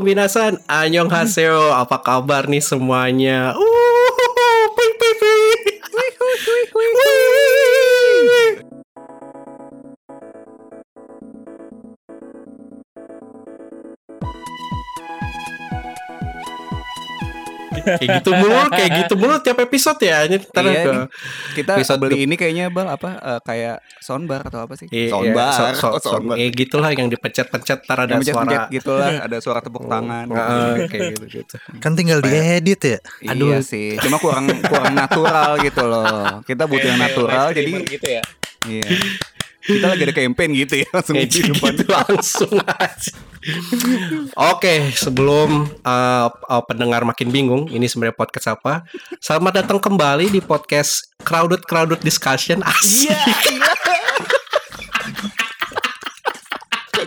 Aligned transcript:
Minasan, 0.00 0.60
Anyong 0.68 1.08
Haseo, 1.12 1.72
apa 1.72 2.00
kabar 2.00 2.48
nih 2.48 2.64
semuanya? 2.64 3.52
Kayak 17.96 18.10
gitu 18.18 18.30
mulu, 18.32 18.56
kayak 18.68 18.90
gitu 18.98 19.14
mulu 19.14 19.34
tiap 19.38 19.58
episode 19.58 20.00
ya. 20.00 20.22
Ini 20.22 20.36
ntar 20.42 20.62
Iya 20.62 20.72
ke- 20.78 20.92
nih. 20.92 21.06
Kita 21.54 21.70
episode 21.74 21.98
beli 21.98 22.16
ini 22.22 22.34
kayaknya 22.34 22.68
bal 22.68 22.88
apa 22.88 23.08
eh, 23.16 23.40
kayak 23.42 23.76
soundbar 23.98 24.40
atau 24.42 24.60
apa 24.62 24.74
sih? 24.74 24.86
Iya, 24.86 25.10
soundbar. 25.10 25.50
so- 25.50 25.74
so- 25.74 25.88
Oh, 25.88 25.98
so- 25.98 26.12
soundbar. 26.12 26.36
ya 26.36 26.46
gitulah 26.48 26.90
yang 26.90 27.08
dipencet-pencet 27.08 27.78
ntar 27.82 27.98
ada 28.00 28.14
Yang 28.14 28.30
suara. 28.30 28.68
gitu 28.68 28.92
lah, 28.92 29.10
ada 29.26 29.36
suara 29.38 29.60
tepuk 29.60 29.84
tangan. 29.84 30.26
Heeh, 30.26 30.72
kayak 30.86 31.02
gitu 31.12 31.24
gitu. 31.40 31.54
Kan 31.78 31.92
tinggal 31.92 32.20
diedit 32.20 32.80
ya. 32.80 32.98
Aduh. 33.26 33.48
Iya 33.48 33.58
sih, 33.60 33.96
cuma 33.98 34.16
kurang 34.16 34.46
kurang 34.62 34.92
natural 34.92 35.56
gitu 35.58 35.82
loh. 35.82 36.40
Kita 36.42 36.64
butuh 36.64 36.86
yang 36.86 37.00
natural, 37.00 37.50
jadi 37.50 37.72
gitu 37.82 38.06
ya. 38.10 38.22
iya. 38.64 38.86
Kita 39.66 39.90
lagi 39.90 40.06
ada 40.06 40.14
campaign 40.14 40.50
gitu 40.54 40.74
ya 40.78 40.86
langsung 40.94 41.18
di 41.18 41.26
depan. 41.26 41.74
gitu 41.74 41.84
langsung 41.90 42.54
aja. 42.62 43.12
Oke, 44.54 44.94
sebelum 44.94 45.66
uh, 45.82 46.28
uh, 46.30 46.62
pendengar 46.62 47.02
makin 47.02 47.34
bingung, 47.34 47.66
ini 47.74 47.90
sebenarnya 47.90 48.14
podcast 48.14 48.54
apa? 48.54 48.86
Selamat 49.18 49.66
datang 49.66 49.82
kembali 49.82 50.30
di 50.30 50.38
podcast 50.38 51.10
Crowded 51.26 51.66
Crowded 51.66 51.98
Discussion. 51.98 52.62
Asik. 52.62 53.10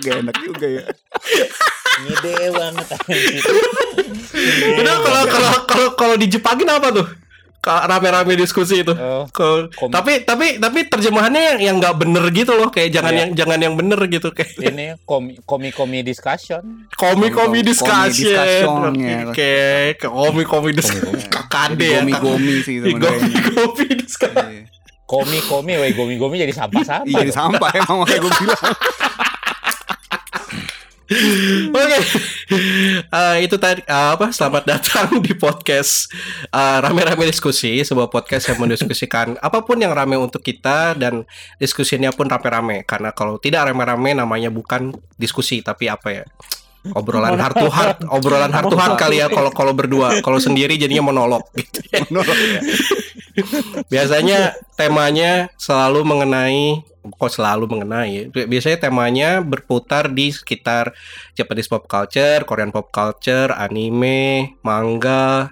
Gak 0.04 0.16
enak 0.20 0.36
juga 0.44 0.68
ya. 0.68 0.84
Ngide 2.04 2.36
banget. 2.56 2.88
Udah 4.80 4.96
kalau 5.00 5.24
kalau 5.32 5.52
kalau 5.64 5.88
kalau 5.96 6.16
di 6.20 6.28
Jepangin 6.28 6.68
apa 6.68 6.92
tuh? 6.92 7.08
Rame-rame 7.62 8.34
diskusi 8.34 8.82
itu. 8.82 8.92
Oh, 8.92 9.28
Kalau- 9.30 9.68
kom- 9.70 9.90
tapi 9.90 10.24
tapi 10.24 10.58
tapi 10.58 10.86
terjemahannya 10.86 11.60
yang 11.60 11.76
nggak 11.76 11.96
bener 11.98 12.24
gitu 12.30 12.54
loh, 12.54 12.68
kayak 12.68 12.88
jangan 12.90 13.12
Iya. 13.12 13.20
yang 13.20 13.30
jangan 13.36 13.60
yang 13.60 13.74
bener 13.76 14.00
gitu 14.06 14.32
kayak 14.32 14.56
ini 14.70 14.96
komi 15.04 15.36
komi 15.44 15.70
komi 15.70 16.00
discussion. 16.00 16.88
komi 16.94 17.28
komi 17.28 17.60
Komi 17.60 17.60
discussion. 17.62 18.96
ya. 18.96 19.28
Oke, 19.28 19.54
komi 19.98 20.44
komi 20.44 20.72
discussion. 20.72 21.20
KKD 21.20 21.82
ya. 21.84 22.00
Gomi-gomi 22.02 22.56
sih 22.62 22.76
Gomi 22.80 22.96
sebenarnya. 22.96 23.42
komi 23.52 23.86
discussion. 23.94 24.48
Komi 25.04 25.40
komi, 25.42 25.74
weh 25.76 25.92
gomi 25.92 26.16
gomi 26.16 26.38
jadi 26.38 26.54
sampah 26.54 26.80
sampah. 26.82 27.04
Iya, 27.04 27.18
jadi 27.20 27.34
sampah 27.34 27.70
emang 27.76 27.98
makanya 28.00 28.22
gue 28.22 28.34
bilang. 28.40 28.62
Oke, 31.10 32.00
Eh, 33.10 33.36
itu 33.46 33.58
tadi 33.58 33.82
eh, 33.82 34.10
apa? 34.14 34.30
Selamat 34.30 34.62
datang 34.66 35.18
di 35.26 35.34
podcast 35.34 36.10
eh, 36.54 36.78
rame-rame 36.86 37.26
diskusi, 37.26 37.82
sebuah 37.82 38.14
podcast 38.14 38.54
yang 38.54 38.62
mendiskusikan 38.62 39.34
apa 39.42 39.66
pun 39.66 39.82
yang 39.82 39.94
rame 39.94 40.18
untuk 40.18 40.46
kita 40.46 40.94
dan 40.94 41.26
diskusinya 41.58 42.14
pun 42.14 42.30
rame-rame. 42.30 42.86
Karena 42.86 43.10
kalau 43.14 43.42
tidak 43.42 43.74
rame-rame 43.74 44.18
namanya 44.18 44.54
bukan 44.54 44.94
diskusi 45.18 45.66
tapi 45.66 45.90
apa 45.90 46.22
ya? 46.22 46.26
Obrolan 46.96 47.36
heart 47.36 47.56
to 47.60 47.68
heart, 47.68 47.98
obrolan 48.16 48.52
heart 48.56 48.72
to 48.72 48.78
heart 48.80 48.96
kali 48.96 49.20
ya 49.20 49.28
kalau 49.28 49.52
kalau 49.52 49.76
berdua, 49.76 50.24
kalau 50.24 50.40
sendiri 50.40 50.80
jadinya 50.80 51.12
monolog 51.12 51.44
gitu. 51.60 51.84
ya. 51.92 52.08
Ya. 52.08 52.24
Biasanya 53.92 54.40
temanya 54.80 55.52
selalu 55.60 56.08
mengenai 56.08 56.84
kok 57.04 57.32
selalu 57.32 57.68
mengenai. 57.68 58.32
Biasanya 58.32 58.92
temanya 58.92 59.40
berputar 59.44 60.12
di 60.12 60.32
sekitar 60.32 60.96
Japanese 61.36 61.68
pop 61.72 61.88
culture, 61.88 62.44
Korean 62.48 62.72
pop 62.72 62.92
culture, 62.92 63.52
anime, 63.56 64.56
manga, 64.64 65.52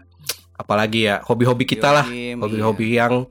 apalagi 0.55 1.07
ya 1.07 1.23
hobi-hobi 1.23 1.63
kita 1.63 1.89
lah, 1.91 2.05
Game, 2.07 2.43
hobi-hobi 2.43 2.99
yang 2.99 3.27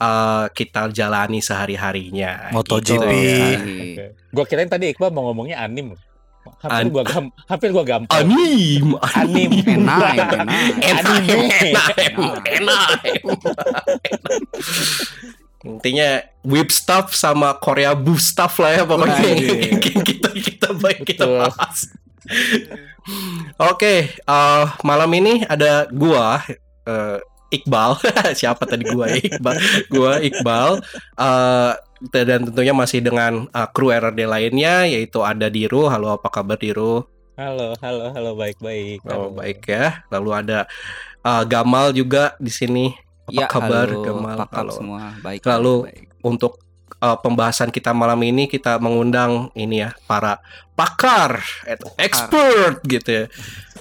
uh, 0.00 0.46
kita 0.50 0.90
jalani 0.90 1.38
sehari-harinya. 1.38 2.50
MotoGP. 2.50 3.10
Gitu 3.12 3.76
ya. 4.00 4.06
Gue 4.32 4.44
kirain 4.48 4.70
tadi 4.70 4.90
Iqbal 4.90 5.12
mau 5.12 5.28
ngomongnya 5.30 5.60
anim. 5.62 5.94
Hampir 6.42 6.74
An- 6.78 6.90
gua 6.90 7.02
gam 7.02 7.24
hampir 7.46 7.68
gua 7.70 7.84
gampang. 7.86 8.14
Anim, 8.18 8.94
Anim. 9.14 9.50
Enak, 9.78 10.14
enak. 10.14 10.50
Anime. 10.82 11.70
enak, 12.46 12.98
Intinya 15.62 16.18
whip 16.42 16.74
stuff 16.74 17.14
sama 17.14 17.54
Korea 17.54 17.94
boo 17.94 18.18
stuff 18.18 18.58
lah 18.58 18.74
ya 18.74 18.82
pokoknya 18.82 19.14
Anjir. 19.14 19.78
kita 20.10 20.28
kita 20.34 20.68
baik 20.74 21.06
kita 21.06 21.22
bahas. 21.22 21.86
Oke, 23.62 24.10
eh, 24.10 24.64
malam 24.82 25.10
ini 25.14 25.46
ada 25.46 25.86
gua 25.86 26.42
eh, 26.82 27.18
Iqbal. 27.54 27.94
Siapa 28.34 28.66
tadi 28.66 28.90
gua 28.90 29.06
Iqbal? 29.14 29.54
Gua 29.86 30.18
Iqbal. 30.18 30.82
eh, 31.14 31.72
dan 32.10 32.50
tentunya 32.50 32.74
masih 32.74 32.98
dengan 32.98 33.46
eh, 33.46 33.68
kru 33.70 33.94
RRD 33.94 34.26
lainnya 34.26 34.88
yaitu 34.90 35.22
ada 35.22 35.46
Diru. 35.46 35.86
Halo, 35.86 36.18
apa 36.18 36.26
kabar 36.32 36.58
Diru? 36.58 37.06
Halo, 37.38 37.78
halo, 37.78 38.10
halo, 38.10 38.30
baik 38.34 38.58
baik. 38.58 39.06
Oh, 39.06 39.30
baik 39.30 39.62
ya. 39.70 40.02
Lalu 40.10 40.30
ada 40.34 40.58
eh, 41.22 41.44
Gamal 41.46 41.94
juga 41.94 42.34
di 42.42 42.50
sini. 42.50 42.86
Apa 43.22 43.38
Ya, 43.38 43.46
kabar 43.46 43.86
halo, 43.86 44.02
Gamal? 44.02 44.34
Apa 44.34 44.44
kabar 44.50 44.58
Halo. 44.66 44.72
semua? 44.74 45.02
Baik. 45.22 45.40
Lalu 45.46 45.74
baik. 45.86 46.02
untuk 46.26 46.52
uh, 47.02 47.18
pembahasan 47.18 47.74
kita 47.74 47.90
malam 47.90 48.18
ini 48.22 48.46
kita 48.46 48.78
mengundang 48.78 49.50
ini 49.58 49.82
ya 49.82 49.90
para 50.06 50.38
pakar, 50.78 51.42
eh, 51.66 51.78
expert 51.98 52.82
gitu 52.86 53.10
ya. 53.10 53.24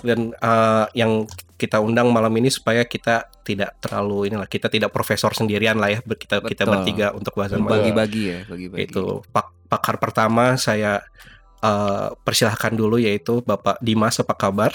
Dan 0.02 0.34
uh, 0.42 0.90
yang 0.98 1.30
kita 1.62 1.78
undang 1.78 2.10
malam 2.10 2.34
ini 2.42 2.50
supaya 2.50 2.82
kita 2.90 3.30
tidak 3.46 3.78
terlalu 3.78 4.34
inilah 4.34 4.50
kita 4.50 4.66
tidak 4.66 4.90
profesor 4.90 5.30
sendirian 5.38 5.78
lah 5.78 5.94
ya 5.94 6.02
kita 6.02 6.42
kita 6.42 6.66
Betul. 6.66 6.74
bertiga 6.74 7.08
untuk 7.14 7.38
bahasan 7.38 7.62
malam 7.62 7.86
bagi-bagi 7.86 8.24
ya, 8.26 8.40
bagi-bagi. 8.50 8.90
itu 8.90 9.22
pak 9.30 9.54
pakar 9.70 10.02
pertama 10.02 10.58
saya 10.58 11.06
uh, 11.62 12.12
persilahkan 12.26 12.74
dulu 12.74 12.98
yaitu 13.00 13.40
Bapak 13.46 13.80
Dimas 13.80 14.20
apa 14.20 14.36
kabar? 14.36 14.74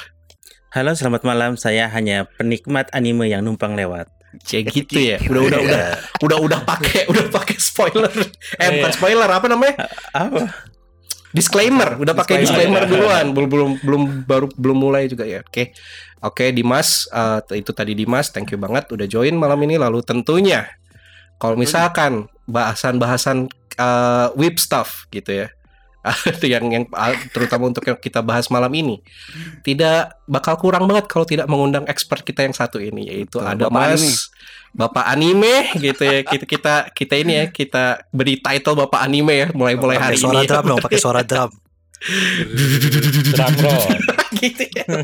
Halo, 0.73 0.95
selamat 0.95 1.23
malam. 1.27 1.53
Saya 1.59 1.91
hanya 1.91 2.27
penikmat 2.39 2.91
anime 2.95 3.31
yang 3.31 3.43
numpang 3.43 3.75
lewat. 3.75 4.11
Cie 4.45 4.67
gitu 4.67 5.01
ya. 5.01 5.17
Udah 5.27 5.43
udah 5.49 5.61
udah 5.63 5.85
udah 6.27 6.39
udah 6.43 6.61
pakai 6.67 7.09
udah 7.09 7.25
pakai 7.33 7.57
spoiler. 7.57 8.13
Eh 8.61 8.69
bukan 8.81 8.93
spoiler 8.93 9.31
apa 9.31 9.47
namanya? 9.49 9.89
Apa? 10.13 10.53
Disclaimer 11.37 12.01
udah 12.01 12.17
pakai 12.17 12.41
disclaimer. 12.41 12.89
Disclaimer. 12.89 12.91
duluan. 12.93 13.27
Belum 13.37 13.49
belum 13.53 13.71
belum 13.85 14.03
baru 14.25 14.47
belum 14.57 14.79
mulai 14.81 15.05
juga 15.13 15.29
ya. 15.29 15.45
Oke. 15.45 15.77
Oke 16.25 16.49
Dimas 16.51 17.05
eh, 17.13 17.61
itu 17.61 17.71
tadi 17.77 17.93
Dimas 17.93 18.33
thank 18.33 18.49
you 18.49 18.59
banget 18.59 18.89
udah 18.89 19.05
join 19.05 19.37
malam 19.37 19.61
ini. 19.69 19.77
Lalu 19.77 20.01
tentunya 20.01 20.65
kalau 21.37 21.61
misalkan 21.61 22.33
bahasan-bahasan 22.49 23.53
eh, 23.77 24.29
whip 24.35 24.57
stuff 24.57 25.05
gitu 25.13 25.45
ya 25.45 25.49
itu 26.11 26.47
yang 26.55 26.65
yang 26.71 26.85
ah, 26.95 27.15
terutama 27.31 27.71
untuk 27.71 27.83
yang 27.87 27.99
kita 27.99 28.21
bahas 28.23 28.47
malam 28.53 28.71
ini 28.75 29.03
tidak 29.67 30.21
bakal 30.27 30.55
kurang 30.59 30.87
banget 30.87 31.11
kalau 31.11 31.27
tidak 31.27 31.47
mengundang 31.51 31.85
expert 31.91 32.23
kita 32.23 32.47
yang 32.47 32.55
satu 32.55 32.79
ini 32.79 33.11
yaitu 33.11 33.39
Betul, 33.39 33.51
ada 33.51 33.65
Bapak 33.67 33.75
Mas 33.75 34.01
Anime. 34.01 34.15
Bapak 34.77 35.09
anime 35.09 35.55
gitu 35.81 36.03
ya 36.05 36.21
kita 36.21 36.45
kita 36.45 36.75
kita 36.93 37.15
ini 37.17 37.33
ya 37.33 37.45
kita 37.49 38.05
beri 38.13 38.37
title 38.45 38.77
Bapak 38.77 39.01
anime 39.09 39.33
ya 39.33 39.49
mulai 39.57 39.73
mulai 39.73 39.97
hari 39.97 40.21
suara 40.21 40.45
ini 40.45 40.45
drum 40.45 40.65
dong, 40.69 40.81
pakai 40.85 41.01
suara 41.01 41.25
drum. 41.25 41.49
Drum 43.33 43.55
roll. 43.65 43.89
gitu 44.45 44.65
ya. 44.69 44.85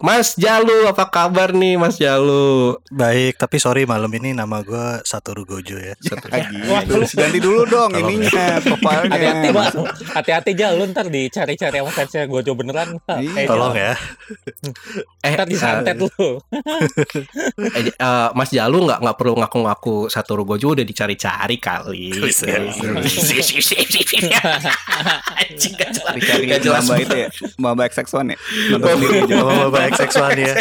Mas 0.00 0.32
Jalu, 0.32 0.88
apa 0.88 1.12
kabar 1.12 1.52
nih 1.52 1.76
Mas 1.76 2.00
Jalu? 2.00 2.80
Baik, 2.88 3.36
tapi 3.36 3.60
sorry 3.60 3.84
malam 3.84 4.08
ini 4.16 4.32
nama 4.32 4.64
gue 4.64 5.04
Satoru 5.04 5.44
Gojo 5.44 5.76
ya. 5.76 5.92
Ah, 6.32 6.40
gitu. 6.88 7.04
Ganti 7.20 7.36
dulu 7.36 7.68
dong 7.68 7.92
Tolong 7.92 8.08
ininya, 8.08 8.64
profilnya. 8.64 9.12
Hati-hati, 9.12 9.48
Bang. 9.52 9.74
Hati-hati 10.16 10.50
aja 10.56 10.72
lu 10.72 10.88
ntar 10.88 11.12
dicari-cari 11.12 11.84
sama 11.84 11.92
fansnya 11.92 12.24
Gojo 12.24 12.56
beneran. 12.56 12.96
Iya. 13.12 13.44
Eh, 13.44 13.46
Tolong 13.46 13.74
ya. 13.76 13.92
Eh, 15.20 15.32
Ntar 15.36 15.44
disantet 15.44 15.96
lu. 16.00 16.08
eh, 17.76 17.92
eh, 17.92 18.28
Mas 18.32 18.50
Jalu 18.56 18.88
nggak 18.88 19.04
nggak 19.04 19.16
perlu 19.20 19.34
ngaku-ngaku 19.36 20.08
Satoru 20.08 20.48
Gojo 20.48 20.72
udah 20.72 20.86
dicari-cari 20.88 21.60
kali. 21.60 22.16
Anjing, 25.36 25.72
nggak 25.76 25.90
jelas. 25.92 26.14
Nggak 26.16 26.60
jelas 26.64 26.82
Mbak 26.88 26.98
itu 27.04 27.16
ya, 27.16 27.28
Mbak 27.60 27.72
Mbak 27.76 27.86
XX1 27.92 28.32
ya. 28.32 28.38
XX1 29.90 30.38
ya. 30.38 30.54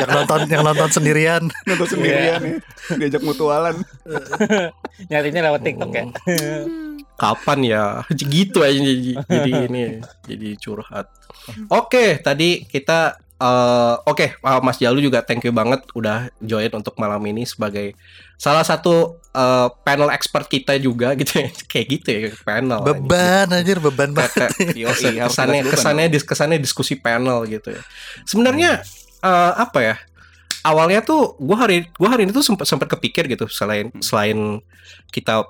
Yang 0.00 0.10
nonton 0.10 0.40
yang 0.48 0.62
nonton 0.64 0.88
sendirian. 0.90 1.42
Nonton 1.66 1.88
sendirian 1.88 2.40
ya. 2.40 2.54
Diajak 2.96 3.22
mutualan. 3.22 3.76
Nyarinya 5.10 5.50
lewat 5.50 5.60
TikTok 5.64 5.90
ya. 5.92 6.04
Kapan 7.20 7.58
ya? 7.64 7.84
Gitu 8.12 8.58
aja 8.64 8.78
jadi, 8.78 9.12
jadi 9.28 9.50
ini 9.68 9.82
jadi 10.24 10.48
curhat. 10.56 11.06
Oke, 11.68 12.18
tadi 12.20 12.64
kita 12.64 13.20
eh, 13.40 13.94
oke 14.04 14.26
uh, 14.44 14.60
Mas 14.60 14.76
Jalu 14.76 15.00
juga 15.00 15.24
thank 15.24 15.42
you 15.42 15.52
banget 15.52 15.80
udah 15.96 16.28
join 16.44 16.70
untuk 16.76 16.94
malam 17.00 17.24
ini 17.24 17.48
sebagai 17.48 17.96
salah 18.40 18.64
satu 18.64 19.20
eh, 19.36 19.68
panel 19.84 20.08
expert 20.16 20.48
kita 20.48 20.80
juga 20.80 21.12
gitu 21.20 21.44
ya. 21.44 21.48
Kayak 21.68 21.86
gitu 21.92 22.08
ya 22.08 22.20
panel. 22.40 22.80
Beban 22.80 23.52
anjir, 23.52 23.76
beban 23.76 24.16
banget. 24.16 24.48
Yoi, 24.72 25.16
harus 25.20 25.36
kesannya 25.36 25.60
kesannya 25.68 26.06
dis- 26.08 26.24
kesannya 26.24 26.58
diskusi 26.60 26.96
panel 26.96 27.44
gitu 27.44 27.76
ya. 27.76 27.82
Sebenarnya 28.24 28.80
eh, 29.20 29.52
apa 29.60 29.78
ya? 29.84 29.96
Awalnya 30.60 31.00
tuh 31.00 31.40
gua 31.40 31.64
hari 31.68 31.88
gua 31.96 32.12
hari 32.16 32.28
ini 32.28 32.32
tuh 32.36 32.44
sempat 32.44 32.68
sempat 32.68 32.88
kepikir 32.88 33.28
gitu 33.28 33.48
selain 33.48 33.88
selain 34.00 34.60
kita 35.08 35.44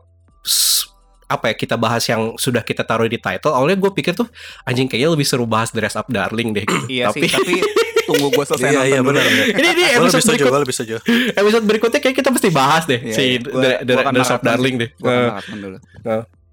apa 1.30 1.44
ya 1.46 1.54
kita 1.54 1.74
bahas 1.74 2.02
yang 2.04 2.34
sudah 2.34 2.60
kita 2.60 2.82
taruh 2.82 3.06
di 3.06 3.16
title 3.16 3.50
awalnya 3.50 3.78
gue 3.78 3.90
pikir 3.92 4.12
tuh 4.12 4.26
anjing 4.62 4.84
kayaknya 4.84 5.14
lebih 5.14 5.22
seru 5.22 5.46
bahas 5.46 5.70
Dress 5.70 5.94
Up 5.94 6.06
Darling 6.06 6.50
deh 6.50 6.64
gitu. 6.64 6.86
Iya 6.90 7.08
tapi 7.08 7.22
sih, 7.22 7.30
tapi 7.30 7.54
tunggu 8.10 8.26
gue 8.28 8.44
selesai 8.44 8.66
Iya, 8.66 8.74
nonton 8.74 8.84
iya 8.84 8.98
dulu. 8.98 9.08
benar. 9.08 9.24
ini 9.54 9.68
di 9.70 9.84
episode 9.88 10.10
setuju, 10.20 10.26
berikut 10.34 10.50
gue 10.50 10.60
lebih 10.60 10.74
setuju. 10.74 10.94
episode 11.32 11.64
berikutnya 11.64 12.00
kayak 12.00 12.16
kita 12.16 12.28
mesti 12.28 12.48
bahas 12.50 12.82
deh 12.84 13.00
Iya, 13.00 13.14
si 13.14 13.22
iya. 13.22 13.38
Gua- 13.40 14.02
gua 14.02 14.12
Dress 14.12 14.30
Up 14.30 14.42
Darling 14.42 14.76
deh. 14.76 14.90
Gua 14.96 15.08
Eh, 15.08 15.22
maraton 15.30 15.58
dulu. 15.60 15.78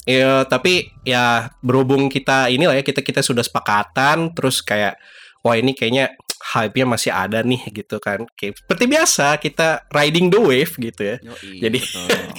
Ya, 0.06 0.32
tapi 0.44 0.74
ya 1.04 1.26
berhubung 1.60 2.08
kita 2.08 2.48
inilah 2.48 2.72
ya 2.74 2.82
kita 2.82 3.02
kita 3.02 3.20
sudah 3.20 3.42
sepakatan 3.42 4.32
terus 4.32 4.62
kayak 4.62 4.96
wah 5.42 5.52
ini 5.54 5.74
kayaknya 5.74 6.16
hype-nya 6.42 6.86
masih 6.86 7.12
ada 7.12 7.42
nih 7.42 7.62
gitu 7.72 7.98
kan. 7.98 8.24
Kayak 8.38 8.62
seperti 8.64 8.86
biasa 8.86 9.26
kita 9.42 9.86
riding 9.90 10.30
the 10.30 10.40
wave 10.40 10.74
gitu 10.78 11.02
ya. 11.02 11.18
Yoi, 11.22 11.62
Jadi-. 11.62 11.84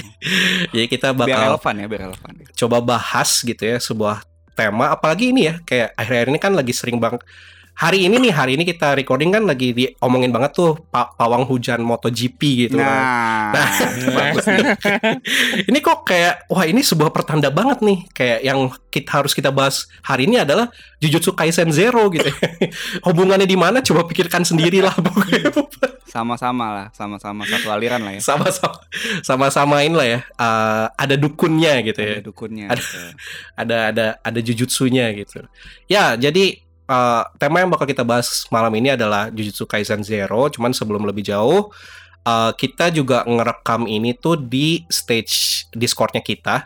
Jadi 0.74 0.86
kita 0.90 1.14
biar 1.14 1.26
bakal 1.26 1.40
relevan 1.54 1.74
ya, 1.78 1.86
biar 1.86 2.02
relevan. 2.10 2.32
coba 2.58 2.76
bahas 2.82 3.30
gitu 3.42 3.62
ya 3.62 3.78
sebuah 3.78 4.26
tema 4.58 4.90
apalagi 4.90 5.30
ini 5.30 5.46
ya 5.46 5.54
kayak 5.62 5.94
akhir-akhir 5.94 6.28
ini 6.34 6.40
kan 6.42 6.52
lagi 6.58 6.74
sering 6.74 6.98
bang 6.98 7.14
hari 7.78 8.10
ini 8.10 8.18
nih 8.18 8.32
hari 8.34 8.58
ini 8.58 8.66
kita 8.66 8.98
recording 8.98 9.30
kan 9.30 9.46
lagi 9.46 9.70
diomongin 9.70 10.34
banget 10.34 10.50
tuh 10.50 10.74
pa- 10.90 11.14
pawang 11.14 11.46
hujan 11.46 11.78
MotoGP 11.78 12.40
gitu 12.66 12.76
kan. 12.76 13.02
Nah, 13.54 13.70
bagus 14.18 14.44
nih. 14.50 14.66
ini 15.70 15.78
kok 15.78 16.02
kayak 16.02 16.50
wah 16.50 16.66
ini 16.66 16.82
sebuah 16.82 17.14
pertanda 17.14 17.54
banget 17.54 17.78
nih 17.86 17.98
kayak 18.10 18.38
yang 18.42 18.58
kita 18.90 19.22
harus 19.22 19.30
kita 19.30 19.54
bahas 19.54 19.86
hari 20.02 20.26
ini 20.26 20.42
adalah 20.42 20.74
Jujutsu 20.98 21.38
Kaisen 21.38 21.70
Zero 21.70 22.10
gitu. 22.10 22.26
Hubungannya 23.06 23.46
di 23.46 23.54
mana 23.54 23.78
coba 23.78 24.02
pikirkan 24.02 24.42
sendirilah 24.42 24.98
pokoknya. 25.06 25.54
Sama-sama 26.08 26.66
lah, 26.74 26.86
sama-sama 26.90 27.46
satu 27.46 27.70
aliran 27.70 28.02
lah 28.02 28.18
ya. 28.18 28.20
Sama-sama 28.24 28.74
sama-samain 29.22 29.92
lah 29.94 30.08
ya. 30.08 30.20
eh, 30.26 30.86
ada 30.98 31.14
dukunnya 31.14 31.78
gitu 31.86 32.00
ya. 32.02 32.18
Ada 32.18 32.24
dukunnya. 32.26 32.66
Ada- 32.74 32.82
betul. 32.82 33.08
Ada 33.54 33.76
ada 33.94 34.06
ada 34.18 34.40
jujutsunya 34.42 35.14
gitu. 35.14 35.46
Ya, 35.86 36.18
jadi 36.18 36.58
eh, 36.88 37.22
tema 37.36 37.60
yang 37.60 37.70
bakal 37.70 37.84
kita 37.84 38.02
bahas 38.02 38.48
malam 38.48 38.72
ini 38.74 38.96
adalah 38.96 39.28
Jujutsu 39.28 39.68
Kaisen 39.68 40.00
Zero. 40.00 40.48
Cuman 40.48 40.72
sebelum 40.72 41.04
lebih 41.04 41.28
jauh, 41.28 41.68
eh, 42.24 42.52
kita 42.56 42.88
juga 42.90 43.22
ngerekam 43.28 43.84
ini 43.84 44.16
tuh 44.16 44.40
di 44.40 44.82
stage 44.88 45.68
Discordnya 45.76 46.24
kita. 46.24 46.64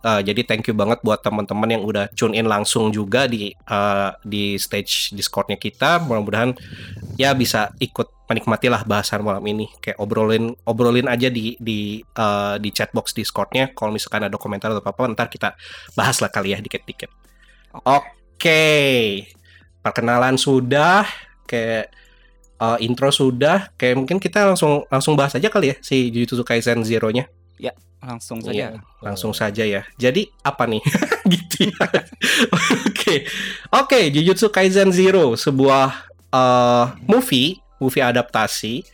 Eh, 0.00 0.20
jadi 0.24 0.48
thank 0.48 0.64
you 0.64 0.72
banget 0.72 1.04
buat 1.04 1.20
teman-teman 1.20 1.68
yang 1.76 1.82
udah 1.84 2.08
tune 2.16 2.32
in 2.32 2.48
langsung 2.48 2.88
juga 2.88 3.28
di 3.28 3.52
eh, 3.52 4.10
di 4.24 4.56
stage 4.56 5.12
Discordnya 5.12 5.60
kita. 5.60 6.00
Mudah-mudahan 6.00 6.56
ya 7.20 7.36
bisa 7.36 7.68
ikut 7.76 8.24
menikmati 8.24 8.72
lah 8.72 8.80
bahasan 8.88 9.20
malam 9.20 9.44
ini. 9.44 9.68
Kayak 9.84 10.00
obrolin 10.00 10.56
obrolin 10.64 11.04
aja 11.04 11.28
di 11.28 11.52
di 11.60 12.00
eh, 12.00 12.56
di 12.56 12.68
chatbox 12.72 13.12
Discordnya. 13.12 13.76
Kalau 13.76 13.92
misalkan 13.92 14.24
ada 14.24 14.40
komentar 14.40 14.72
atau 14.72 14.80
apa-apa, 14.80 15.12
ntar 15.12 15.28
kita 15.28 15.52
bahas 15.92 16.16
lah 16.24 16.32
kali 16.32 16.56
ya 16.56 16.64
dikit-dikit. 16.64 17.12
Oke, 17.84 19.28
perkenalan 19.80 20.36
sudah, 20.36 21.04
kayak 21.48 21.90
uh, 22.60 22.76
intro 22.80 23.08
sudah, 23.12 23.72
kayak 23.76 23.96
mungkin 23.96 24.16
kita 24.20 24.44
langsung 24.46 24.84
langsung 24.88 25.16
bahas 25.16 25.34
aja 25.36 25.48
kali 25.48 25.72
ya 25.72 25.76
si 25.80 26.08
Jujutsu 26.12 26.44
Kaisen 26.44 26.84
Zero-nya. 26.86 27.28
Langsung 28.00 28.40
Iya, 28.48 28.80
saja. 28.80 29.04
langsung 29.04 29.32
saja 29.36 29.60
ya. 29.60 29.84
Jadi 30.00 30.24
apa 30.40 30.64
nih? 30.64 30.80
gitu 31.36 31.68
ya. 31.68 31.84
Oke, 32.88 33.28
oke, 33.68 34.00
Jujutsu 34.08 34.48
Kaisen 34.48 34.88
Zero, 34.88 35.36
sebuah 35.36 36.08
uh, 36.32 36.96
movie, 37.04 37.60
movie 37.76 38.00
adaptasi 38.00 38.88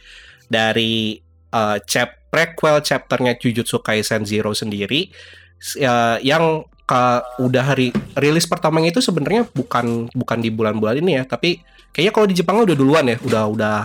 dari 0.51 1.23
uh, 1.55 1.79
chap 1.87 2.19
prequel 2.35 2.83
chapternya 2.83 3.39
Jujutsu 3.39 3.79
Kaisen 3.79 4.27
Zero 4.27 4.51
sendiri, 4.59 5.15
ya, 5.79 6.19
yang 6.19 6.67
ka- 6.87 7.27
udah 7.37 7.65
hari 7.67 7.91
rilis 8.15 8.47
pertamanya 8.47 8.89
itu 8.89 9.01
sebenarnya 9.01 9.45
bukan 9.49 10.07
bukan 10.11 10.39
di 10.39 10.49
bulan-bulan 10.49 10.97
ini 10.97 11.19
ya, 11.19 11.25
tapi 11.25 11.61
kayaknya 11.91 12.13
kalau 12.13 12.27
di 12.27 12.35
Jepang 12.35 12.57
udah 12.59 12.73
duluan 12.73 13.05
ya, 13.05 13.19
udah 13.21 13.43
udah 13.47 13.79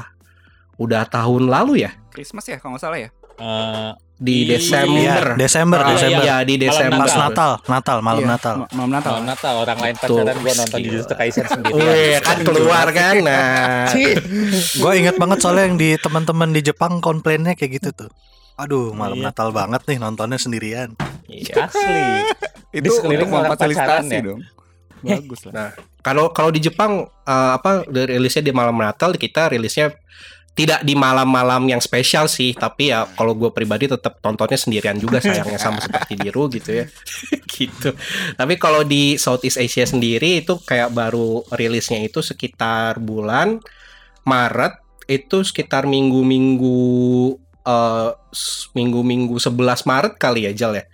udah 0.77 1.03
tahun 1.06 1.45
lalu 1.45 1.81
ya, 1.81 1.92
Christmas 2.09 2.45
ya 2.45 2.57
kalau 2.57 2.74
nggak 2.74 2.83
salah 2.83 3.00
ya. 3.00 3.09
Eh, 3.33 3.92
di 4.15 4.45
Iya, 4.45 4.50
Desember. 4.53 5.24
Iya, 5.25 5.33
Desember, 5.36 5.80
Ah, 5.81 5.88
Desember. 5.89 6.21
Ya 6.21 6.36
di 6.39 6.53
Malam 6.53 6.62
Desember. 6.63 7.00
Pas 7.01 7.13
Natal, 7.18 7.51
Natal, 7.65 7.98
malam 8.00 8.21
Iya, 8.21 8.30
Natal. 8.30 8.53
ma- 8.56 8.69
Malam 8.71 8.92
Natal. 8.92 9.12
Malam 9.12 9.27
Natal 9.27 9.53
orang 9.57 9.80
lain 9.81 9.95
pacaran 9.98 10.36
gua 10.38 10.53
nonton 10.53 10.77
Gila. 10.77 10.86
Jujutsu 10.86 11.13
Kaisen 11.15 11.45
sendiri. 11.48 11.74
Wih, 11.75 12.13
kan 12.21 12.38
keluar 12.39 12.88
kan. 12.92 13.15
Nah, 13.25 13.89
Gue 14.75 14.92
inget 14.94 15.18
banget 15.18 15.38
soalnya 15.39 15.65
yang 15.65 15.75
di 15.75 15.98
teman-teman 15.98 16.50
di 16.50 16.62
Jepang 16.62 16.98
komplainnya 17.00 17.53
kayak 17.53 17.81
gitu 17.81 17.89
tuh. 17.98 18.12
Aduh, 18.56 18.94
malam 18.94 19.18
Iya. 19.18 19.25
Natal 19.27 19.50
banget 19.50 19.81
nih 19.86 19.98
nontonnya 19.98 20.38
sendirian. 20.38 20.94
Iya. 21.31 21.65
Asli. 21.65 22.03
Itu 22.75 22.91
untuk 22.99 23.29
memfasilitasi 23.31 23.79
pacaran 23.79 24.05
ya? 24.11 24.21
dong. 24.21 24.41
Bagus 25.07 25.41
lah. 25.49 25.53
Nah, 25.53 25.69
kalau 26.05 26.29
kalau 26.29 26.51
di 26.53 26.61
Jepang 26.61 27.07
eh, 27.07 27.51
apa 27.55 27.87
dari 27.89 28.19
rilisnya 28.19 28.43
di 28.45 28.53
malam 28.53 28.77
Natal, 28.77 29.15
kita 29.17 29.49
rilisnya 29.49 29.95
tidak 30.51 30.83
di 30.83 30.99
malam-malam 30.99 31.63
yang 31.71 31.79
spesial 31.79 32.27
sih, 32.27 32.51
tapi 32.51 32.91
ya 32.91 33.07
kalau 33.15 33.31
gue 33.39 33.55
pribadi 33.55 33.87
tetap 33.87 34.19
tontonnya 34.19 34.59
sendirian 34.59 34.99
juga 34.99 35.17
sayangnya 35.23 35.55
sama 35.55 35.79
seperti 35.79 36.19
biru 36.19 36.51
gitu 36.51 36.83
ya, 36.83 36.85
gitu. 37.55 37.95
Tapi 38.35 38.53
kalau 38.59 38.83
di 38.83 39.15
Southeast 39.15 39.55
Asia 39.55 39.87
sendiri 39.87 40.43
itu 40.43 40.59
kayak 40.59 40.91
baru 40.91 41.47
rilisnya 41.55 42.03
itu 42.03 42.19
sekitar 42.19 42.99
bulan 42.99 43.63
Maret 44.27 44.83
itu 45.07 45.41
sekitar 45.41 45.87
minggu-minggu 45.87 46.79
eh, 47.63 48.11
minggu-minggu 48.75 49.35
11 49.39 49.87
Maret 49.87 50.13
kali 50.19 50.45
ya 50.45 50.53
Jal 50.53 50.75
ya. 50.77 50.85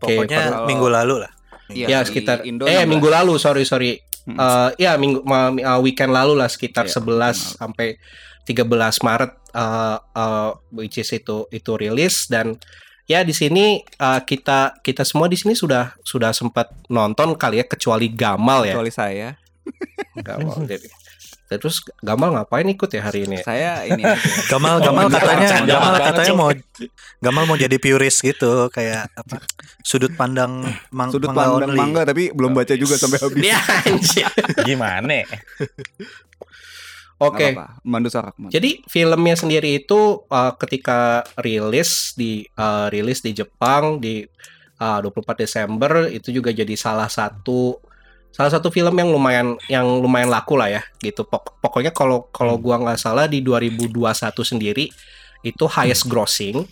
Pokoknya 0.00 0.38
kalau- 0.42 0.66
minggu 0.66 0.88
lalu 0.88 1.14
lah. 1.22 1.32
Iya, 1.70 1.86
ya 1.86 1.98
sekitar 2.02 2.42
Indo 2.42 2.66
eh 2.66 2.82
16. 2.82 2.88
minggu 2.88 3.08
lalu 3.08 3.32
sorry 3.36 3.62
sorry 3.62 4.00
Hmm. 4.20 4.36
Eh, 4.36 4.84
ya 4.84 4.92
minggu 4.94 5.24
uh, 5.24 5.80
weekend 5.80 6.12
lalu 6.12 6.36
lah 6.36 6.44
sekitar 6.44 6.84
Iya, 6.84 6.92
11 6.92 7.00
weekend 7.00 7.40
lalu. 7.40 7.56
sampai 7.56 7.88
13 8.44 9.00
Maret 9.00 9.32
eh 9.50 9.96
eh, 9.96 10.48
which 10.70 10.96
is 10.96 11.08
itu 11.10 11.48
itu 11.48 11.72
rilis 11.74 12.28
dan 12.28 12.52
ya 13.06 13.22
di 13.22 13.32
sini 13.32 13.80
eh, 13.80 14.20
kita 14.20 14.76
kita 14.78 15.02
semua 15.02 15.24
di 15.24 15.34
sini 15.34 15.54
sudah 15.54 15.96
sudah 16.02 16.30
sempat 16.30 16.68
nonton 16.86 17.32
kali 17.32 17.58
ya 17.58 17.66
kecuali 17.66 18.12
Gamal 18.12 18.66
ya 18.66 18.76
Kecuali 18.76 18.92
saya. 18.92 19.28
Gamal 20.16 20.68
jadi 20.68 20.84
terus 21.58 21.82
Gamal 21.98 22.30
ngapain 22.36 22.68
ikut 22.68 22.86
ya 22.86 23.02
hari 23.02 23.26
ini 23.26 23.42
Saya 23.42 23.82
ini. 23.82 24.06
Gamal, 24.46 24.78
Oh, 24.78 24.84
Gamal 24.86 25.10
enggak, 25.10 25.22
katanya, 25.26 25.48
Gamal 25.66 25.94
katanya 25.98 26.34
mau, 26.38 26.50
Gamal 27.18 27.44
mau 27.50 27.56
jadi 27.58 27.76
purist 27.82 28.22
gitu, 28.22 28.70
kayak 28.70 29.10
apa? 29.18 29.42
Sudut 29.82 30.14
pandang 30.14 30.62
mang, 30.94 31.10
sudut 31.10 31.34
pandang 31.34 31.72
only. 31.72 31.78
mangga 31.80 32.06
tapi 32.06 32.30
belum 32.30 32.54
baca 32.54 32.76
juga 32.78 32.94
sampai 32.94 33.18
habis. 33.24 33.42
Dia 33.42 33.58
anjir. 33.58 34.30
Gimana? 34.62 35.26
Oke. 37.20 37.52
Mandu. 37.84 38.08
Mandu. 38.08 38.48
Jadi 38.48 38.80
filmnya 38.88 39.36
sendiri 39.36 39.84
itu 39.84 40.24
uh, 40.24 40.52
ketika 40.56 41.20
rilis 41.36 42.16
di 42.16 42.48
uh, 42.56 42.88
rilis 42.88 43.20
di 43.20 43.36
Jepang 43.36 44.00
di 44.00 44.24
uh, 44.80 44.98
24 45.04 45.44
Desember 45.44 46.08
itu 46.08 46.32
juga 46.32 46.48
jadi 46.48 46.72
salah 46.80 47.12
satu 47.12 47.76
salah 48.30 48.48
satu 48.48 48.70
film 48.70 48.94
yang 48.94 49.10
lumayan 49.10 49.58
yang 49.66 49.84
lumayan 50.00 50.30
laku 50.30 50.54
lah 50.54 50.70
ya 50.70 50.82
gitu. 50.98 51.22
Pok- 51.24 51.58
pokoknya 51.58 51.90
kalau 51.90 52.30
kalau 52.30 52.56
gua 52.56 52.78
nggak 52.78 52.96
salah 52.96 53.26
di 53.26 53.42
2021 53.42 53.90
sendiri 54.40 54.86
itu 55.40 55.64
highest 55.66 56.06
grossing 56.06 56.64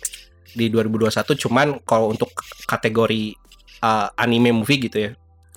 di 0.49 0.65
2021 0.67 1.13
cuman 1.37 1.67
kalau 1.83 2.09
untuk 2.09 2.29
kategori 2.65 3.37
uh, 3.81 4.09
anime 4.15 4.53
movie 4.53 4.81
gitu 4.81 4.97
ya 5.09 5.11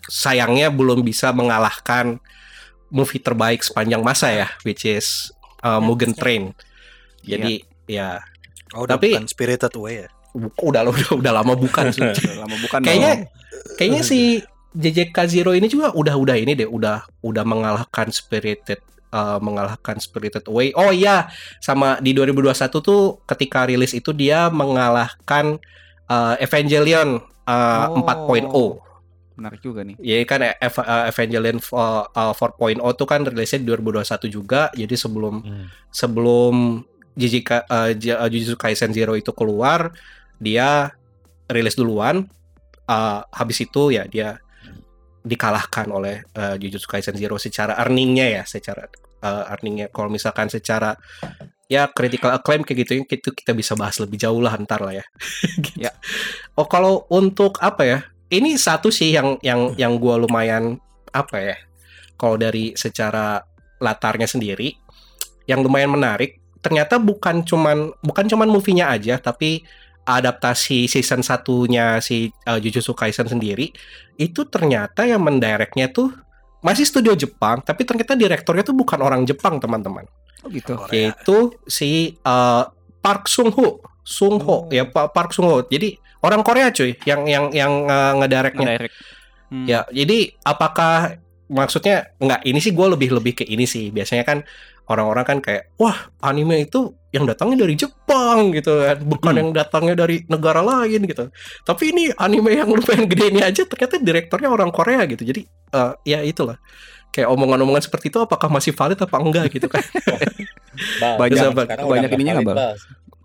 sayangnya 0.04 0.68
belum 0.68 1.00
bisa 1.00 1.30
mengalahkan 1.30 2.18
movie 2.88 3.20
terbaik 3.20 3.62
sepanjang 3.62 4.04
masa 4.04 4.28
ya 4.28 4.48
which 4.64 4.84
is 4.84 5.32
uh, 5.62 5.80
Mugen 5.80 6.12
Train. 6.12 6.52
Jadi 7.22 7.62
ya 7.86 8.20
Oh, 8.72 8.88
udah 8.88 8.96
Tapi- 8.96 9.12
bukan 9.12 9.28
Spirited 9.28 9.72
Away 9.76 9.94
ya. 10.04 10.08
udah 10.32 10.80
udah 10.88 11.08
udah 11.12 11.32
lama 11.32 11.52
bukan 11.52 11.92
sih. 11.92 12.00
Udah 12.08 12.48
lama 12.48 12.56
bukan 12.56 12.80
kayaknya 12.80 13.12
kayaknya 13.76 14.00
si 14.00 14.40
JJK 14.72 15.16
Zero 15.26 15.52
ini 15.52 15.66
juga 15.66 15.92
udah 15.92 16.14
udah 16.14 16.34
ini 16.34 16.52
deh 16.52 16.64
udah 16.64 17.04
udah 17.20 17.44
mengalahkan 17.44 18.08
Spirited 18.08 18.80
uh, 19.10 19.36
mengalahkan 19.38 19.96
Spirited 19.96 20.44
Away. 20.46 20.72
Oh 20.72 20.88
iya, 20.88 21.28
sama 21.58 21.98
di 21.98 22.12
2021 22.12 22.52
tuh 22.80 23.20
ketika 23.24 23.64
rilis 23.64 23.92
itu 23.92 24.10
dia 24.10 24.48
mengalahkan 24.48 25.60
uh, 26.08 26.34
Evangelion 26.38 27.20
uh, 27.44 27.86
Oh. 27.92 28.00
4.0 28.00 28.92
menarik 29.32 29.60
juga 29.60 29.80
nih. 29.82 29.96
Ya 29.98 30.20
kan 30.22 30.40
Ev- 30.44 30.88
Evangelion 31.08 31.56
uh, 31.72 32.04
uh, 32.06 32.32
4.0 32.32 32.78
tuh 32.94 33.06
kan 33.06 33.20
rilisnya 33.22 33.60
di 33.60 33.66
2021 33.66 34.04
juga. 34.28 34.68
Jadi 34.72 34.94
sebelum 34.94 35.34
Hmm. 35.40 35.66
sebelum 35.88 36.84
Jujika, 37.12 37.68
uh, 37.68 37.92
J- 37.92 38.16
uh, 38.16 38.24
Jujutsu 38.24 38.56
Kaisen 38.56 38.88
Zero 38.88 39.12
itu 39.12 39.36
keluar, 39.36 39.92
dia 40.38 40.96
rilis 41.44 41.76
duluan. 41.76 42.24
Uh, 42.82 43.20
habis 43.28 43.60
itu 43.60 43.92
ya 43.92 44.04
dia 44.04 44.40
dikalahkan 45.22 45.86
oleh 45.90 46.26
uh, 46.34 46.58
Jujutsu 46.58 46.90
Kaisen 46.90 47.14
Zero 47.14 47.38
secara 47.38 47.78
earningnya 47.78 48.40
ya, 48.40 48.42
secara 48.44 48.86
uh, 49.22 49.50
earningnya. 49.54 49.88
Kalau 49.94 50.10
misalkan 50.10 50.50
secara 50.50 50.98
ya 51.70 51.88
critical 51.88 52.36
acclaim 52.36 52.66
kayak 52.66 52.84
gitu 52.84 52.92
itu 53.00 53.30
kita 53.32 53.56
bisa 53.56 53.72
bahas 53.72 53.96
lebih 53.96 54.20
jauh 54.20 54.42
lah 54.42 54.58
ntar 54.60 54.82
lah 54.82 54.98
ya. 54.98 55.04
Gitu. 55.64 55.88
Ya. 55.88 55.92
Oh 56.58 56.66
kalau 56.66 57.06
untuk 57.08 57.56
apa 57.62 57.82
ya? 57.86 57.98
Ini 58.32 58.56
satu 58.56 58.88
sih 58.88 59.12
yang 59.12 59.36
yang 59.44 59.76
yang 59.76 60.00
gua 60.00 60.16
lumayan 60.16 60.80
apa 61.12 61.36
ya? 61.38 61.56
Kalau 62.16 62.36
dari 62.40 62.72
secara 62.76 63.40
latarnya 63.82 64.30
sendiri 64.30 64.72
yang 65.50 65.60
lumayan 65.60 65.90
menarik 65.90 66.38
ternyata 66.62 67.02
bukan 67.02 67.42
cuman 67.42 67.90
bukan 67.98 68.24
cuman 68.30 68.46
movie-nya 68.46 68.94
aja 68.94 69.18
tapi 69.18 69.66
adaptasi 70.02 70.90
season 70.90 71.22
satunya 71.22 72.02
si 72.02 72.28
uh, 72.46 72.58
Jujutsu 72.58 72.92
Kaisen 72.92 73.30
sendiri 73.30 73.70
itu 74.18 74.40
ternyata 74.50 75.06
yang 75.06 75.22
mendirectnya 75.22 75.90
tuh 75.90 76.10
masih 76.62 76.86
studio 76.86 77.14
Jepang 77.14 77.62
tapi 77.62 77.86
ternyata 77.86 78.14
direkturnya 78.14 78.66
tuh 78.66 78.74
bukan 78.74 78.98
orang 79.02 79.22
Jepang 79.26 79.58
teman-teman 79.58 80.06
Oh 80.42 80.50
gitu. 80.50 80.74
yaitu 80.90 81.54
si 81.70 82.18
uh, 82.26 82.66
Park 82.98 83.30
Sung 83.30 83.54
Ho 83.54 83.78
Sung 84.02 84.42
Ho 84.42 84.66
Oh. 84.66 84.74
ya 84.74 84.82
Pak 84.82 85.14
Park 85.14 85.30
Sung 85.30 85.46
Ho 85.46 85.62
jadi 85.62 85.94
orang 86.22 86.42
Korea 86.42 86.74
cuy 86.74 86.98
yang 87.06 87.26
yang 87.30 87.50
yang 87.54 87.72
uh, 87.86 88.18
ngedirectnya 88.18 88.66
Ngedirect. 88.78 88.94
Hmm. 89.52 89.68
Ya, 89.68 89.84
jadi 89.92 90.32
apakah 90.48 91.20
maksudnya 91.52 92.08
enggak 92.16 92.40
ini 92.48 92.56
sih 92.56 92.72
gue 92.72 92.86
lebih 92.88 93.12
lebih 93.12 93.36
ke 93.36 93.44
ini 93.44 93.68
sih. 93.68 93.92
Biasanya 93.92 94.24
kan 94.24 94.38
orang-orang 94.88 95.24
kan 95.28 95.38
kayak 95.44 95.68
wah 95.76 96.08
anime 96.24 96.64
itu 96.64 96.96
yang 97.12 97.24
datangnya 97.24 97.62
dari 97.62 97.76
Jepang 97.76 98.50
gitu 98.50 98.72
kan, 98.80 98.98
bukan 99.04 99.32
Hmm. 99.32 99.40
yang 99.44 99.50
datangnya 99.52 99.94
dari 99.94 100.24
negara 100.26 100.60
lain 100.60 101.04
gitu. 101.04 101.28
Tapi 101.62 101.92
ini 101.92 102.08
anime 102.16 102.56
yang 102.56 102.72
lumayan 102.76 103.04
gede 103.04 103.28
ini 103.28 103.40
aja 103.40 103.62
ternyata 103.62 104.00
direktornya 104.00 104.48
orang 104.48 104.72
Korea 104.72 105.04
gitu. 105.04 105.22
Jadi 105.22 105.44
eh, 105.46 105.92
ya 106.02 106.20
itulah 106.20 106.56
kayak 107.12 107.28
omongan-omongan 107.28 107.84
seperti 107.84 108.08
itu 108.08 108.18
apakah 108.18 108.48
masih 108.48 108.72
valid 108.72 108.96
apa 108.96 109.16
enggak 109.16 109.52
gitu 109.52 109.68
kan? 109.68 109.84
Banyak- 111.20 111.36
zaman 111.36 111.64
sekarang 111.68 111.84
banyak 111.86 112.10
ininya 112.10 112.32
nggak. 112.40 112.56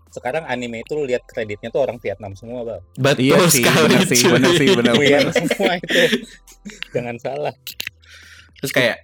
Sekarang 0.08 0.44
anime 0.44 0.82
itu 0.82 0.92
lu 0.92 1.04
lihat 1.04 1.24
kreditnya 1.24 1.68
tuh 1.68 1.80
orang 1.80 1.96
Vietnam 1.96 2.32
semua, 2.32 2.64
Bal. 2.64 2.80
Betul 2.94 3.24
Iya 3.24 3.38
sih, 3.46 3.60
sekali. 3.60 3.80
benar 3.84 4.02
sih, 4.04 4.18
benar 4.26 4.52
sih, 4.52 4.66
benar. 4.72 4.94
Korean 4.94 5.24
semua 5.30 5.72
itu. 5.76 6.00
Jangan 6.90 7.16
salah. 7.16 7.54
Terus 8.58 8.72
kayak 8.72 8.96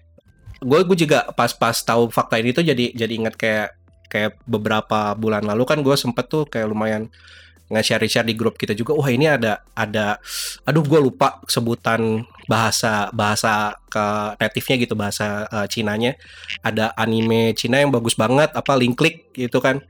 gue 0.60 0.80
gue 0.82 0.96
juga 0.98 1.28
pas-pas 1.30 1.76
tahu 1.78 2.08
fakta 2.08 2.36
ini 2.36 2.50
tuh 2.50 2.64
jadi 2.64 2.92
jadi 2.92 3.12
ingat 3.14 3.36
kayak 3.36 3.68
kayak 4.14 4.38
beberapa 4.46 5.18
bulan 5.18 5.42
lalu 5.42 5.66
kan 5.66 5.82
gue 5.82 5.96
sempet 5.98 6.30
tuh 6.30 6.46
kayak 6.46 6.70
lumayan 6.70 7.10
nge-share-share 7.66 8.28
di 8.28 8.38
grup 8.38 8.54
kita 8.54 8.76
juga 8.76 8.94
wah 8.94 9.10
ini 9.10 9.26
ada 9.26 9.66
ada 9.74 10.22
aduh 10.62 10.84
gue 10.86 11.00
lupa 11.02 11.42
sebutan 11.50 12.22
bahasa 12.46 13.10
bahasa 13.10 13.74
ke 13.90 14.04
native-nya 14.38 14.76
gitu 14.86 14.94
bahasa 14.94 15.48
eh, 15.50 15.66
Cinanya 15.66 16.14
ada 16.62 16.94
anime 16.94 17.56
Cina 17.58 17.82
yang 17.82 17.90
bagus 17.90 18.14
banget 18.14 18.54
apa 18.54 18.72
link 18.78 18.94
click 18.94 19.34
gitu 19.34 19.58
kan 19.58 19.82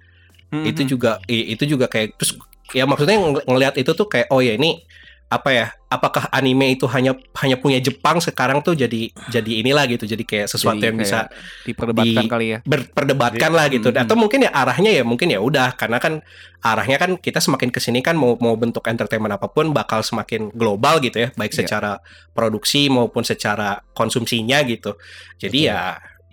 Hmm, 0.54 0.62
itu 0.70 0.86
hmm. 0.86 0.90
juga 0.94 1.12
itu 1.26 1.64
juga 1.66 1.90
kayak 1.90 2.14
terus 2.14 2.38
ya 2.70 2.86
maksudnya 2.86 3.18
ng- 3.18 3.42
ngelihat 3.42 3.74
itu 3.74 3.90
tuh 3.90 4.06
kayak 4.06 4.30
oh 4.30 4.38
ya 4.38 4.54
ini 4.54 4.86
apa 5.26 5.50
ya 5.50 5.66
apakah 5.88 6.28
anime 6.28 6.72
itu 6.72 6.86
hanya 6.86 7.10
hanya 7.36 7.56
punya 7.56 7.78
Jepang 7.78 8.18
sekarang 8.18 8.60
tuh 8.60 8.72
jadi 8.72 9.08
jadi 9.28 9.52
inilah 9.60 9.88
gitu 9.88 10.04
jadi 10.04 10.20
kayak 10.20 10.46
sesuatu 10.46 10.76
Jadi 10.76 10.86
yang 10.86 10.96
bisa 10.96 11.26
kayak 11.26 11.64
diperdebatkan 11.64 12.22
di- 12.22 12.30
kali 12.30 12.46
ya. 12.46 12.58
berperdebatkan 12.62 13.50
lah 13.50 13.66
gitu 13.66 13.88
Hmm. 13.88 13.98
atau 14.00 14.14
mungkin 14.14 14.40
ya 14.40 14.50
arahnya 14.52 14.90
ya 14.92 15.02
mungkin 15.02 15.28
ya 15.28 15.40
udah 15.40 15.74
karena 15.74 15.98
kan 15.98 16.22
arahnya 16.60 16.96
kan 16.96 17.16
kita 17.16 17.38
semakin 17.38 17.68
ke 17.68 17.78
sini 17.78 17.98
kan 17.98 18.14
mau 18.14 18.36
mau 18.36 18.54
bentuk 18.54 18.84
entertainment 18.84 19.32
apa 19.32 19.48
pun 19.48 19.70
bakal 19.70 20.00
semakin 20.00 20.48
global 20.50 20.98
gitu 20.98 21.18
ya 21.18 21.28
baik 21.32 21.50
Iya. 21.50 21.58
secara 21.62 21.92
produksi 22.30 22.86
maupun 22.86 23.22
secara 23.22 23.82
konsumsinya 23.90 24.62
gitu 24.62 24.94
jadi 25.36 25.58
ya 25.64 25.80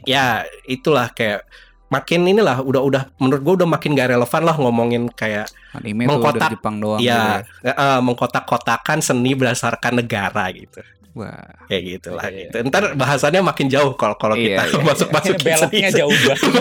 ya 0.03 0.25
itulah 0.65 1.09
kayak 1.09 1.45
makin 1.91 2.23
inilah 2.23 2.63
udah 2.63 2.81
udah 2.81 3.03
menurut 3.19 3.41
gue 3.43 3.53
udah 3.61 3.69
makin 3.69 3.91
gak 3.93 4.09
relevan 4.09 4.41
lah 4.41 4.55
ngomongin 4.55 5.11
kayak 5.11 5.51
Anime 5.71 6.07
mengkotak- 6.07 6.47
dari 6.47 6.55
Jepang 6.55 6.75
doang 6.79 6.99
ya 6.99 7.43
gitu 7.43 7.67
eh, 7.67 7.99
mengkotak-kotakan 8.01 9.03
seni 9.03 9.35
berdasarkan 9.35 9.99
negara 9.99 10.47
gitu 10.49 10.79
Wah. 11.11 11.35
kayak 11.67 11.83
gitulah 11.99 12.23
Iya, 12.23 12.47
gitu 12.47 12.57
ntar 12.71 12.95
bahasannya 12.95 13.43
makin 13.43 13.67
jauh 13.67 13.91
kalau 13.93 14.15
kalau 14.15 14.39
Iya, 14.39 14.63
kita 14.63 14.63
iya, 14.63 14.79
masuk 14.81 15.07
masuk 15.11 15.35
Beloknya 15.43 15.89
jauh 15.91 16.15
banget. 16.15 16.39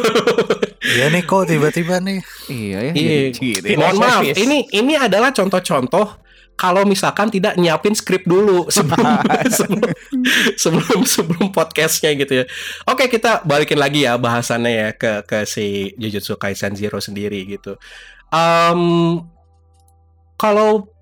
Iya 0.80 1.12
nih 1.12 1.22
kok 1.22 1.44
tiba-tiba 1.44 2.00
nih. 2.00 2.18
Iya 2.48 2.78
ya. 2.82 2.92
Iya. 2.96 3.18
jadi 3.30 3.68
ya. 3.68 3.78
Mohon 3.78 3.96
maaf, 4.00 4.24
ini 4.26 4.64
ini 4.72 4.96
adalah 4.96 5.30
contoh-contoh 5.30 6.18
kalau 6.60 6.84
misalkan 6.84 7.32
tidak 7.32 7.56
nyiapin 7.56 7.96
skrip 7.96 8.28
dulu 8.28 8.68
sebelum 8.76 9.08
sebelum 9.56 9.92
sebelum 10.60 11.00
sebelum 11.08 11.46
podcastnya 11.56 12.12
gitu 12.20 12.44
ya. 12.44 12.46
Oke 12.84 13.08
kita 13.08 13.40
balikin 13.48 13.80
lagi 13.80 14.04
ya 14.04 14.20
bahasannya 14.20 14.72
ya 14.76 14.88
ke 14.92 15.24
ke 15.24 15.48
si 15.48 15.96
Jujutsu 15.96 16.36
Kaisen 16.36 16.76
Zero 16.76 17.00
sendiri 17.00 17.48
gitu. 17.48 17.80
Em, 18.28 18.80
kalau 20.36 20.92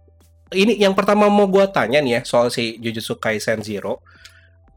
ini 0.55 0.79
yang 0.79 0.95
pertama 0.95 1.27
mau 1.27 1.51
gua 1.51 1.67
tanya 1.67 1.99
nih 1.99 2.23
ya 2.23 2.23
soal 2.23 2.55
si 2.55 2.79
Jujutsu 2.79 3.19
Kaisen 3.19 3.67
Zero. 3.67 3.99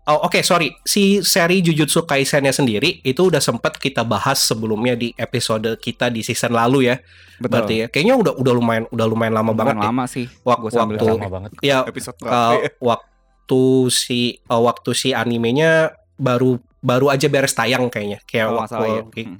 Oh 0.04 0.26
oke 0.26 0.42
sorry 0.42 0.74
si 0.82 1.22
seri 1.22 1.62
Jujutsu 1.62 2.04
Kaisennya 2.04 2.50
sendiri 2.50 3.00
itu 3.02 3.22
udah 3.22 3.38
sempat 3.38 3.78
kita 3.78 4.02
bahas 4.02 4.42
sebelumnya 4.42 4.98
di 4.98 5.14
episode 5.14 5.78
kita 5.78 6.10
di 6.10 6.20
season 6.20 6.52
lalu 6.52 6.90
ya 6.90 6.98
Betul. 7.38 7.46
berarti 7.48 7.74
ya 7.76 7.88
kayaknya 7.88 8.16
udah 8.18 8.34
udah 8.34 8.54
lumayan 8.56 8.84
udah 8.90 9.06
lumayan 9.06 9.34
lama 9.34 9.46
Lumayan 9.48 9.60
banget 9.62 9.76
deh. 9.78 9.88
lama 9.88 10.04
sih. 10.06 10.26
Wak- 10.42 10.60
Gua 10.60 10.72
sambil 10.72 10.98
waktu 10.98 11.06
Lama 11.16 11.30
banget. 11.30 11.52
ya 11.62 11.78
episode 11.86 12.18
uh, 12.24 12.58
waktu 12.82 13.62
si 13.88 14.20
uh, 14.46 14.58
waktu 14.60 14.90
si 14.92 15.10
animenya 15.14 15.94
baru 16.18 16.58
baru 16.82 17.14
aja 17.14 17.30
beres 17.30 17.54
tayang 17.54 17.86
kayaknya 17.88 18.26
kayak 18.26 18.46
nggak 18.48 18.58
waktu 18.58 18.84
ya. 18.84 19.02
oke. 19.06 19.22
Hmm. 19.22 19.38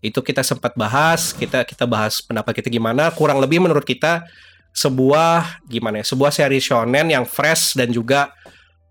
itu 0.00 0.20
kita 0.24 0.40
sempat 0.40 0.72
bahas 0.74 1.32
kita 1.32 1.60
kita 1.62 1.84
bahas 1.84 2.24
pendapat 2.24 2.56
kita 2.56 2.72
gimana 2.72 3.12
kurang 3.12 3.36
lebih 3.36 3.60
menurut 3.60 3.84
kita 3.84 4.24
sebuah 4.72 5.60
gimana 5.66 6.00
ya 6.00 6.06
sebuah 6.06 6.32
seri 6.32 6.56
shonen 6.56 7.10
yang 7.10 7.28
fresh 7.28 7.76
dan 7.76 7.92
juga 7.92 8.32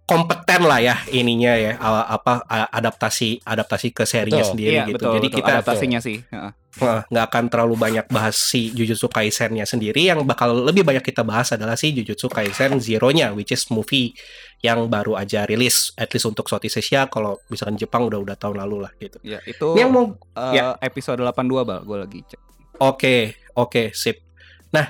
kompeten 0.09 0.61
lah 0.65 0.81
ya 0.81 0.95
ininya 1.13 1.53
ya 1.53 1.77
uh, 1.77 2.09
apa 2.09 2.41
uh, 2.49 2.67
adaptasi 2.73 3.45
adaptasi 3.45 3.93
ke 3.93 4.09
serinya 4.09 4.41
Betul. 4.41 4.51
sendiri 4.57 4.75
Iya, 4.75 4.85
gitu 4.89 4.95
betul, 4.97 5.13
jadi 5.21 5.27
betul. 5.29 5.37
kita 5.37 5.49
adaptasinya 5.61 5.99
sih. 6.01 6.17
Nggak 6.79 7.25
akan 7.29 7.43
terlalu 7.51 7.75
banyak 7.75 8.05
bahas 8.09 8.37
si 8.39 8.71
Jujutsu 8.71 9.09
Kaisen-nya 9.09 9.65
sendiri 9.67 10.09
yang 10.09 10.23
bakal 10.23 10.53
lebih 10.65 10.81
banyak 10.87 11.03
kita 11.03 11.21
bahas 11.27 11.51
adalah 11.53 11.75
si 11.75 11.91
Jujutsu 11.93 12.29
Kaisen 12.31 12.79
Zero-nya 12.79 13.35
which 13.35 13.51
is 13.51 13.67
movie 13.69 14.15
yang 14.59 14.87
baru 14.87 15.15
aja 15.19 15.43
rilis 15.43 15.91
at 15.99 16.09
least 16.11 16.27
untuk 16.27 16.47
Southeast 16.47 16.79
Asia 16.79 17.07
kalau 17.07 17.39
misalkan 17.47 17.75
Jepang 17.75 18.07
udah 18.07 18.19
udah 18.21 18.35
tahun 18.39 18.63
lalu 18.63 18.87
lah 18.87 18.91
gitu. 18.97 19.17
Ya, 19.23 19.39
itu 19.43 19.75
Ini 19.75 19.87
yang 19.87 19.91
mau 19.91 20.05
eh, 20.15 20.53
ya. 20.55 20.75
episode 20.79 21.19
82 21.21 21.67
bal, 21.67 21.79
gue 21.83 21.97
lagi 21.99 22.19
cek. 22.27 22.39
Oke, 22.79 23.35
oke, 23.59 23.91
sip. 23.91 24.23
Nah, 24.71 24.87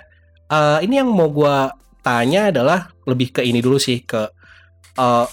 eh, 0.51 0.79
ini 0.85 1.01
yang 1.01 1.09
mau 1.09 1.29
gua 1.33 1.73
tanya 1.99 2.49
adalah 2.53 2.89
lebih 3.03 3.33
ke 3.35 3.41
ini 3.43 3.59
dulu 3.59 3.75
sih 3.81 4.05
ke 4.05 4.29
eh, 4.97 5.27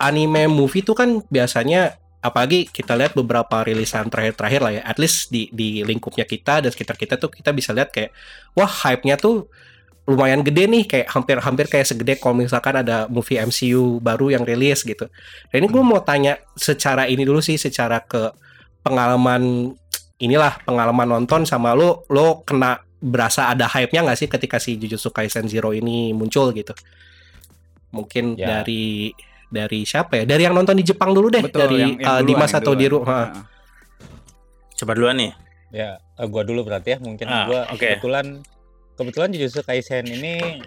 anime 0.00 0.48
movie 0.50 0.82
itu 0.82 0.92
kan 0.92 1.22
biasanya 1.28 1.96
apalagi 2.20 2.66
kita 2.66 2.98
lihat 2.98 3.14
beberapa 3.14 3.62
rilisan 3.62 4.10
terakhir-terakhir 4.10 4.60
lah 4.60 4.72
ya, 4.74 4.82
at 4.82 4.98
least 4.98 5.30
di 5.30 5.46
di 5.54 5.86
lingkupnya 5.86 6.26
kita 6.26 6.64
dan 6.64 6.70
sekitar 6.74 6.98
kita 6.98 7.14
tuh 7.22 7.30
kita 7.30 7.54
bisa 7.54 7.70
lihat 7.70 7.94
kayak 7.94 8.10
wah 8.58 8.66
hype-nya 8.66 9.14
tuh 9.14 9.46
lumayan 10.06 10.42
gede 10.46 10.70
nih 10.70 10.84
kayak 10.86 11.06
hampir-hampir 11.10 11.66
kayak 11.66 11.86
segede 11.86 12.14
kalau 12.22 12.38
misalkan 12.38 12.78
ada 12.78 13.10
movie 13.10 13.42
MCU 13.42 13.98
baru 13.98 14.38
yang 14.38 14.46
rilis 14.46 14.86
gitu. 14.86 15.10
Dan 15.50 15.66
ini 15.66 15.68
gue 15.70 15.82
mau 15.82 15.98
tanya 16.02 16.38
secara 16.54 17.10
ini 17.10 17.26
dulu 17.26 17.42
sih 17.42 17.58
secara 17.58 18.02
ke 18.06 18.30
pengalaman 18.86 19.74
inilah 20.22 20.62
pengalaman 20.62 21.10
nonton 21.10 21.42
sama 21.42 21.74
lo 21.74 22.06
lo 22.08 22.46
kena 22.46 22.78
berasa 23.02 23.50
ada 23.52 23.66
hype-nya 23.66 24.06
nggak 24.06 24.18
sih 24.18 24.28
ketika 24.30 24.56
si 24.62 24.78
Jujutsu 24.78 25.10
Kaisen 25.10 25.50
Zero 25.50 25.74
ini 25.74 26.14
muncul 26.14 26.54
gitu? 26.54 26.72
Mungkin 27.96 28.24
Ya. 28.36 28.60
dari 28.60 29.10
dari 29.46 29.80
siapa 29.82 30.20
ya? 30.20 30.24
Dari 30.26 30.42
yang 30.44 30.52
nonton 30.52 30.76
di 30.76 30.84
Jepang 30.84 31.10
dulu 31.10 31.30
deh, 31.30 31.40
dari 31.46 31.96
uh, 31.96 32.20
duluan, 32.20 32.22
Dimas 32.22 32.52
yang 32.52 32.60
atau. 32.60 32.72
Diru. 32.74 32.98
Ha. 33.02 33.08
Heeh. 33.08 33.28
Coba 34.76 34.92
duluan 34.92 35.16
nih. 35.16 35.32
Ya, 35.72 35.96
eh, 35.98 36.26
gua 36.28 36.42
dulu 36.44 36.62
berarti 36.62 36.94
ya. 36.94 36.98
Mungkin 37.00 37.26
Ah, 37.26 37.46
gua 37.46 37.60
oke. 37.68 37.80
kebetulan 37.80 38.44
kebetulan 38.94 39.28
Jujutsu 39.32 39.60
Kaisen 39.62 40.04
ini 40.06 40.62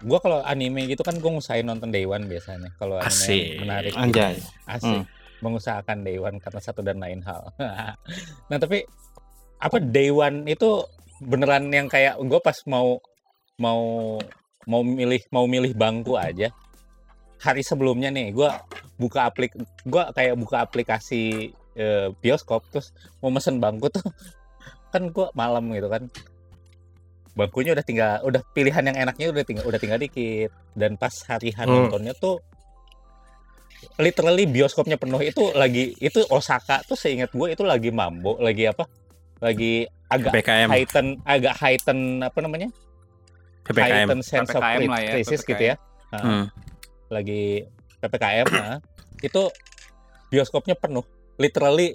gua 0.00 0.18
kalau 0.18 0.38
anime 0.42 0.86
gitu 0.86 1.02
kan 1.02 1.18
gua 1.18 1.34
ngusahain 1.34 1.66
nonton 1.66 1.90
Day 1.90 2.04
One 2.04 2.26
biasanya. 2.26 2.70
Kalau 2.76 2.98
anime 2.98 3.08
Asik. 3.08 3.38
yang 3.38 3.62
menarik 3.62 3.92
gitu. 3.92 4.02
Anjay. 4.02 4.34
Asik. 4.66 5.02
Mengusahakan 5.38 5.98
Day 6.02 6.18
One 6.18 6.38
karena 6.38 6.60
satu 6.60 6.80
dan 6.82 6.98
lain 6.98 7.22
hal. 7.22 7.54
nah, 8.50 8.58
tapi 8.58 8.82
apa 9.58 9.78
Day 9.78 10.10
One 10.10 10.46
itu 10.46 10.82
beneran 11.18 11.66
yang 11.68 11.86
kayak 11.86 12.14
gue 12.16 12.40
pas 12.40 12.54
mau 12.64 13.02
mau 13.58 14.14
mau 14.68 14.84
milih 14.84 15.24
mau 15.32 15.48
milih 15.48 15.72
bangku 15.72 16.14
aja. 16.14 16.52
Hari 17.40 17.64
sebelumnya 17.64 18.12
nih 18.12 18.36
gue 18.36 18.50
buka 19.00 19.30
aplik 19.30 19.56
gue 19.86 20.02
kayak 20.12 20.34
buka 20.36 20.60
aplikasi 20.60 21.48
eh, 21.72 22.12
bioskop 22.20 22.66
terus 22.68 22.92
mau 23.24 23.32
mesen 23.32 23.56
bangku 23.56 23.88
tuh 23.88 24.04
kan 24.92 25.08
gue 25.08 25.26
malam 25.32 25.72
gitu 25.72 25.88
kan. 25.88 26.04
Bangkunya 27.32 27.72
udah 27.72 27.86
tinggal 27.86 28.12
udah 28.26 28.42
pilihan 28.52 28.82
yang 28.82 28.96
enaknya 29.08 29.30
udah 29.30 29.44
tinggal 29.46 29.64
udah 29.64 29.80
tinggal 29.80 29.96
dikit. 29.96 30.50
Dan 30.76 31.00
pas 31.00 31.14
hari 31.24 31.54
hari 31.54 31.70
Hmm. 31.70 31.88
nontonnya 31.88 32.12
tuh 32.12 32.42
literally 33.96 34.44
bioskopnya 34.50 34.98
penuh. 34.98 35.22
Itu 35.22 35.54
lagi 35.54 35.94
itu 36.02 36.26
Osaka 36.28 36.82
tuh 36.82 36.98
seingat 36.98 37.30
gue 37.30 37.54
itu 37.54 37.62
lagi 37.62 37.94
mambo 37.94 38.36
lagi 38.42 38.66
apa? 38.68 38.84
Lagi 39.38 39.86
agak 40.10 40.34
heighten 40.74 41.06
agak 41.22 41.54
heighten 41.62 41.98
apa 42.24 42.38
namanya 42.42 42.68
PPKM. 43.68 44.06
heighten 44.08 44.20
sense 44.20 44.50
of 44.50 44.58
PPKM 44.58 44.88
lah 44.88 45.00
ya, 45.00 45.10
crisis 45.12 45.40
PPKM. 45.40 45.50
gitu 45.50 45.64
ya 45.64 45.76
Nah, 46.08 46.22
Hmm. 46.24 46.44
lagi 47.08 47.68
ppkm 47.98 48.46
nah, 48.48 48.80
itu 49.20 49.42
bioskopnya 50.28 50.72
penuh 50.72 51.04
literally 51.36 51.92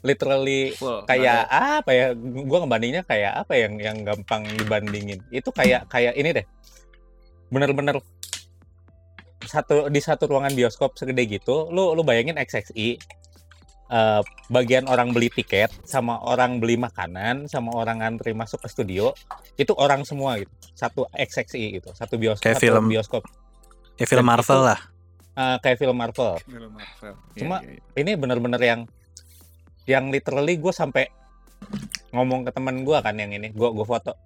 literally 0.00 0.70
Full. 0.72 1.02
kayak 1.04 1.50
apa 1.50 1.90
ya 1.90 2.06
gua 2.46 2.62
ngebandingnya 2.62 3.02
kayak 3.02 3.36
apa 3.36 3.52
yang 3.52 3.74
yang 3.76 3.96
gampang 4.00 4.46
dibandingin 4.54 5.18
itu 5.28 5.50
kayak 5.50 5.84
kayak 5.86 6.14
ini 6.14 6.30
deh 6.30 6.46
bener-bener 7.48 7.98
satu 9.42 9.90
di 9.90 9.98
satu 9.98 10.24
ruangan 10.26 10.54
bioskop 10.54 10.94
segede 10.94 11.26
gitu 11.26 11.66
lu 11.68 11.92
lu 11.92 12.06
bayangin 12.06 12.38
XXI 12.38 12.96
eh, 13.90 14.22
bagian 14.48 14.86
orang 14.86 15.10
beli 15.10 15.28
tiket 15.28 15.70
sama 15.82 16.18
orang 16.20 16.58
beli 16.58 16.74
makanan 16.74 17.44
sama 17.44 17.70
orang 17.72 17.98
ngantri 17.98 18.32
masuk 18.32 18.58
ke 18.58 18.68
studio 18.68 19.10
itu 19.54 19.74
orang 19.74 20.02
semua 20.02 20.38
gitu 20.38 20.50
satu 20.72 21.04
XXI 21.12 21.76
gitu 21.76 21.90
satu 21.92 22.14
bioskop 22.16 22.42
Kayak 22.42 22.56
satu 22.56 22.64
film. 22.64 22.84
bioskop 22.86 23.22
Ya 23.94 24.06
film 24.06 24.24
Dan 24.24 24.30
Marvel 24.30 24.56
itu- 24.56 24.66
lah. 24.66 24.80
eh, 25.32 25.56
kayak 25.60 25.76
film 25.76 25.92
Marvel 25.94 26.32
Film 26.40 26.72
Marvel. 26.72 27.12
Iya, 27.12 27.36
Cuma 27.36 27.56
iya, 27.60 27.70
iya. 27.70 27.80
ini 27.96 28.10
bener-bener 28.14 28.60
yang 28.60 28.80
yang 29.84 30.04
literally 30.08 30.54
gue 30.54 30.70
sampai 30.70 31.10
ngomong 32.10 32.42
ke 32.42 32.50
teman 32.50 32.80
gue 32.80 32.96
kan 32.96 33.12
yang 33.12 33.30
ini 33.30 33.50
gue 33.50 33.68
gue 33.68 33.84
foto 33.84 34.16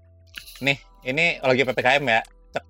nih 0.60 0.78
ini 1.02 1.36
lagi 1.38 1.62
ppkm 1.62 2.04
ya 2.06 2.20
Cek. 2.50 2.66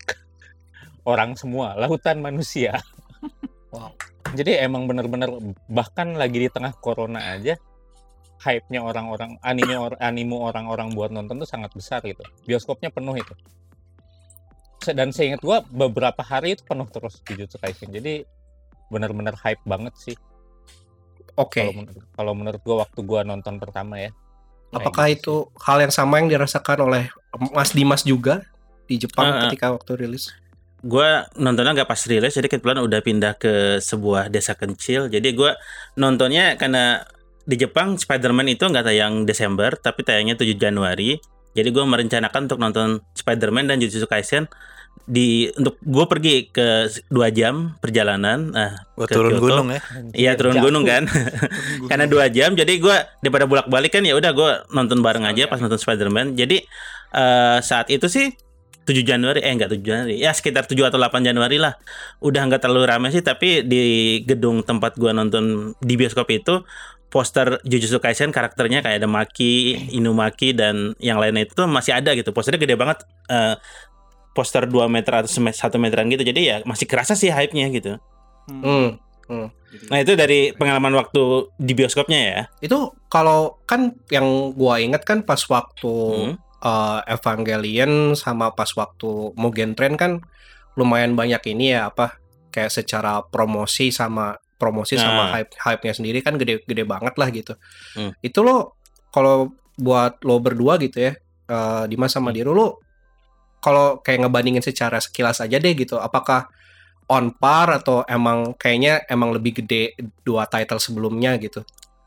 orang 1.05 1.35
semua 1.35 1.77
lautan 1.77 2.19
manusia 2.19 2.81
Wow. 3.69 3.91
Jadi 4.33 4.64
emang 4.64 4.88
bener-bener 4.88 5.28
bahkan 5.69 6.16
lagi 6.16 6.40
di 6.40 6.49
tengah 6.49 6.73
corona 6.81 7.37
aja 7.37 7.61
hype-nya 8.40 8.81
orang-orang 8.81 9.37
anime 9.45 9.76
or, 9.76 9.93
anime 10.00 10.37
orang-orang 10.37 10.97
buat 10.97 11.12
nonton 11.12 11.45
tuh 11.45 11.49
sangat 11.49 11.71
besar 11.76 12.00
gitu 12.04 12.25
bioskopnya 12.49 12.88
penuh 12.88 13.16
itu 13.16 13.35
dan 14.93 15.12
seingat 15.12 15.40
gua 15.45 15.61
beberapa 15.64 16.21
hari 16.25 16.57
itu 16.57 16.64
penuh 16.64 16.88
terus 16.88 17.21
Jujutsu 17.25 17.57
Kaisen 17.61 17.93
jadi 17.93 18.25
bener-bener 18.93 19.33
hype 19.40 19.64
banget 19.64 19.97
sih 19.97 20.16
Oke. 21.37 21.64
kalau 21.64 21.73
menurut 21.73 22.04
kalau 22.12 22.33
menurut 22.37 22.61
gua 22.64 22.76
waktu 22.85 23.00
gua 23.04 23.21
nonton 23.25 23.61
pertama 23.61 24.00
ya 24.00 24.12
Apakah 24.75 25.07
itu 25.07 25.47
hal 25.62 25.78
yang 25.87 25.95
sama 25.95 26.19
yang 26.19 26.26
dirasakan 26.26 26.90
oleh 26.90 27.07
Mas 27.54 27.71
Dimas 27.71 28.02
juga 28.02 28.43
di 28.90 28.99
Jepang 28.99 29.31
ah. 29.31 29.40
ketika 29.47 29.71
waktu 29.71 30.02
rilis? 30.02 30.35
Gue 30.85 31.09
nontonnya 31.41 31.73
nggak 31.81 31.88
pas 31.88 32.03
rilis 32.05 32.37
jadi 32.37 32.45
kebetulan 32.45 32.85
udah 32.85 33.00
pindah 33.00 33.33
ke 33.41 33.81
sebuah 33.81 34.29
desa 34.29 34.53
kecil 34.53 35.09
jadi 35.09 35.25
gue 35.33 35.57
nontonnya 35.97 36.61
karena 36.61 37.00
di 37.49 37.57
Jepang 37.57 37.97
Spider-Man 37.97 38.53
itu 38.53 38.69
nggak 38.69 38.85
tayang 38.85 39.25
Desember 39.25 39.73
tapi 39.81 40.05
tayangnya 40.05 40.37
7 40.37 40.53
Januari 40.61 41.17
jadi 41.57 41.73
gue 41.73 41.85
merencanakan 41.88 42.50
untuk 42.50 42.61
nonton 42.61 43.00
Spider-Man 43.17 43.73
dan 43.73 43.81
Jujutsu 43.81 44.05
Kaisen 44.05 44.45
di 45.05 45.53
untuk 45.61 45.76
gue 45.85 46.07
pergi 46.09 46.49
ke 46.49 46.88
dua 47.12 47.29
jam 47.29 47.76
perjalanan 47.81 48.53
nah 48.53 48.73
Buat 48.97 49.09
Ke 49.12 49.14
turun 49.21 49.33
Kyoto. 49.37 49.45
gunung 49.45 49.69
ya. 49.73 49.80
iya 50.17 50.32
turun 50.37 50.56
Jauh. 50.56 50.65
gunung 50.69 50.85
kan 50.85 51.04
karena 51.91 52.04
dua 52.08 52.28
jam 52.32 52.56
jadi 52.56 52.73
gue 52.76 52.97
daripada 53.21 53.45
bolak 53.45 53.69
balik 53.69 53.93
kan 53.97 54.04
ya 54.04 54.17
udah 54.17 54.32
gue 54.32 54.50
nonton 54.73 55.00
bareng 55.04 55.25
aja 55.28 55.49
pas 55.49 55.61
nonton 55.61 55.76
Spider-Man 55.80 56.37
jadi 56.37 56.61
eh, 57.13 57.58
saat 57.61 57.89
itu 57.93 58.08
sih 58.08 58.32
7 58.84 59.00
Januari 59.00 59.40
eh 59.40 59.52
enggak 59.52 59.73
7 59.73 59.80
Januari. 59.80 60.20
Ya 60.20 60.30
sekitar 60.36 60.68
7 60.68 60.76
atau 60.92 61.00
8 61.00 61.25
Januari 61.25 61.56
lah. 61.56 61.76
Udah 62.20 62.44
nggak 62.44 62.68
terlalu 62.68 62.84
ramai 62.84 63.10
sih 63.10 63.25
tapi 63.25 63.64
di 63.64 64.20
gedung 64.28 64.60
tempat 64.60 65.00
gua 65.00 65.16
nonton 65.16 65.73
di 65.80 65.94
bioskop 65.97 66.28
itu 66.28 66.62
poster 67.08 67.62
Jujutsu 67.62 68.02
Kaisen 68.02 68.34
karakternya 68.34 68.82
kayak 68.82 68.99
ada 68.99 69.08
Maki, 69.08 69.86
Inumaki 69.94 70.50
dan 70.50 70.99
yang 70.99 71.23
lainnya 71.23 71.47
itu 71.47 71.64
masih 71.64 71.97
ada 71.97 72.12
gitu. 72.12 72.34
Posternya 72.34 72.60
gede 72.60 72.76
banget 72.76 73.06
eh, 73.30 73.56
poster 74.34 74.66
2 74.66 74.90
meter 74.90 75.23
atau 75.25 75.30
1 75.30 75.54
meteran 75.80 76.10
gitu. 76.10 76.26
Jadi 76.26 76.40
ya 76.42 76.56
masih 76.66 76.84
kerasa 76.84 77.16
sih 77.16 77.30
hype-nya 77.32 77.70
gitu. 77.73 77.97
Hmm. 79.25 79.49
nah 79.88 79.97
itu 79.97 80.12
dari 80.14 80.52
pengalaman 80.52 80.92
waktu 81.00 81.49
di 81.56 81.73
bioskopnya 81.73 82.20
ya. 82.20 82.40
Itu 82.60 82.92
kalau 83.08 83.56
kan 83.64 83.97
yang 84.12 84.52
gua 84.52 84.76
ingat 84.76 85.08
kan 85.08 85.25
pas 85.25 85.40
waktu 85.49 85.97
Hmm. 86.34 86.44
Eh, 86.65 87.00
Evangelion 87.13 88.17
sama 88.17 88.57
pas 88.57 88.73
waktu 88.75 89.37
Mugen 89.37 89.77
Train 89.77 89.95
kan 90.00 90.25
lumayan 90.75 91.15
banyak 91.15 91.41
ini 91.55 91.77
ya 91.77 91.93
apa 91.93 92.19
kayak 92.50 92.73
secara 92.73 93.23
promosi 93.29 93.93
sama 93.95 94.35
promosi 94.59 94.97
sama 94.97 95.29
Nah. 95.29 95.31
hype 95.39 95.53
hype-nya 95.61 95.93
sendiri 95.95 96.19
kan 96.25 96.35
gede-gede 96.41 96.83
banget 96.89 97.15
lah 97.21 97.29
gitu. 97.31 97.55
Hmm. 97.95 98.15
Itu 98.25 98.41
lo 98.43 98.79
kalau 99.13 99.53
buat 99.77 100.23
lo 100.25 100.39
berdua 100.39 100.79
gitu 100.81 100.99
ya 101.03 101.13
eh, 101.50 101.85
Dimas 101.87 102.11
sama 102.15 102.31
Hmm. 102.33 102.39
Diru 102.41 102.53
lo 102.57 102.81
kalau 103.61 104.00
kayak 104.05 104.29
ngebandingin 104.29 104.61
secara 104.61 105.00
sekilas 105.00 105.41
aja 105.41 105.57
deh 105.57 105.73
gitu 105.73 105.97
apakah 105.97 106.49
on 107.09 107.33
par 107.37 107.69
atau 107.73 108.05
emang 108.09 108.53
kayaknya 108.57 109.05
emang 109.09 109.33
lebih 109.33 109.61
gede 109.65 109.93
dua 110.25 110.49
title 110.49 110.81
sebelumnya 110.81 111.37
gitu. 111.41 111.61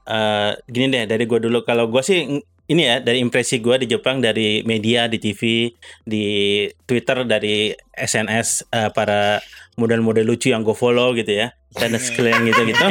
eh 0.07 0.55
gini 0.71 0.87
deh 0.87 1.03
dari 1.03 1.27
gue 1.27 1.35
dulu 1.35 1.67
kalau 1.67 1.91
gue 1.91 1.99
sih 1.99 2.39
ini 2.67 2.83
ya 2.83 2.95
dari 2.99 3.23
impresi 3.23 3.63
gue 3.63 3.79
di 3.79 3.87
Jepang 3.87 4.19
dari 4.19 4.61
media 4.67 5.07
di 5.07 5.17
TV 5.17 5.71
di 6.03 6.25
Twitter 6.83 7.23
dari 7.23 7.71
SNS 7.95 8.67
eh, 8.69 8.89
para 8.91 9.39
model-model 9.79 10.27
lucu 10.27 10.51
yang 10.51 10.67
gue 10.67 10.75
follow 10.75 11.15
gitu 11.15 11.31
ya 11.31 11.55
dan 11.77 11.95
sekalian 11.95 12.43
gitu 12.43 12.67
gitu 12.67 12.85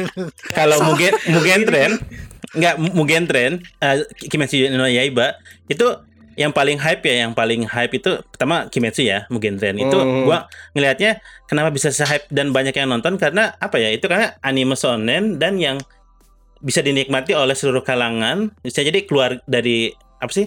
kalau 0.58 0.82
Mugen 0.82 1.14
Mugen 1.30 1.62
Train 1.68 1.92
nggak 2.52 2.74
Mugen 2.92 3.24
Train 3.30 3.52
eh, 3.78 4.02
Kimetsu 4.26 4.68
no 4.74 4.90
Yaiba 4.90 5.38
itu 5.70 5.86
yang 6.32 6.48
paling 6.48 6.80
hype 6.80 7.04
ya 7.04 7.28
yang 7.28 7.36
paling 7.36 7.68
hype 7.68 7.92
itu 7.92 8.24
pertama 8.32 8.64
Kimetsu 8.72 9.04
ya 9.04 9.28
Mugen 9.28 9.60
Train 9.60 9.76
itu 9.76 9.92
Hmm. 9.92 10.24
gua 10.24 10.48
ngelihatnya 10.72 11.20
kenapa 11.44 11.68
bisa 11.70 11.92
se-hype 11.92 12.26
dan 12.32 12.50
banyak 12.50 12.72
yang 12.72 12.88
nonton 12.88 13.20
karena 13.20 13.52
apa 13.60 13.76
ya 13.76 13.92
itu 13.92 14.08
karena 14.08 14.32
anime 14.40 14.72
shonen 14.72 15.36
dan 15.36 15.60
yang 15.60 15.76
bisa 16.62 16.78
dinikmati 16.78 17.34
oleh 17.34 17.52
seluruh 17.52 17.82
kalangan 17.82 18.54
bisa 18.58 18.80
jadi 18.80 19.02
keluar 19.02 19.42
dari 19.44 19.90
apa 20.16 20.30
sih 20.30 20.46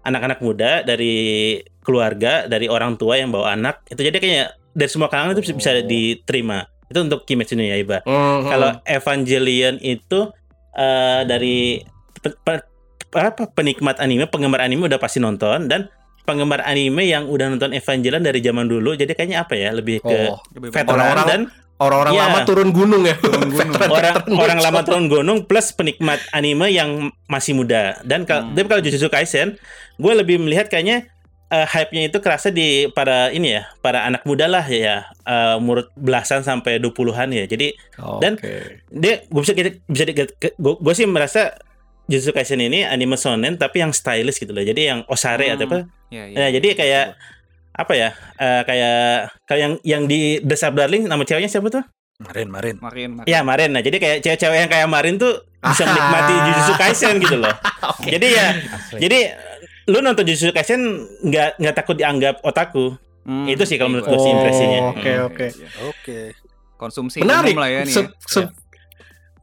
anak-anak 0.00 0.38
muda 0.38 0.80
dari 0.80 1.58
keluarga 1.80 2.46
dari 2.46 2.66
orang 2.66 2.94
tua 2.94 3.18
yang 3.18 3.28
bawa 3.28 3.52
anak 3.52 3.82
itu 3.86 4.00
jadi 4.00 4.16
kayaknya 4.16 4.44
dari 4.70 4.86
semua 4.86 5.08
kalangan 5.08 5.34
itu 5.34 5.50
bisa, 5.52 5.72
Oh. 5.72 5.82
diterima 5.82 6.58
itu 6.86 6.98
untuk 7.00 7.26
Kimetsu 7.26 7.58
no 7.58 7.62
Yaiba 7.62 8.00
Hmm, 8.02 8.46
kalau 8.46 8.70
Evangelion 8.86 9.76
itu 9.78 10.30
eh, 10.72 11.22
dari 11.24 11.82
pe- 12.16 12.38
pe- 12.38 12.68
apa 13.08 13.48
penikmat 13.48 13.96
anime, 13.96 14.28
penggemar 14.28 14.60
anime 14.60 14.84
udah 14.84 15.00
pasti 15.00 15.18
nonton 15.18 15.66
dan 15.66 15.88
penggemar 16.22 16.60
anime 16.60 17.00
yang 17.02 17.24
udah 17.24 17.48
nonton 17.48 17.72
Evangelion 17.72 18.20
dari 18.20 18.38
zaman 18.38 18.66
dulu. 18.66 18.92
Jadi 18.92 19.08
kayaknya 19.10 19.40
apa 19.40 19.56
ya? 19.56 19.72
Lebih 19.72 20.02
ke 20.02 20.18
Oh, 20.28 20.36
veteran 20.68 21.00
orang-orang- 21.16 21.26
dan 21.26 21.40
orang-orang 21.78 22.12
Iya. 22.12 22.22
lama 22.22 22.38
turun 22.42 22.70
gunung 22.70 23.02
ya. 23.02 23.16
Turun 23.16 23.48
gunung. 23.52 23.72
Veteran- 23.72 23.90
orang 23.90 24.14
veteran 24.16 24.38
orang 24.38 24.56
gitu. 24.56 24.66
lama 24.66 24.80
turun 24.82 25.06
gunung 25.06 25.38
plus 25.44 25.66
penikmat 25.70 26.20
anime 26.30 26.66
yang 26.68 26.90
masih 27.26 27.52
muda. 27.52 28.00
Dan 28.02 28.22
kalau 28.22 28.42
Hmm. 28.42 28.54
tapi 28.54 28.66
kalau 28.66 28.82
Jujutsu 28.82 29.08
Kaisen, 29.08 29.60
gue 29.94 30.12
lebih 30.14 30.38
melihat 30.38 30.66
kayaknya 30.66 31.08
eh, 31.46 31.62
hype-nya 31.64 32.10
itu 32.10 32.18
kerasa 32.18 32.50
di 32.50 32.90
para 32.90 33.30
ini 33.30 33.54
ya, 33.54 33.70
para 33.78 34.02
anak 34.02 34.26
muda 34.26 34.44
lah 34.44 34.66
ya, 34.66 35.06
eh, 35.22 35.54
umur 35.54 35.94
belasan 35.94 36.42
sampai 36.42 36.76
20-an 36.76 37.30
ya. 37.30 37.46
Jadi 37.46 37.70
Dan- 38.18 38.34
Oke. 38.34 38.82
dia 38.88 39.22
gue 39.22 39.40
bisa 39.40 39.54
bisa 39.86 40.04
gue 40.58 40.92
sih 40.92 41.06
merasa 41.06 41.54
Jujutsu 42.06 42.30
Kaisen 42.30 42.58
ini 42.58 42.82
anime 42.82 43.14
shonen 43.14 43.54
tapi 43.54 43.78
yang 43.78 43.90
stylish 43.90 44.38
gitu 44.38 44.50
loh. 44.50 44.60
Jadi 44.60 44.86
yang 44.86 45.06
osare 45.06 45.46
Hmm. 45.46 45.54
atau 45.54 45.66
apa? 45.66 45.78
Iya, 46.06 46.24
iya. 46.24 46.36
Nah, 46.36 46.48
jadi 46.50 46.68
kayak 46.72 47.04
apa 47.76 47.92
ya? 47.92 48.08
eh, 48.34 48.62
kayak 48.62 48.98
kayak 49.44 49.60
yang 49.60 49.72
yang 49.82 50.02
di 50.04 50.20
The 50.40 50.56
Sub 50.56 50.72
Darling 50.72 51.04
nama 51.04 51.20
ceweknya 51.22 51.46
siapa 51.46 51.68
tuh? 51.68 51.84
Marin, 52.16 52.48
Marin. 52.48 52.76
Marin, 52.80 53.10
Marin. 53.14 53.28
Ya 53.28 53.40
Marin. 53.42 53.70
Nah, 53.70 53.80
jadi 53.80 53.96
kayak 53.96 54.18
cewek-cewek 54.20 54.58
yang 54.58 54.70
kayak 54.70 54.88
Marin 54.88 55.16
tuh 55.16 55.36
bisa 55.60 55.82
Ah. 55.82 55.86
menikmati 55.86 56.34
Jujutsu 56.42 56.72
Kaisen 56.74 57.14
gitu 57.18 57.36
loh. 57.36 57.52
Jadi 58.08 58.26
ya 58.30 58.46
Asli. 58.56 58.98
jadi 58.98 59.18
lu 59.86 60.00
nonton 60.00 60.24
Jujutsu 60.24 60.48
Kaisen 60.50 60.80
nggak 61.20 61.60
nggak 61.60 61.74
takut 61.74 61.92
dianggap 61.92 62.40
otaku. 62.40 62.96
Hmm. 63.22 63.44
Itu 63.44 63.62
sih 63.62 63.76
kalau 63.76 63.92
menurut 63.92 64.06
gue 64.06 64.16
sih 64.16 64.26
Oh, 64.26 64.34
impresinya. 64.34 64.80
oke, 64.88 65.12
Hmm. 65.12 65.26
oke. 65.28 65.46
Iya. 65.50 65.68
Oke. 65.84 66.18
Konsumsi 66.76 67.20
Menarik. 67.20 67.52
umum 67.52 67.60
lah 67.60 67.70
ya 67.70 67.80
nih. 67.82 67.92
Se- 67.92 68.04
ya. 68.04 68.08
se- 68.24 68.54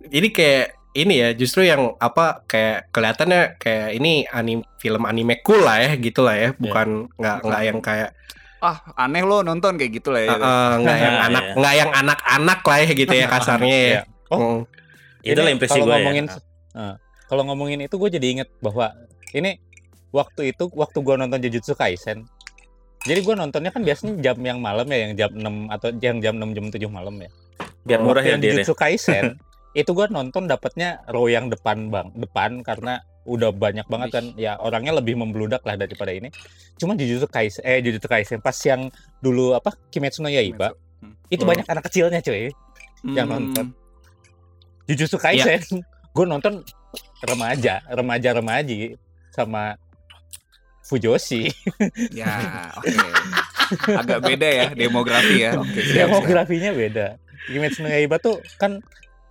Ini 0.09 0.27
kayak 0.29 0.65
ini 0.93 1.13
ya 1.17 1.29
justru 1.33 1.65
yang 1.65 1.97
apa 1.97 2.45
kayak 2.45 2.93
kelihatannya 2.93 3.57
kayak 3.57 3.97
ini 3.97 4.29
anim 4.29 4.61
film 4.77 5.03
anime 5.03 5.41
cool 5.41 5.65
lah 5.65 5.81
ya 5.81 5.91
gitu 5.97 6.21
lah 6.21 6.37
ya 6.37 6.49
bukan 6.53 7.09
nggak 7.17 7.37
nggak 7.41 7.61
yang 7.65 7.79
kayak 7.81 8.09
ah 8.63 8.77
aneh 8.95 9.25
lo 9.25 9.43
nonton 9.43 9.75
kayak 9.75 9.91
gitu 9.99 10.15
lah 10.15 10.21
ya. 10.23 10.29
Eh, 10.31 10.39
eh, 10.39 10.73
nggak 10.79 10.97
yang 10.97 11.15
Iya, 11.19 11.25
anak 11.27 11.43
iya. 11.43 11.53
nggak 11.59 11.73
yang 11.75 11.91
anak-anak 11.91 12.59
lah 12.63 12.77
ya 12.79 12.91
gitu 12.95 13.13
ya 13.13 13.25
kasarnya 13.35 13.77
ya. 13.77 13.89
Iya. 13.91 14.01
Oh, 14.31 14.39
Mm. 14.39 14.59
Itulah 15.23 15.49
Ini 15.49 15.55
impresi 15.55 15.71
kalau 15.73 15.85
gue 15.87 15.95
ngomongin 15.99 16.25
ya. 16.27 16.37
eh, 16.75 16.95
kalau 17.27 17.43
ngomongin 17.47 17.79
itu 17.83 17.95
gue 17.95 18.09
jadi 18.11 18.27
inget 18.27 18.49
bahwa 18.59 18.91
ini 19.31 19.55
waktu 20.11 20.51
itu 20.51 20.67
waktu 20.71 20.97
gue 20.99 21.15
nonton 21.15 21.39
Jujutsu 21.43 21.73
Kaisen. 21.75 22.27
Jadi 23.03 23.19
gue 23.19 23.35
nontonnya 23.35 23.71
kan 23.71 23.83
biasanya 23.83 24.15
jam 24.23 24.39
yang 24.39 24.63
malam 24.63 24.87
ya, 24.87 24.99
yang 25.07 25.13
jam 25.15 25.31
6 25.35 25.43
atau 25.75 25.87
yang 25.99 26.17
jam 26.23 26.33
6 26.39 26.55
jam 26.55 26.65
7 26.71 26.87
malam 26.87 27.15
ya. 27.19 27.29
Biar 27.83 27.99
murah 27.99 28.23
ya 28.23 28.35
deh. 28.35 28.51
Jujutsu 28.55 28.75
Kaisen 28.75 29.35
itu 29.73 29.89
gue 29.89 30.05
nonton 30.07 30.45
dapatnya 30.45 31.01
row 31.09 31.25
yang 31.25 31.49
depan 31.49 31.89
bang, 31.89 32.13
depan 32.13 32.61
karena 32.61 33.01
udah 33.23 33.49
banyak 33.49 33.87
banget 33.87 34.09
kan 34.11 34.25
ya 34.35 34.59
orangnya 34.59 34.99
lebih 34.99 35.15
membludak 35.15 35.63
lah 35.63 35.73
daripada 35.73 36.11
ini. 36.11 36.27
Cuma 36.75 36.93
Jujutsu 36.93 37.25
Kaisen 37.25 37.63
eh 37.63 37.79
Jujutsu 37.79 38.05
Kaisen 38.05 38.39
pas 38.39 38.55
yang 38.61 38.91
dulu 39.19 39.55
apa 39.55 39.71
Kimetsu 39.89 40.19
no 40.19 40.29
Yaiba 40.29 40.75
Hmm. 40.99 41.15
itu 41.27 41.43
Hmm. 41.43 41.51
banyak 41.51 41.67
anak 41.67 41.83
kecilnya 41.87 42.19
cuy. 42.19 42.51
yang 43.03 43.27
Hmm. 43.27 43.35
nonton. 43.51 43.65
Jujutsu 44.87 45.15
Kaisen, 45.17 45.59
gue 46.15 46.25
nonton 46.25 46.63
remaja, 47.23 47.83
remaja-remaji 47.89 48.95
sama 49.29 49.75
Fujoshi. 50.83 51.47
Ya, 52.11 52.67
oke. 52.75 53.07
Agak 53.89 54.19
beda 54.21 54.47
ya 54.47 54.65
demografi 54.79 55.41
ya. 55.41 55.55
Siap. 55.55 56.11
Demografinya 56.11 56.71
beda. 56.71 57.07
Kimetsu 57.47 57.83
no 57.83 57.89
Yaiba 57.89 58.19
tuh 58.19 58.39
kan 58.55 58.79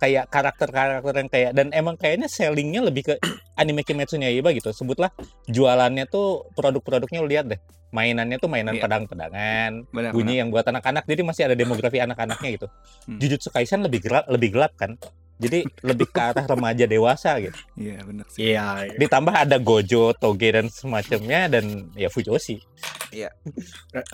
kayak 0.03 0.27
karakter-karakter 0.27 1.15
yang 1.15 1.29
kayak 1.31 1.51
dan 1.55 1.71
emang 1.71 1.95
kayaknya 1.95 2.27
sellingnya 2.27 2.83
lebih 2.83 3.07
ke 3.07 3.13
anime 3.61 3.87
Kimetsu 3.87 4.19
no 4.19 4.27
Yaiba 4.27 4.51
gitu. 4.51 4.75
Sebutlah 4.75 5.15
jualannya 5.47 6.03
tuh 6.11 6.51
produk-produknya 6.59 7.23
lu 7.23 7.31
lihat 7.31 7.47
deh. 7.47 7.59
Mainannya 7.93 8.41
tuh 8.41 8.49
mainan 8.49 8.73
Iya. 8.75 8.83
pedang-pedangan, 8.89 9.85
Benar, 9.93 10.11
bunyi 10.17 10.41
yang 10.41 10.49
buat 10.49 10.65
anak-anak. 10.65 11.05
Jadi 11.05 11.21
masih 11.23 11.45
ada 11.47 11.55
demografi 11.55 12.03
anak-anaknya 12.03 12.49
gitu. 12.59 12.67
Hmm. 13.07 13.19
Jujutsu 13.19 13.51
Kaisen 13.51 13.83
lebih 13.83 13.99
gelap, 14.03 14.27
lebih 14.31 14.49
gelap 14.55 14.75
kan. 14.79 14.95
Jadi 15.35 15.67
lebih 15.83 16.07
ke 16.07 16.21
arah 16.23 16.45
remaja 16.47 16.87
dewasa 16.87 17.35
gitu. 17.43 17.51
benar. 17.51 17.75
Iya, 17.75 17.97
benar 18.07 18.25
sih. 18.31 18.39
Iya. 18.55 18.67
Ditambah 18.95 19.33
ada 19.35 19.57
Gojo, 19.59 20.15
Toge 20.15 20.55
dan 20.55 20.71
semacamnya 20.71 21.51
dan 21.51 21.91
ya 21.99 22.07
Fujoshi. 22.07 22.63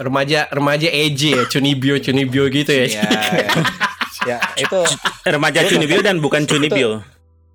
Remaja 0.02 0.50
remaja 0.50 0.90
EJ 0.90 1.22
ya, 1.38 1.44
Chunibyo 1.46 2.02
Chunibyo 2.02 2.50
gitu 2.50 2.72
ya. 2.74 2.86
Iya, 2.90 3.10
iya. 3.46 3.50
Ya 4.26 4.38
itu 4.56 4.80
Remaja 5.24 5.64
Chunibyo 5.64 6.00
dan 6.00 6.20
bukan 6.20 6.44
Chunibyo. 6.44 7.00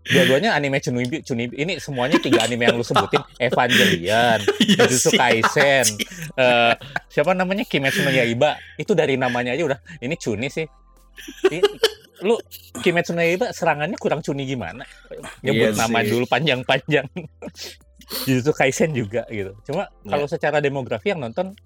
dua-duanya 0.04 0.52
anime 0.52 0.78
Chunibyo, 0.78 1.20
Chunibyo. 1.20 1.56
Ini 1.56 1.80
semuanya 1.80 2.20
tiga 2.20 2.44
anime 2.44 2.68
yang 2.68 2.76
lu 2.76 2.84
sebutin. 2.84 3.24
Evangelion, 3.42 4.36
Iya 4.60 4.84
Jujutsu. 4.84 5.16
Kaisen, 5.16 5.86
eh, 6.36 6.72
siapa 7.08 7.32
namanya 7.32 7.64
Kimetsu 7.64 8.00
no 8.00 8.10
Yaiba. 8.10 8.52
Itu 8.76 8.92
dari 8.92 9.16
namanya 9.16 9.52
aja 9.52 9.64
udah 9.64 9.80
ini 9.98 10.12
Chuni 10.14 10.48
sih. 10.48 10.68
Ini, 11.48 11.64
lu 12.20 12.36
Kimetsu 12.78 13.16
no 13.16 13.24
Yaiba 13.24 13.48
serangannya 13.50 13.96
kurang 13.96 14.20
Chuni 14.20 14.44
gimana? 14.44 14.84
Nyebut 15.40 15.72
Iya 15.72 15.78
nama 15.78 16.00
sih. 16.00 16.12
dulu 16.12 16.24
panjang-panjang. 16.28 17.08
Jujutsu 18.28 18.52
Kaisen 18.52 18.92
juga 18.92 19.24
gitu. 19.26 19.56
Cuma 19.64 19.88
Iya. 19.88 20.10
kalau 20.12 20.26
secara 20.28 20.60
demografi 20.60 21.16
yang 21.16 21.24
nonton 21.24 21.56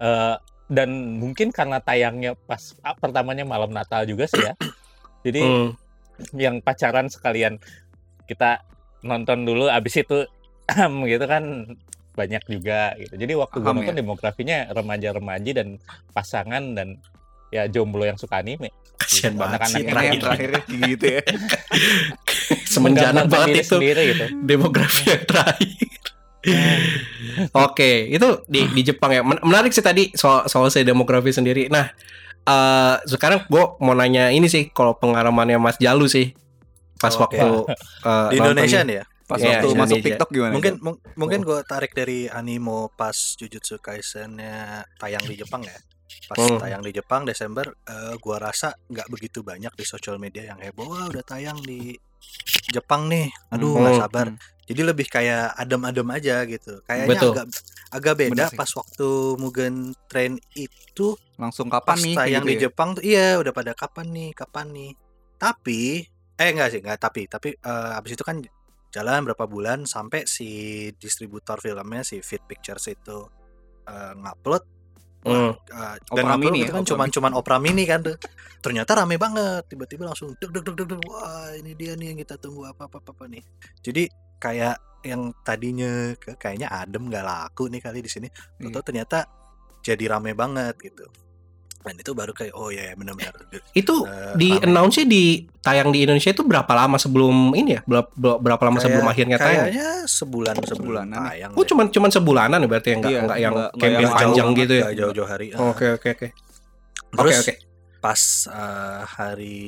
eh, 0.00 0.36
dan 0.68 1.20
mungkin 1.20 1.52
karena 1.52 1.78
tayangnya 1.80 2.36
pas 2.48 2.72
ah, 2.80 2.96
pertamanya 2.96 3.44
malam 3.44 3.70
Natal 3.72 4.08
juga 4.08 4.24
sih 4.28 4.40
ya. 4.40 4.54
Jadi 5.26 5.42
Hmm. 5.44 5.70
yang 6.38 6.62
pacaran 6.62 7.10
sekalian 7.10 7.58
kita 8.30 8.62
nonton 9.02 9.42
dulu 9.42 9.66
abis 9.66 10.00
itu 10.06 10.24
gitu 11.12 11.24
kan 11.26 11.74
banyak 12.14 12.42
juga 12.46 12.94
gitu. 12.96 13.14
Jadi 13.18 13.32
waktu 13.34 13.56
gue 13.58 13.72
nonton 13.74 13.94
ya. 13.94 14.00
demografinya 14.00 14.58
remaja-remaji 14.70 15.50
dan 15.50 15.68
pasangan 16.14 16.62
dan 16.78 17.02
ya 17.50 17.66
jomblo 17.66 18.06
yang 18.06 18.14
suka 18.14 18.40
anime. 18.40 18.70
Kasian 18.94 19.34
banget 19.34 19.60
sih 19.74 19.82
terakhir. 19.82 20.22
terakhirnya 20.22 20.60
kayak 20.62 20.82
gitu 20.94 21.06
ya. 21.18 21.22
Semenjana 22.72 23.26
banget 23.26 23.66
itu 23.66 23.74
sendiri 23.74 24.02
gitu. 24.14 24.24
demografi 24.46 25.10
yang 25.10 25.24
terakhir. 25.26 25.83
Oke, 27.66 28.06
itu 28.06 28.28
di 28.46 28.68
di 28.70 28.82
Jepang 28.82 29.10
ya. 29.10 29.20
Men- 29.20 29.42
Menarik 29.42 29.70
sih 29.70 29.80
tadi 29.80 30.12
soal 30.12 30.46
soal 30.46 30.68
saya 30.68 30.84
demografi 30.84 31.30
sendiri. 31.30 31.66
Nah, 31.66 31.88
eh 32.42 32.96
sekarang 33.04 33.46
gue 33.46 33.64
mau 33.78 33.92
nanya 33.92 34.28
ini 34.28 34.46
sih 34.46 34.68
kalau 34.68 34.94
pengalamannya 34.94 35.56
Mas 35.56 35.76
Jalu 35.76 36.04
sih 36.06 36.36
pas 36.96 37.12
Oke. 37.12 37.36
waktu 37.36 37.48
eh, 38.08 38.28
Di 38.30 38.36
Indonesia 38.38 38.80
nih 38.82 38.96
ya. 38.96 39.04
Pas 39.24 39.40
Iya, 39.40 39.56
waktu 39.56 39.66
masuk 39.72 39.76
Indonesia. 39.96 40.04
TikTok 40.04 40.28
gimana? 40.30 40.52
Mungkin 40.52 40.72
mung- 40.78 41.00
mungkin 41.16 41.40
gue 41.42 41.58
tarik 41.64 41.96
dari 41.96 42.28
animo 42.28 42.92
pas 42.92 43.16
Jujutsu 43.34 43.80
Kaisen-nya 43.80 44.84
tayang 45.00 45.24
di 45.24 45.40
Jepang 45.40 45.64
ya. 45.64 45.72
Pas 46.24 46.38
Hmm. 46.38 46.58
tayang 46.58 46.82
di 46.82 46.90
Jepang 46.90 47.22
Desember, 47.22 47.66
eh, 47.84 48.14
gua 48.18 48.36
rasa 48.38 48.72
nggak 48.88 49.08
begitu 49.08 49.40
banyak 49.40 49.72
di 49.72 49.84
sosial 49.84 50.16
media 50.16 50.48
yang 50.48 50.58
heboh. 50.58 50.86
Wah 50.86 51.08
udah 51.08 51.22
tayang 51.22 51.60
di 51.60 51.94
Jepang 52.70 53.06
nih. 53.06 53.28
Aduh 53.50 53.74
Hmm. 53.74 53.82
nggak 53.84 53.96
sabar. 54.00 54.26
Hmm. 54.32 54.40
Jadi 54.64 54.80
lebih 54.80 55.06
kayak 55.06 55.52
adem-adem 55.54 56.08
aja 56.08 56.40
gitu. 56.48 56.80
Kayaknya 56.88 57.10
Betul. 57.12 57.32
agak 57.36 57.46
agak 57.92 58.14
beda 58.16 58.44
pas 58.50 58.70
waktu 58.72 59.08
Mugen 59.36 59.74
Train 60.08 60.34
itu 60.56 61.14
langsung 61.36 61.68
pas 61.68 61.84
kapan 61.84 61.98
nih? 62.00 62.14
tayang 62.16 62.42
gitu 62.42 62.50
di 62.50 62.56
ya? 62.56 62.60
Jepang 62.66 62.88
tuh 62.96 63.02
iya 63.04 63.26
udah 63.36 63.52
pada 63.52 63.70
kapan 63.70 64.06
nih 64.10 64.30
kapan 64.32 64.66
nih 64.70 64.90
tapi 65.36 66.02
eh 66.34 66.48
enggak 66.50 66.68
sih 66.72 66.80
enggak 66.82 66.98
tapi 66.98 67.30
tapi 67.30 67.54
eh, 67.54 67.98
abis 67.98 68.18
itu 68.18 68.24
kan 68.26 68.42
jalan 68.90 69.22
berapa 69.22 69.46
bulan 69.46 69.86
sampai 69.86 70.26
si 70.26 70.48
distributor 70.98 71.58
filmnya 71.58 72.02
si 72.02 72.18
Fit 72.18 72.42
Pictures 72.42 72.86
itu 72.88 73.30
eh, 73.86 74.12
ngupload 74.16 74.62
Hmm. 75.24 75.56
eh, 75.56 75.96
dan 76.12 76.24
Opera 76.28 76.36
Mini 76.36 76.58
itu 76.60 76.68
ya, 76.68 76.74
kan 76.76 76.82
Opera 76.84 76.90
cuman 76.92 77.06
Mini. 77.08 77.14
cuman 77.16 77.32
opera 77.32 77.56
mini 77.56 77.84
kan 77.88 78.00
tuh 78.04 78.16
ternyata 78.60 78.90
rame 78.92 79.16
banget 79.16 79.62
tiba-tiba 79.68 80.04
langsung 80.12 80.36
deg 80.36 80.52
deg 80.52 80.64
deg 80.64 80.76
deg 80.84 81.00
wah 81.08 81.48
ini 81.56 81.72
dia 81.72 81.96
nih 81.96 82.12
yang 82.12 82.18
kita 82.20 82.36
tunggu 82.36 82.68
apa 82.68 82.84
apa 82.88 83.00
apa, 83.00 83.10
apa 83.16 83.24
nih 83.32 83.42
jadi 83.80 84.04
kayak 84.36 84.76
yang 85.04 85.32
tadinya 85.44 86.12
kayaknya 86.36 86.68
adem 86.72 87.08
nggak 87.08 87.24
laku 87.24 87.68
nih 87.68 87.80
kali 87.80 88.00
di 88.00 88.08
sini 88.08 88.28
Iya. 88.60 88.68
atau 88.72 88.80
ternyata 88.84 89.18
jadi 89.80 90.16
rame 90.16 90.32
banget 90.32 90.76
gitu 90.80 91.04
dan 91.84 91.94
itu 91.94 92.10
baru 92.10 92.32
kayak 92.32 92.56
oh 92.56 92.72
ya 92.72 92.96
benar-benar 92.96 93.36
Itu 93.70 94.02
Eh, 94.02 94.32
di 94.34 94.56
announce 94.56 95.04
di 95.04 95.24
tayang 95.60 95.88
di 95.88 96.02
Indonesia 96.02 96.28
itu 96.28 96.40
berapa 96.40 96.68
lama 96.70 96.96
sebelum 96.96 97.52
ini 97.52 97.76
ya? 97.76 97.80
Berapa, 97.82 98.08
berapa 98.40 98.62
lama 98.62 98.80
sebelum 98.80 99.04
akhirnya 99.04 99.36
tayang? 99.36 99.68
kayaknya 99.68 99.88
sebulan 100.06 100.54
Sebulanan 100.58 101.12
ya. 101.14 101.28
tayang 101.28 101.50
Oh, 101.52 101.62
cuman 101.62 101.86
cuman 101.88 102.08
sebulanan 102.08 102.58
ya 102.58 102.66
berarti 102.66 102.88
ya 102.88 102.96
enggak 102.96 103.10
Iya, 103.10 103.20
enggak 103.20 103.38
yang 103.38 103.54
campaign 103.54 103.92
yang 103.94 104.12
panjang 104.12 104.32
jauh 104.46 104.58
gitu 104.58 104.74
ya. 104.74 104.84
jauh-jauh 104.96 105.28
hari 105.28 105.46
Ah. 105.52 105.60
Oke 105.68 105.86
oke 105.92 106.08
oke. 106.10 106.26
Oke 106.26 107.16
Terus 107.20 107.36
oke. 107.38 107.54
pas 108.00 108.20
eh, 108.48 109.00
hari 109.06 109.58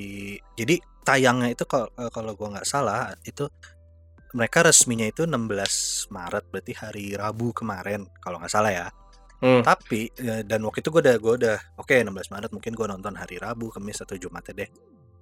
jadi 0.55 0.75
tayangnya 1.03 1.49
itu 1.51 1.65
kalau 1.65 1.93
eh, 1.95 2.11
kalau 2.11 2.33
gua 2.33 2.49
nggak 2.53 2.67
salah 2.67 3.13
itu 3.23 3.45
mereka 4.33 4.61
resminya 4.63 5.05
itu 5.05 5.25
16 5.25 6.11
Maret 6.11 6.45
berarti 6.49 6.73
hari 6.73 7.13
Rabu 7.13 7.53
kemarin 7.53 8.05
kalau 8.19 8.37
nggak 8.37 8.51
salah 8.51 8.69
ya. 8.69 8.87
Hmm. 9.37 9.61
Tapi 9.61 10.09
eh, 10.17 10.43
dan 10.43 10.65
waktu 10.65 10.81
itu 10.81 10.89
gue 10.89 11.03
udah 11.05 11.17
gue 11.21 11.35
udah 11.45 11.57
oke 11.77 11.93
16 11.93 12.09
Maret 12.33 12.51
mungkin 12.57 12.73
gue 12.73 12.87
nonton 12.89 13.15
hari 13.15 13.37
Rabu, 13.37 13.69
Kamis 13.69 14.01
atau 14.01 14.17
Jumat 14.17 14.49
deh. 14.49 14.69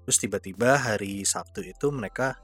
Terus 0.07 0.18
tiba-tiba 0.20 0.79
hari 0.79 1.27
Sabtu 1.27 1.66
itu 1.66 1.90
mereka 1.90 2.38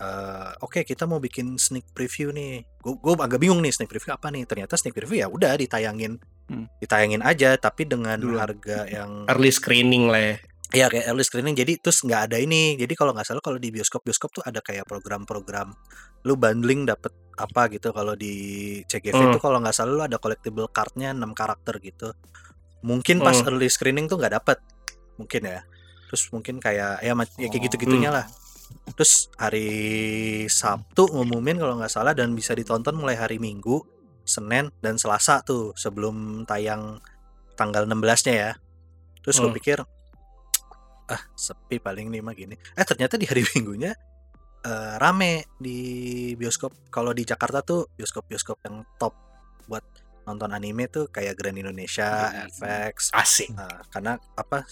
eh, 0.00 0.52
oke 0.58 0.82
kita 0.82 1.06
mau 1.06 1.22
bikin 1.22 1.54
sneak 1.54 1.86
preview 1.94 2.34
nih. 2.34 2.66
Gue 2.82 2.98
gue 2.98 3.14
agak 3.14 3.38
bingung 3.38 3.62
nih 3.62 3.70
sneak 3.70 3.90
preview 3.90 4.10
apa 4.10 4.34
nih. 4.34 4.42
Ternyata 4.42 4.74
sneak 4.74 4.94
preview 4.94 5.22
ya 5.22 5.30
udah 5.30 5.54
ditayangin 5.54 6.18
Hmm. 6.44 6.68
ditayangin 6.76 7.24
aja 7.24 7.56
tapi 7.56 7.88
dengan 7.88 8.20
Duluan. 8.20 8.44
harga 8.44 8.84
yang 8.84 9.24
Early 9.32 9.48
screening 9.48 10.12
lah 10.12 10.20
ya. 10.20 10.36
Ya 10.74 10.86
kayak 10.90 11.06
early 11.08 11.24
screening 11.24 11.54
jadi 11.54 11.78
terus 11.78 12.02
nggak 12.02 12.30
ada 12.30 12.36
ini. 12.36 12.74
Jadi 12.74 12.92
kalau 12.94 13.14
nggak 13.14 13.26
salah 13.26 13.42
kalau 13.42 13.56
di 13.56 13.70
bioskop 13.70 14.02
bioskop 14.02 14.30
tuh 14.34 14.42
ada 14.44 14.58
kayak 14.58 14.84
program-program 14.84 15.70
lu 16.24 16.34
bundling 16.34 16.84
dapet 16.84 17.12
apa 17.34 17.66
gitu 17.68 17.90
kalau 17.90 18.14
di 18.14 18.32
CGV 18.86 19.14
Hmm. 19.14 19.30
itu 19.34 19.38
kalau 19.42 19.58
nggak 19.58 19.74
salah 19.74 19.92
lu 19.92 20.02
ada 20.06 20.18
collectible 20.18 20.70
cardnya 20.70 21.10
6 21.10 21.34
karakter 21.34 21.82
gitu 21.82 22.14
mungkin 22.86 23.18
pas 23.18 23.34
Hmm. 23.36 23.48
early 23.50 23.66
screening 23.66 24.06
tuh 24.06 24.16
nggak 24.16 24.38
dapet 24.38 24.58
mungkin 25.18 25.42
ya 25.44 25.60
terus 26.06 26.30
mungkin 26.30 26.62
kayak 26.62 27.02
ya, 27.02 27.12
ya 27.12 27.48
kayak 27.50 27.62
gitu 27.68 27.76
gitunya 27.86 28.14
lah 28.14 28.24
terus 28.94 29.28
hari 29.36 29.68
Sabtu 30.46 31.10
ngumumin 31.10 31.58
kalau 31.58 31.74
nggak 31.76 31.90
salah 31.90 32.14
dan 32.14 32.32
bisa 32.32 32.54
ditonton 32.54 32.94
mulai 32.94 33.18
hari 33.18 33.36
Minggu 33.42 33.82
Senin 34.24 34.72
dan 34.80 34.96
Selasa 34.96 35.44
tuh 35.44 35.74
sebelum 35.76 36.46
tayang 36.48 37.02
tanggal 37.58 37.84
16 37.84 38.24
nya 38.30 38.34
ya 38.34 38.52
terus 39.20 39.36
gue 39.36 39.50
Hmm. 39.50 39.58
pikir 39.58 39.78
ah 41.06 41.22
sepi 41.34 41.76
paling 41.78 42.08
nih 42.08 42.22
mah 42.24 42.32
gini 42.32 42.54
eh 42.56 42.84
ternyata 42.84 43.20
di 43.20 43.26
hari 43.28 43.44
Minggunya 43.52 43.92
eh, 44.64 44.94
rame 44.96 45.52
di 45.60 45.78
bioskop 46.34 46.88
kalau 46.88 47.12
di 47.12 47.22
Jakarta 47.22 47.60
tuh 47.60 47.92
bioskop-bioskop 47.92 48.58
yang 48.64 48.80
top 48.96 49.12
buat 49.68 49.84
nonton 50.24 50.56
anime 50.56 50.88
tuh 50.88 51.12
kayak 51.12 51.36
Grand 51.36 51.52
Indonesia, 51.52 52.32
Hmm. 52.32 52.48
FX, 52.48 53.12
Asik. 53.12 53.52
nah, 53.52 53.84
karena 53.92 54.16
apa 54.16 54.64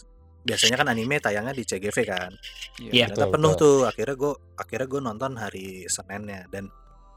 biasanya 0.43 0.81
kan 0.81 0.89
anime 0.89 1.21
tayangnya 1.21 1.53
di 1.53 1.63
CGV 1.63 1.99
kan 2.03 2.33
Iya. 2.81 3.13
ternyata 3.13 3.29
betul, 3.29 3.33
penuh 3.37 3.53
betul. 3.53 3.63
tuh 3.63 3.77
akhirnya 3.87 4.17
gue 4.17 4.33
akhirnya 4.59 4.87
gue 4.89 5.01
nonton 5.05 5.33
hari 5.39 5.69
Seninnya 5.87 6.49
dan 6.51 6.67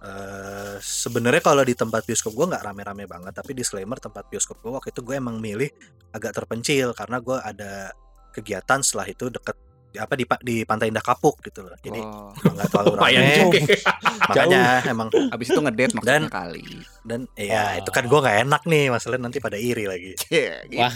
eh 0.06 0.78
sebenarnya 0.78 1.42
kalau 1.42 1.64
di 1.66 1.74
tempat 1.74 2.06
bioskop 2.06 2.36
gue 2.38 2.46
nggak 2.54 2.62
rame-rame 2.62 3.10
banget 3.10 3.34
tapi 3.34 3.58
disclaimer 3.58 3.98
tempat 3.98 4.30
bioskop 4.30 4.62
gue 4.62 4.70
waktu 4.70 4.94
itu 4.94 5.02
gue 5.02 5.16
emang 5.18 5.42
milih 5.42 5.72
agak 6.14 6.36
terpencil 6.38 6.94
karena 6.94 7.18
gue 7.18 7.38
ada 7.42 7.90
kegiatan 8.36 8.80
setelah 8.80 9.08
itu 9.08 9.28
deket 9.30 9.56
di 9.88 10.04
apa 10.04 10.12
di 10.14 10.28
di 10.44 10.56
Pantai 10.62 10.92
Indah 10.92 11.00
Kapuk 11.00 11.40
gitu 11.40 11.64
loh 11.64 11.72
jadi 11.80 12.04
Oh, 12.04 12.28
nggak 12.36 12.68
terlalu 12.68 12.92
Lumayan 12.94 13.22
rame 13.22 13.36
juga. 13.40 13.60
makanya 14.28 14.62
emang 14.86 15.08
abis 15.32 15.48
itu 15.48 15.60
ngedate 15.62 15.94
maksudnya 15.96 16.20
Dan- 16.20 16.28
kali. 16.30 16.68
dan 17.06 17.20
Wah. 17.30 17.46
ya 17.46 17.64
itu 17.80 17.90
kan 17.90 18.04
gue 18.04 18.20
nggak 18.20 18.38
enak 18.44 18.62
nih 18.66 18.90
masalah 18.90 19.16
nanti 19.16 19.38
pada 19.38 19.56
iri 19.56 19.86
lagi 19.86 20.12
Gitu. 20.28 20.76
Wah. 20.76 20.92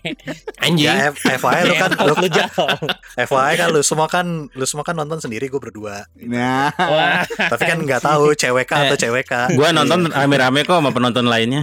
Anjing. 0.66 0.90
ya 0.90 1.12
F- 1.12 1.22
FYI 1.22 1.60
lu 1.62 1.74
kan 1.76 1.90
lu, 1.94 2.12
lu 2.16 2.26
jauh. 2.26 2.68
FYI 3.16 3.52
kan 3.54 3.68
lu 3.68 3.80
semua 3.80 4.06
kan 4.08 4.26
lu 4.48 4.64
semua 4.64 4.82
kan 4.82 4.96
nonton 4.96 5.20
sendiri 5.20 5.46
gue 5.46 5.60
berdua 5.60 6.02
Nah, 6.18 6.74
Wah, 6.74 7.22
tapi 7.28 7.62
kan 7.64 7.78
nggak 7.78 8.02
tahu 8.02 8.34
cewek 8.34 8.66
kah 8.66 8.90
atau 8.90 8.98
cewek 8.98 9.22
kah 9.24 9.46
Gua 9.52 9.70
nonton 9.70 10.10
rame-rame 10.10 10.64
kok 10.64 10.74
sama 10.74 10.90
penonton 10.90 11.26
lainnya. 11.26 11.62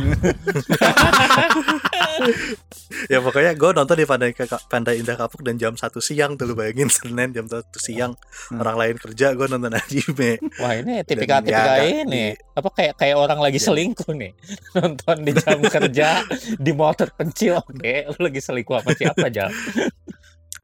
Ya 3.07 3.19
pokoknya 3.19 3.53
gue 3.53 3.69
nonton 3.73 3.95
di 3.95 4.05
Pandai, 4.05 4.31
Pandai 4.67 5.01
Indah 5.01 5.17
Kapuk 5.17 5.41
dan 5.41 5.57
jam 5.57 5.73
satu 5.73 5.97
siang 5.99 6.35
tuh 6.35 6.49
lu 6.49 6.53
bayangin 6.53 6.89
Senin 6.93 7.31
jam 7.31 7.45
satu 7.47 7.77
siang 7.77 8.15
Hmm. 8.43 8.59
orang 8.59 8.75
lain 8.75 8.95
kerja 8.99 9.31
gue 9.33 9.47
nonton 9.47 9.71
anime 9.71 10.35
wah 10.59 10.73
ini 10.75 10.99
tipikal-tipikal 11.07 11.79
ya, 11.79 12.03
ini. 12.03 12.35
Apa 12.53 12.69
kayak 12.75 12.93
kayak 12.99 13.15
orang 13.15 13.39
lagi 13.39 13.57
Ya. 13.57 13.71
selingkuh 13.71 14.11
nih. 14.13 14.33
Nonton 14.77 15.17
di 15.23 15.31
jam 15.33 15.57
kerja 15.79 16.21
di 16.59 16.71
motor 16.75 17.07
pencil. 17.15 17.63
Oke, 17.63 18.03
lu 18.09 18.19
lagi 18.27 18.41
selingkuh 18.43 18.75
apa 18.83 18.91
siapa, 18.93 19.31
Jal? 19.31 19.49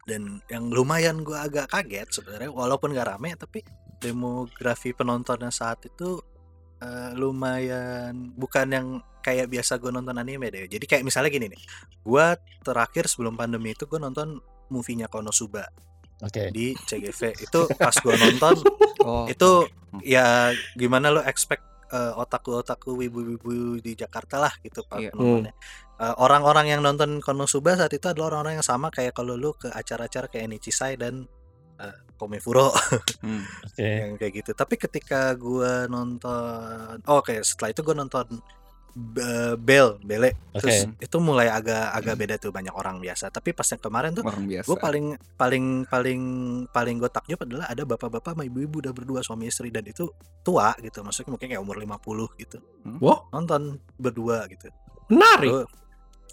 dan 0.03 0.41
yang 0.49 0.73
lumayan 0.73 1.21
gue 1.21 1.38
agak 1.38 1.69
kaget 1.69 2.09
sebenarnya 2.09 2.49
walaupun 2.49 2.97
gak 2.97 3.13
rame 3.13 3.29
tapi 3.38 3.62
demografi 4.01 4.89
penontonnya 4.89 5.53
saat 5.53 5.85
itu 5.85 6.17
eh, 6.81 7.13
lumayan 7.13 8.33
bukan 8.33 8.67
yang 8.73 8.88
kayak 9.30 9.46
biasa 9.46 9.78
gue 9.78 9.94
nonton 9.94 10.18
anime 10.18 10.50
deh 10.50 10.65
jadi 10.65 10.86
kayak 10.89 11.04
misalnya 11.06 11.30
gini 11.30 11.54
nih 11.54 11.62
gue 12.02 12.26
terakhir 12.65 13.06
sebelum 13.06 13.38
pandemi 13.38 13.78
itu 13.78 13.86
gue 13.86 14.02
nonton 14.02 14.42
movie-nya 14.74 15.06
Konosuba 15.06 15.70
Oke. 16.26 16.50
di 16.50 16.74
CGV 16.74 17.38
itu 17.38 17.60
pas 17.78 17.94
gue 17.94 18.15
nonton 18.18 18.58
oh, 19.08 19.30
itu 19.30 19.70
ya 20.02 20.50
gimana 20.74 21.13
lo 21.13 21.22
expect 21.24 21.63
eh, 21.94 22.13
otaku-otaku 22.18 22.98
wibu-wibu 23.06 23.78
di 23.82 23.94
Jakarta 23.94 24.42
lah 24.42 24.54
gitu 24.62 24.86
pak 24.86 25.00
Iya. 25.02 25.10
penontonnya. 25.13 25.54
Eh, 26.00 26.15
orang-orang 26.22 26.72
yang 26.72 26.82
nonton 26.86 27.20
Konosuba 27.20 27.76
saat 27.76 27.92
itu 27.92 28.06
adalah 28.08 28.36
orang-orang 28.36 28.62
yang 28.62 28.68
sama 28.68 28.88
kayak 28.94 29.18
kalau 29.18 29.36
lu 29.36 29.52
ke 29.58 29.68
acara-acara 29.74 30.30
kayak 30.30 30.48
Nichisai 30.54 30.96
dan 30.96 31.26
eh, 31.82 31.98
Komefuro 32.20 32.70
hmm. 33.26 33.44
Oke. 33.68 33.84
yang 33.88 34.13
kayak 34.20 34.34
gitu. 34.44 34.52
Tapi 34.54 34.76
ketika 34.76 35.34
gua 35.39 35.88
nonton 35.89 37.00
oh, 37.04 37.24
oke 37.24 37.36
setelah 37.42 37.72
itu 37.74 37.82
gua 37.82 37.96
nonton 37.98 38.28
Bel 39.60 39.99
Bele. 40.02 40.34
Terus 40.58 40.89
Oke. 40.89 41.06
itu 41.06 41.17
mulai 41.21 41.47
agak 41.47 41.93
agak 41.93 42.15
beda 42.17 42.36
tuh 42.41 42.52
banyak 42.54 42.73
orang 42.73 42.97
biasa. 42.99 43.30
Tapi 43.30 43.54
pas 43.54 43.65
yang 43.69 43.82
kemarin 43.82 44.12
tuh 44.15 44.23
gue 44.67 44.78
paling 44.80 45.06
paling 45.38 45.65
paling 45.86 46.21
paling 46.69 46.95
gue 46.97 47.10
takjub 47.10 47.39
adalah 47.45 47.69
ada 47.69 47.84
bapak-bapak 47.86 48.34
sama 48.36 48.43
ibu-ibu 48.45 48.82
udah 48.84 48.93
berdua 48.93 49.19
suami 49.21 49.47
istri. 49.49 49.69
Dan 49.69 49.86
itu 49.88 50.10
tua 50.41 50.73
gitu. 50.82 51.02
Maksudnya 51.06 51.36
mungkin 51.36 51.47
kayak 51.54 51.62
umur 51.62 51.78
50 51.78 52.41
gitu. 52.41 52.58
Wah, 53.04 53.25
nonton 53.32 53.78
berdua 53.99 54.49
gitu. 54.49 54.67
Menarik. 55.10 55.49
Terus- 55.49 55.69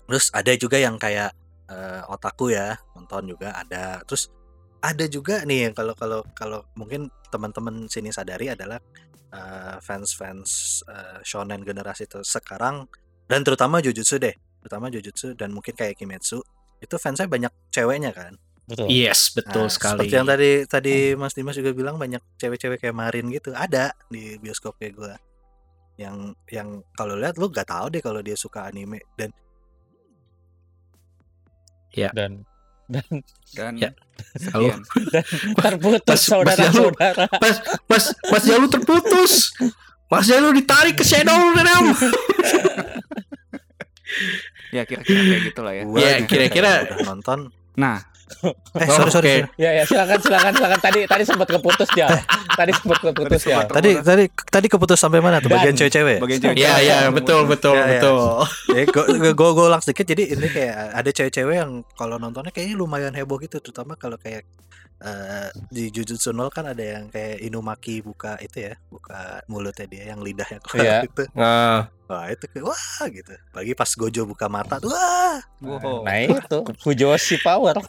terus 0.06 0.26
ada 0.30 0.52
juga 0.54 0.78
yang 0.78 0.96
kayak 1.02 1.34
eh, 1.66 2.02
otaku 2.06 2.54
ya 2.54 2.78
nonton 2.94 3.26
juga 3.34 3.50
ada. 3.58 3.98
Terus 4.06 4.30
ada 4.78 5.04
juga 5.10 5.42
nih 5.42 5.66
yang 5.66 5.74
kalau 5.74 5.94
kalau 5.98 6.20
kalau 6.36 6.62
mungkin 6.78 7.10
teman-teman 7.26 7.90
sini 7.90 8.14
sadari 8.14 8.54
adalah 8.54 8.78
eh, 9.32 9.76
fans-fans 9.82 10.82
eh, 10.86 11.18
shonen 11.26 11.62
generasi 11.62 12.06
itu 12.06 12.22
sekarang 12.22 12.86
dan 13.26 13.40
terutama 13.42 13.82
Jujutsu 13.82 14.20
deh 14.22 14.34
terutama 14.62 14.90
Jujutsu 14.90 15.34
dan 15.34 15.54
mungkin 15.54 15.74
kayak 15.74 15.98
Kimetsu 15.98 16.42
itu 16.82 16.94
fansnya 17.00 17.26
banyak 17.26 17.52
ceweknya 17.72 18.12
kan 18.12 18.34
Betul. 18.66 18.90
Yes, 18.90 19.30
betul 19.30 19.70
Nah, 19.70 19.72
sekali. 19.72 19.94
Seperti 19.94 20.14
yang 20.18 20.26
tadi 20.26 20.50
tadi 20.66 20.94
Mas 21.14 21.34
Dimas 21.38 21.54
juga 21.54 21.70
bilang 21.70 22.02
banyak 22.02 22.18
cewek-cewek 22.34 22.82
kayak 22.82 22.98
Marin 22.98 23.30
gitu 23.30 23.54
ada 23.54 23.94
di 24.10 24.34
bioskop 24.42 24.74
kayak 24.82 24.94
gue. 24.98 25.14
Yang 26.02 26.34
yang 26.50 26.82
kalau 26.98 27.14
lihat 27.14 27.38
lu 27.38 27.46
gak 27.46 27.70
tahu 27.70 27.94
deh 27.94 28.02
kalau 28.02 28.18
dia 28.26 28.34
suka 28.34 28.66
anime 28.66 28.98
dan 29.14 29.30
Dan 32.12 32.42
dan 32.86 33.04
Dan 33.50 33.72
Ya. 33.76 33.90
Halo. 34.52 34.68
sekian. 34.68 34.80
terputus 35.56 36.04
Mas 36.08 36.22
saudara-saudara. 36.24 37.24
Mas, 37.36 37.56
Mas, 37.86 38.04
Mas 38.28 38.42
Jalu 38.44 38.66
terputus. 38.68 39.32
Mas 40.06 40.24
Jalu 40.24 40.54
ditarik 40.54 40.94
ke 40.94 41.02
shadow 41.02 41.34
Renam. 41.52 41.90
Ya 44.70 44.82
kira-kira 44.84 45.20
kayak 45.20 45.42
gitu 45.46 45.60
lah 45.62 45.72
ya. 45.72 45.82
Ya, 45.82 45.86
juga 46.20 46.26
kira-kira- 46.26 46.84
nonton. 47.02 47.50
Nah, 47.74 48.02
Eh 48.26 48.88
sorry 48.88 49.08
sorry. 49.08 49.08
oke. 49.08 49.12
sorry. 49.12 49.34
Ya 49.56 49.70
ya 49.72 49.82
silakan 49.82 50.18
silakan 50.18 50.52
silakan 50.52 50.80
tadi 50.80 51.00
tadi 51.04 51.22
sempat 51.22 51.48
keputus 51.48 51.90
ya. 51.94 52.08
Tadi 52.52 52.72
sempat 52.72 52.98
keputus 53.00 53.40
Tadi 53.40 53.52
ya. 53.52 53.58
Tadi 53.64 53.90
tadi 54.00 54.24
tadi 54.28 54.66
keputus 54.66 54.98
sampai 54.98 55.20
mana 55.20 55.38
tuh 55.38 55.48
bagian 55.48 55.72
cewek-cewek? 55.72 56.18
bagian 56.18 56.40
cewek. 56.40 56.56
Ya, 56.56 56.74
ya, 56.78 56.98
betul, 57.08 57.46
betul, 57.46 57.72
Ya, 57.72 57.86
ya. 57.86 57.90
betul. 57.96 58.18
Ya, 58.74 58.82
gue 58.84 59.04
gue 59.30 59.50
gue 59.52 59.64
ulang 59.64 59.78
sedikit 59.78 60.06
jadi 60.06 60.34
ini 60.34 60.48
kayak 60.48 60.74
ada 60.92 61.10
cewek-cewek 61.12 61.54
yang 61.56 61.72
kalau 61.92 62.16
nontonnya 62.16 62.50
kayaknya 62.50 62.74
lumayan 62.74 63.14
heboh 63.14 63.38
gitu 63.38 63.62
terutama 63.62 63.94
kalau 63.94 64.16
kayak 64.16 64.42
eh, 64.98 65.48
di 65.68 65.88
Jujutsu 65.88 66.32
Nol 66.32 66.48
kan 66.48 66.66
ada 66.66 66.80
yang 66.80 67.06
kayak 67.06 67.38
Inumaki 67.40 68.00
buka 68.00 68.36
itu 68.38 68.64
ya 68.64 68.74
buka 68.88 69.44
mulutnya 69.46 69.86
dia 69.86 70.10
yang 70.10 70.18
lidahnya 70.18 70.58
keluar 70.58 70.82
Iya. 70.82 70.98
gitu 71.04 71.22
Nah, 71.32 71.92
wah 72.06 72.26
itu 72.26 72.46
kayak 72.46 72.64
wah 72.64 73.04
gitu 73.10 73.34
pagi 73.50 73.72
pas 73.74 73.90
Gojo 73.90 74.22
buka 74.24 74.46
mata 74.46 74.78
tuh 74.78 74.90
wah 74.90 75.38
Wow. 75.56 76.04
Nah 76.04 76.20
itu 76.20 76.58
Fujoshi 76.84 77.40
Power. 77.40 77.80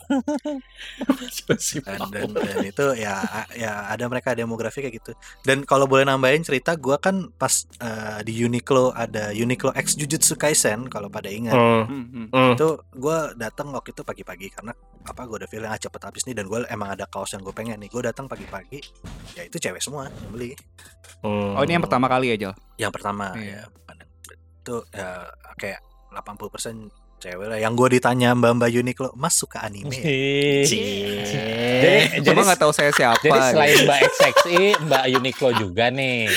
dan, 1.84 2.00
dan, 2.10 2.30
dan 2.32 2.58
itu 2.64 2.86
ya 2.96 3.20
ya 3.54 3.92
ada 3.92 4.08
mereka 4.08 4.32
demografi 4.34 4.80
kayak 4.80 4.96
gitu 5.04 5.12
dan 5.44 5.68
kalau 5.68 5.84
boleh 5.84 6.08
nambahin 6.08 6.44
cerita 6.44 6.80
gua 6.80 6.96
kan 6.96 7.28
pas 7.36 7.68
eh, 7.78 8.20
di 8.24 8.40
Uniqlo 8.40 8.96
ada 8.96 9.36
Uniqlo 9.36 9.76
X 9.76 10.00
Jujutsu 10.00 10.36
Kaisen 10.36 10.88
kalau 10.88 11.12
pada 11.12 11.28
ingat 11.28 11.54
hmm. 11.54 12.56
itu 12.56 12.68
gue 12.96 13.18
datang 13.36 13.72
waktu 13.72 13.92
itu 13.92 14.02
pagi-pagi 14.02 14.48
karena 14.50 14.72
apa 15.04 15.22
gue 15.24 15.38
udah 15.40 15.50
feeling 15.50 15.68
ah 15.68 15.76
cepet 15.76 16.02
habis 16.04 16.24
nih 16.24 16.36
dan 16.36 16.48
gue 16.48 16.64
emang 16.68 16.90
ada 16.92 17.04
kaos 17.04 17.32
yang 17.32 17.44
gue 17.44 17.52
pengen 17.52 17.80
nih 17.80 17.88
gue 17.88 18.02
datang 18.04 18.28
pagi-pagi 18.28 18.80
ya 19.36 19.44
itu 19.44 19.58
cewek 19.58 19.80
semua 19.80 20.08
yang 20.08 20.32
beli 20.32 20.52
Hmm. 21.18 21.58
Oh 21.58 21.66
ini 21.66 21.74
yang 21.74 21.82
pertama 21.82 22.06
kali 22.06 22.30
ya 22.30 22.38
Jal? 22.38 22.54
yang 22.78 22.94
pertama 22.94 23.34
Iya. 23.34 23.66
ya 23.66 23.82
pandang. 23.84 24.07
Itu 24.68 24.84
ya 24.92 25.32
kayak 25.56 25.80
80% 26.12 26.92
cewek 27.18 27.48
lah 27.50 27.58
yang 27.58 27.74
gue 27.74 27.98
ditanya 27.98 28.36
mbak 28.36 28.60
mbak 28.60 28.70
Uniqlo 28.76 29.10
mas 29.16 29.40
suka 29.40 29.64
anime 29.64 29.96
ya? 29.96 30.06
Jadi 30.68 32.22
Cuma 32.22 32.26
jadi 32.26 32.40
nggak 32.52 32.60
tahu 32.62 32.74
saya 32.76 32.92
siapa. 32.92 33.22
jadi 33.24 33.40
selain 33.54 33.74
gitu. 33.74 33.86
Mbak 33.88 34.00
XXI, 34.18 34.56
Mbak 34.86 35.04
Uniqlo 35.18 35.50
juga 35.58 35.86
nih. 35.94 36.28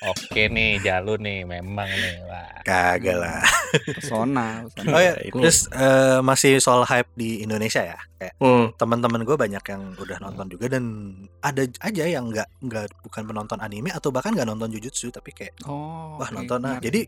Oke 0.00 0.46
nih, 0.46 0.78
Jalu 0.78 1.18
nih 1.18 1.42
memang 1.44 1.86
nih. 1.86 2.14
Wah. 2.22 2.46
kagak 2.62 3.16
lah 3.16 3.40
pesona. 3.90 4.62
pesona. 4.68 4.90
oh 4.90 5.00
ya 5.00 5.12
terus 5.16 5.66
eh, 5.70 6.20
masih 6.20 6.58
soal 6.58 6.84
hype 6.84 7.08
di 7.14 7.40
Indonesia 7.40 7.80
ya 7.82 7.98
kayak 8.14 8.34
Hmm. 8.36 8.70
teman-teman 8.74 9.22
gue 9.22 9.34
banyak 9.34 9.64
yang 9.64 9.82
udah 9.94 10.18
nonton 10.18 10.46
juga 10.48 10.66
dan 10.68 10.84
ada 11.40 11.64
aja 11.80 12.04
yang 12.04 12.28
nggak 12.28 12.48
nggak 12.60 12.84
bukan 13.00 13.22
penonton 13.24 13.58
anime 13.58 13.88
atau 13.88 14.08
bahkan 14.08 14.30
nggak 14.30 14.46
nonton 14.46 14.68
Jujutsu 14.70 15.08
tapi 15.08 15.32
kayak 15.32 15.56
Oh. 15.64 16.14
wah 16.14 16.26
oke, 16.26 16.34
nonton 16.36 16.60
ah 16.60 16.76
menarik. 16.76 16.84
jadi 16.84 17.00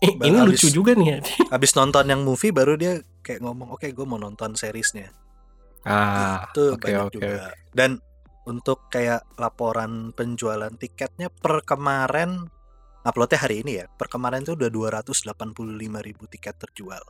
Eh, 0.00 0.12
ini 0.16 0.38
Abis- 0.38 0.62
lucu 0.62 0.68
juga 0.72 0.92
nih. 0.94 1.06
ya. 1.06 1.18
habis 1.52 1.72
nonton 1.72 2.04
yang 2.06 2.20
movie 2.20 2.50
baru 2.50 2.72
dia 2.74 2.92
kayak 3.20 3.40
ngomong 3.40 3.68
oke 3.70 3.84
gue 3.84 4.06
mau 4.06 4.16
nonton 4.16 4.54
seriesnya 4.54 5.10
Ah, 5.80 6.44
itu 6.46 6.62
oke, 6.70 6.80
banyak 6.82 7.02
oke, 7.02 7.12
juga 7.14 7.50
dan 7.70 7.98
untuk 8.50 8.90
kayak 8.90 9.22
laporan 9.38 10.10
penjualan 10.10 10.74
tiketnya 10.74 11.30
per 11.30 11.62
kemarin 11.62 12.50
uploadnya 13.00 13.38
hari 13.38 13.62
ini 13.62 13.72
ya 13.78 13.86
per 13.86 14.10
kemarin 14.10 14.42
tuh 14.42 14.58
udah 14.58 14.68
285 14.68 15.54
ribu 16.02 16.24
tiket 16.26 16.58
terjual 16.58 17.00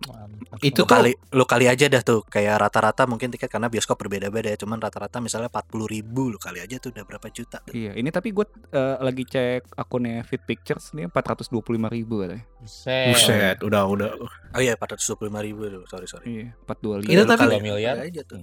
Mantap. 0.00 0.56
Itu 0.64 0.84
lo 0.84 0.88
kali 0.88 1.12
lo 1.12 1.44
kali 1.44 1.68
aja 1.68 1.84
dah 1.84 2.00
tuh 2.00 2.24
kayak 2.24 2.56
rata-rata 2.56 3.04
mungkin 3.04 3.28
tiket 3.28 3.52
karena 3.52 3.68
bioskop 3.68 4.00
berbeda-beda 4.00 4.48
ya 4.48 4.56
cuman 4.56 4.80
rata-rata 4.80 5.20
misalnya 5.20 5.52
40 5.52 5.76
ribu 5.84 6.32
lo 6.32 6.40
kali 6.40 6.56
aja 6.56 6.80
tuh 6.80 6.88
udah 6.88 7.04
berapa 7.04 7.28
juta 7.28 7.60
tuh. 7.60 7.76
Iya, 7.76 7.92
ini 8.00 8.08
tapi 8.08 8.32
gue 8.32 8.48
lagi 8.96 9.28
cek 9.28 9.76
akunnya 9.76 10.24
Fit 10.24 10.40
Pictures 10.40 10.96
nih 10.96 11.12
425 11.12 11.52
ribu 11.92 12.24
katanya. 12.24 12.48
Buset. 12.64 13.12
Buset, 13.12 13.56
udah, 13.60 13.82
udah. 13.84 14.08
oh 14.56 14.60
iya 14.64 14.72
425 14.80 15.20
ribu 15.44 15.68
tuh 15.68 15.84
sorry 15.84 16.08
sorry 16.08 16.24
Iya, 16.32 16.46
425. 16.64 17.04
Itu 17.04 17.22
tapi- 17.28 17.60
miliar. 17.60 17.96
aja 18.00 18.20
tuh 18.24 18.40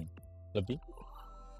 Lebih 0.54 0.78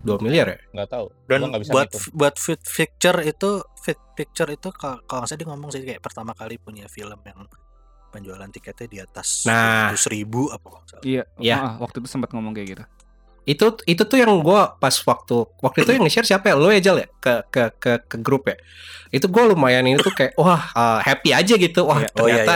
2 0.01 0.19
miliar 0.21 0.47
ya? 0.49 0.59
nggak 0.73 0.89
tahu. 0.89 1.07
dan 1.25 1.39
Gua 1.39 1.49
nggak 1.49 1.61
bisa 1.61 1.73
buat 1.73 1.89
ngitung. 1.89 2.13
buat 2.15 2.35
fit 2.37 2.61
picture 2.63 3.19
itu 3.21 3.51
fit 3.79 4.01
picture 4.13 4.49
itu 4.49 4.69
kalau 4.71 4.99
nggak 5.03 5.27
salah 5.27 5.37
dia 5.37 5.47
ngomong 5.47 5.69
sih 5.69 5.83
kayak 5.83 5.99
pertama 5.99 6.33
kali 6.33 6.55
punya 6.57 6.87
film 6.87 7.19
yang 7.21 7.41
penjualan 8.09 8.49
tiketnya 8.49 8.87
di 8.87 8.99
atas 8.99 9.45
Nah. 9.45 9.93
100 9.93 10.09
ribu 10.09 10.49
apa. 10.49 10.81
Iya, 11.01 11.29
Iya. 11.37 11.57
ah, 11.57 11.73
waktu 11.79 11.99
itu 11.99 12.09
sempat 12.09 12.31
ngomong 12.31 12.53
kayak 12.53 12.69
gitu. 12.71 12.85
itu 13.45 13.65
itu 13.87 14.03
tuh 14.05 14.21
yang 14.21 14.29
gua 14.39 14.77
pas 14.77 14.93
waktu 14.93 15.37
waktu 15.59 15.81
itu 15.81 15.91
yang 15.91 16.05
nge-share 16.05 16.29
siapa 16.29 16.53
ya 16.53 16.55
lo 16.55 16.69
ya 16.69 16.85
Jal 16.85 17.01
ya 17.01 17.09
ke 17.17 17.35
ke 17.49 17.63
ke 17.75 17.93
ke 18.05 18.17
grup 18.21 18.45
ya 18.45 18.61
itu 19.09 19.25
gue 19.25 19.41
lumayan 19.43 19.83
ini 19.83 19.97
tuh 19.97 20.13
kayak 20.13 20.37
wah 20.37 20.69
uh, 20.71 21.01
happy 21.01 21.33
aja 21.33 21.57
gitu 21.57 21.81
wah 21.83 21.97
Iya. 21.97 22.13
Oh, 22.13 22.29
iya, 22.29 22.45
ternyata 22.45 22.55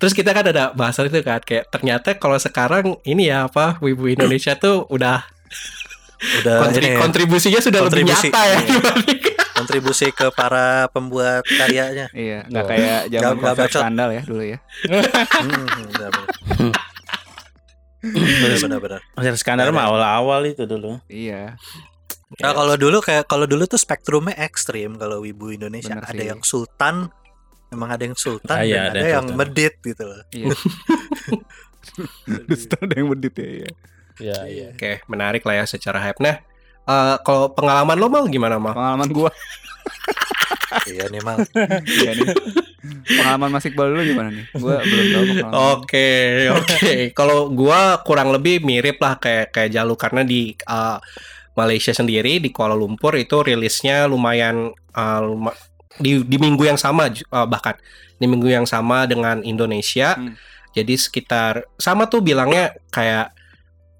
terus 0.00 0.16
kita 0.16 0.32
kan 0.32 0.48
ada 0.48 0.72
bahasan 0.72 1.12
itu 1.12 1.20
kan 1.20 1.44
kayak 1.44 1.68
ternyata 1.68 2.16
kalau 2.16 2.40
sekarang 2.40 2.96
ini 3.04 3.28
ya 3.28 3.52
apa 3.52 3.76
wibu 3.78 4.08
Indonesia 4.08 4.56
tuh 4.56 4.88
udah 4.88 5.28
Udah 6.20 6.56
kontri- 6.60 6.82
ini 6.82 6.90
ya, 6.90 6.98
kontribusinya 6.98 7.60
sudah 7.60 7.80
lebih 7.80 8.04
Kontribusi. 8.04 8.28
nyata 8.28 8.42
ya 8.42 8.58
Iya. 8.60 8.80
kontribusi 9.60 10.06
ke 10.10 10.26
para 10.30 10.66
pembuat 10.88 11.44
karyanya. 11.44 12.08
Iya, 12.10 12.44
nggak 12.44 12.64
kayak 12.66 13.00
zaman 13.08 13.36
bacot. 13.38 13.68
skandal 13.74 14.08
ya 14.10 14.22
dulu 14.22 14.40
ya. 14.42 14.58
Hmm, 14.82 15.64
benar, 15.90 16.10
benar. 16.10 16.28
Benar, 18.00 18.56
benar, 18.58 18.78
benar. 18.80 19.00
Konser 19.12 19.36
skandal 19.36 19.68
mah 19.70 19.84
awal-awal 19.86 20.40
itu 20.46 20.64
dulu. 20.64 20.96
Iya. 21.06 21.60
Nah, 22.32 22.52
kalau 22.54 22.74
dulu 22.74 23.00
kayak 23.00 23.26
kalau 23.26 23.44
dulu 23.44 23.66
tuh 23.66 23.76
spektrumnya 23.76 24.32
ekstrim 24.38 24.96
kalau 24.96 25.20
wibu 25.20 25.50
Indonesia 25.50 25.92
Bener 25.92 26.06
ada 26.06 26.16
sih. 26.16 26.28
yang 26.30 26.40
sultan 26.40 27.10
memang 27.68 27.90
ada 27.90 28.02
yang 28.02 28.14
sultan 28.14 28.54
Ah, 28.54 28.62
iya, 28.62 28.74
dan 28.74 28.82
ada 28.82 28.88
ada, 28.88 28.98
yang 28.98 29.10
yang 29.10 29.26
sultan. 29.26 29.38
medit 29.40 29.74
gitu 29.78 30.02
loh. 30.04 30.20
Iya. 30.30 30.46
Ada 32.80 32.94
yang 32.94 33.08
bedit 33.10 33.34
ya. 33.34 33.48
Iya. 33.58 33.70
Iya, 34.18 34.38
iya. 34.50 34.68
oke 34.74 35.06
menarik 35.06 35.46
lah 35.46 35.62
ya 35.62 35.64
secara 35.68 36.02
hype 36.02 36.18
nah 36.18 36.42
eh, 36.88 37.16
kalau 37.22 37.52
pengalaman 37.54 37.96
lo 38.00 38.10
mal 38.10 38.24
gimana 38.26 38.58
mal 38.58 38.74
Pengalaman 38.74 39.08
gua. 39.12 39.30
iya 40.90 41.10
nih 41.10 41.22
mal. 41.22 41.38
Iya 41.86 42.10
nih. 42.14 42.28
Pengalaman 43.04 43.50
Mas 43.52 43.66
Iqbal 43.66 43.92
dulu 43.92 44.02
gimana 44.06 44.28
nih? 44.32 44.44
Gua 44.56 44.80
belum 44.80 45.06
tahu 45.12 45.24
pengalaman. 45.34 45.52
Oke, 45.76 46.10
oke. 46.54 46.94
Kalau 47.12 47.50
gua 47.50 48.00
kurang 48.06 48.30
lebih 48.32 48.62
mirip 48.62 49.02
lah 49.02 49.18
kayak 49.18 49.50
kayak 49.52 49.70
Jalu 49.74 49.94
karena 49.98 50.22
di 50.22 50.54
uh, 50.70 50.98
Malaysia 51.58 51.92
sendiri 51.92 52.38
di 52.38 52.48
Kuala 52.54 52.78
Lumpur 52.78 53.18
itu 53.18 53.42
rilisnya 53.42 54.06
lumayan 54.06 54.70
uh, 54.94 55.20
luma- 55.20 55.56
di 56.00 56.22
di 56.24 56.36
minggu 56.38 56.64
yang 56.64 56.78
sama 56.80 57.10
uh, 57.10 57.46
bahkan 57.50 57.76
di 58.16 58.26
minggu 58.30 58.48
yang 58.48 58.64
sama 58.64 59.04
dengan 59.04 59.42
Indonesia. 59.42 60.16
Hmm. 60.16 60.38
Jadi 60.70 60.94
sekitar 60.94 61.66
sama 61.82 62.06
tuh 62.06 62.22
bilangnya 62.22 62.70
kayak 62.94 63.34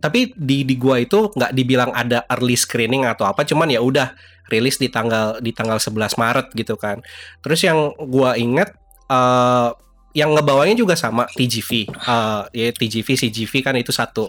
tapi 0.01 0.33
di 0.35 0.65
di 0.65 0.75
gua 0.75 0.97
itu 0.99 1.29
nggak 1.31 1.53
dibilang 1.53 1.93
ada 1.93 2.25
early 2.33 2.57
screening 2.57 3.05
atau 3.05 3.29
apa 3.29 3.45
cuman 3.45 3.69
ya 3.69 3.85
udah 3.85 4.17
rilis 4.51 4.81
di 4.81 4.91
tanggal 4.91 5.39
di 5.39 5.55
tanggal 5.55 5.79
11 5.79 6.19
Maret 6.19 6.47
gitu 6.57 6.75
kan. 6.75 6.99
Terus 7.39 7.61
yang 7.63 7.93
gua 8.09 8.35
inget 8.35 8.73
eh 9.07 9.69
yang 10.11 10.35
ngebawanya 10.35 10.75
juga 10.75 10.99
sama 10.99 11.31
TGV. 11.31 11.87
Eh 11.87 12.43
ya 12.51 12.69
TGV 12.75 13.09
CGV 13.15 13.53
kan 13.63 13.79
itu 13.79 13.95
satu 13.95 14.27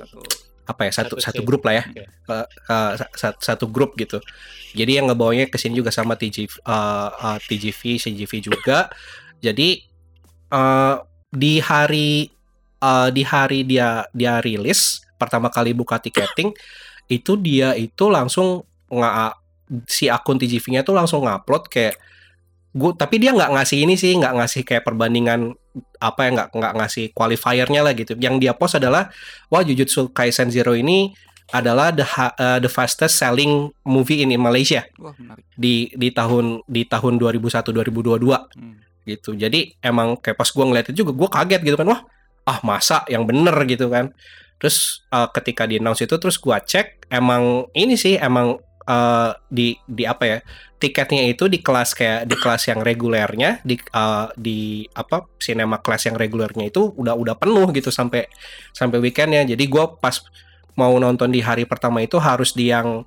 apa 0.62 0.86
ya 0.88 0.92
satu 0.94 1.18
Satu 1.18 1.26
satu 1.26 1.42
grup 1.42 1.66
lah 1.66 1.82
ya. 1.82 1.84
Oke. 1.90 2.04
Eh, 2.06 2.46
eh, 2.70 2.92
sa- 3.02 3.12
sa- 3.18 3.40
satu 3.42 3.66
grup 3.66 3.98
gitu. 3.98 4.22
Jadi 4.78 5.02
yang 5.02 5.10
ngebawanya 5.10 5.50
ke 5.50 5.58
sini 5.58 5.74
juga 5.74 5.90
sama 5.90 6.14
TGV 6.14 6.54
eh, 6.62 7.10
eh, 7.18 7.38
TGV 7.50 7.82
CGV 7.98 8.32
juga. 8.46 8.94
Jadi 9.42 9.82
eh 10.54 10.96
di 11.32 11.54
hari 11.58 12.30
eh, 12.78 13.10
di 13.10 13.24
hari 13.26 13.66
dia 13.66 14.06
dia 14.14 14.38
rilis 14.38 15.02
pertama 15.22 15.54
kali 15.54 15.78
buka 15.78 16.02
tiketing 16.02 16.50
itu 17.06 17.38
dia 17.38 17.78
itu 17.78 18.10
langsung 18.10 18.66
nggak 18.90 19.38
si 19.86 20.10
akun 20.10 20.36
TGV-nya 20.36 20.82
tuh 20.82 20.98
langsung 20.98 21.22
ngupload 21.24 21.70
kayak 21.70 21.96
gue 22.72 22.92
tapi 22.96 23.20
dia 23.20 23.36
nggak 23.36 23.52
ngasih 23.52 23.84
ini 23.84 23.94
sih 23.94 24.16
nggak 24.16 24.34
ngasih 24.42 24.62
kayak 24.64 24.82
perbandingan 24.82 25.54
apa 26.00 26.20
ya 26.24 26.30
nggak 26.36 26.50
nggak 26.56 26.74
ngasih 26.80 27.06
qualifiernya 27.12 27.84
lah 27.84 27.94
gitu 27.94 28.16
yang 28.18 28.40
dia 28.40 28.56
post 28.56 28.80
adalah 28.80 29.12
wah 29.48 29.62
Jujutsu 29.62 30.12
Kaisen 30.12 30.48
Zero 30.50 30.72
ini 30.72 31.12
adalah 31.52 31.92
the 31.92 32.08
ha- 32.08 32.32
uh, 32.36 32.60
the 32.64 32.72
fastest 32.72 33.20
selling 33.20 33.76
movie 33.84 34.24
in 34.24 34.32
Malaysia 34.40 34.88
Wah, 34.96 35.12
menarik. 35.20 35.44
di 35.60 35.92
di 35.92 36.16
tahun 36.16 36.64
di 36.64 36.88
tahun 36.88 37.20
2001 37.20 37.76
2022 37.76 38.56
Hmm. 38.56 38.80
gitu 39.04 39.36
jadi 39.36 39.76
emang 39.84 40.16
kayak 40.16 40.40
pas 40.40 40.48
gua 40.48 40.64
ngeliat 40.72 40.88
itu 40.92 41.04
juga 41.04 41.12
gua 41.12 41.28
kaget 41.28 41.60
gitu 41.64 41.76
kan 41.76 41.88
wah 41.92 42.02
ah 42.48 42.60
masa 42.64 43.04
yang 43.12 43.28
bener 43.28 43.52
gitu 43.68 43.92
kan 43.92 44.16
terus 44.62 45.02
uh, 45.10 45.26
ketika 45.34 45.65
di 45.65 45.82
announce 45.82 46.06
itu 46.06 46.15
terus 46.21 46.38
gua 46.38 46.62
cek 46.62 47.10
emang 47.10 47.65
ini 47.74 47.97
sih 47.97 48.21
emang 48.21 48.62
uh, 48.86 49.32
di 49.50 49.74
di 49.89 50.06
apa 50.06 50.24
ya 50.30 50.38
tiketnya 50.78 51.26
itu 51.34 51.50
di 51.50 51.65
kelas 51.65 51.97
kayak 51.97 52.30
di 52.30 52.38
kelas 52.38 52.69
yang 52.69 52.86
regulernya 52.86 53.58
di 53.65 53.82
uh, 53.97 54.30
di 54.38 54.86
apa 54.93 55.26
cinema 55.41 55.82
kelas 55.82 56.13
yang 56.13 56.17
regulernya 56.17 56.69
itu 56.69 56.93
udah 56.93 57.17
udah 57.17 57.36
penuh 57.41 57.74
gitu 57.74 57.89
sampai 57.89 58.30
sampai 58.69 59.02
weekendnya 59.02 59.41
jadi 59.50 59.63
gua 59.65 59.97
pas 59.97 60.21
mau 60.78 60.93
nonton 61.02 61.34
di 61.34 61.41
hari 61.41 61.65
pertama 61.65 62.06
itu 62.06 62.21
harus 62.21 62.54
di 62.54 62.69
yang 62.69 63.02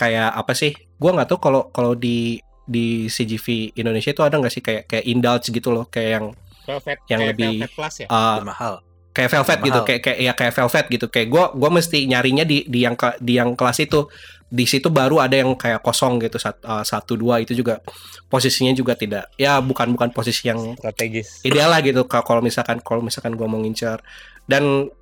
kayak 0.00 0.32
apa 0.32 0.56
sih 0.56 0.72
gua 0.96 1.12
nggak 1.12 1.28
tahu 1.28 1.38
kalau 1.44 1.62
kalau 1.68 1.92
di 1.92 2.40
di 2.66 3.06
CGV 3.06 3.78
Indonesia 3.78 4.10
itu 4.10 4.24
ada 4.24 4.40
nggak 4.40 4.52
sih 4.52 4.64
kayak 4.64 4.90
kayak 4.90 5.04
indulge 5.06 5.52
gitu 5.52 5.70
loh 5.70 5.86
kayak 5.86 6.10
yang 6.18 6.26
Velvet, 6.66 6.98
Yang 7.06 7.20
kayak 7.22 7.30
lebih, 7.30 7.56
Velvet 7.62 7.72
Plus 7.78 7.94
ya. 8.02 8.06
uh, 8.10 8.18
Lebih 8.42 8.48
mahal. 8.50 8.74
Kayak 9.16 9.32
velvet 9.32 9.56
Mahal. 9.56 9.68
gitu 9.72 9.80
kayak 9.88 10.00
kayak 10.04 10.18
ya 10.20 10.32
kayak 10.36 10.52
velvet 10.52 10.84
gitu 10.92 11.06
kayak 11.08 11.28
gua 11.32 11.44
gua 11.56 11.70
mesti 11.72 12.04
nyarinya 12.04 12.44
di 12.44 12.68
di 12.68 12.84
yang 12.84 12.92
ke- 12.92 13.16
di 13.16 13.40
yang 13.40 13.56
kelas 13.56 13.80
itu 13.80 14.12
di 14.46 14.68
situ 14.68 14.92
baru 14.92 15.24
ada 15.24 15.40
yang 15.40 15.56
kayak 15.56 15.80
kosong 15.80 16.20
gitu 16.20 16.36
uh, 16.36 16.84
satu 16.84 17.16
dua 17.16 17.40
itu 17.40 17.56
juga 17.56 17.80
posisinya 18.28 18.76
juga 18.76 18.92
tidak 18.92 19.32
ya 19.40 19.56
bukan 19.64 19.96
bukan 19.96 20.12
posisi 20.12 20.52
yang 20.52 20.76
Strategis. 20.76 21.40
ideal 21.42 21.72
lah 21.72 21.80
gitu 21.80 22.04
ka- 22.04 22.20
kalau 22.22 22.44
misalkan 22.44 22.76
kalau 22.84 23.00
misalkan 23.00 23.32
gua 23.34 23.48
mau 23.48 23.58
ngincer 23.58 24.04
dan 24.44 24.92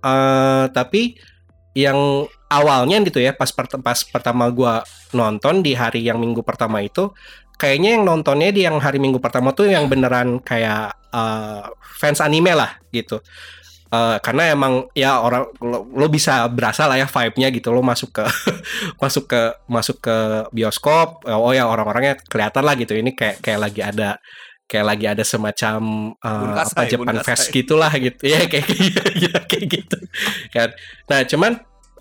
eh 0.00 0.64
tapi 0.70 1.18
yang 1.76 2.24
awalnya 2.48 3.02
gitu 3.04 3.18
ya 3.20 3.34
pas 3.36 3.50
pert- 3.52 3.82
pas 3.82 3.98
pertama 4.06 4.48
gua 4.48 4.80
nonton 5.12 5.60
di 5.60 5.74
hari 5.74 6.06
yang 6.06 6.16
minggu 6.22 6.40
pertama 6.40 6.80
itu 6.80 7.10
kayaknya 7.58 7.98
yang 8.00 8.04
nontonnya 8.06 8.48
di 8.54 8.64
yang 8.64 8.78
hari 8.78 8.96
minggu 9.02 9.18
pertama 9.18 9.52
tuh 9.52 9.68
yang 9.68 9.88
beneran 9.90 10.40
kayak 10.40 10.94
eh, 11.16 11.64
fans 11.96 12.20
anime 12.20 12.52
lah 12.52 12.76
gitu. 12.92 13.24
Eh, 13.86 14.18
karena 14.18 14.50
emang 14.50 14.90
ya 14.98 15.22
orang 15.22 15.46
lo, 15.62 15.86
lo 15.86 16.06
bisa 16.10 16.42
berasa 16.50 16.90
lah 16.90 16.98
ya 16.98 17.06
vibe-nya 17.06 17.48
gitu. 17.54 17.70
Lo 17.70 17.86
masuk 17.86 18.18
ke 18.18 18.24
masuk 19.02 19.30
ke 19.30 19.42
masuk 19.70 20.02
ke 20.02 20.16
bioskop 20.50 21.22
oh 21.30 21.52
ya 21.54 21.70
orang-orangnya 21.70 22.18
kelihatan 22.26 22.66
lah 22.66 22.74
gitu. 22.74 22.98
Ini 22.98 23.14
kayak 23.14 23.38
kayak 23.40 23.60
lagi 23.62 23.80
ada 23.86 24.18
kayak 24.66 24.86
lagi 24.90 25.06
ada 25.06 25.22
semacam 25.22 26.10
uh, 26.18 26.42
Bunkasai, 26.42 26.86
apa 26.90 26.98
bunkasai. 26.98 27.26
Fest 27.30 27.46
gitulah 27.54 27.92
gitu. 27.94 28.22
Ya 28.32 28.42
kayak 28.50 28.66
kayak, 28.66 29.44
kayak 29.50 29.66
gitu 29.70 29.98
kan. 30.50 30.68
Nah 31.06 31.20
cuman 31.22 31.52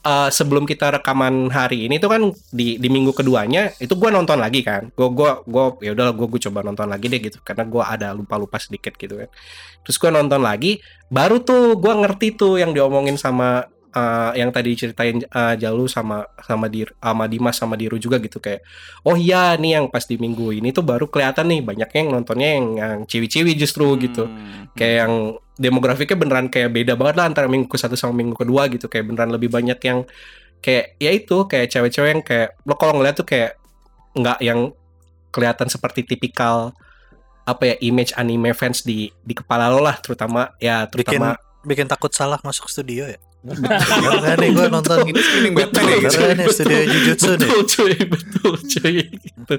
uh, 0.06 0.30
sebelum 0.30 0.70
kita 0.70 1.02
rekaman 1.02 1.50
hari 1.50 1.90
ini 1.90 1.98
tuh 1.98 2.14
kan 2.14 2.22
di 2.54 2.78
di 2.78 2.88
minggu 2.88 3.12
keduanya 3.12 3.74
itu 3.82 3.98
gua 3.98 4.14
nonton 4.14 4.38
lagi 4.38 4.62
kan. 4.62 4.94
Gua 4.94 5.10
gua 5.10 5.32
gua 5.44 5.76
ya 5.82 5.98
udah 5.98 6.14
gua 6.14 6.28
gua 6.30 6.40
coba 6.40 6.60
nonton 6.62 6.88
lagi 6.88 7.10
deh 7.10 7.20
gitu. 7.20 7.42
Karena 7.42 7.66
gua 7.66 7.92
ada 7.92 8.14
lupa 8.14 8.38
lupa 8.38 8.62
sedikit 8.62 8.94
gitu 8.96 9.18
kan. 9.26 9.30
Terus 9.82 9.98
gua 9.98 10.14
nonton 10.14 10.46
lagi 10.46 10.80
baru 11.10 11.42
tuh 11.42 11.76
gua 11.82 11.98
ngerti 12.06 12.38
tuh 12.38 12.62
yang 12.62 12.72
diomongin 12.72 13.18
sama 13.18 13.66
uh, 13.96 14.32
yang 14.36 14.52
tadi 14.52 14.76
ceritain 14.76 15.24
uh, 15.32 15.56
Jalu 15.56 15.88
sama 15.88 16.28
sama 16.44 16.68
Dir 16.68 16.92
sama 17.00 17.26
Dimas 17.32 17.56
sama 17.56 17.80
Diru 17.80 17.96
juga 17.96 18.20
gitu 18.20 18.44
kayak 18.44 18.62
oh 19.08 19.16
iya 19.16 19.56
nih 19.56 19.80
yang 19.82 19.86
pas 19.88 20.04
di 20.04 20.20
minggu 20.20 20.52
ini 20.52 20.76
tuh 20.76 20.84
baru 20.84 21.08
kelihatan 21.08 21.48
nih 21.50 21.62
banyaknya 21.64 22.00
yang 22.04 22.12
nontonnya 22.12 22.50
yang 22.60 22.68
yang 22.78 22.98
ciwi-ciwi 23.08 23.56
justru 23.56 23.88
gitu 23.98 24.28
Hmm. 24.28 24.74
kayak 24.76 24.96
yang 25.06 25.14
demografiknya 25.56 26.18
beneran 26.20 26.48
kayak 26.52 26.74
beda 26.76 26.94
banget 27.00 27.16
lah 27.16 27.26
antara 27.32 27.48
minggu 27.48 27.72
ke 27.72 27.78
satu 27.80 27.96
sama 27.96 28.12
minggu 28.20 28.36
kedua 28.36 28.68
gitu 28.68 28.92
kayak 28.92 29.08
beneran 29.08 29.32
lebih 29.32 29.48
banyak 29.48 29.80
yang 29.80 30.04
kayak 30.60 31.00
ya 31.00 31.12
itu 31.16 31.48
kayak 31.48 31.72
cewek-cewek 31.72 32.10
yang 32.12 32.24
kayak 32.26 32.50
lo 32.68 32.76
kalau 32.76 33.00
ngeliat 33.00 33.16
tuh 33.16 33.24
kayak 33.24 33.56
nggak 34.18 34.40
yang 34.44 34.74
kelihatan 35.32 35.68
seperti 35.72 36.04
tipikal 36.04 36.76
apa 37.46 37.64
ya 37.72 37.76
image 37.86 38.12
anime 38.18 38.52
fans 38.58 38.82
di 38.82 39.14
di 39.22 39.34
kepala 39.38 39.70
lo 39.70 39.80
lah 39.80 39.96
terutama 40.02 40.52
ya 40.58 40.90
Bikin 40.90 41.22
terutama 41.22 41.38
bikin 41.62 41.88
takut 41.90 42.12
salah 42.14 42.42
masuk 42.42 42.66
studio 42.68 43.06
ya. 43.06 43.18
Karena 43.46 44.34
nih 44.42 44.50
gue 44.52 44.68
nonton 44.74 44.98
Ini 45.06 45.22
screening 45.22 45.54
Batman 45.54 45.84
gitu. 45.86 46.18
Karena 46.18 46.34
nih 46.34 46.48
studio 46.50 46.80
Jujutsu 46.90 47.32
nih. 47.38 47.38
betul 47.46 47.62
cuy 47.70 47.96
betul 48.10 48.54
cuy 48.58 48.98
gitu. 49.22 49.56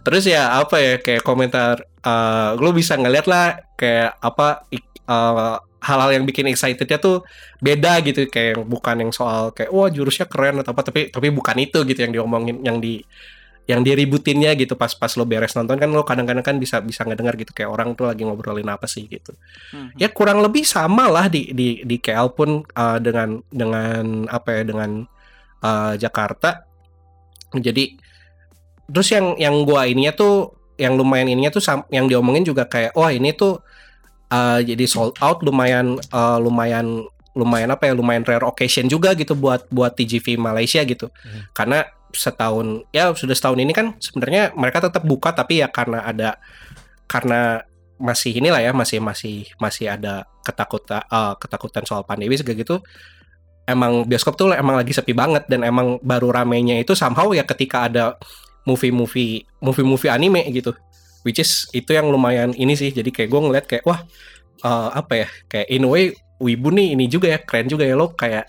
terus 0.00 0.24
ya 0.24 0.56
apa 0.56 0.76
ya 0.80 0.94
kayak 1.00 1.22
komentar 1.22 1.84
eh 1.84 2.50
lo 2.56 2.72
bisa 2.72 2.96
ngeliat 2.96 3.26
lah 3.28 3.60
kayak 3.76 4.16
apa 4.24 4.64
eh, 4.72 5.56
hal-hal 5.86 6.10
yang 6.18 6.24
bikin 6.26 6.50
excitednya 6.50 6.98
tuh 6.98 7.22
beda 7.62 8.02
gitu 8.02 8.26
kayak 8.26 8.58
bukan 8.66 9.06
yang 9.06 9.12
soal 9.14 9.54
kayak 9.54 9.70
wah 9.70 9.86
jurusnya 9.86 10.26
keren 10.26 10.58
atau 10.58 10.74
apa 10.74 10.82
tapi 10.82 11.12
tapi 11.14 11.28
bukan 11.30 11.56
itu 11.62 11.78
gitu 11.86 12.00
yang 12.02 12.12
diomongin 12.12 12.58
yang 12.66 12.82
di 12.82 13.04
yang 13.66 13.82
diributinnya 13.82 14.54
gitu 14.54 14.74
pas 14.74 14.94
pas 14.94 15.10
lo 15.12 15.26
beres 15.26 15.50
nonton 15.52 15.74
kan 15.74 15.90
lo 15.90 16.02
kadang-kadang 16.02 16.40
kan 16.40 16.56
bisa 16.56 16.78
bisa 16.78 17.02
ngedengar 17.02 17.34
gitu 17.34 17.50
kayak 17.50 17.66
orang 17.66 17.92
tuh 17.92 18.06
lagi 18.06 18.22
ngobrolin 18.22 18.66
apa 18.66 18.86
sih 18.86 19.06
gitu 19.06 19.34
Hmm. 19.74 19.90
ya 19.94 20.06
kurang 20.08 20.38
lebih 20.38 20.62
sama 20.62 21.06
lah 21.06 21.26
di 21.26 21.50
di 21.50 21.82
di 21.82 21.98
KL 21.98 22.30
pun 22.30 22.62
uh, 22.62 22.98
dengan 22.98 23.42
dengan 23.50 24.30
apa 24.30 24.54
ya 24.54 24.62
dengan 24.62 24.90
uh, 25.60 25.94
Jakarta 25.94 26.62
jadi 27.52 27.98
terus 28.86 29.10
yang 29.10 29.34
yang 29.36 29.66
gua 29.66 29.84
ininya 29.84 30.14
tuh 30.14 30.54
yang 30.78 30.94
lumayan 30.94 31.26
ininya 31.26 31.50
tuh 31.50 31.64
sam- 31.64 31.88
yang 31.88 32.06
diomongin 32.06 32.44
juga 32.44 32.64
kayak 32.64 32.94
wah 32.94 33.10
ini 33.10 33.34
tuh 33.34 33.58
uh, 34.28 34.60
jadi 34.60 34.84
sold 34.86 35.18
out 35.18 35.42
lumayan 35.42 35.98
uh, 36.12 36.38
lumayan 36.38 37.02
lumayan 37.34 37.68
apa 37.68 37.90
ya 37.90 37.92
lumayan 37.92 38.22
rare 38.22 38.46
occasion 38.46 38.86
juga 38.86 39.12
gitu 39.12 39.34
buat 39.34 39.66
buat 39.68 39.92
TGV 39.92 40.38
Malaysia 40.38 40.80
gitu 40.82 41.10
Hmm. 41.10 41.50
karena 41.50 41.82
setahun 42.14 42.86
ya 42.94 43.12
sudah 43.12 43.34
setahun 43.34 43.58
ini 43.58 43.72
kan 43.74 43.96
sebenarnya 43.98 44.54
mereka 44.54 44.84
tetap 44.84 45.02
buka 45.02 45.34
tapi 45.34 45.62
ya 45.64 45.68
karena 45.70 46.02
ada 46.06 46.38
karena 47.06 47.62
masih 47.96 48.36
inilah 48.36 48.60
ya 48.60 48.72
masih 48.76 49.00
masih 49.00 49.48
masih 49.56 49.88
ada 49.88 50.28
ketakutan 50.44 51.02
eh, 51.06 51.34
ketakutan 51.40 51.82
soal 51.88 52.04
pandemi 52.04 52.36
segala 52.36 52.60
gitu 52.60 52.78
emang 53.66 54.06
bioskop 54.06 54.38
tuh 54.38 54.54
emang 54.54 54.78
lagi 54.78 54.94
sepi 54.94 55.12
banget 55.12 55.44
dan 55.50 55.66
emang 55.66 55.98
baru 56.00 56.30
ramenya 56.30 56.78
itu 56.78 56.94
somehow 56.94 57.34
ya 57.34 57.42
ketika 57.42 57.90
ada 57.90 58.14
movie-movie 58.66 59.46
movie-movie 59.62 60.10
anime 60.10 60.46
gitu. 60.54 60.74
Which 61.26 61.42
is 61.42 61.66
itu 61.74 61.90
yang 61.90 62.06
lumayan 62.06 62.54
ini 62.54 62.78
sih 62.78 62.94
jadi 62.94 63.10
kayak 63.10 63.28
gue 63.30 63.40
ngeliat 63.42 63.64
kayak 63.66 63.84
wah 63.86 64.00
eh, 64.62 64.88
apa 64.94 65.26
ya 65.26 65.28
kayak 65.50 65.66
in 65.70 65.86
a 65.86 65.90
way 65.90 66.14
wibu 66.38 66.70
nih 66.70 66.94
ini 66.94 67.10
juga 67.10 67.26
ya 67.34 67.38
keren 67.42 67.66
juga 67.66 67.82
ya 67.82 67.98
lo 67.98 68.14
kayak 68.14 68.46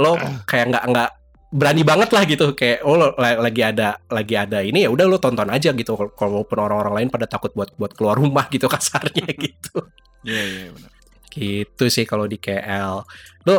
lo 0.00 0.16
kayak 0.50 0.72
nggak 0.72 0.84
nggak 0.88 1.10
berani 1.46 1.86
banget 1.86 2.10
lah 2.10 2.26
gitu 2.26 2.52
kayak 2.52 2.82
oh 2.82 2.98
lo 2.98 3.14
la- 3.16 3.38
lagi 3.38 3.62
ada 3.62 4.02
lagi 4.10 4.34
ada 4.34 4.60
ini 4.60 4.82
ya 4.82 4.90
udah 4.90 5.06
lo 5.06 5.16
tonton 5.16 5.46
aja 5.46 5.70
gitu 5.70 5.94
Kalau- 5.94 6.12
walaupun 6.42 6.58
orang-orang 6.58 6.94
lain 7.02 7.08
pada 7.08 7.24
takut 7.24 7.54
buat 7.54 7.70
buat 7.74 7.94
keluar 7.94 8.18
rumah 8.18 8.50
gitu 8.50 8.66
kasarnya 8.74 9.30
gitu 9.46 9.78
Iya 10.26 10.42
iya 10.42 10.66
benar. 10.74 10.90
gitu 11.30 11.84
sih 11.86 12.02
kalau 12.02 12.26
di 12.26 12.34
KL 12.36 13.06
lo 13.46 13.56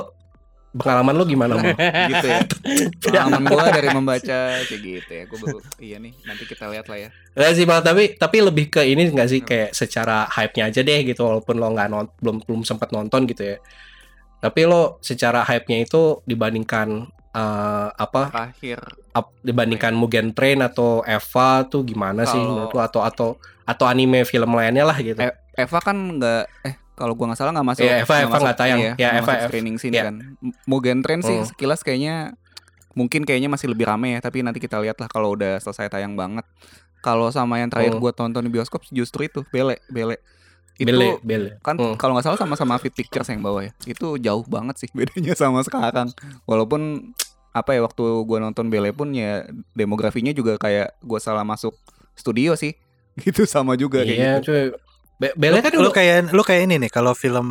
pengalaman 0.78 1.16
lo 1.16 1.24
gimana 1.26 1.58
mau 1.58 1.74
Gitu 2.12 2.28
ya. 2.28 2.44
Pengalaman 3.02 3.50
gue 3.50 3.66
dari 3.72 3.90
membaca 3.90 4.38
kayak 4.62 4.82
gitu 4.84 5.10
ya. 5.10 5.24
Gue 5.26 5.38
baru 5.42 5.58
iya 5.82 5.98
nih 5.98 6.14
nanti 6.22 6.44
kita 6.44 6.70
lihat 6.70 6.86
lah 6.86 6.98
ya. 7.02 7.10
Gak 7.34 7.54
sih 7.56 7.66
Bang, 7.66 7.82
tapi 7.82 8.14
tapi 8.14 8.38
lebih 8.44 8.70
ke 8.70 8.86
ini 8.86 9.10
nggak 9.10 9.30
sih 9.32 9.42
kayak 9.42 9.72
secara 9.74 10.28
hype-nya 10.30 10.70
aja 10.70 10.84
deh 10.84 11.00
gitu 11.02 11.24
walaupun 11.24 11.56
lo 11.58 11.72
nggak 11.74 11.88
belum 12.22 12.38
belum 12.46 12.62
sempat 12.62 12.94
nonton 12.94 13.26
gitu 13.26 13.56
ya. 13.56 13.58
Tapi 14.38 14.62
lo 14.70 15.02
secara 15.02 15.42
hype-nya 15.42 15.82
itu 15.82 16.22
dibandingkan 16.30 17.10
eh, 17.38 17.88
apa 17.94 18.22
Terakhir 18.34 18.80
ap- 19.14 19.38
dibandingkan 19.40 19.94
Mugen 19.94 20.34
Train 20.34 20.58
atau 20.60 21.06
Eva 21.06 21.50
tuh 21.64 21.86
gimana 21.86 22.26
sih 22.26 22.34
Kalau- 22.34 22.66
menurut 22.66 22.74
atau 22.74 23.02
atau 23.04 23.30
atau 23.62 23.86
anime 23.86 24.24
film 24.24 24.52
lainnya 24.52 24.84
lah 24.84 24.98
gitu. 24.98 25.20
Eh, 25.20 25.30
Eva 25.54 25.78
kan 25.78 25.94
nggak 25.94 26.44
eh 26.64 26.76
kalau 26.94 27.14
gua 27.14 27.30
nggak 27.30 27.38
salah 27.38 27.52
nggak 27.52 27.68
masuk. 27.68 27.84
Iya, 27.84 28.02
Eva- 28.02 28.22
Eva 28.24 28.38
nggak 28.42 28.58
tayang. 28.58 28.80
iya, 28.80 28.94
Ya, 28.98 29.10
Eva- 29.16 29.46
screening 29.46 29.78
sini 29.78 29.96
iya. 29.96 30.10
kan. 30.10 30.16
M- 30.40 30.56
Mugen 30.66 31.06
Train 31.06 31.22
sih 31.22 31.38
Hmm. 31.38 31.46
sekilas 31.46 31.82
kayaknya 31.82 32.34
mungkin 32.94 33.22
kayaknya 33.22 33.46
masih 33.48 33.70
lebih 33.70 33.86
rame 33.86 34.18
ya, 34.18 34.20
tapi 34.20 34.42
nanti 34.42 34.58
kita 34.58 34.82
lihat 34.82 34.98
lah 34.98 35.06
kalau 35.06 35.32
udah 35.32 35.60
selesai 35.60 35.86
tayang 35.88 36.18
banget. 36.18 36.42
Kalau 37.00 37.30
sama 37.30 37.60
yang 37.60 37.70
terakhir 37.70 37.94
Hmm. 37.94 38.02
gua 38.02 38.10
tonton 38.10 38.42
di 38.42 38.50
bioskop 38.50 38.82
justru 38.90 39.24
itu 39.24 39.46
Bele, 39.46 39.78
Bele. 39.88 40.18
Itu 40.74 40.86
Bele, 40.88 41.18
bele. 41.20 41.50
kan 41.60 41.74
Hmm. 41.74 41.94
kalau 41.96 42.14
nggak 42.14 42.24
salah 42.24 42.38
sama-sama 42.38 42.78
Fit 42.78 42.94
Pictures 42.94 43.26
yang 43.28 43.42
bawa 43.42 43.66
ya. 43.66 43.72
Itu 43.84 44.16
jauh 44.16 44.46
banget 44.48 44.78
sih 44.78 44.90
bedanya 44.94 45.34
sama 45.34 45.62
sekarang. 45.62 46.14
Walaupun 46.46 47.14
apa 47.58 47.74
ya 47.74 47.82
waktu 47.82 48.04
gua 48.24 48.38
nonton 48.40 48.68
Bele 48.68 48.92
pun 48.92 49.12
ya 49.12 49.46
demografinya 49.74 50.32
juga 50.32 50.56
kayak 50.56 51.02
gua 51.02 51.18
salah 51.18 51.42
masuk 51.42 51.74
studio 52.14 52.54
sih. 52.54 52.74
Gitu 53.18 53.44
sama 53.44 53.74
juga 53.74 54.02
kayak 54.02 54.14
Iya, 54.14 54.34
gitu. 54.38 54.46
cuy. 54.48 54.64
Be- 55.18 55.34
Bele 55.34 55.58
kan 55.60 55.74
lu 55.74 55.82
dulu 55.82 55.90
kayak 55.90 56.30
lu 56.30 56.42
kayak 56.42 56.62
ini 56.66 56.76
nih 56.78 56.92
kalau 56.92 57.12
film 57.12 57.48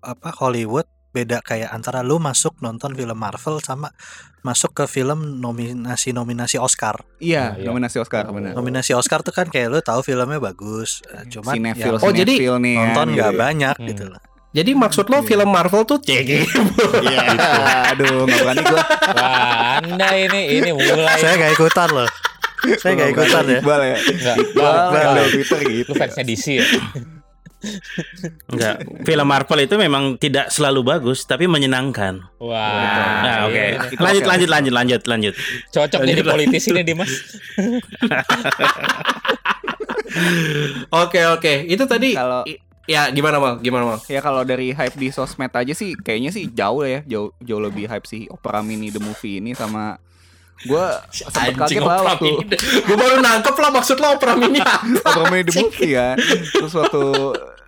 apa 0.00 0.34
Hollywood 0.34 0.84
beda 1.10 1.38
kayak 1.40 1.70
antara 1.70 2.02
lu 2.02 2.18
masuk 2.18 2.58
nonton 2.58 2.90
film 2.90 3.14
Marvel 3.14 3.62
sama 3.62 3.94
masuk 4.42 4.74
ke 4.74 4.84
film 4.84 5.38
nominasi 5.38 6.10
nominasi 6.10 6.58
Oscar. 6.58 6.98
Iya, 7.22 7.54
Nah, 7.54 7.62
iya. 7.62 7.66
nominasi 7.70 8.02
Oscar 8.02 8.26
Oh. 8.26 8.34
benar. 8.34 8.58
Nominasi 8.58 8.90
Oscar 8.92 9.22
tuh 9.22 9.30
kan 9.30 9.46
kayak 9.46 9.70
lu 9.70 9.78
tahu 9.78 10.02
filmnya 10.02 10.42
bagus, 10.42 11.06
eh, 11.06 11.22
cuman 11.30 11.54
Cinefil, 11.54 11.94
yang 11.94 12.02
Oh, 12.02 12.10
jadi 12.10 12.34
nih 12.58 12.74
nonton 12.74 13.06
kan, 13.06 13.14
nggak 13.14 13.30
gitu. 13.30 13.38
banyak 13.38 13.76
Hmm. 13.78 13.86
gitu 13.86 14.04
loh. 14.10 14.20
Jadi 14.54 14.70
maksud 14.72 15.10
lo 15.10 15.18
Iya. 15.18 15.26
film 15.26 15.48
Marvel 15.50 15.82
tuh 15.82 15.98
cek 15.98 16.22
Iya. 16.24 16.40
Aduh, 17.90 18.22
nggak 18.22 18.38
berani 18.40 18.62
gua. 18.62 18.82
Wah, 19.10 19.82
Anda 19.82 20.08
ini 20.14 20.40
ini 20.54 20.70
mulai 20.70 21.18
Saya 21.18 21.34
nggak 21.36 21.52
ikutan 21.52 21.88
loh. 21.90 22.08
Saya 22.78 22.92
nggak 22.94 23.10
ikutan 23.12 23.44
ya. 23.44 23.58
Iqbal 23.58 23.80
ya. 23.82 23.96
Enggak, 23.98 24.36
Iqbal 24.40 24.62
Bal, 24.64 24.94
yang 24.94 25.10
Bal. 25.10 25.20
di 25.20 25.30
Twitter 25.34 25.58
gitu. 25.60 25.90
Lu 25.90 25.94
fansnya 25.94 26.24
DC 26.24 26.46
ya? 26.54 26.66
Enggak. 28.46 28.76
Film 29.02 29.26
Marvel 29.26 29.60
itu 29.60 29.74
memang 29.74 30.04
tidak 30.16 30.48
selalu 30.48 30.80
bagus, 30.86 31.24
tapi 31.24 31.44
menyenangkan. 31.44 32.24
Wah. 32.38 33.20
Nah, 33.20 33.36
oke. 33.44 33.56
iya. 33.56 33.80
Itu 33.88 34.00
Lanjut, 34.00 34.24
lanjut, 34.24 34.48
lanjut, 34.48 34.72
lanjut, 34.72 35.02
lanjut. 35.04 35.34
Cocok 35.70 36.00
jadi 36.04 36.22
politisi 36.22 36.70
nih 36.70 36.84
Dimas. 36.84 37.10
Oke 40.94 41.26
oke, 41.26 41.66
itu 41.66 41.84
tadi 41.84 42.14
Kalau 42.14 42.46
ya 42.84 43.08
gimana 43.10 43.40
mal? 43.40 43.54
Gimana 43.60 43.84
mal? 43.84 43.98
ya 44.04 44.20
kalau 44.20 44.44
dari 44.44 44.72
hype 44.72 44.96
di 44.96 45.08
sosmed 45.08 45.52
aja 45.52 45.72
sih 45.72 45.96
kayaknya 45.96 46.30
sih 46.30 46.48
jauh 46.52 46.84
ya, 46.84 47.00
jauh 47.04 47.32
jauh 47.40 47.62
lebih 47.62 47.88
hype 47.88 48.06
sih 48.08 48.28
Opera 48.28 48.60
Mini 48.60 48.92
the 48.92 49.00
movie 49.00 49.40
ini 49.40 49.56
sama 49.56 49.96
gua 50.64 50.84
sempet 51.08 51.54
kaget 51.56 51.80
lah 51.80 52.00
waktu 52.06 52.30
Gue 52.80 52.96
baru 52.96 53.18
nangkep 53.18 53.54
lah 53.54 53.70
maksud 53.70 53.96
lo 53.96 54.08
opera 54.12 54.32
mini 54.32 54.58
apa? 54.58 54.86
Opera 55.04 55.24
Mini 55.28 55.42
the 55.44 55.52
movie 55.58 55.92
ya. 55.92 56.14
Terus 56.50 56.72
waktu 56.72 57.02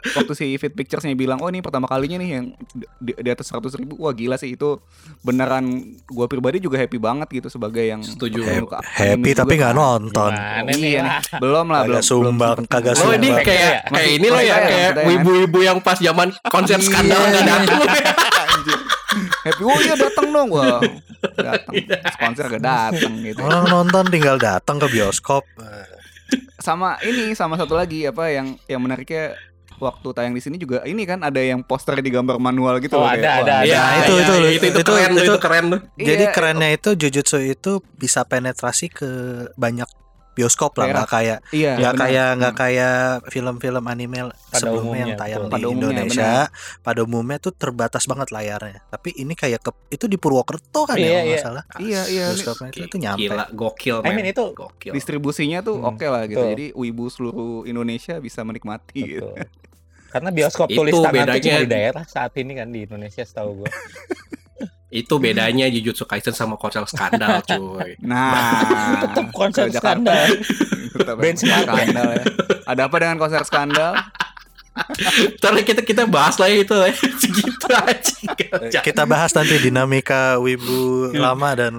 waktu 0.09 0.33
si 0.33 0.55
Fit 0.55 0.71
Pictures-nya 0.71 1.13
bilang, 1.13 1.37
"Oh, 1.37 1.51
ini 1.51 1.59
pertama 1.59 1.85
kalinya 1.85 2.15
nih 2.17 2.31
yang 2.31 2.45
di, 2.97 3.11
di 3.13 3.27
atas 3.27 3.51
100 3.51 3.75
ribu 3.75 3.99
Wah, 3.99 4.15
gila 4.15 4.37
sih 4.37 4.55
itu 4.55 4.79
beneran 5.21 5.67
gua 6.07 6.25
pribadi 6.25 6.57
juga 6.57 6.79
happy 6.79 6.95
banget 6.97 7.27
gitu 7.33 7.49
sebagai 7.49 7.83
yang 7.83 8.01
Setuju. 8.01 8.47
Happy 8.47 8.71
anime 9.19 9.35
tapi 9.35 9.53
nggak 9.57 9.75
nonton. 9.75 10.31
Gimana 10.31 10.71
Iya 10.71 11.01
nih? 11.03 11.13
Belum 11.37 11.67
lah, 11.67 11.81
belum. 11.83 11.91
Kagak 11.93 12.05
sumbang, 12.05 12.57
belum. 12.57 12.71
kagak 12.71 12.95
Lo 12.97 13.11
ini 13.11 13.27
sumbang. 13.27 13.45
kayak 13.45 13.61
ya? 13.61 13.77
kayak 13.91 14.11
ini 14.15 14.27
lo 14.27 14.39
ya 14.39 14.43
Masih 14.55 14.63
kayak 14.65 14.91
tayang, 14.95 15.11
ibu-ibu 15.13 15.59
yang 15.61 15.79
pas 15.81 15.99
zaman 15.99 16.29
konser 16.47 16.79
Iya. 16.79 16.87
skandal 16.87 17.21
nggak 17.27 17.45
datang. 17.45 17.81
Happy, 19.47 19.63
oh 19.63 19.79
iya 19.79 19.95
datang 19.95 20.27
dong 20.35 20.51
gua. 20.51 20.83
Datang. 21.39 21.75
Sponsor 22.13 22.45
gak 22.59 22.63
datang 22.63 23.13
gitu. 23.23 23.41
Orang 23.43 23.67
nonton 23.67 24.05
tinggal 24.11 24.37
datang 24.39 24.79
ke 24.79 24.87
bioskop. 24.91 25.43
Sama 26.59 26.99
ini 27.07 27.35
sama 27.39 27.55
satu 27.55 27.79
lagi 27.79 28.07
apa 28.07 28.31
yang 28.31 28.59
yang 28.67 28.83
menariknya 28.83 29.35
waktu 29.77 30.09
tayang 30.17 30.33
di 30.33 30.43
sini 30.43 30.57
juga 30.57 30.81
ini 30.89 31.05
kan 31.05 31.21
ada 31.21 31.37
yang 31.37 31.61
poster 31.61 31.99
digambar 32.01 32.41
manual 32.41 32.81
gitu 32.81 32.97
Oh, 32.97 33.05
loh, 33.05 33.13
ada, 33.13 33.21
kayak, 33.21 33.37
ada, 33.45 33.55
ada. 33.61 33.67
Iya, 33.69 33.83
itu, 33.83 34.15
iya, 34.17 34.25
itu, 34.25 34.35
iya, 34.35 34.51
itu, 34.57 34.67
itu, 34.67 34.67
itu 34.67 34.81
itu, 34.81 34.93
keren 34.93 35.11
tuh, 35.11 35.17
itu. 35.17 35.25
itu 35.25 35.35
keren. 35.39 35.65
Jadi 35.97 36.25
Iya, 36.25 36.33
kerennya 36.33 36.69
itu 36.73 36.89
Jujutsu 36.97 37.39
itu 37.45 37.73
bisa 38.01 38.21
penetrasi 38.25 38.87
ke 38.89 39.11
banyak 39.55 39.89
bioskop 40.37 40.77
lah, 40.77 40.87
nggak 40.87 41.09
kayak 41.09 41.39
Iya, 41.49 41.73
nggak 41.75 41.95
kayak 41.97 42.29
nggak 42.37 42.53
Hmm. 42.53 42.61
kayak 42.61 42.95
film-film 43.27 43.81
anime 43.83 44.19
sebelumnya 44.53 44.77
umumnya, 44.77 45.01
yang 45.01 45.13
tayang 45.17 45.41
betul. 45.41 45.49
di 45.49 45.55
Pada 45.57 45.67
umumnya, 45.67 45.89
Indonesia. 45.97 46.33
Pada 46.79 47.01
umumnya 47.03 47.39
tuh 47.41 47.53
terbatas 47.53 48.05
banget 48.05 48.29
layarnya. 48.31 48.79
Tapi 48.87 49.09
ini 49.17 49.33
kayak 49.33 49.61
ke, 49.61 49.71
itu 49.91 50.05
di 50.05 50.15
Purwokerto 50.15 50.85
kan 50.85 50.95
Iya, 50.95 51.01
ya 51.01 51.09
kalau 51.09 51.17
nggak 51.19 51.33
iya. 51.33 51.41
salah. 51.41 51.65
Iya, 51.79 52.03
iya. 52.07 52.27
Bioskopnya 52.31 52.69
itu, 52.69 52.79
itu 52.85 52.97
nyampe. 52.99 53.21
Gila, 53.25 53.45
gokil 53.51 53.97
I 53.97 54.05
men. 54.05 54.15
mean, 54.15 54.29
itu- 54.29 54.53
gokil. 54.53 54.93
distribusinya 54.93 55.59
tuh 55.61 55.77
Hmm, 55.79 55.91
oke 55.91 56.05
lah 56.05 56.23
gitu. 56.25 56.37
betul. 56.39 56.51
Jadi 56.53 56.67
wibu 56.75 57.05
seluruh 57.09 57.65
Indonesia 57.65 58.15
bisa 58.19 58.41
menikmati 58.43 59.01
gitu. 59.11 59.33
Betul. 59.33 59.49
Karena 60.07 60.31
bioskop 60.31 60.69
Itu 60.69 60.79
tulis 60.79 60.93
tangan 60.93 61.09
tuh 61.09 61.17
bedanya. 61.19 61.41
cuma 61.43 61.59
di 61.59 61.69
daerah 61.69 62.05
saat 62.05 62.33
ini 62.35 62.53
kan 62.55 62.69
di 62.69 62.85
Indonesia 62.85 63.23
setahu 63.23 63.51
gue. 63.59 63.71
Itu 64.87 65.19
bedanya 65.19 65.67
Jujutsu 65.67 66.07
Kaisen 66.07 66.31
sama 66.31 66.55
konser 66.55 66.87
skandal, 66.87 67.43
cuy. 67.49 67.99
Nah, 68.01 69.03
Tetap 69.03 69.35
Jakarta. 69.35 69.71
skandal. 69.75 70.27
Tetap 70.95 71.17
Benchmark. 71.19 71.67
skandal 71.67 72.09
ya. 72.13 72.25
Ada 72.65 72.83
apa 72.87 72.97
dengan 72.97 73.17
konser 73.19 73.43
skandal? 73.43 73.93
Ntar 75.41 75.57
kita 75.65 75.81
kita 75.81 76.05
bahas 76.05 76.37
lah 76.37 76.53
itu 76.53 76.71
ya. 76.71 76.93
Segitu 77.25 77.67
aja. 77.73 78.81
Kita 78.81 79.09
bahas 79.09 79.33
nanti 79.33 79.57
dinamika 79.57 80.37
wibu 80.37 81.11
lama 81.13 81.51
dan 81.57 81.75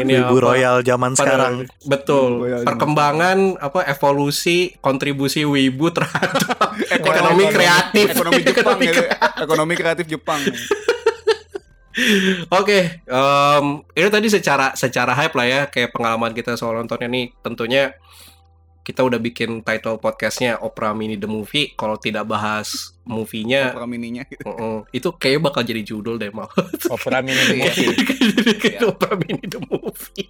Ini 0.00 0.24
wibu 0.24 0.36
apa? 0.36 0.44
royal 0.48 0.76
zaman 0.80 1.12
Pada- 1.12 1.20
sekarang. 1.20 1.54
Betul. 1.84 2.30
Royal 2.42 2.64
Perkembangan 2.64 3.60
apa 3.60 3.84
evolusi 3.86 4.72
kontribusi 4.80 5.44
wibu 5.44 5.92
terhadap 5.92 6.72
ekonomi 6.90 7.44
kreatif. 7.46 8.06
Ekonomi 8.10 8.40
Jepang 8.40 8.56
Ekonomi 8.56 8.84
gitu. 8.88 9.02
Ekonomi 9.38 9.74
kreatif 9.76 10.06
Jepang. 10.08 10.40
Oke, 12.48 13.02
em, 13.04 13.66
itu 13.92 14.08
tadi 14.08 14.28
secara 14.32 14.72
secara 14.72 15.12
hype 15.12 15.36
lah 15.36 15.46
ya, 15.46 15.60
kayak 15.68 15.92
pengalaman 15.92 16.32
kita 16.32 16.56
soal 16.56 16.80
nontonnya 16.80 17.08
nih. 17.08 17.32
Tentunya 17.44 17.92
kita 18.82 19.06
udah 19.06 19.22
bikin 19.22 19.62
title 19.62 20.02
podcastnya 20.02 20.58
Opera 20.58 20.90
Mini 20.90 21.14
the 21.14 21.30
Movie. 21.30 21.70
Kalau 21.78 21.94
tidak 22.02 22.26
bahas 22.26 22.98
movie-nya, 23.06 23.74
Opera 23.74 23.86
mininya 23.86 24.22
gitu. 24.26 24.42
mm-mm, 24.42 24.76
itu 24.90 25.08
kayaknya 25.18 25.40
bakal 25.42 25.62
jadi 25.62 25.82
judul 25.86 26.18
deh 26.18 26.34
mal. 26.34 26.50
Opera 26.90 27.22
mini 27.22 27.42
the 27.46 27.56
movie. 27.62 27.94
Itu 28.74 28.84
Opera 28.90 29.14
Mini 29.14 29.44
the 29.46 29.60
Movie. 29.62 30.26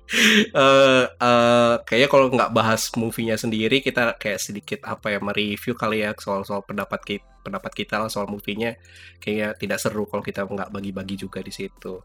Eh, 0.53 1.05
eh, 1.09 1.75
kayaknya 1.89 2.09
kalau 2.13 2.27
nggak 2.29 2.53
bahas 2.53 2.93
movie-nya 2.93 3.41
sendiri, 3.41 3.81
kita 3.81 4.21
kayak 4.21 4.41
sedikit 4.41 4.81
apa 4.85 5.17
ya 5.17 5.19
mereview 5.25 5.73
kali 5.73 6.05
ya 6.05 6.13
soal 6.21 6.45
soal 6.45 6.61
pendapat 6.61 7.01
kita 7.09 7.32
pendapat 7.43 7.73
kita 7.75 7.99
lah 7.99 8.09
soal 8.09 8.31
movie-nya. 8.31 8.79
Kayaknya 9.19 9.49
tidak 9.59 9.79
seru 9.83 10.07
kalau 10.07 10.23
kita 10.23 10.47
nggak 10.47 10.71
bagi-bagi 10.71 11.19
juga 11.19 11.43
di 11.43 11.51
situ. 11.51 12.01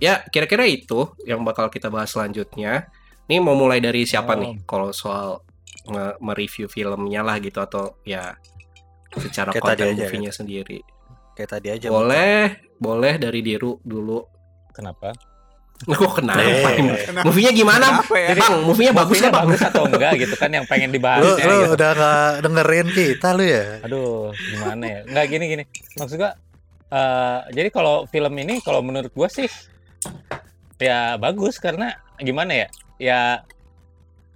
Ya, 0.00 0.22
kira-kira 0.32 0.64
itu 0.66 1.12
yang 1.28 1.44
bakal 1.44 1.68
kita 1.68 1.92
bahas 1.92 2.10
selanjutnya. 2.10 2.88
Ini 3.26 3.42
mau 3.42 3.58
mulai 3.58 3.82
dari 3.82 4.06
siapa 4.06 4.34
Oh. 4.34 4.40
nih? 4.40 4.54
Kalau 4.64 4.90
soal 4.90 5.44
mereview 6.18 6.66
filmnya 6.66 7.22
lah 7.22 7.38
gitu 7.38 7.62
atau 7.62 8.02
ya 8.02 8.34
secara 9.14 9.54
Kayak 9.54 9.62
konten 9.62 9.86
movie-nya 9.94 10.32
sendiri. 10.34 10.82
Kayak 11.38 11.50
tadi 11.58 11.68
aja. 11.70 11.86
Boleh, 11.92 12.64
boleh 12.80 13.14
dari 13.22 13.44
Diru 13.44 13.78
dulu. 13.86 14.24
Kenapa? 14.74 15.14
Kok 15.76 16.12
kenapa? 16.16 16.40
Eh. 16.40 16.88
Movie-nya 17.20 17.52
gimana? 17.52 18.00
Kenapa 18.00 18.16
ya? 18.16 18.28
Bang, 18.34 18.64
movie-nya 18.64 18.92
bagus 18.96 19.20
Bang? 19.20 19.34
bagus 19.44 19.60
atau 19.60 19.84
enggak 19.84 20.12
gitu 20.16 20.34
kan 20.34 20.48
yang 20.48 20.64
pengen 20.64 20.88
dibahas 20.88 21.20
Lu, 21.20 21.36
ya, 21.36 21.44
lu 21.44 21.56
gitu. 21.60 21.72
udah 21.76 21.90
gak 21.92 22.30
dengerin 22.40 22.88
kita 22.90 23.28
lu 23.32 23.44
ya? 23.44 23.64
Aduh, 23.84 24.32
gimana 24.32 24.84
ya? 24.88 25.00
Nggak 25.04 25.26
gini 25.28 25.44
gini. 25.46 25.64
Maksud 25.94 26.16
gua 26.16 26.32
eh, 26.86 27.38
jadi 27.52 27.68
kalau 27.68 28.08
film 28.08 28.32
ini 28.34 28.64
kalau 28.64 28.80
menurut 28.80 29.12
gua 29.12 29.28
sih 29.28 29.44
ya 30.78 31.16
bagus 31.16 31.60
karena 31.60 31.92
gimana 32.16 32.64
ya? 32.64 32.68
Ya 32.96 33.20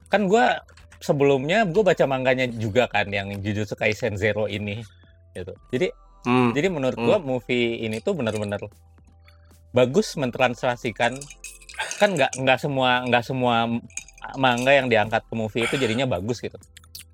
kan 0.09 0.28
gua 0.28 0.61
sebelumnya 1.01 1.64
gua 1.64 1.88
baca 1.88 2.05
manganya 2.05 2.45
juga 2.47 2.84
kan 2.84 3.09
yang 3.09 3.32
Jujutsu 3.41 3.74
Kaisen 3.74 4.20
Zero 4.20 4.45
ini 4.45 4.84
gitu. 5.32 5.57
Jadi 5.72 5.88
Hmm. 6.20 6.53
jadi 6.53 6.68
menurut 6.68 7.01
Hmm. 7.01 7.07
gua 7.07 7.16
movie 7.16 7.80
ini 7.80 7.97
tuh 7.99 8.12
benar-benar 8.12 8.61
bagus 9.70 10.14
mentranslasikan 10.18 11.14
kan 11.96 12.10
nggak 12.12 12.36
nggak 12.36 12.58
semua 12.60 13.06
nggak 13.06 13.24
semua 13.24 13.66
manga 14.36 14.70
yang 14.74 14.90
diangkat 14.90 15.24
ke 15.26 15.34
movie 15.34 15.64
itu 15.64 15.80
jadinya 15.80 16.04
bagus 16.04 16.42
gitu. 16.42 16.58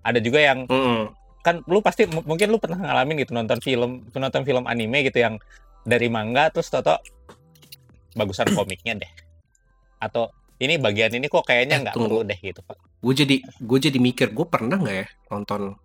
Ada 0.02 0.18
juga 0.18 0.42
yang 0.42 0.66
Mm-mm. 0.66 1.10
kan 1.42 1.62
lu 1.70 1.78
pasti 1.78 2.06
mungkin 2.10 2.50
lu 2.50 2.58
pernah 2.58 2.78
ngalamin 2.82 3.22
gitu 3.22 3.30
nonton 3.30 3.62
film 3.62 4.02
nonton 4.10 4.42
film 4.42 4.66
anime 4.66 5.06
gitu 5.06 5.22
yang 5.22 5.38
dari 5.86 6.10
manga 6.10 6.50
terus 6.50 6.66
toto 6.66 6.98
bagusan 8.18 8.50
komiknya 8.50 8.98
deh 8.98 9.12
atau 10.02 10.32
ini 10.58 10.80
bagian 10.80 11.14
ini 11.14 11.28
kok 11.30 11.46
kayaknya 11.46 11.78
Eh, 11.78 11.82
nggak 11.86 11.94
perlu 11.94 12.24
deh 12.26 12.38
gitu 12.40 12.60
pak 12.66 12.76
Gue 12.98 13.14
jadi 13.14 13.36
gue 13.44 13.78
jadi 13.78 13.98
mikir 14.02 14.34
gue 14.34 14.46
pernah 14.48 14.80
nggak 14.80 14.96
ya 14.96 15.06
nonton 15.30 15.78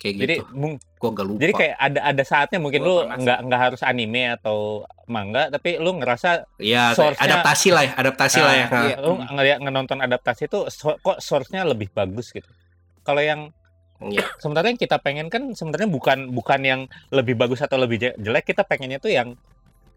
kayak 0.00 0.14
jadi 0.16 0.34
gitu. 0.40 0.48
mung- 0.56 0.80
Gue 0.96 1.10
gak 1.10 1.24
lupa. 1.24 1.38
jadi 1.38 1.52
kayak 1.54 1.74
ada 1.78 2.00
ada 2.02 2.22
saatnya 2.22 2.58
mungkin 2.58 2.80
Gua 2.80 2.88
lu 2.88 3.20
nggak 3.20 3.38
nggak 3.42 3.60
harus 3.62 3.80
anime 3.82 4.32
atau 4.32 4.84
manga 5.06 5.48
tapi 5.48 5.76
lu 5.76 5.92
ngerasa 5.94 6.44
ya 6.56 6.92
source-nya- 6.92 7.24
adaptasi 7.30 7.68
lah 7.68 7.82
ya, 7.82 7.92
adaptasi 7.94 8.38
lah 8.38 8.54
ya. 8.54 8.64
Ah, 8.64 8.70
Nah, 8.70 8.84
iya. 8.86 8.96
lu 8.98 9.12
ngeliat 9.22 9.58
nonton 9.62 9.98
adaptasi 9.98 10.42
itu 10.46 10.60
so- 10.68 10.96
kok 10.98 11.18
source-nya 11.18 11.62
lebih 11.62 11.88
bagus 11.90 12.28
gitu 12.30 12.48
kalau 13.00 13.20
yang 13.20 13.52
Iya. 13.98 14.24
sebenarnya 14.36 14.72
yang 14.72 14.80
kita 14.80 14.96
pengen 14.98 15.28
kan 15.28 15.52
sebenarnya 15.52 15.84
bukan 15.86 16.18
bukan 16.30 16.60
yang 16.62 16.80
lebih 17.10 17.32
bagus 17.34 17.60
atau 17.60 17.76
lebih 17.76 17.96
je- 17.98 18.16
jelek 18.18 18.44
kita 18.46 18.64
pengennya 18.64 18.96
tuh 18.96 19.12
yang 19.12 19.36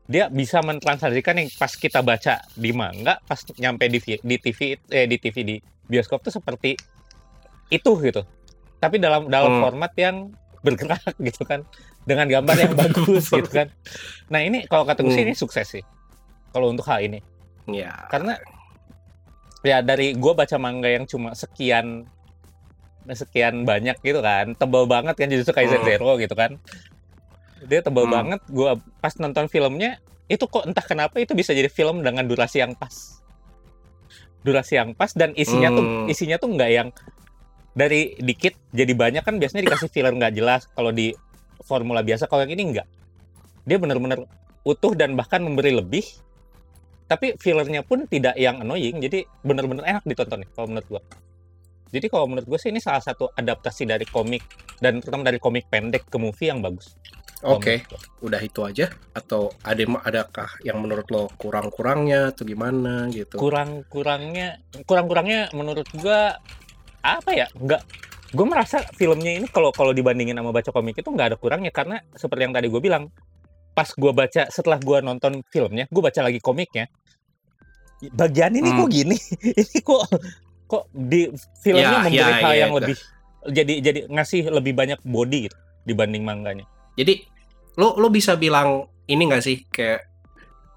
dia 0.03 0.27
bisa 0.27 0.59
mentranslasikan 0.59 1.35
yang 1.37 1.47
pas 1.53 1.71
kita 1.73 1.99
baca 1.99 2.43
di 2.53 2.71
manga 2.71 3.15
pas 3.21 3.39
nyampe 3.53 3.87
di 3.87 3.99
di 4.19 4.35
TV 4.37 4.59
eh 4.89 5.07
di 5.07 5.15
TV 5.15 5.35
di 5.41 5.55
bioskop 5.81 6.19
tuh 6.21 6.31
seperti 6.33 6.75
itu 7.69 7.91
gitu 7.97 8.21
tapi 8.83 8.99
dalam 8.99 9.31
dalam 9.31 9.57
Hmm. 9.57 9.61
format 9.63 9.95
yang 9.95 10.35
bergerak 10.59 10.99
gitu 11.27 11.47
kan 11.47 11.63
dengan 12.03 12.27
gambar 12.27 12.55
yang 12.59 12.73
bagus 12.83 13.31
gitu 13.31 13.47
kan 13.47 13.71
nah 14.27 14.39
ini 14.39 14.67
kalau 14.67 14.83
kata 14.83 14.99
gue 14.99 15.09
sih 15.09 15.23
Hmm. 15.23 15.31
ini 15.31 15.33
sukses 15.33 15.67
sih 15.69 15.83
kalau 16.51 16.67
untuk 16.67 16.83
hal 16.83 16.99
ini 16.99 17.23
Iya. 17.63 18.11
karena 18.11 18.35
ya 19.63 19.79
dari 19.79 20.11
gua 20.13 20.35
baca 20.35 20.59
manga 20.59 20.91
yang 20.91 21.07
cuma 21.07 21.31
sekian 21.31 22.03
sekian 23.05 23.63
banyak 23.63 23.95
gitu 23.99 24.19
kan 24.19 24.51
tebel 24.53 24.83
banget 24.83 25.15
kan 25.15 25.27
justru 25.27 25.51
Kaisen 25.51 25.79
Hmm. 25.79 25.87
Zero 25.87 26.11
gitu 26.15 26.35
kan 26.35 26.59
dia 27.63 27.79
tebel 27.79 28.03
Hmm. 28.03 28.11
banget 28.13 28.41
gua 28.51 28.75
pas 28.99 29.15
nonton 29.15 29.47
filmnya 29.47 29.99
itu 30.27 30.43
kok 30.43 30.63
entah 30.63 30.83
kenapa 30.83 31.19
itu 31.19 31.31
bisa 31.31 31.51
jadi 31.51 31.67
film 31.67 31.99
dengan 31.99 32.23
durasi 32.23 32.59
yang 32.59 32.75
pas 32.75 33.19
durasi 34.43 34.75
yang 34.75 34.91
pas 34.91 35.11
dan 35.11 35.31
isinya 35.33 35.71
tuh 35.71 35.83
Hmm. 35.83 36.11
isinya 36.11 36.35
tuh 36.35 36.51
nggak 36.51 36.71
yang 36.73 36.89
dari 37.73 38.13
dikit 38.21 38.53
jadi 38.69 38.93
banyak 38.93 39.25
kan 39.25 39.41
biasanya 39.41 39.69
dikasih 39.69 39.89
filler 39.89 40.13
nggak 40.13 40.33
jelas 40.37 40.69
kalau 40.77 40.93
di 40.93 41.13
formula 41.65 42.05
biasa 42.05 42.29
kalau 42.29 42.45
yang 42.45 42.53
ini 42.53 42.63
enggak 42.73 42.87
dia 43.65 43.77
benar-benar 43.81 44.29
utuh 44.63 44.93
dan 44.93 45.17
bahkan 45.17 45.41
memberi 45.41 45.73
lebih 45.73 46.05
tapi 47.09 47.35
fillernya 47.35 47.83
pun 47.83 48.05
tidak 48.07 48.37
yang 48.39 48.61
annoying 48.63 49.01
jadi 49.01 49.27
benar-benar 49.43 49.83
enak 49.85 50.03
ditonton 50.05 50.45
nih 50.45 50.49
kalau 50.55 50.67
menurut 50.71 50.87
gua 50.87 51.01
jadi 51.93 52.09
kalau 52.09 52.25
menurut 52.25 52.49
gue 52.49 52.57
sih 52.57 52.73
ini 52.73 52.81
salah 52.81 53.05
satu 53.05 53.29
adaptasi 53.37 53.85
dari 53.85 54.09
komik 54.09 54.41
dan 54.81 54.97
terutama 54.97 55.29
dari 55.29 55.37
komik 55.37 55.69
pendek 55.69 56.09
ke 56.09 56.17
movie 56.17 56.49
yang 56.49 56.63
bagus 56.63 56.97
Oke, 57.43 57.83
gua. 57.91 57.99
udah 58.23 58.39
itu 58.39 58.63
aja 58.63 58.87
atau 59.11 59.51
ada 59.67 59.83
adakah 59.83 60.47
yang 60.63 60.79
menurut 60.79 61.03
lo 61.11 61.27
kurang-kurangnya 61.35 62.31
atau 62.31 62.47
gimana 62.47 63.11
gitu? 63.11 63.35
kurang-kurangnya 63.35 64.63
kurang-kurangnya 64.87 65.51
menurut 65.51 65.83
gua 65.99 66.39
apa 67.03 67.29
ya 67.35 67.45
nggak 67.51 67.81
gue 68.33 68.45
merasa 68.47 68.81
filmnya 68.95 69.37
ini 69.37 69.45
kalau 69.51 69.69
kalau 69.69 69.91
dibandingin 69.91 70.33
sama 70.39 70.49
baca 70.49 70.71
komik 70.71 70.97
itu 70.97 71.05
nggak 71.05 71.35
ada 71.35 71.37
kurangnya 71.37 71.69
karena 71.69 72.01
seperti 72.15 72.41
yang 72.49 72.55
tadi 72.55 72.67
gue 72.71 72.81
bilang 72.81 73.11
pas 73.73 73.89
gua 73.97 74.13
baca 74.13 74.45
setelah 74.53 74.77
gua 74.77 75.01
nonton 75.01 75.41
filmnya 75.49 75.89
gue 75.89 76.01
baca 76.01 76.21
lagi 76.21 76.37
komiknya 76.37 76.87
bagian 78.13 78.53
ini 78.53 78.69
Hmm. 78.69 78.79
kok 78.83 78.89
gini 78.89 79.17
ini 79.61 79.77
kok 79.81 80.01
kok 80.65 80.83
di 80.93 81.29
filmnya 81.59 81.83
Ya, 81.83 82.01
memberi 82.05 82.17
ya, 82.17 82.25
hal 82.41 82.53
ya, 82.53 82.59
yang 82.65 82.71
itu. 82.71 82.77
lebih 82.81 82.95
jadi 83.43 83.73
jadi 83.81 83.99
ngasih 84.07 84.41
lebih 84.49 84.73
banyak 84.73 84.99
body 85.03 85.49
gitu 85.49 85.57
dibanding 85.83 86.23
manganya 86.23 86.63
Jadi 86.93 87.25
lo 87.75 87.97
lo 87.97 88.07
bisa 88.07 88.37
bilang 88.37 88.85
ini 89.09 89.25
gak 89.25 89.43
sih 89.43 89.65
kayak 89.67 90.12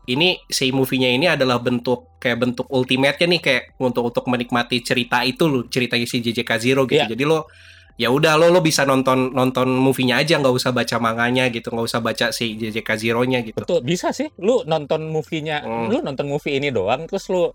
ini 0.07 0.39
si 0.47 0.71
movie-nya 0.71 1.11
ini 1.11 1.27
adalah 1.27 1.59
bentuk 1.59 2.17
kayak 2.23 2.39
bentuk 2.39 2.67
ultimate-nya 2.71 3.27
nih 3.27 3.41
kayak 3.43 3.63
untuk 3.83 4.15
untuk 4.15 4.25
menikmati 4.31 4.79
cerita 4.81 5.27
itu 5.27 5.51
lo 5.51 5.67
cerita 5.67 5.99
si 5.99 6.23
JJK 6.23 6.51
Zero 6.63 6.83
gitu. 6.87 7.03
Iya. 7.03 7.11
Jadi 7.11 7.25
lo 7.27 7.51
ya 7.97 8.13
udah 8.13 8.37
lo 8.37 8.53
lo 8.53 8.61
bisa 8.61 8.85
nonton 8.85 9.33
nonton 9.33 9.67
movie-nya 9.73 10.21
aja 10.21 10.37
nggak 10.37 10.53
usah 10.53 10.71
baca 10.71 10.97
manganya 11.01 11.49
gitu 11.49 11.73
nggak 11.73 11.87
usah 11.91 12.01
baca 12.05 12.27
si 12.31 12.55
JJK 12.55 12.89
Zero-nya 13.03 13.41
gitu. 13.43 13.59
Betul, 13.59 13.83
bisa 13.83 14.13
sih. 14.15 14.31
Lu 14.39 14.63
nonton 14.63 15.11
movie-nya, 15.11 15.65
Hmm. 15.65 15.89
lu 15.91 15.99
nonton 16.05 16.29
movie 16.31 16.55
ini 16.61 16.71
doang, 16.71 17.09
terus 17.11 17.27
lu 17.33 17.43
uh, 17.43 17.51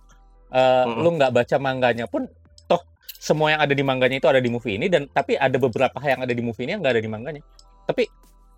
Hmm. 0.52 1.00
lu 1.00 1.10
nggak 1.16 1.32
baca 1.32 1.56
manganya 1.62 2.10
pun, 2.12 2.28
toh 2.68 2.82
semua 3.16 3.56
yang 3.56 3.62
ada 3.64 3.72
di 3.72 3.84
manganya 3.86 4.20
itu 4.20 4.28
ada 4.28 4.42
di 4.44 4.50
movie 4.52 4.76
ini 4.76 4.92
dan 4.92 5.08
tapi 5.08 5.40
ada 5.40 5.56
beberapa 5.56 6.02
yang 6.04 6.26
ada 6.26 6.34
di 6.36 6.44
movie 6.44 6.68
ini 6.68 6.76
yang 6.76 6.82
nggak 6.84 6.96
ada 7.00 7.04
di 7.06 7.12
manganya. 7.12 7.42
Tapi 7.88 8.04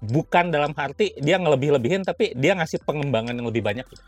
bukan 0.04 0.52
dalam 0.52 0.76
arti 0.76 1.16
dia 1.18 1.40
ngelebih-lebihin, 1.40 2.04
tapi 2.04 2.36
dia 2.36 2.54
ngasih 2.54 2.84
pengembangan 2.84 3.34
yang 3.34 3.48
lebih 3.48 3.64
banyak. 3.64 3.88
gitu. 3.88 4.04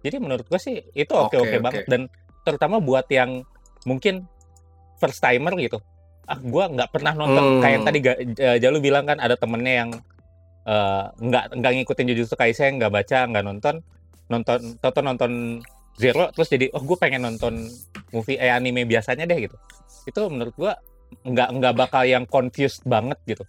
Jadi 0.00 0.16
menurut 0.18 0.46
gua 0.48 0.58
sih 0.58 0.80
itu 0.90 1.12
Oke, 1.12 1.36
oke. 1.36 1.60
banget 1.60 1.84
dan 1.86 2.08
terutama 2.42 2.80
buat 2.80 3.04
yang 3.12 3.44
mungkin 3.84 4.24
first 4.98 5.20
timer 5.20 5.54
gitu. 5.56 5.78
Ah, 6.24 6.38
gua 6.38 6.66
nggak 6.66 6.90
pernah 6.90 7.12
nonton 7.12 7.42
Hmm. 7.42 7.60
kayak 7.60 7.74
yang 7.74 7.84
tadi 7.84 7.98
Ga- 8.00 8.20
eh, 8.20 8.58
Jalu 8.58 8.78
bilang 8.80 9.04
kan 9.04 9.18
ada 9.18 9.34
temennya 9.34 9.74
yang 9.86 9.90
eh, 10.60 11.04
nggak 11.16 11.56
nggak 11.56 11.72
ngikutin 11.78 12.06
Jujutsu 12.12 12.36
Kaisen 12.36 12.76
nggak 12.76 12.92
baca 12.92 13.18
nggak 13.26 13.44
nonton 13.44 13.74
nonton 14.28 14.60
tonton 14.78 15.04
nonton 15.04 15.32
Zero 15.96 16.28
terus 16.30 16.48
jadi 16.48 16.68
oh 16.70 16.80
gue 16.80 16.96
pengen 16.96 17.24
nonton 17.24 17.66
movie 18.08 18.36
eh 18.36 18.48
anime 18.48 18.84
biasanya 18.84 19.24
deh 19.24 19.36
gitu 19.40 19.56
itu 20.04 20.20
menurut 20.28 20.54
gua 20.54 20.76
nggak 21.24 21.48
nggak 21.58 21.74
bakal 21.74 22.04
yang 22.04 22.24
confused 22.24 22.84
banget 22.84 23.18
gitu 23.26 23.42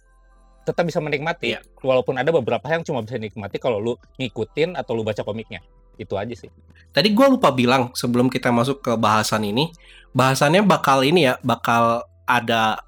tetap 0.62 0.86
bisa 0.86 1.02
menikmati 1.02 1.54
Iya. 1.54 1.60
walaupun 1.82 2.14
ada 2.18 2.30
beberapa 2.30 2.64
yang 2.70 2.82
cuma 2.86 3.02
bisa 3.02 3.18
dinikmati 3.18 3.58
kalau 3.58 3.82
lu 3.82 3.92
ngikutin 4.18 4.78
atau 4.78 4.94
lu 4.94 5.02
baca 5.02 5.22
komiknya 5.26 5.60
itu 5.98 6.14
aja 6.16 6.32
sih 6.32 6.48
Tadi 6.92 7.08
gue 7.16 7.24
lupa 7.24 7.48
bilang 7.48 7.88
sebelum 7.96 8.28
kita 8.28 8.52
masuk 8.52 8.84
ke 8.84 8.92
bahasan 9.00 9.48
ini, 9.48 9.72
bahasannya 10.12 10.60
bakal 10.60 11.00
ini 11.00 11.24
ya, 11.24 11.40
bakal 11.40 12.04
ada 12.28 12.84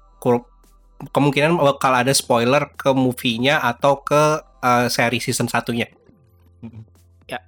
kemungkinan 1.09 1.57
bakal 1.57 1.89
ada 1.89 2.13
spoiler 2.13 2.69
ke 2.77 2.93
movie-nya 2.93 3.57
atau 3.65 4.05
ke 4.05 4.45
eh, 4.61 4.87
seri 4.93 5.17
season 5.17 5.49
satunya. 5.49 5.89
Ya, 7.25 7.41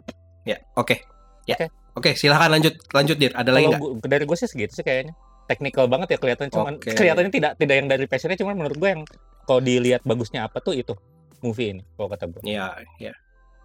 ya, 0.49 0.57
oke, 0.73 0.97
ya, 1.45 1.69
Oke. 1.93 2.17
silahkan 2.17 2.49
lanjut, 2.49 2.73
lanjut 2.89 3.17
dir. 3.21 3.33
Ada 3.37 3.53
lagi 3.53 3.69
kalau 3.69 4.01
nggak? 4.01 4.09
dari 4.09 4.23
gue 4.25 4.37
sih 4.37 4.49
segitu 4.49 4.73
sih 4.73 4.85
kayaknya 4.85 5.13
teknikal 5.45 5.85
banget 5.85 6.13
ya 6.13 6.17
kelihatan 6.17 6.49
cuman 6.51 6.75
Oke. 6.81 6.91
kelihatannya 6.93 7.31
tidak 7.31 7.51
tidak 7.55 7.75
yang 7.79 7.87
dari 7.87 8.05
passionnya 8.09 8.35
cuman 8.35 8.53
menurut 8.59 8.77
gue 8.77 8.89
yang 8.97 9.01
kalau 9.47 9.63
dilihat 9.63 10.03
bagusnya 10.03 10.43
apa 10.43 10.59
tuh 10.59 10.75
itu 10.75 10.93
movie 11.39 11.79
ini 11.79 11.83
kalau 11.95 12.11
kata 12.11 12.27
gue 12.27 12.41
Ya, 12.43 12.75
ya. 12.99 13.15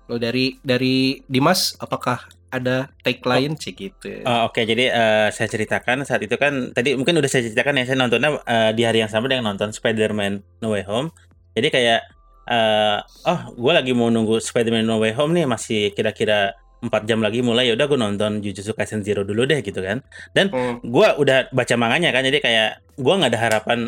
Lo 0.06 0.16
dari 0.18 0.58
dari 0.62 1.18
Dimas, 1.26 1.74
apakah 1.82 2.22
ada 2.52 2.92
take 3.00 3.24
lain 3.24 3.56
sih 3.56 3.72
gitu? 3.72 4.22
Oh, 4.28 4.52
Oke, 4.52 4.68
jadi 4.68 4.92
eh, 4.92 5.28
saya 5.32 5.48
ceritakan 5.48 6.04
saat 6.04 6.20
itu 6.20 6.36
kan 6.36 6.70
tadi 6.76 6.92
mungkin 6.94 7.16
udah 7.16 7.30
saya 7.30 7.48
ceritakan 7.48 7.80
ya 7.80 7.84
saya 7.88 7.98
nontonnya 7.98 8.30
eh, 8.44 8.70
di 8.76 8.82
hari 8.84 9.00
yang 9.00 9.08
sama 9.08 9.26
dengan 9.26 9.50
nonton 9.54 9.72
Spider-Man 9.72 10.60
No 10.60 10.76
Way 10.76 10.84
Home. 10.84 11.08
Jadi 11.56 11.68
kayak 11.72 12.00
eh, 12.52 12.98
oh, 13.02 13.40
gue 13.56 13.72
lagi 13.72 13.92
mau 13.96 14.12
nunggu 14.12 14.36
Spider-Man 14.36 14.84
No 14.84 15.00
Way 15.00 15.16
Home 15.16 15.32
nih 15.32 15.48
masih 15.48 15.96
kira-kira 15.96 16.52
4 16.82 16.90
jam 17.06 17.22
lagi 17.22 17.40
mulai 17.46 17.70
ya 17.70 17.78
udah 17.78 17.86
gue 17.86 17.98
nonton 17.98 18.42
Jujutsu 18.42 18.74
Kaisen 18.74 19.00
Zero 19.06 19.22
dulu 19.24 19.48
deh 19.48 19.64
gitu 19.64 19.80
kan. 19.80 20.04
Hmm, 20.36 20.82
gue 20.82 21.08
udah 21.16 21.48
baca 21.54 21.74
manganya 21.78 22.12
kan 22.12 22.26
jadi 22.26 22.38
kayak 22.42 22.70
gue 23.00 23.14
nggak 23.16 23.32
ada 23.32 23.40
harapan 23.40 23.78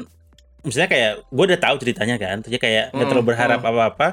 misalnya 0.65 0.91
kayak 0.91 1.13
gue 1.29 1.45
udah 1.47 1.61
tahu 1.61 1.75
ceritanya 1.79 2.17
kan 2.17 2.41
jadi 2.41 2.57
kayak 2.57 2.85
nggak 2.91 2.99
Hmm, 2.99 3.11
terlalu 3.13 3.27
berharap 3.31 3.61
apa-apa 3.61 4.09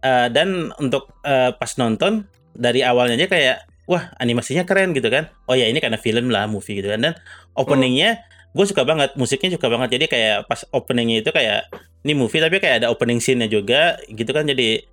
Eh, 0.00 0.28
dan 0.28 0.68
untuk 0.76 1.08
eh, 1.24 1.56
pas 1.56 1.72
nonton 1.80 2.28
dari 2.52 2.84
awalnya 2.84 3.16
aja 3.16 3.24
kayak 3.24 3.56
wah 3.88 4.12
animasinya 4.20 4.68
keren 4.68 4.92
gitu 4.92 5.08
kan 5.08 5.32
oh 5.48 5.56
ya 5.56 5.64
ini 5.64 5.80
karena 5.80 5.96
film 5.96 6.28
lah 6.28 6.44
movie 6.44 6.84
gitu 6.84 6.92
kan 6.92 7.00
dan 7.00 7.12
openingnya 7.56 8.20
gue 8.52 8.64
suka 8.68 8.84
banget 8.84 9.16
musiknya 9.16 9.56
suka 9.56 9.72
banget 9.72 9.96
jadi 9.96 10.04
kayak 10.04 10.36
pas 10.44 10.60
openingnya 10.76 11.24
itu 11.24 11.32
kayak 11.32 11.72
ini 12.04 12.12
movie 12.12 12.36
tapi 12.36 12.60
kayak 12.60 12.84
ada 12.84 12.92
opening 12.92 13.16
scene-nya 13.16 13.48
juga 13.48 13.96
gitu 14.12 14.28
kan 14.28 14.44
jadi 14.44 14.84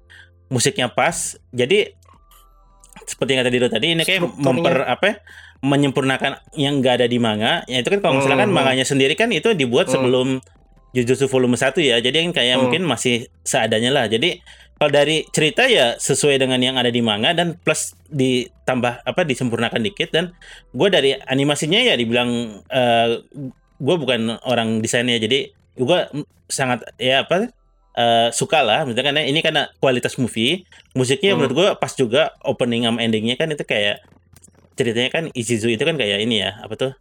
musiknya 0.48 0.88
pas. 0.88 1.36
Jadi 1.52 1.92
seperti 3.08 3.36
yang 3.36 3.42
kata 3.44 3.52
Diro 3.52 3.68
tadi 3.68 3.88
ini 3.92 4.04
kayak 4.04 4.22
memper 4.40 4.84
apa 4.86 5.04
ya, 5.04 5.16
menyempurnakan 5.60 6.40
yang 6.56 6.80
enggak 6.80 7.02
ada 7.02 7.08
di 7.08 7.18
manga. 7.18 7.64
Ya 7.68 7.84
itu 7.84 7.90
kan 7.92 8.00
kalau 8.00 8.20
misalkan 8.20 8.52
Hmm. 8.52 8.56
manganya 8.56 8.84
sendiri 8.84 9.16
kan 9.16 9.32
itu 9.32 9.52
dibuat 9.52 9.92
Hmm. 9.92 10.00
sebelum 10.00 10.28
Jujutsu 10.92 11.28
volume 11.28 11.56
1 11.56 11.80
ya. 11.80 11.98
Jadi 11.98 12.28
kan 12.28 12.32
kayak 12.36 12.56
Hmm. 12.56 12.64
mungkin 12.68 12.84
masih 12.84 13.28
seadanya 13.42 13.92
lah. 13.92 14.06
Jadi 14.08 14.44
kalau 14.76 14.92
dari 14.92 15.24
cerita 15.30 15.70
ya 15.70 15.94
sesuai 15.96 16.42
dengan 16.42 16.58
yang 16.58 16.74
ada 16.74 16.90
di 16.90 17.00
manga 17.00 17.32
dan 17.32 17.54
plus 17.54 17.94
ditambah 18.10 19.06
apa 19.06 19.22
disempurnakan 19.24 19.78
dikit 19.80 20.10
dan 20.10 20.34
gue 20.74 20.88
dari 20.90 21.14
animasinya 21.14 21.78
ya 21.78 21.94
dibilang 21.94 22.30
eh 22.66 23.22
gue 23.78 23.96
bukan 23.98 24.42
orang 24.42 24.82
desainnya 24.82 25.22
jadi 25.22 25.54
gue 25.78 26.00
sangat 26.50 26.82
ya 26.98 27.24
apa 27.24 27.54
eh, 27.94 28.30
suka 28.34 28.66
lah 28.66 28.82
misalkan 28.84 29.22
ini 29.22 29.46
karena 29.46 29.70
kualitas 29.78 30.18
movie 30.18 30.66
musiknya 30.98 31.38
Hmm. 31.38 31.46
menurut 31.46 31.54
gue 31.54 31.68
pas 31.78 31.94
juga 31.94 32.34
opening 32.42 32.90
sama 32.90 33.06
endingnya 33.06 33.38
kan 33.38 33.54
itu 33.54 33.62
kayak 33.62 34.02
ceritanya 34.74 35.10
kan 35.14 35.24
Ichizu 35.30 35.70
itu 35.70 35.84
kan 35.86 35.94
kayak 35.94 36.26
ini 36.26 36.42
ya 36.42 36.58
apa 36.58 36.74
tuh 36.74 36.92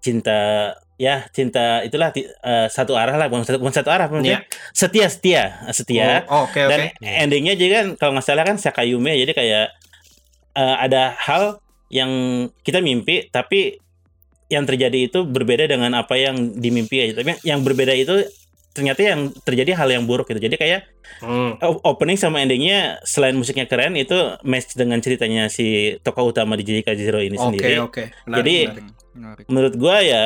cinta 0.00 0.72
ya 0.96 1.26
cinta 1.28 1.82
itulah 1.82 2.14
eh, 2.14 2.30
satu 2.68 2.94
arah 2.94 3.14
lah 3.14 3.26
bukan 3.26 3.42
satu, 3.42 3.58
bukan 3.58 3.74
satu 3.74 3.90
arah 3.90 4.06
maksudnya 4.06 4.46
setia 4.70 5.06
setia 5.08 5.42
setia 5.68 6.22
Oh, 6.26 6.46
Oke 6.46 6.60
oke. 6.60 6.70
dan 6.70 6.80
endingnya 7.00 7.54
juga 7.54 7.74
kan 7.76 7.86
kalau 7.96 8.12
nggak 8.14 8.24
salah 8.24 8.42
kan 8.42 8.56
Sakayume 8.56 9.10
jadi 9.16 9.32
kayak 9.32 9.66
eh, 10.54 10.76
ada 10.80 11.12
hal 11.16 11.58
yang 11.88 12.10
kita 12.60 12.78
mimpi 12.78 13.26
tapi 13.28 13.78
yang 14.46 14.62
terjadi 14.64 15.08
itu 15.08 15.24
berbeda 15.24 15.66
dengan 15.66 15.94
apa 15.94 16.14
yang 16.14 16.36
dimimpi 16.52 17.00
aja 17.00 17.18
tapi 17.18 17.34
yang 17.42 17.60
berbeda 17.60 17.90
itu 17.90 18.22
ternyata 18.70 19.00
yang 19.00 19.20
terjadi 19.40 19.74
hal 19.74 19.86
yang 19.88 20.02
buruk 20.04 20.26
gitu 20.26 20.38
jadi 20.40 20.54
kayak 20.54 20.82
Hmm. 21.20 21.54
opening 21.84 22.16
sama 22.16 22.40
endingnya 22.40 22.98
selain 23.02 23.32
musiknya 23.32 23.64
keren 23.64 23.92
itu 23.94 24.16
match 24.42 24.72
dengan 24.72 24.98
ceritanya 24.98 25.46
si 25.46 25.94
tokoh 26.00 26.32
utama 26.32 26.56
di 26.56 26.64
JJK 26.64 26.88
Zero 26.96 27.20
ini 27.20 27.36
Oke 27.36 27.44
sendiri 27.46 27.74
oke. 27.78 28.02
Menarik, 28.24 28.34
Jadi- 28.34 28.64
menarik. 28.64 28.84
Menarik. 29.14 29.44
menurut 29.46 29.74
gua 29.76 29.96
ya 30.00 30.22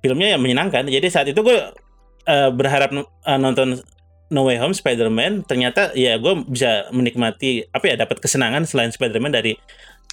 filmnya 0.00 0.36
yang 0.36 0.42
menyenangkan. 0.42 0.88
Jadi 0.88 1.06
saat 1.08 1.28
itu 1.28 1.40
gue 1.40 1.58
eh, 2.26 2.50
berharap 2.52 2.92
eh, 2.96 3.38
nonton 3.40 3.80
No 4.32 4.44
Way 4.48 4.60
Home 4.60 4.76
Spider-Man. 4.76 5.46
Ternyata 5.46 5.96
ya 5.96 6.16
gue 6.20 6.44
bisa 6.48 6.88
menikmati 6.92 7.68
apa 7.70 7.84
ya 7.92 7.94
dapat 8.00 8.20
kesenangan 8.20 8.66
selain 8.68 8.92
Spider-Man 8.92 9.32
dari 9.32 9.54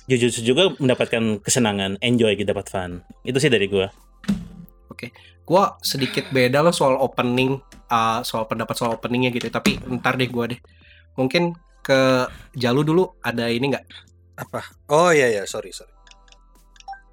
Jujutsu 0.07 0.39
juga 0.39 0.71
mendapatkan 0.79 1.43
kesenangan, 1.43 1.99
enjoy 1.99 2.39
gitu 2.39 2.47
dapat 2.47 2.71
fun. 2.71 3.03
Itu 3.27 3.43
sih 3.43 3.51
dari 3.51 3.67
gua. 3.67 3.91
Gua 5.43 5.75
sedikit 5.83 6.31
beda 6.31 6.63
loh 6.63 6.71
soal 6.71 6.95
opening, 6.95 7.59
uh, 7.91 8.23
soal 8.23 8.47
pendapat 8.47 8.75
soal 8.79 8.95
openingnya 8.95 9.35
gitu. 9.35 9.51
Tapi 9.51 9.75
ntar 9.99 10.15
deh 10.15 10.31
gua 10.31 10.47
deh. 10.47 10.59
Mungkin 11.19 11.51
ke 11.83 12.23
Jalu 12.55 12.88
dulu 12.88 13.03
ada 13.19 13.51
ini 13.51 13.75
nggak? 13.75 13.85
Apa? 14.47 14.63
Oh 14.95 15.11
iya 15.11 15.27
ya, 15.27 15.43
sorry 15.43 15.75
sorry. 15.75 15.91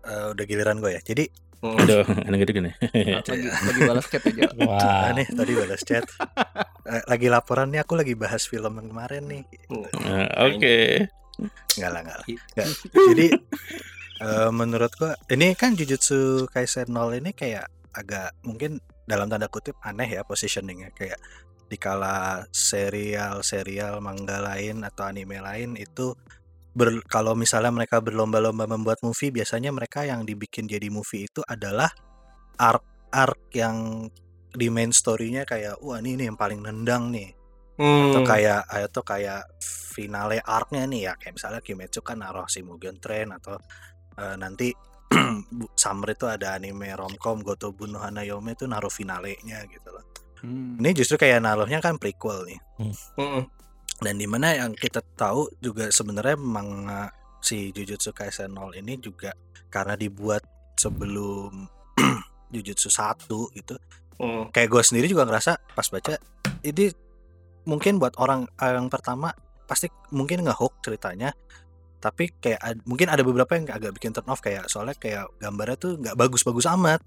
Eh, 0.07 0.27
udah 0.31 0.45
giliran 0.47 0.79
gue 0.79 0.95
ya. 0.95 1.03
Jadi. 1.03 1.27
Aduh, 1.65 2.05
anak 2.29 2.39
gede 2.45 2.53
gini. 2.53 2.71
Lagi, 2.93 3.49
lagi 3.49 3.81
balas 3.89 4.07
chat 4.13 4.23
aja. 4.29 4.45
Wah. 4.61 4.81
ah, 4.85 5.09
nih 5.17 5.27
tadi 5.33 5.53
balas 5.57 5.83
chat. 5.83 6.05
Eh, 6.85 7.03
lagi 7.09 7.27
laporan 7.33 7.73
nih 7.73 7.81
aku 7.81 7.97
lagi 7.97 8.13
bahas 8.13 8.45
film 8.45 8.77
yang 8.77 8.93
kemarin 8.93 9.25
nih. 9.25 9.43
Eh, 9.73 10.29
Oke. 10.45 10.77
Enggak 11.81 11.91
lah, 11.91 12.01
enggak 12.05 12.19
lah. 12.21 12.27
Enggak. 12.29 12.69
Jadi 12.93 13.27
eh, 14.21 14.51
menurut 14.53 14.93
gua 15.01 15.17
ini 15.33 15.57
kan 15.57 15.73
Jujutsu 15.73 16.45
Kaisen 16.53 16.93
0 16.93 17.17
ini 17.17 17.33
kayak 17.33 17.65
agak 17.95 18.37
mungkin 18.45 18.83
dalam 19.09 19.31
tanda 19.33 19.49
kutip 19.49 19.79
aneh 19.81 20.21
ya 20.21 20.27
positioningnya 20.27 20.91
kayak 20.93 21.17
dikala 21.69 22.45
serial-serial 22.53 23.99
manga 24.05 24.39
lain 24.43 24.85
atau 24.85 25.09
anime 25.09 25.41
lain 25.41 25.81
itu 25.81 26.13
ber, 26.75 27.01
kalau 27.07 27.39
misalnya 27.39 27.71
mereka 27.71 28.03
berlomba-lomba 28.03 28.67
membuat 28.67 29.01
movie 29.07 29.31
biasanya 29.31 29.71
mereka 29.71 30.03
yang 30.03 30.27
dibikin 30.27 30.67
jadi 30.67 30.91
movie 30.91 31.31
itu 31.31 31.41
adalah 31.47 31.89
arc-arc 32.59 33.51
yang 33.55 34.07
di 34.55 34.71
main 34.71 34.95
story-nya 34.95 35.43
kayak 35.47 35.83
wah 35.83 35.99
ini 35.99 36.15
nih 36.19 36.27
yang 36.31 36.39
paling 36.39 36.63
nendang 36.63 37.11
nih 37.11 37.35
atau 37.75 38.23
Hmm. 38.23 38.31
kayak 38.31 38.63
atau 38.71 39.03
kayak 39.03 39.43
finale 39.99 40.39
arc-nya 40.39 40.87
nih 40.87 41.11
ya 41.11 41.13
kayak 41.19 41.35
misalnya 41.35 41.59
Kimetsu 41.59 42.07
kan 42.07 42.23
naruh 42.23 42.47
si 42.47 42.63
Mugen 42.63 43.03
Train 43.03 43.35
atau 43.35 43.59
eh, 44.15 44.37
nanti 44.39 44.71
Summer 45.83 46.15
itu 46.15 46.31
ada 46.31 46.55
anime 46.55 46.95
romcom 46.95 47.43
Goto 47.43 47.75
Buno 47.75 47.99
Hanayome 47.99 48.55
itu 48.55 48.71
naruh 48.71 48.91
finalenya 48.91 49.67
gitu 49.67 49.91
loh. 49.91 50.07
Hmm. 50.39 50.79
Ini 50.79 50.91
justru 50.95 51.19
kayak 51.19 51.43
naruhnya 51.43 51.83
kan 51.83 51.99
prequel 51.99 52.47
nih. 52.47 52.59
Hmm. 53.19 53.43
Dan 54.05 54.21
di 54.21 54.29
mana 54.29 54.53
yang 54.53 54.77
kita 54.77 55.01
tahu 55.17 55.49
juga 55.65 55.89
sebenarnya 55.89 56.37
manga 56.37 57.09
si 57.41 57.73
Jujutsu 57.73 58.13
Kaisen 58.13 58.53
0 58.53 58.77
ini 58.77 59.01
juga 59.01 59.33
karena 59.73 59.97
dibuat 59.97 60.45
sebelum 60.77 61.65
Jujutsu 62.55 62.93
1 62.93 63.25
gitu 63.57 63.77
Hmm. 64.15 64.47
kayak 64.55 64.71
gue 64.71 64.83
sendiri 64.87 65.07
juga 65.11 65.27
ngerasa 65.27 65.75
pas 65.75 65.87
baca 65.91 66.15
ini 66.63 66.87
mungkin 67.67 67.99
buat 67.99 68.15
orang 68.23 68.47
eh, 68.63 68.71
yang 68.71 68.87
pertama 68.87 69.35
pasti 69.67 69.91
mungkin 70.15 70.47
nggak 70.47 70.55
hook 70.55 70.79
ceritanya 70.87 71.35
tapi 72.05 72.29
kayak 72.37 72.61
ad- 72.61 72.85
mungkin 72.85 73.09
ada 73.09 73.25
beberapa 73.25 73.57
yang 73.57 73.65
agak 73.67 73.97
bikin 73.97 74.13
turn 74.13 74.29
off 74.29 74.45
kayak 74.45 74.69
soalnya 74.69 74.93
kayak 74.93 75.25
gambarnya 75.41 75.81
tuh 75.81 75.97
nggak 75.97 76.13
bagus-bagus 76.15 76.69
amat. 76.77 77.01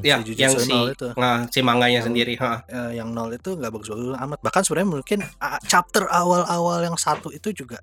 Ya, 0.00 0.22
Si 0.22 0.32
yang 0.32 0.54
si, 0.54 0.70
nol 0.70 0.94
itu. 0.94 1.10
nah, 1.18 1.44
si 1.50 1.58
manganya 1.60 1.98
Yang- 2.00 2.06
sendiri, 2.08 2.34
ha. 2.38 2.62
Eh, 2.64 2.96
yang 2.96 3.10
nol 3.10 3.34
itu 3.34 3.52
nggak 3.52 3.68
bagus-bagus 3.68 4.14
amat. 4.14 4.38
Bahkan 4.38 4.62
sebenarnya 4.62 4.88
mungkin 4.94 5.18
ah, 5.36 5.58
chapter 5.62 6.06
awal-awal 6.06 6.80
yang 6.80 6.94
satu 6.94 7.28
itu 7.28 7.50
juga 7.52 7.82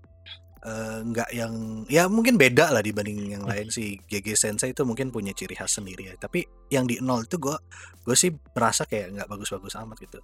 eh, 0.59 0.99
nggak 1.03 1.29
yang 1.31 1.53
ya 1.85 2.07
mungkin 2.07 2.35
beda 2.35 2.71
lah 2.71 2.79
dibanding 2.79 3.35
yang 3.35 3.43
lain. 3.43 3.67
Si 3.67 3.99
GG 4.01 4.33
Sensei 4.33 4.71
itu 4.71 4.81
mungkin 4.81 5.11
punya 5.11 5.35
ciri 5.35 5.53
khas 5.53 5.75
sendiri 5.75 6.09
ya. 6.09 6.15
Tapi 6.15 6.41
yang 6.67 6.83
di 6.83 6.97
nol 6.99 7.23
itu 7.23 7.35
gue 7.35 7.55
gue 8.01 8.15
sih 8.15 8.31
merasa 8.49 8.87
kayak 8.87 9.13
nggak 9.13 9.27
bagus-bagus 9.27 9.75
amat 9.77 9.99
gitu. 9.99 10.19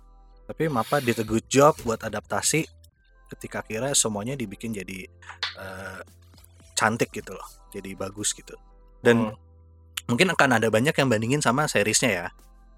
Tapi 0.45 0.69
Mapa 0.69 0.97
did 0.97 1.17
a 1.17 1.25
good 1.25 1.45
job 1.45 1.73
buat 1.81 1.99
adaptasi 1.99 2.65
ketika 3.33 3.65
kira 3.65 3.91
semuanya 3.97 4.37
dibikin 4.37 4.75
jadi 4.75 5.09
eh, 5.59 5.99
cantik 6.75 7.09
gitu 7.15 7.33
loh 7.33 7.47
jadi 7.73 7.95
bagus 7.97 8.35
gitu 8.35 8.53
dan 9.01 9.31
Hmm. 9.31 10.11
mungkin 10.11 10.29
akan 10.33 10.61
ada 10.61 10.67
banyak 10.69 10.93
yang 10.93 11.09
bandingin 11.09 11.41
sama 11.41 11.65
seriesnya 11.65 12.11
ya 12.11 12.27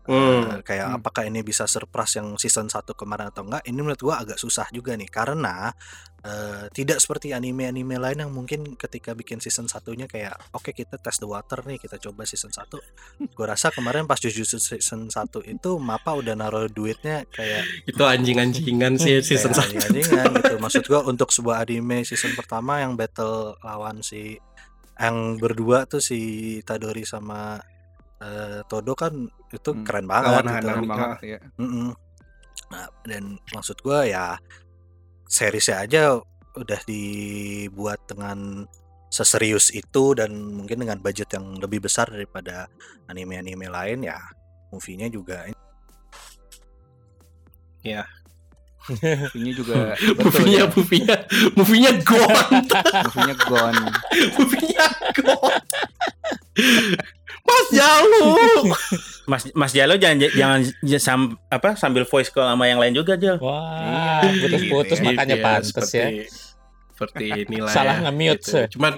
Hmm. 0.08 0.48
Eh, 0.48 0.60
kayak 0.64 0.88
Hmm. 0.88 0.98
apakah 1.04 1.28
ini 1.28 1.44
bisa 1.44 1.68
surprise 1.68 2.16
yang 2.16 2.40
season 2.40 2.72
1 2.72 2.96
kemarin 2.96 3.28
atau 3.28 3.44
enggak 3.44 3.64
ini 3.68 3.76
menurut 3.76 4.00
gua 4.00 4.24
agak 4.24 4.40
susah 4.40 4.66
juga 4.72 4.96
nih 4.96 5.12
karena 5.12 5.76
eh, 6.24 6.68
tidak 6.74 6.98
seperti 7.00 7.32
anime-anime 7.32 8.00
lain 8.00 8.24
yang 8.24 8.32
mungkin 8.34 8.76
ketika 8.76 9.12
bikin 9.14 9.38
season 9.40 9.68
satunya 9.68 10.08
kayak 10.08 10.36
oke 10.52 10.72
kita 10.72 10.96
test 10.98 11.20
the 11.20 11.28
water 11.30 11.60
nih 11.64 11.76
kita 11.76 12.00
coba 12.00 12.24
season 12.24 12.52
1 12.52 12.80
gua 13.36 13.46
rasa 13.54 13.68
kemarin 13.72 14.08
pas 14.08 14.18
Jujutsu 14.20 14.58
season 14.60 15.12
1 15.12 15.44
itu 15.44 15.70
Mapa 15.78 16.16
udah 16.16 16.34
naruh 16.36 16.68
duitnya 16.68 17.28
kayak 17.30 17.64
Itu 17.86 18.04
anjing-anjingan 18.04 18.96
sih 18.96 19.20
season 19.20 19.52
kayak 19.52 19.92
1. 19.92 19.92
anjing-anjingan 19.92 20.26
gitu 20.42 20.56
maksud 20.64 20.84
gua 20.88 21.04
untuk 21.04 21.30
sebuah 21.32 21.64
anime 21.68 22.08
season 22.08 22.32
pertama 22.36 22.80
yang 22.80 22.96
battle 22.96 23.56
lawan 23.60 24.00
si 24.00 24.40
yang 24.98 25.38
berdua 25.38 25.86
tuh 25.86 26.02
si 26.02 26.20
Tadori 26.66 27.06
sama 27.06 27.62
eh, 28.22 28.60
Todo 28.66 28.94
kan 28.98 29.14
itu 29.54 29.70
Hmm. 29.74 29.86
keren 29.86 30.08
banget 30.10 30.44
Lawan 30.44 30.46
gitu. 30.48 30.68
Keren 30.68 30.88
banget 30.88 31.20
ya. 31.24 31.40
Mm-mm. 31.62 31.90
Nah, 32.68 32.88
dan 33.08 33.24
maksud 33.56 33.78
gua 33.86 34.04
ya 34.04 34.36
seriesnya 35.28 35.84
aja 35.84 36.02
udah 36.58 36.82
dibuat 36.90 38.02
dengan 38.10 38.66
seserius 39.08 39.72
itu 39.72 40.18
dan 40.18 40.34
mungkin 40.36 40.84
dengan 40.84 41.00
budget 41.00 41.32
yang 41.32 41.56
lebih 41.62 41.86
besar 41.86 42.12
daripada 42.12 42.68
anime-anime 43.08 43.72
lain 43.72 44.04
ya 44.04 44.20
movie-nya 44.74 45.08
juga 45.08 45.48
Movie-nya 48.88 49.54
juga 49.54 49.74
Movie-nya, 50.18 50.60
ya. 50.60 50.66
movie-nya, 50.70 51.16
movie-nya 51.54 51.92
gone, 52.02 52.48
Movie-nya 53.06 53.36
gone. 53.42 53.82
movie-nya 54.34 54.86
gone. 55.14 55.60
Mas 57.44 57.68
Jalu. 57.72 58.28
Mas 59.26 59.44
Mas 59.54 59.72
Jalo 59.72 59.96
jangan 59.96 60.18
jangan 60.32 60.60
sam, 60.98 61.22
apa 61.48 61.76
sambil 61.76 62.04
voice 62.04 62.28
call 62.28 62.44
sama 62.44 62.68
yang 62.68 62.80
lain 62.80 62.92
juga 62.94 63.16
Jal. 63.16 63.40
Wah, 63.40 64.24
Iya, 64.24 64.40
putus-putus 64.42 64.98
gitu 64.98 65.06
makanya 65.06 65.36
Iya, 65.36 65.44
pantes 65.44 65.68
seperti, 65.72 65.96
ya. 65.96 66.08
Seperti 66.92 67.26
inilah 67.46 67.72
Salah 67.72 67.96
ya, 67.98 68.04
nge-mute, 68.08 68.42
gitu. 68.42 68.52
sih. 68.52 68.66
Cuman 68.74 68.94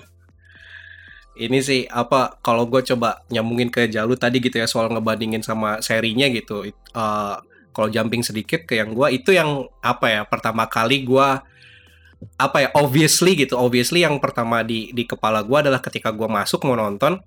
ini 1.36 1.60
sih 1.60 1.82
apa 1.86 2.36
kalau 2.42 2.66
gue 2.66 2.82
coba 2.84 3.24
nyambungin 3.30 3.70
ke 3.70 3.88
Jalu 3.88 4.14
tadi 4.16 4.38
gitu 4.38 4.56
ya 4.56 4.66
soal 4.66 4.90
ngebandingin 4.90 5.42
sama 5.42 5.80
serinya 5.80 6.26
gitu. 6.28 6.66
It- 6.66 6.90
eh, 6.92 7.36
kalau 7.80 7.88
jumping 7.88 8.20
sedikit 8.20 8.68
ke 8.68 8.76
yang 8.76 8.92
gue 8.92 9.08
itu 9.16 9.32
yang 9.32 9.64
apa 9.80 10.12
ya 10.12 10.22
pertama 10.28 10.68
kali 10.68 11.08
gue 11.08 11.28
apa 12.36 12.58
ya 12.60 12.70
obviously 12.76 13.40
gitu 13.40 13.56
obviously 13.56 14.04
yang 14.04 14.20
pertama 14.20 14.60
di 14.60 14.92
di 14.92 15.08
kepala 15.08 15.40
gue 15.48 15.56
adalah 15.56 15.80
ketika 15.80 16.12
gue 16.12 16.28
masuk 16.28 16.68
mau 16.68 16.76
nonton 16.76 17.24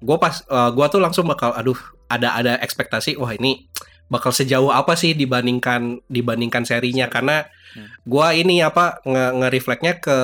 gue 0.00 0.16
pas 0.16 0.32
gue 0.48 0.86
tuh 0.88 1.00
langsung 1.04 1.28
bakal 1.28 1.52
aduh 1.52 1.76
ada 2.08 2.32
ada 2.32 2.56
ekspektasi 2.64 3.20
wah 3.20 3.36
ini 3.36 3.68
bakal 4.08 4.32
sejauh 4.32 4.72
apa 4.72 4.96
sih 4.96 5.12
dibandingkan 5.12 6.00
dibandingkan 6.08 6.64
serinya 6.64 7.12
karena 7.12 7.44
Hmm. 7.70 7.86
gua 8.02 8.34
ini 8.34 8.62
apa 8.66 8.98
nge 9.06 9.24
nge-reflectnya 9.38 10.02
ke 10.02 10.16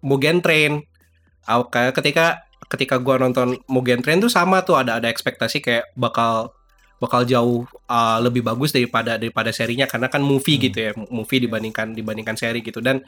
Mugen 0.00 0.40
Train. 0.40 0.80
Kayak 1.44 1.92
ketika 2.00 2.26
ketika 2.72 2.96
gua 2.96 3.20
nonton 3.20 3.60
Mugen 3.68 4.00
Train 4.00 4.24
tuh 4.24 4.32
sama 4.32 4.64
tuh 4.64 4.80
ada 4.80 4.96
ada 4.96 5.12
ekspektasi 5.12 5.60
kayak 5.60 5.92
bakal 5.92 6.56
bakal 7.04 7.28
jauh 7.28 7.68
uh, 7.68 8.18
lebih 8.24 8.40
bagus 8.40 8.72
daripada 8.72 9.20
daripada 9.20 9.52
serinya. 9.52 9.84
Karena 9.84 10.08
kan 10.08 10.24
movie 10.24 10.56
Hmm. 10.56 10.64
gitu 10.72 10.78
ya 10.80 10.90
movie 11.12 11.44
dibandingkan 11.44 11.92
dibandingkan 11.92 12.36
seri 12.40 12.64
gitu. 12.64 12.80
Dan 12.80 13.04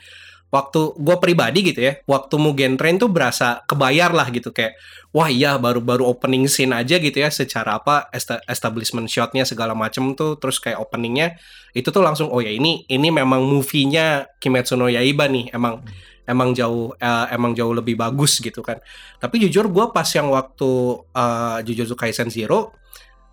waktu 0.47 0.95
gue 0.95 1.17
pribadi 1.19 1.59
gitu 1.75 1.83
ya 1.83 1.99
waktu 2.07 2.39
Mugen 2.39 2.79
Train 2.79 3.03
tuh 3.03 3.11
berasa 3.11 3.65
kebayar 3.65 4.13
lah 4.13 4.29
gitu. 4.31 4.53
Kayak 4.55 4.79
wah 5.11 5.27
iya 5.33 5.57
baru 5.57 5.81
baru 5.83 6.07
opening 6.07 6.47
scene 6.47 6.77
aja 6.77 7.01
gitu 7.01 7.19
ya 7.19 7.33
secara 7.33 7.81
apa 7.81 8.07
esta- 8.13 8.45
establishment 8.47 9.09
shotnya 9.11 9.43
segala 9.49 9.73
macem 9.75 10.13
tuh 10.15 10.37
terus 10.39 10.61
kayak 10.63 10.79
openingnya 10.79 11.41
itu 11.75 11.89
tuh 11.91 12.05
langsung 12.05 12.29
oh 12.31 12.39
ya 12.39 12.53
ini 12.53 12.85
ini 12.87 13.09
memang 13.11 13.43
movie-nya 13.43 14.39
Kimetsu 14.39 14.79
no 14.79 14.87
Yaiba 14.87 15.27
nih. 15.27 15.51
Emang 15.51 15.83
emang 16.27 16.55
jauh 16.55 16.95
eh, 16.99 17.27
emang 17.35 17.55
jauh 17.55 17.75
lebih 17.75 17.95
bagus 17.99 18.39
gitu 18.39 18.63
kan. 18.63 18.79
Tapi 19.19 19.43
jujur 19.47 19.67
gue 19.71 19.85
pas 19.91 20.07
yang 20.15 20.31
waktu 20.31 20.71
eh, 21.15 21.59
Jujutsu 21.67 21.95
Kaisen 21.99 22.31
Zero 22.31 22.75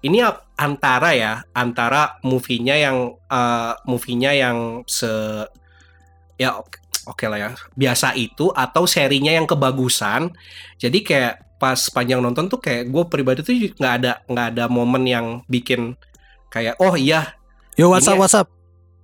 ini 0.03 0.19
antara 0.59 1.15
ya 1.15 1.41
antara 1.55 2.19
movie-nya 2.21 2.75
yang 2.77 2.97
eh, 3.17 3.73
movie-nya 3.87 4.31
yang 4.35 4.57
se 4.85 5.09
ya 6.37 6.59
oke 6.59 6.77
oke 7.07 7.25
lah 7.27 7.39
ya 7.39 7.49
biasa 7.75 8.15
itu 8.15 8.51
atau 8.51 8.83
serinya 8.83 9.31
yang 9.31 9.47
kebagusan 9.47 10.31
jadi 10.77 10.99
kayak 11.03 11.33
pas 11.59 11.79
panjang 11.89 12.19
nonton 12.19 12.51
tuh 12.51 12.59
kayak 12.59 12.91
gue 12.91 13.03
pribadi 13.07 13.39
tuh 13.39 13.55
nggak 13.55 13.93
ada 14.03 14.11
nggak 14.27 14.47
ada 14.55 14.65
momen 14.67 15.03
yang 15.07 15.25
bikin 15.47 15.95
kayak 16.51 16.75
oh 16.83 16.93
iya 16.99 17.33
Yo 17.73 17.89
WhatsApp 17.89 18.19
Ini- 18.19 18.21
WhatsApp. 18.21 18.47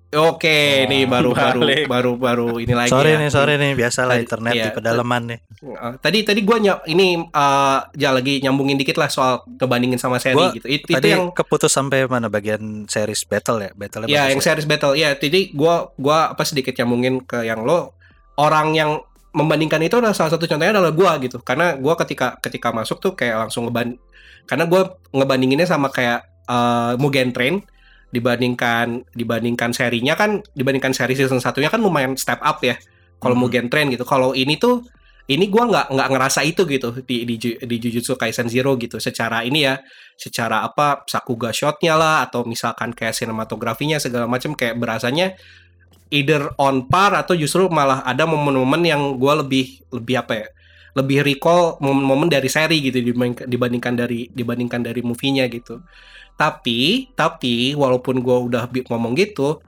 Oke 0.09 0.57
nih 0.89 1.05
baru 1.05 1.29
baru 1.37 1.59
balik. 1.61 1.85
baru 1.85 2.11
baru 2.17 2.49
ini 2.57 2.73
lagi 2.73 2.89
Sorry 2.89 3.13
ya. 3.13 3.21
nih, 3.21 3.29
sorry 3.29 3.53
nih, 3.61 3.77
biasalah 3.77 4.17
Tadi- 4.17 4.23
internet 4.25 4.53
iya, 4.57 4.65
di 4.65 4.71
pedalaman 4.73 5.21
nih. 5.29 5.39
Uh, 5.59 5.93
tadi 5.99 6.23
tadi 6.23 6.41
gue 6.41 6.57
ini 6.87 7.19
uh, 7.19 7.79
ja 7.93 8.09
lagi 8.15 8.39
nyambungin 8.39 8.79
dikit 8.79 8.95
lah 8.95 9.11
soal 9.11 9.43
ngebandingin 9.45 9.99
sama 9.99 10.15
seri 10.17 10.33
Gua 10.39 10.55
gitu 10.55 10.65
It- 10.65 10.87
itu 10.87 10.95
Tadi 10.95 11.11
yang 11.11 11.35
keputus 11.35 11.75
sampai 11.75 12.07
mana 12.07 12.31
bagian 12.31 12.87
series 12.87 13.27
battle 13.27 13.59
ya? 13.59 13.69
Battle 13.75 14.07
ya 14.07 14.31
yang 14.31 14.39
series 14.39 14.63
battle 14.63 14.95
ya 14.95 15.19
jadi 15.19 15.51
gua 15.51 15.91
gua 15.99 16.31
apa 16.31 16.47
sedikit 16.47 16.71
nyambungin 16.79 17.27
ke 17.27 17.43
yang 17.43 17.67
lo 17.67 17.93
orang 18.39 18.71
yang 18.71 19.03
membandingkan 19.35 19.83
itu 19.83 19.99
adalah 19.99 20.15
salah 20.15 20.31
satu 20.33 20.47
contohnya 20.47 20.73
adalah 20.73 20.95
gua 20.95 21.19
gitu 21.19 21.43
karena 21.43 21.75
gua 21.75 21.99
ketika 21.99 22.39
ketika 22.39 22.71
masuk 22.71 23.03
tuh 23.03 23.13
kayak 23.13 23.45
langsung 23.45 23.67
ngeban 23.67 23.99
karena 24.47 24.63
gua 24.65 24.95
ngebandinginnya 25.11 25.67
sama 25.67 25.91
kayak 25.91 26.23
uh, 26.47 26.95
Mugen 26.97 27.35
Train 27.35 27.61
dibandingkan 28.09 29.05
dibandingkan 29.13 29.69
serinya 29.69 30.17
kan 30.17 30.41
dibandingkan 30.57 30.93
seri 30.97 31.13
season 31.13 31.37
satunya 31.37 31.69
kan 31.69 31.81
lumayan 31.81 32.17
step 32.17 32.41
up 32.41 32.61
ya 32.65 32.77
kalau. 33.21 33.35
Mugen 33.37 33.69
Train 33.69 33.91
gitu. 33.93 34.07
Kalau 34.07 34.33
ini 34.33 34.57
tuh 34.57 34.81
ini 35.29 35.45
gua 35.45 35.69
nggak 35.69 35.87
nggak 35.93 36.09
ngerasa 36.09 36.41
itu 36.41 36.65
gitu 36.65 36.89
di 37.05 37.21
di 37.21 37.37
di 37.37 37.75
Jujutsu 37.77 38.17
Kaisen 38.17 38.49
Zero 38.49 38.73
gitu. 38.81 38.97
Secara 38.97 39.45
ini 39.45 39.69
ya 39.69 39.77
secara 40.17 40.65
apa 40.65 41.05
sakuga 41.05 41.53
shotnya 41.53 41.93
lah 41.93 42.25
atau 42.25 42.41
misalkan 42.49 42.91
kayak 42.97 43.13
sinematografinya 43.13 44.01
segala 44.01 44.25
macam 44.25 44.57
kayak 44.57 44.81
berasanya 44.81 45.37
either 46.09 46.49
on 46.57 46.89
par 46.89 47.13
atau 47.13 47.37
justru 47.37 47.69
malah 47.69 48.01
ada 48.01 48.25
momen-momen 48.25 48.81
yang 48.81 49.01
gua 49.21 49.37
lebih 49.45 49.85
lebih 49.93 50.17
apa 50.17 50.33
ya 50.33 50.47
lebih 50.97 51.21
recall 51.21 51.77
momen-momen 51.77 52.33
dari 52.33 52.49
seri 52.49 52.81
gitu 52.81 52.97
dibanding- 52.97 53.45
dibandingkan 53.45 53.93
dari 53.93 54.25
dibandingkan 54.33 54.81
dari 54.81 55.05
movie-nya 55.05 55.45
gitu 55.53 55.85
tapi 56.39 57.11
tapi 57.19 57.75
walaupun 57.75 58.23
gua 58.23 58.39
udah 58.39 58.63
ngomong 58.87 59.11
gitu 59.19 59.59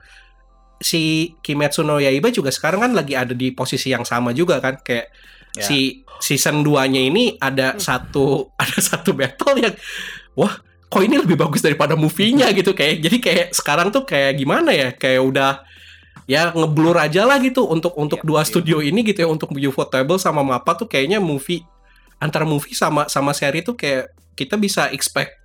si 0.80 1.36
Kimetsu 1.44 1.84
no 1.84 2.00
Yaiba 2.00 2.32
juga 2.32 2.48
sekarang 2.48 2.80
kan 2.88 2.92
lagi 2.96 3.12
ada 3.12 3.36
di 3.36 3.52
posisi 3.52 3.92
yang 3.92 4.08
sama 4.08 4.32
juga 4.32 4.58
kan 4.58 4.80
kayak 4.80 5.12
Ya. 5.52 5.68
si 5.68 6.00
season 6.16 6.64
2-nya 6.64 7.12
ini 7.12 7.36
ada 7.36 7.76
satu 7.76 8.48
ada 8.62 8.80
satu 8.80 9.12
battle 9.12 9.52
yang 9.60 9.76
wah 10.32 10.56
kok 10.88 11.04
ini 11.04 11.20
lebih 11.20 11.36
bagus 11.36 11.60
daripada 11.60 11.92
movie-nya 11.92 12.48
gitu 12.56 12.72
kayak 12.72 13.04
jadi 13.04 13.16
kayak 13.20 13.46
sekarang 13.52 13.92
tuh 13.92 14.08
kayak 14.08 14.40
gimana 14.40 14.72
ya 14.72 14.96
kayak 14.96 15.20
udah 15.20 15.60
ya 16.24 16.56
ngeblur 16.56 16.96
aja 16.96 17.28
lah 17.28 17.36
gitu 17.36 17.68
untuk 17.68 17.92
untuk 18.00 18.24
Iya, 18.24 18.28
dua 18.32 18.40
iya. 18.40 18.48
studio 18.48 18.80
ini 18.80 19.04
gitu 19.04 19.24
ya 19.24 19.28
untuk 19.28 19.52
Ufotable 19.52 20.16
sama 20.16 20.40
Mappa 20.40 20.72
tuh 20.72 20.88
kayaknya 20.88 21.20
movie 21.20 21.60
antara 22.16 22.48
movie 22.48 22.72
sama 22.72 23.12
sama 23.12 23.36
seri 23.36 23.60
tuh 23.60 23.76
kayak 23.76 24.08
kita 24.32 24.56
bisa 24.56 24.88
expect 24.88 25.41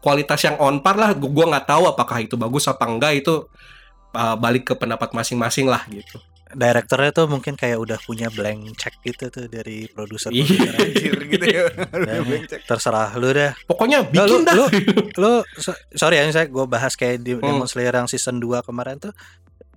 kualitas 0.00 0.40
yang 0.40 0.56
on 0.56 0.80
par 0.80 0.96
lah 0.96 1.12
Gu- 1.12 1.28
gua 1.28 1.46
nggak 1.48 1.66
tahu 1.66 1.84
apakah 1.86 2.18
itu 2.18 2.34
bagus 2.34 2.66
apa 2.66 2.84
enggak 2.84 3.20
itu 3.20 3.44
uh, 4.10 4.34
balik 4.34 4.64
ke 4.64 4.74
pendapat 4.74 5.12
masing-masing 5.12 5.64
lah 5.64 5.84
gitu 5.86 6.18
Direkturnya 6.50 7.14
tuh 7.14 7.30
mungkin 7.30 7.54
kayak 7.54 7.78
udah 7.78 7.94
punya 8.02 8.26
blank 8.26 8.74
check 8.74 8.98
gitu 9.06 9.30
tuh 9.30 9.46
dari 9.46 9.86
produser. 9.86 10.34
Iya. 10.34 10.82
Gitu 11.30 11.46
ya. 11.46 11.70
Bencek. 12.26 12.66
Terserah 12.66 13.14
lu 13.14 13.30
dah. 13.30 13.54
pokoknya 13.62 14.02
Nah, 14.02 14.26
bikin 14.26 14.26
lu- 14.34 14.42
dah 14.42 14.54
lu- 14.58 14.70
Lu 15.22 15.32
so- 15.54 15.78
sorry 15.94 16.18
ya 16.18 16.26
saya 16.34 16.50
gue 16.50 16.66
bahas 16.66 16.98
kayak 16.98 17.22
di 17.22 17.38
Hmm. 17.38 17.46
Demon 17.54 17.70
Slayer 17.70 17.94
yang 17.94 18.10
season 18.10 18.42
2 18.42 18.66
kemarin 18.66 18.98
tuh 18.98 19.14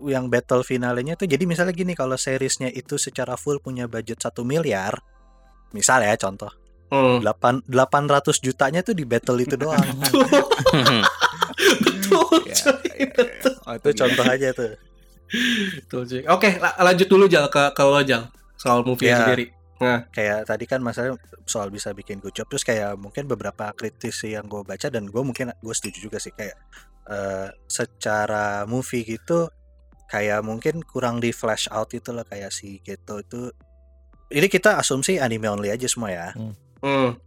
yang 0.02 0.26
battle 0.28 0.66
finalenya 0.66 1.14
tuh 1.14 1.30
jadi 1.30 1.46
misalnya 1.46 1.72
gini 1.72 1.94
kalau 1.94 2.18
seriesnya 2.18 2.68
itu 2.68 2.98
secara 2.98 3.38
full 3.38 3.62
punya 3.62 3.86
budget 3.86 4.18
1 4.18 4.34
miliar 4.42 4.98
misal 5.70 6.02
ya 6.02 6.18
contoh 6.18 6.50
Hmm. 6.94 7.18
8 7.20 7.66
800 7.66 7.74
jutanya 8.38 8.80
tuh 8.80 8.94
di 8.94 9.02
battle 9.02 9.42
itu 9.42 9.58
doang 9.58 9.82
betul 11.82 12.44
Ya, 12.46 12.54
cuy. 12.54 12.90
ya, 12.94 13.10
ya. 13.10 13.50
Oh, 13.66 13.74
itu 13.74 13.90
contoh 13.96 14.26
aja 14.26 14.50
tuh 14.52 14.72
Betul, 15.76 16.02
cuy. 16.06 16.22
Oke, 16.28 16.50
la- 16.56 16.78
lanjut 16.80 17.08
dulu 17.08 17.26
Jal 17.26 17.50
ke 17.50 17.74
ke 17.74 17.82
lo 17.82 18.02
Jal 18.02 18.30
soal 18.54 18.86
movie 18.86 19.10
Ya. 19.10 19.18
sendiri. 19.20 19.50
kayak 20.14 20.46
tadi 20.46 20.64
kan 20.64 20.80
masalah 20.80 21.20
soal 21.44 21.68
bisa 21.68 21.92
bikin 21.92 22.16
good 22.18 22.32
job 22.32 22.48
terus 22.48 22.64
kayak 22.64 22.96
mungkin 22.96 23.28
beberapa 23.28 23.68
kritisi 23.74 24.32
yang 24.32 24.46
gue 24.46 24.62
baca 24.62 24.88
dan 24.88 25.04
gue 25.04 25.20
mungkin 25.20 25.52
gue 25.52 25.74
setuju 25.74 25.98
juga 26.04 26.18
sih 26.18 26.32
kayak 26.32 26.56
eh, 27.06 27.50
secara 27.68 28.64
movie 28.64 29.04
gitu 29.04 29.52
kayak 30.08 30.40
mungkin 30.40 30.80
kurang 30.84 31.20
di 31.20 31.34
flash 31.34 31.68
out 31.68 31.92
itu 31.92 32.16
loh 32.16 32.24
kayak 32.24 32.48
si 32.48 32.80
Geto 32.80 33.20
itu 33.20 33.52
ini 34.30 34.48
kita 34.48 34.80
asumsi 34.80 35.20
anime 35.20 35.52
only 35.52 35.68
aja 35.68 35.84
semua 35.84 36.08
ya 36.10 36.32
Hmm, 36.32 36.56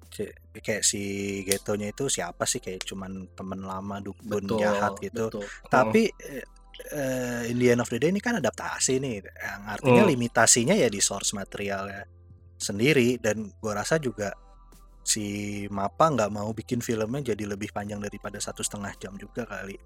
C- 0.06 0.32
kayak 0.56 0.84
si 0.84 1.02
Getonya 1.42 1.90
itu 1.90 2.06
siapa 2.06 2.44
sih 2.44 2.60
kayak 2.60 2.84
cuman 2.84 3.28
temen 3.32 3.60
lama 3.60 4.00
dukun 4.00 4.44
betul. 4.44 4.60
jahat 4.60 4.92
gitu 5.00 5.28
betul. 5.28 5.44
tapi 5.66 6.08
eh, 6.08 6.44
eh, 6.92 7.42
in 7.48 7.56
the 7.56 7.72
end 7.72 7.80
of 7.80 7.88
the 7.88 7.96
day 7.96 8.08
ini 8.08 8.20
kan 8.20 8.36
adaptasi 8.36 8.96
nih 8.96 9.20
yang 9.20 9.62
artinya 9.66 10.02
Hmm. 10.04 10.12
limitasinya 10.12 10.72
ya 10.72 10.88
di 10.88 11.00
source 11.00 11.32
materialnya 11.32 12.04
sendiri 12.56 13.16
dan 13.16 13.52
gua 13.58 13.80
rasa 13.80 13.96
juga 13.96 14.32
si 15.00 15.24
Mapa 15.68 16.08
nggak 16.08 16.30
mau 16.30 16.50
bikin 16.50 16.80
filmnya 16.80 17.32
jadi 17.32 17.46
lebih 17.46 17.70
panjang 17.70 18.00
daripada 18.00 18.36
satu 18.36 18.60
setengah 18.60 18.90
jam 18.96 19.14
juga 19.14 19.44
kali 19.44 19.76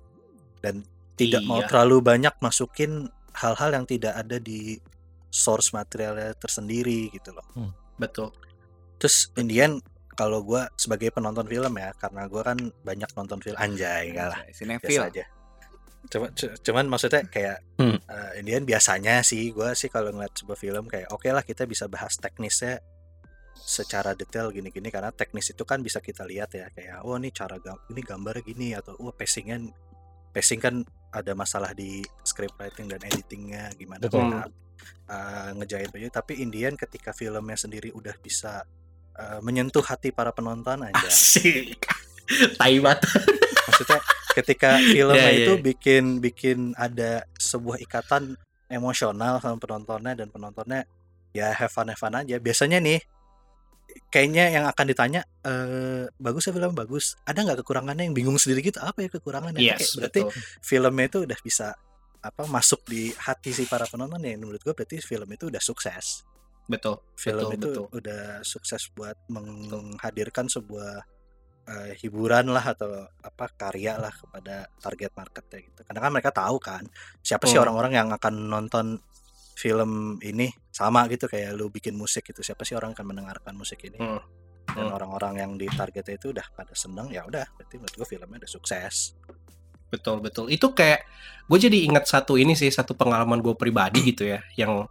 dan 0.58 0.80
tidak 1.14 1.42
mau 1.44 1.60
Iya. 1.60 1.68
terlalu 1.68 1.96
banyak 2.00 2.34
masukin 2.38 3.04
hal-hal 3.36 3.70
yang 3.70 3.84
tidak 3.84 4.16
ada 4.16 4.38
di 4.38 4.78
source 5.28 5.70
materialnya 5.70 6.32
tersendiri 6.34 7.10
gitu 7.10 7.30
loh 7.30 7.44
betul. 7.96 8.32
Terus 9.00 9.32
in 9.34 9.48
the 9.48 9.58
end 9.58 9.80
kalau 10.12 10.44
gua 10.44 10.68
sebagai 10.74 11.08
penonton 11.08 11.44
film 11.44 11.72
ya 11.74 11.96
karena 11.96 12.28
gua 12.28 12.44
kan 12.44 12.60
banyak 12.84 13.08
nonton 13.10 13.40
film 13.40 13.56
anjay 13.56 14.12
enggak 14.12 14.28
lah 14.28 14.40
Sinefil. 14.52 14.86
biasa 14.92 15.08
aja 15.08 15.24
Cuma, 16.02 16.26
cu- 16.30 16.56
cuman 16.58 16.84
maksudnya 16.86 17.22
kayak 17.24 17.60
Hmm. 17.76 17.96
eh, 17.98 18.40
in 18.40 18.44
the 18.44 18.52
end 18.52 18.64
biasanya 18.64 19.20
sih 19.20 19.50
gue 19.50 19.72
sih 19.74 19.86
kalau 19.86 20.08
ngeliat 20.10 20.32
sebuah 20.34 20.56
film 20.56 20.84
kayak 20.84 21.08
oke 21.08 21.24
lah 21.26 21.40
kita 21.40 21.64
bisa 21.64 21.86
bahas 21.86 22.16
teknisnya 22.16 22.80
secara 23.54 24.12
detail 24.12 24.48
gini-gini 24.48 24.88
karena 24.88 25.10
teknis 25.10 25.48
itu 25.48 25.62
kan 25.62 25.78
bisa 25.78 26.00
kita 26.00 26.24
lihat 26.24 26.50
ya 26.50 26.66
kayak 26.68 27.04
oh 27.04 27.14
ini 27.14 27.28
cara 27.30 27.56
gam- 27.58 27.80
ini 27.86 28.00
gambarnya 28.00 28.42
gini 28.42 28.68
atau 28.72 28.96
oh 28.96 29.12
pacingnya 29.12 29.60
pacing 30.30 30.58
kan 30.58 30.74
ada 31.10 31.32
masalah 31.34 31.72
di 31.72 32.00
script 32.22 32.56
writing 32.56 32.86
dan 32.86 33.00
editingnya 33.02 33.68
gimana 33.74 34.00
Betul. 34.00 34.24
cara 34.24 34.48
eh, 35.06 35.50
ngejahit 35.54 35.90
baju 35.90 36.08
tapi 36.08 36.40
in 36.40 36.48
the 36.48 36.64
end 36.64 36.76
ketika 36.76 37.12
filmnya 37.12 37.54
sendiri 37.54 37.92
udah 37.92 38.16
bisa 38.16 38.64
eh, 39.14 39.38
menyentuh 39.40 39.82
hati 39.82 40.10
para 40.10 40.30
penonton 40.30 40.82
aja 40.82 40.94
Asik. 41.02 41.80
Tai 42.58 42.76
banget. 42.78 43.00
maksudnya 43.66 43.98
ketika 44.30 44.78
filmnya 44.78 45.18
Iya, 45.20 45.30
iya. 45.32 45.44
itu 45.44 45.52
bikin 45.58 46.04
bikin 46.18 46.58
ada 46.74 47.26
sebuah 47.34 47.78
ikatan 47.80 48.38
emosional 48.66 49.38
sama 49.38 49.58
penontonnya 49.58 50.14
dan 50.14 50.30
penontonnya 50.30 50.86
ya 51.30 51.50
have 51.50 51.70
fun 51.70 51.86
have 51.86 51.98
fun 51.98 52.14
aja 52.14 52.38
biasanya 52.38 52.78
nih 52.78 53.02
kayaknya 54.06 54.44
yang 54.50 54.64
akan 54.66 54.86
ditanya 54.86 55.20
eh 55.42 56.06
bagus 56.16 56.46
ya 56.46 56.54
film 56.54 56.70
bagus 56.72 57.18
ada 57.24 57.42
nggak 57.42 57.62
kekurangannya 57.62 58.06
yang 58.06 58.14
bingung 58.14 58.38
sendiri 58.38 58.62
gitu 58.62 58.78
apa 58.78 59.02
ya 59.02 59.10
kekurangannya 59.10 59.58
Kayak 59.58 59.78
Yes, 59.78 59.94
berarti 59.94 60.20
betul. 60.22 60.38
filmnya 60.62 61.04
itu 61.06 61.18
udah 61.26 61.38
bisa 61.42 61.68
apa 62.20 62.42
masuk 62.46 62.86
di 62.86 63.10
hati 63.16 63.50
si 63.50 63.66
para 63.66 63.86
penonton 63.86 64.20
ya 64.20 64.36
menurut 64.36 64.60
gue 64.60 64.70
berarti 64.70 65.00
film 65.00 65.26
itu 65.26 65.50
udah 65.50 65.58
sukses 65.58 66.22
Betul. 66.70 67.02
film 67.18 67.50
Betul, 67.50 67.58
itu 67.58 67.68
betul. 67.68 67.86
udah 67.98 68.24
sukses 68.46 68.82
buat 68.94 69.18
menghadirkan 69.26 70.46
sebuah 70.46 71.02
eh, 71.66 71.92
hiburan 71.98 72.50
lah 72.50 72.74
atau 72.74 72.88
apa 73.20 73.46
karya 73.54 73.94
lah 73.94 74.10
kepada 74.10 74.70
target 74.78 75.10
marketnya 75.14 75.58
gitu. 75.66 75.80
Karena 75.84 76.00
kan 76.00 76.10
mereka 76.10 76.30
tahu 76.30 76.56
kan 76.58 76.82
siapa 77.20 77.46
sih 77.46 77.58
Hmm. 77.58 77.66
orang-orang 77.68 77.92
yang 77.94 78.08
akan 78.10 78.34
nonton 78.48 78.86
film 79.54 80.16
ini 80.24 80.48
sama 80.72 81.04
gitu 81.06 81.28
kayak 81.28 81.52
lu 81.52 81.68
bikin 81.68 81.92
musik 81.92 82.24
gitu 82.24 82.40
siapa 82.40 82.64
sih 82.64 82.72
orang 82.72 82.90
yang 82.90 82.98
akan 83.02 83.08
mendengarkan 83.12 83.52
musik 83.54 83.76
ini 83.84 84.00
Hmm. 84.00 84.18
dan 84.72 84.88
Hmm. 84.88 84.96
orang-orang 84.96 85.34
yang 85.36 85.52
di 85.54 85.68
targetnya 85.68 86.16
itu 86.16 86.32
udah 86.32 86.46
pada 86.56 86.72
seneng 86.72 87.12
ya 87.12 87.28
udah 87.28 87.44
berarti 87.54 87.76
menurut 87.76 87.94
gue 87.98 88.06
filmnya 88.08 88.38
udah 88.40 88.50
sukses 88.50 89.12
Betul 89.90 90.22
betul. 90.22 90.46
Itu 90.46 90.70
kayak 90.70 91.02
gue 91.50 91.58
jadi 91.58 91.82
ingat 91.90 92.06
satu 92.06 92.38
ini 92.38 92.54
sih 92.54 92.70
satu 92.70 92.94
pengalaman 92.94 93.42
gue 93.42 93.58
pribadi 93.58 94.06
gitu 94.06 94.22
ya 94.22 94.38
yang 94.54 94.86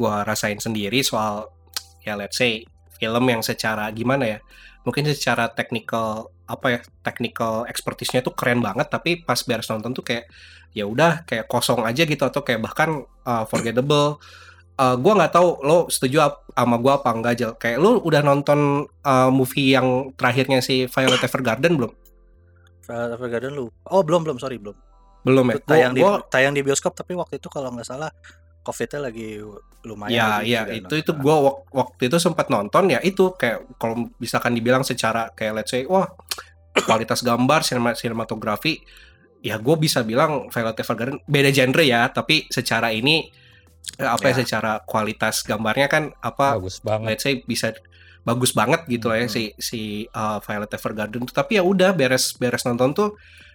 gue 0.00 0.14
rasain 0.24 0.56
sendiri 0.56 1.04
soal 1.04 1.52
ya 2.00 2.16
let's 2.16 2.40
say 2.40 2.64
film 2.96 3.28
yang 3.28 3.44
secara 3.44 3.92
gimana 3.92 4.24
ya 4.24 4.38
mungkin 4.80 5.04
secara 5.12 5.52
technical 5.52 6.32
apa 6.48 6.66
ya 6.72 6.80
technical 7.04 7.68
expertise-nya 7.68 8.24
tuh 8.24 8.32
keren 8.32 8.64
banget 8.64 8.88
tapi 8.88 9.20
pas 9.20 9.36
beres 9.44 9.68
nonton 9.68 9.92
tuh 9.92 10.00
kayak 10.00 10.24
ya 10.72 10.88
udah 10.88 11.22
kayak 11.28 11.46
kosong 11.46 11.84
aja 11.84 12.08
gitu 12.08 12.24
atau 12.24 12.40
kayak 12.40 12.62
bahkan 12.64 13.04
uh, 13.26 13.44
forgettable. 13.44 14.16
Uh, 14.80 14.96
gue 14.96 15.12
nggak 15.12 15.36
tahu 15.36 15.60
lo 15.60 15.92
setuju 15.92 16.24
ap- 16.24 16.48
sama 16.56 16.80
gue 16.80 16.88
apa 16.88 17.10
enggak 17.12 17.34
Jel. 17.36 17.52
Kayak 17.60 17.78
lo 17.84 18.00
udah 18.00 18.22
nonton 18.24 18.88
uh, 19.04 19.28
movie 19.28 19.76
yang 19.76 20.16
terakhirnya 20.16 20.64
si 20.64 20.88
Violet 20.88 21.20
Evergarden 21.20 21.76
belum? 21.76 21.92
Violet 22.88 23.12
Evergarden 23.20 23.52
lu 23.60 23.68
oh 23.68 24.00
belum 24.00 24.24
belum 24.24 24.40
sorry 24.40 24.56
belum. 24.56 24.72
Belum 25.20 25.44
ya? 25.52 25.56
Tayang 25.60 25.92
di 25.92 26.00
Gua- 26.00 26.24
tayang 26.32 26.56
di 26.56 26.64
bioskop 26.64 26.96
tapi 26.96 27.12
waktu 27.12 27.36
itu 27.36 27.52
kalau 27.52 27.68
nggak 27.76 27.84
salah 27.84 28.08
covidnya 28.60 29.08
lagi 29.08 29.40
lumayan 29.82 30.12
Ya, 30.12 30.26
lagi 30.38 30.50
ya 30.50 30.60
juga 30.62 30.72
itu 30.76 30.94
itu 31.00 31.12
wak- 31.16 31.72
waktu 31.72 32.02
itu 32.06 32.16
sempat 32.16 32.46
nonton 32.48 32.88
ya 32.88 33.00
itu 33.00 33.32
kayak 33.32 33.64
kalau 33.76 34.08
misalkan 34.16 34.52
dibilang 34.52 34.84
secara 34.84 35.32
kayak 35.32 35.52
let's 35.56 35.72
say 35.72 35.84
wah 35.84 36.04
kualitas 36.86 37.20
gambar 37.20 37.60
sinema 37.62 37.92
sinematografi 37.92 38.78
ya 39.40 39.56
gue 39.56 39.76
bisa 39.76 40.04
bilang 40.04 40.52
Violet 40.52 40.76
Evergarden 40.76 41.18
beda 41.24 41.50
genre 41.50 41.80
ya 41.80 42.06
tapi 42.08 42.44
secara 42.46 42.92
ini 42.92 43.32
eh, 43.96 44.04
apa 44.04 44.30
ya, 44.30 44.36
Ya. 44.36 44.44
secara 44.44 44.72
kualitas 44.84 45.40
gambarnya 45.42 45.88
kan 45.88 46.12
apa 46.20 46.60
bagus 46.60 46.78
banget 46.80 47.08
let's 47.08 47.24
say 47.24 47.40
bisa 47.40 47.72
bagus 48.20 48.52
banget 48.52 48.84
gitu 48.84 49.08
lah 49.08 49.16
ya 49.16 49.26
Hmm. 49.26 49.32
si 49.32 49.42
si 49.56 49.80
uh, 50.12 50.36
Violet 50.44 50.68
Evergarden 50.68 51.24
tuh 51.24 51.32
tapi 51.32 51.56
ya 51.56 51.64
udah 51.64 51.96
beres 51.96 52.36
beres 52.36 52.68
nonton 52.68 52.92
tuh 52.92 53.08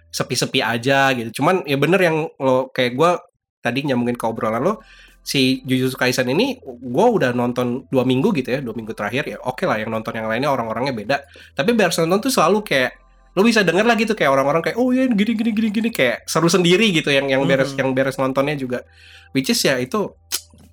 sepi-sepi 0.09 0.59
aja 0.59 1.13
gitu 1.13 1.39
cuman 1.39 1.61
ya 1.63 1.77
bener 1.77 2.01
yang 2.01 2.17
lo 2.41 2.73
kayak 2.73 2.97
gua 2.97 3.21
tadi 3.65 3.81
nyambungin 3.81 4.13
ke 4.13 4.25
obrolan 4.29 4.61
lo 4.61 4.85
si 5.25 5.65
Jujutsu 5.65 5.97
Kaisen 5.97 6.29
ini 6.29 6.61
gua 6.61 7.09
udah 7.09 7.33
nonton 7.33 7.89
dua 7.89 8.05
minggu 8.05 8.29
gitu 8.37 8.53
ya 8.53 8.61
dua 8.61 8.77
minggu 8.77 8.93
terakhir 8.93 9.25
ya 9.25 9.37
oke 9.41 9.65
lah 9.65 9.81
yang 9.81 9.89
nonton 9.89 10.13
yang 10.13 10.29
lainnya 10.29 10.53
orang-orangnya 10.53 10.93
beda 10.93 11.17
tapi 11.51 11.73
beres 11.73 11.97
nonton 11.97 12.21
tuh 12.21 12.29
selalu 12.29 12.61
kayak 12.61 12.93
lo 13.33 13.41
bisa 13.41 13.65
denger 13.65 13.83
lah 13.83 13.97
gitu 13.97 14.13
kayak 14.13 14.31
orang-orang 14.31 14.61
kayak 14.61 14.77
oh 14.77 14.93
ya 14.93 15.09
gini 15.09 15.33
gini 15.33 15.51
gini 15.51 15.69
gini 15.73 15.89
kayak 15.89 16.23
seru 16.23 16.45
sendiri 16.45 16.93
gitu 16.93 17.09
yang 17.09 17.25
yang 17.25 17.41
beres 17.43 17.73
Mhm. 17.73 17.81
yang 17.81 17.89
beres 17.91 18.15
nontonnya 18.15 18.53
juga 18.53 18.85
which 19.33 19.49
is 19.49 19.59
ya 19.59 19.75
itu 19.75 20.13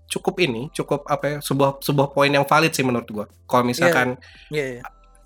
cukup 0.06 0.36
ini 0.38 0.68
cukup 0.70 1.08
apa 1.08 1.24
ya 1.26 1.36
sebuah 1.40 1.80
sebuah 1.80 2.12
poin 2.12 2.28
yang 2.28 2.44
valid 2.44 2.70
sih 2.70 2.84
menurut 2.84 3.08
gua 3.08 3.26
kalau 3.48 3.64
misalkan 3.64 4.20
Iya, 4.52 4.78
iya. 4.78 4.82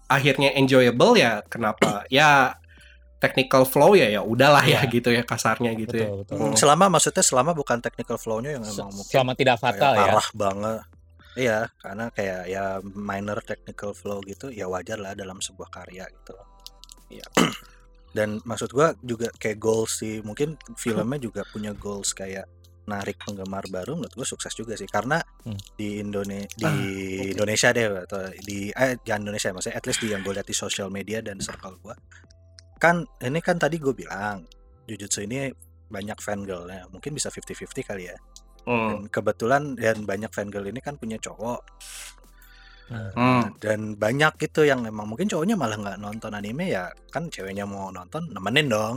akhirnya 0.07 0.55
enjoyable 0.55 1.19
ya 1.19 1.43
kenapa 1.45 2.07
ya 2.09 2.55
technical 3.17 3.65
flow 3.65 3.93
ya 3.93 4.09
ya 4.09 4.21
udahlah 4.21 4.61
ya 4.63 4.85
Iya. 4.85 4.93
gitu 4.93 5.09
ya 5.09 5.23
kasarnya 5.23 5.73
gitu 5.75 5.97
ya 5.97 6.09
betul 6.09 6.19
betul 6.23 6.37
Hmm, 6.39 6.55
selama 6.55 6.85
maksudnya 6.91 7.21
selama 7.21 7.51
bukan 7.53 7.81
technical 7.81 8.17
flow-nya 8.17 8.55
yang 8.55 8.65
Se- 8.65 8.77
emang 8.77 8.93
mungkin 8.93 9.13
selama 9.13 9.33
tidak 9.33 9.57
kayak 9.57 9.65
fatal 9.73 9.93
ya 9.93 10.01
parah 10.07 10.29
banget 10.33 10.81
iya 11.35 11.59
karena 11.77 12.05
kayak 12.11 12.43
ya 12.47 12.65
minor 12.87 13.39
technical 13.41 13.93
flow 13.93 14.21
gitu 14.23 14.49
ya 14.49 14.67
wajar 14.67 14.97
lah 14.97 15.13
dalam 15.13 15.39
sebuah 15.39 15.69
karya 15.69 16.05
gitu 16.07 16.37
Iya. 17.09 17.27
dan 18.17 18.41
maksud 18.43 18.71
gua 18.71 18.97
juga 18.99 19.29
kayak 19.31 19.57
goals 19.57 20.01
sih 20.01 20.21
mungkin 20.21 20.57
filmnya 20.75 21.17
juga 21.19 21.45
punya 21.47 21.71
goals 21.73 22.13
kayak 22.13 22.49
narik 22.85 23.19
penggemar 23.19 23.67
baru 23.67 23.95
menurut 23.95 24.15
gua 24.15 24.25
sukses 24.25 24.53
juga 24.53 24.75
sih 24.75 24.87
karena 24.87 25.19
Hmm. 25.41 25.55
di 25.75 25.99
Indonesia 25.99 26.51
di 26.51 26.65
Ah, 26.65 26.75
oke. 26.75 27.33
Indonesia 27.33 27.69
deh 27.71 27.87
atau 28.03 28.19
di 28.41 28.69
eh 28.69 28.99
jangan 29.01 29.23
Indonesia 29.25 29.51
maksudnya 29.51 29.77
at 29.77 29.85
least 29.85 30.01
di 30.01 30.09
yang 30.09 30.21
gue 30.21 30.33
lihat 30.33 30.45
di 30.45 30.55
sosial 30.55 30.89
media 30.89 31.19
dan 31.19 31.39
circle 31.39 31.79
gua 31.79 31.95
kan 32.77 33.05
ini 33.25 33.41
kan 33.41 33.57
tadi 33.57 33.81
gue 33.81 33.93
bilang 33.97 34.45
Jujutsu 34.87 35.27
ini 35.27 35.51
banyak 35.91 36.19
fangirlnya. 36.23 36.87
Mungkin 36.91 37.15
bisa 37.15 37.31
50-50 37.31 37.83
kali 37.83 38.11
ya. 38.11 38.17
Hmm. 38.67 38.91
dan 38.91 39.01
kebetulan 39.07 39.63
dan 39.79 40.03
banyak 40.03 40.27
fangirl 40.35 40.67
ini 40.67 40.83
kan 40.83 40.99
punya 40.99 41.17
cowok. 41.23 41.63
Hmm. 42.87 43.51
dan 43.59 43.99
banyak 43.99 44.39
gitu 44.39 44.63
yang 44.63 44.87
emang 44.87 45.11
mungkin 45.11 45.27
cowoknya 45.27 45.59
malah 45.59 45.75
nggak 45.75 45.99
nonton 45.99 46.31
anime 46.31 46.71
ya 46.71 46.87
kan 47.11 47.27
ceweknya 47.27 47.67
mau 47.67 47.91
nonton 47.91 48.31
nemenin 48.31 48.71
dong. 48.71 48.97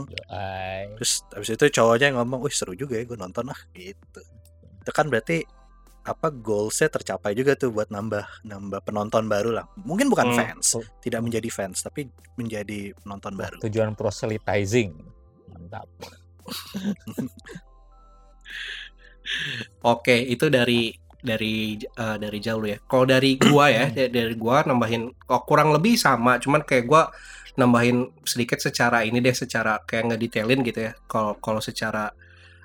Terus 0.98 1.26
habis 1.34 1.50
itu 1.54 1.66
cowoknya 1.74 2.14
ngomong 2.14 2.38
wih 2.42 2.54
seru 2.54 2.74
juga 2.78 2.98
ya 2.98 3.06
gue 3.06 3.18
nonton 3.18 3.50
ah 3.50 3.60
gitu. 3.74 4.22
Itu 4.82 4.90
kan 4.94 5.10
berarti 5.10 5.42
apa 6.10 6.28
goalsnya 6.34 6.90
tercapai 6.90 7.32
juga 7.32 7.54
tuh 7.54 7.70
buat 7.70 7.86
nambah 7.88 8.42
nambah 8.42 8.80
penonton 8.82 9.30
baru 9.30 9.62
lah 9.62 9.64
mungkin 9.86 10.10
bukan 10.10 10.28
Hmm. 10.30 10.38
fans 10.38 10.74
tidak 10.98 11.22
menjadi 11.22 11.48
fans 11.48 11.80
tapi 11.80 12.10
menjadi 12.34 12.90
penonton 12.98 13.34
baru 13.38 13.58
tujuan 13.62 13.94
proselytizing 13.94 14.90
mantap 15.48 15.86
Oke, 19.84 20.16
itu 20.26 20.48
dari 20.50 20.90
dari 21.20 21.76
eh, 21.76 22.16
dari 22.16 22.38
jauh 22.40 22.64
ya. 22.64 22.80
Kalau 22.84 23.04
dari 23.06 23.36
gua 23.36 23.68
ya, 23.70 23.86
da- 23.96 24.10
dari 24.10 24.34
gua 24.34 24.64
nambahin 24.64 25.12
kok 25.14 25.44
kurang 25.46 25.70
lebih 25.76 25.94
sama, 25.96 26.40
cuman 26.40 26.64
kayak 26.64 26.84
gua 26.88 27.08
nambahin 27.54 28.08
sedikit 28.24 28.58
secara 28.58 29.04
ini 29.04 29.20
deh, 29.20 29.34
secara 29.36 29.78
kayak 29.84 30.16
ngedetailin 30.16 30.60
gitu 30.64 30.90
ya. 30.90 30.92
Kalau 31.06 31.36
kalau 31.38 31.60
secara 31.62 32.10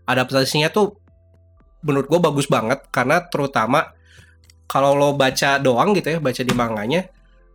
adaptasinya 0.07 0.69
tuh 0.71 0.95
menurut 1.85 2.09
gua 2.09 2.19
bagus 2.19 2.49
banget 2.49 2.81
karena 2.89 3.21
terutama 3.29 3.93
kalau 4.65 4.97
lo 4.97 5.13
baca 5.13 5.61
doang 5.61 5.93
gitu 5.93 6.17
ya, 6.17 6.19
baca 6.19 6.41
di 6.41 6.53
manganya 6.57 7.05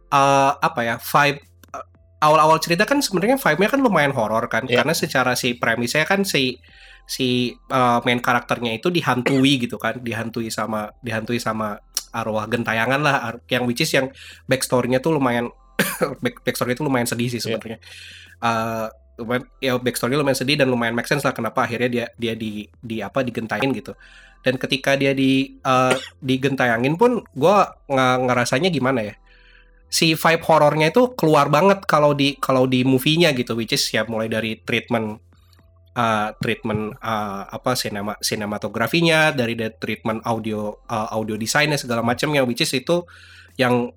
eh, 0.08 0.52
apa 0.54 0.80
ya, 0.86 0.94
vibe 1.02 1.38
eh, 1.74 1.84
awal-awal 2.22 2.62
cerita 2.62 2.86
kan 2.86 3.02
sebenarnya 3.02 3.36
vibe-nya 3.42 3.68
kan 3.74 3.80
lumayan 3.82 4.14
horor 4.14 4.46
kan 4.46 4.70
Iya. 4.70 4.82
karena 4.82 4.94
secara 4.94 5.34
si 5.34 5.58
premisnya 5.58 6.06
kan 6.06 6.22
si 6.22 6.62
si 7.10 7.50
uh, 7.74 7.98
main 8.06 8.22
karakternya 8.22 8.78
itu 8.78 8.86
dihantui 8.86 9.66
gitu 9.66 9.82
kan 9.82 9.98
dihantui 9.98 10.46
sama 10.46 10.94
dihantui 11.02 11.42
sama 11.42 11.82
arwah 12.14 12.46
gentayangan 12.46 13.02
lah 13.02 13.34
yang 13.50 13.66
which 13.66 13.82
is 13.82 13.90
yang 13.90 14.14
backstory-nya 14.46 15.02
tuh 15.02 15.18
lumayan 15.18 15.50
back, 16.22 16.46
backstory 16.46 16.78
itu 16.78 16.86
lumayan 16.86 17.10
sedih 17.10 17.26
sih 17.26 17.42
sebenarnya 17.42 17.82
Uh, 18.40 18.88
lumayan, 19.20 19.44
ya 19.60 19.76
backstory 19.76 20.16
lumayan 20.16 20.38
sedih 20.40 20.56
dan 20.56 20.72
lumayan 20.72 20.96
make 20.96 21.06
sense 21.06 21.22
lah 21.22 21.36
kenapa 21.36 21.68
akhirnya 21.68 21.88
dia 21.92 22.06
dia 22.16 22.32
di 22.32 22.64
di 22.80 23.04
apa 23.04 23.20
digentayangin 23.20 23.76
gitu. 23.76 23.92
Dan 24.40 24.56
ketika 24.56 24.96
dia 24.96 25.12
di 25.12 25.60
uh, 25.68 25.92
digentayangin 26.24 26.96
pun 26.96 27.20
gue 27.36 27.56
ngerasanya 27.92 28.72
gimana 28.72 29.04
ya 29.04 29.14
si 29.90 30.14
vibe 30.14 30.46
horornya 30.46 30.94
itu 30.94 31.12
keluar 31.18 31.50
banget 31.50 31.82
kalau 31.82 32.14
di 32.14 32.38
kalau 32.38 32.70
di 32.70 32.86
movie-nya 32.86 33.34
gitu 33.34 33.58
which 33.58 33.74
is 33.74 33.82
ya 33.90 34.06
mulai 34.06 34.30
dari 34.30 34.62
treatment 34.62 35.18
uh, 35.98 36.30
treatment 36.38 36.94
uh, 37.02 37.50
apa 37.50 37.74
sinema 37.74 38.14
sinematografinya 38.22 39.34
dari 39.34 39.58
the 39.58 39.74
treatment 39.82 40.22
audio 40.22 40.70
uh, 40.86 41.10
audio 41.10 41.34
desainnya 41.34 41.74
segala 41.74 42.06
macamnya 42.06 42.46
which 42.46 42.62
is 42.62 42.70
itu 42.70 43.02
yang 43.58 43.90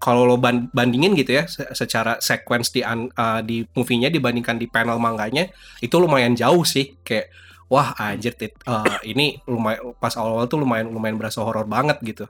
kalau 0.00 0.24
lo 0.24 0.40
ban- 0.40 0.72
bandingin 0.72 1.12
gitu 1.12 1.36
ya 1.36 1.44
se- 1.44 1.68
secara 1.76 2.16
sequence 2.24 2.72
di 2.72 2.80
uh, 2.80 3.44
di 3.44 3.62
movie-nya 3.76 4.08
dibandingkan 4.08 4.56
di 4.56 4.66
panel 4.66 4.96
manganya 4.96 5.52
itu 5.84 5.92
lumayan 6.00 6.32
jauh 6.32 6.64
sih 6.64 6.96
kayak 7.04 7.28
wah 7.70 7.94
anjir 8.00 8.34
tit, 8.34 8.56
uh, 8.66 8.98
ini 9.06 9.38
lumayan 9.46 9.94
pas 10.02 10.16
awal-awal 10.18 10.50
tuh 10.50 10.58
lumayan 10.58 10.90
lumayan 10.90 11.14
berasa 11.20 11.38
horor 11.44 11.70
banget 11.70 12.02
gitu. 12.02 12.26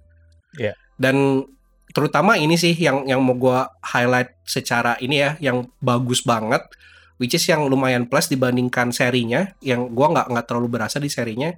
Iya. 0.58 0.76
Dan 1.00 1.46
terutama 1.96 2.36
ini 2.36 2.60
sih 2.60 2.76
yang 2.76 3.08
yang 3.08 3.22
mau 3.24 3.34
gua 3.38 3.72
highlight 3.80 4.36
secara 4.44 5.00
ini 5.00 5.22
ya 5.22 5.30
yang 5.42 5.70
bagus 5.82 6.22
banget 6.22 6.62
which 7.18 7.34
is 7.34 7.42
yang 7.50 7.66
lumayan 7.66 8.06
plus 8.06 8.30
dibandingkan 8.30 8.94
serinya 8.94 9.54
yang 9.64 9.90
gua 9.90 10.12
nggak 10.14 10.26
nggak 10.30 10.46
terlalu 10.46 10.68
berasa 10.70 11.02
di 11.02 11.10
serinya 11.10 11.50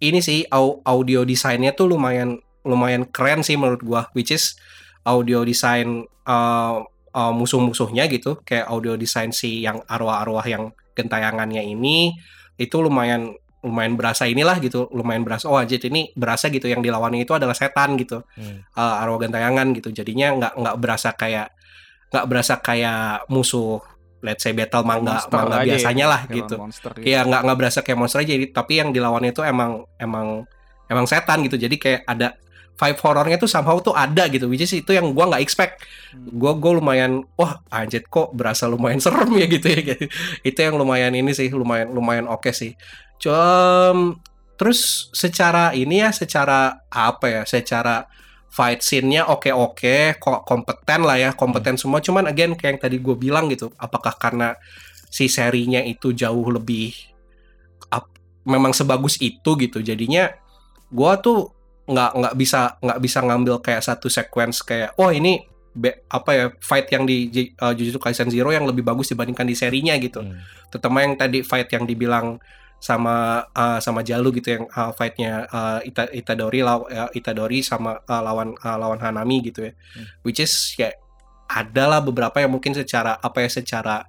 ini 0.00 0.18
sih 0.24 0.48
au- 0.50 0.82
audio 0.82 1.22
desainnya 1.22 1.76
tuh 1.76 1.86
lumayan 1.92 2.40
lumayan 2.66 3.06
keren 3.06 3.44
sih 3.46 3.54
menurut 3.54 3.84
gua 3.84 4.02
which 4.16 4.34
is 4.34 4.58
audio 5.04 5.44
desain 5.46 6.04
uh, 6.28 6.76
uh, 7.14 7.32
musuh-musuhnya 7.34 8.06
gitu. 8.10 8.40
Kayak 8.42 8.66
audio 8.70 8.94
desain 8.96 9.30
si 9.34 9.64
yang 9.64 9.82
arwah-arwah 9.86 10.46
yang 10.46 10.74
gentayangannya 10.94 11.64
ini 11.64 12.14
itu 12.60 12.76
lumayan 12.82 13.32
lumayan 13.60 13.92
berasa 13.92 14.24
inilah 14.24 14.56
gitu 14.64 14.88
lumayan 14.88 15.20
berasa 15.20 15.44
oh 15.44 15.60
anjir 15.60 15.84
ini 15.84 16.16
berasa 16.16 16.48
gitu 16.48 16.64
yang 16.64 16.80
dilawannya 16.80 17.28
itu 17.28 17.32
adalah 17.36 17.52
setan 17.52 17.96
gitu. 18.00 18.24
Hmm. 18.36 18.64
uh, 18.76 19.02
arwah 19.04 19.20
gentayangan 19.20 19.76
gitu. 19.76 19.92
Jadinya 19.92 20.36
nggak 20.36 20.52
nggak 20.56 20.76
berasa 20.80 21.12
kayak 21.12 21.52
nggak 22.10 22.26
berasa 22.26 22.54
kayak 22.58 23.28
musuh 23.30 23.78
let's 24.20 24.44
say 24.44 24.52
battle 24.52 24.84
manga 24.84 25.16
Monster 25.16 25.32
manga 25.32 25.58
ya, 25.64 25.76
biasanya 25.76 26.06
lah 26.08 26.20
kayak 26.28 26.36
gitu. 26.44 26.56
gitu. 26.68 26.88
Iya 27.04 27.20
nggak 27.24 27.40
nggak 27.48 27.58
berasa 27.58 27.78
kayak 27.80 27.98
monster 28.00 28.18
aja. 28.20 28.32
Jadi 28.36 28.46
tapi 28.52 28.72
yang 28.80 28.88
dilawannya 28.92 29.30
itu 29.32 29.42
emang 29.44 29.84
emang 29.96 30.44
emang 30.88 31.06
setan 31.08 31.40
gitu. 31.44 31.56
Jadi 31.56 31.76
kayak 31.80 32.00
ada 32.04 32.36
vibe 32.80 33.00
horornya 33.04 33.36
tuh 33.36 33.44
somehow 33.44 33.76
tuh 33.84 33.92
ada 33.92 34.24
gitu 34.32 34.48
which 34.48 34.64
is 34.64 34.72
itu 34.72 34.96
yang 34.96 35.12
gua 35.12 35.28
nggak 35.28 35.44
expect. 35.44 35.84
Gua 36.16 36.56
gua 36.56 36.80
lumayan 36.80 37.28
wah 37.36 37.60
anjir 37.68 38.08
kok 38.08 38.32
berasa 38.32 38.64
lumayan 38.64 38.96
serem 39.04 39.28
ya 39.36 39.46
gitu 39.46 39.68
ya. 39.68 39.94
Itu 40.40 40.58
yang 40.64 40.80
lumayan 40.80 41.12
ini 41.12 41.36
sih 41.36 41.52
lumayan 41.52 41.92
lumayan 41.92 42.24
oke 42.24 42.48
sih. 42.56 42.72
Cuma 43.20 44.16
terus 44.56 45.12
secara 45.12 45.76
ini 45.76 46.00
ya 46.00 46.08
secara 46.12 46.80
apa 46.88 47.26
ya 47.28 47.42
secara 47.44 48.08
fight 48.50 48.82
scene-nya 48.82 49.30
oke-oke 49.30 50.18
kok 50.18 50.40
kompeten 50.48 51.00
lah 51.04 51.20
ya 51.20 51.30
kompeten 51.36 51.76
semua. 51.76 52.00
Cuman 52.00 52.26
again 52.26 52.56
kayak 52.56 52.76
yang 52.76 52.80
tadi 52.80 52.96
gue 52.98 53.14
bilang 53.14 53.46
gitu 53.52 53.70
apakah 53.78 54.16
karena 54.18 54.56
si 55.10 55.28
serinya 55.28 55.78
itu 55.84 56.16
jauh 56.16 56.48
lebih 56.48 56.96
ap- 57.92 58.16
memang 58.48 58.72
sebagus 58.72 59.20
itu 59.20 59.54
gitu. 59.60 59.84
Jadinya 59.84 60.32
gua 60.90 61.18
tuh 61.22 61.59
nggak 61.90 62.10
nggak 62.14 62.34
bisa 62.38 62.60
nggak 62.78 63.00
bisa 63.02 63.18
ngambil 63.20 63.54
kayak 63.58 63.82
satu 63.82 64.06
sequence 64.06 64.62
kayak 64.62 64.94
oh 64.96 65.10
ini 65.10 65.42
be- 65.70 66.02
apa 66.06 66.30
ya 66.30 66.44
fight 66.58 66.86
yang 66.88 67.02
di 67.02 67.30
uh, 67.58 67.70
Jujutsu 67.70 67.98
Kaisen 67.98 68.30
Zero 68.30 68.50
yang 68.50 68.66
lebih 68.66 68.82
bagus 68.82 69.10
dibandingkan 69.10 69.46
di 69.46 69.54
serinya 69.54 69.94
gitu 69.98 70.22
Hmm. 70.22 70.38
terutama 70.70 71.02
yang 71.02 71.14
tadi 71.14 71.42
fight 71.42 71.70
yang 71.70 71.84
dibilang 71.84 72.38
sama 72.80 73.44
uh, 73.52 73.76
sama 73.76 74.00
Jalu 74.00 74.40
gitu 74.40 74.56
yang 74.56 74.64
uh, 74.72 74.88
fightnya 74.90 75.44
uh, 75.46 75.84
Ita, 75.84 76.08
Itadori 76.10 76.64
law, 76.64 76.88
uh, 76.88 77.12
Itadori 77.12 77.60
sama 77.60 78.00
uh, 78.00 78.22
lawan 78.24 78.56
uh, 78.56 78.76
lawan 78.80 78.98
Hanami 78.98 79.44
gitu 79.44 79.68
ya 79.68 79.72
Hmm. 79.76 80.06
which 80.24 80.40
is 80.40 80.52
ya 80.74 80.90
adalah 81.46 81.98
beberapa 81.98 82.38
yang 82.38 82.50
mungkin 82.50 82.72
secara 82.72 83.18
apa 83.18 83.42
ya 83.42 83.50
secara 83.50 84.06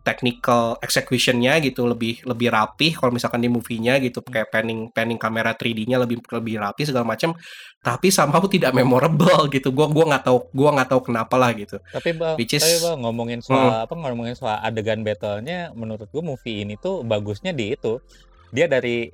technical 0.00 0.76
executionnya 0.80 1.60
gitu 1.60 1.84
lebih 1.84 2.24
lebih 2.24 2.48
rapih 2.52 2.96
kalau 2.96 3.12
misalkan 3.12 3.40
di 3.40 3.48
movie-nya 3.52 4.00
gitu 4.00 4.24
kayak 4.24 4.48
panning 4.48 4.88
panning 4.90 5.20
kamera 5.20 5.52
3D-nya 5.52 6.00
lebih 6.00 6.24
lebih 6.32 6.60
rapi 6.60 6.88
segala 6.88 7.04
macam 7.04 7.36
tapi 7.80 8.12
somehow 8.12 8.44
tidak 8.44 8.76
memorable 8.76 9.48
gitu. 9.48 9.72
Gua 9.72 9.88
gua 9.88 10.04
nggak 10.12 10.24
tahu 10.28 10.38
gua 10.52 10.70
nggak 10.76 10.88
tahu 10.92 11.00
kenapa 11.08 11.34
lah 11.40 11.50
gitu. 11.56 11.80
Tapi 11.80 12.12
bang, 12.12 12.36
Which 12.36 12.52
is- 12.52 12.60
tapi 12.60 12.76
bang 12.84 12.98
ngomongin 13.00 13.40
soal 13.40 13.88
apa 13.88 13.94
ngomongin 13.96 14.36
soal 14.36 14.60
adegan 14.60 15.00
battle-nya, 15.00 15.72
menurut 15.72 16.08
gue 16.12 16.22
movie 16.22 16.60
ini 16.60 16.76
tuh 16.76 17.00
bagusnya 17.00 17.56
di 17.56 17.72
itu. 17.72 17.96
Dia 18.52 18.68
dari 18.68 19.08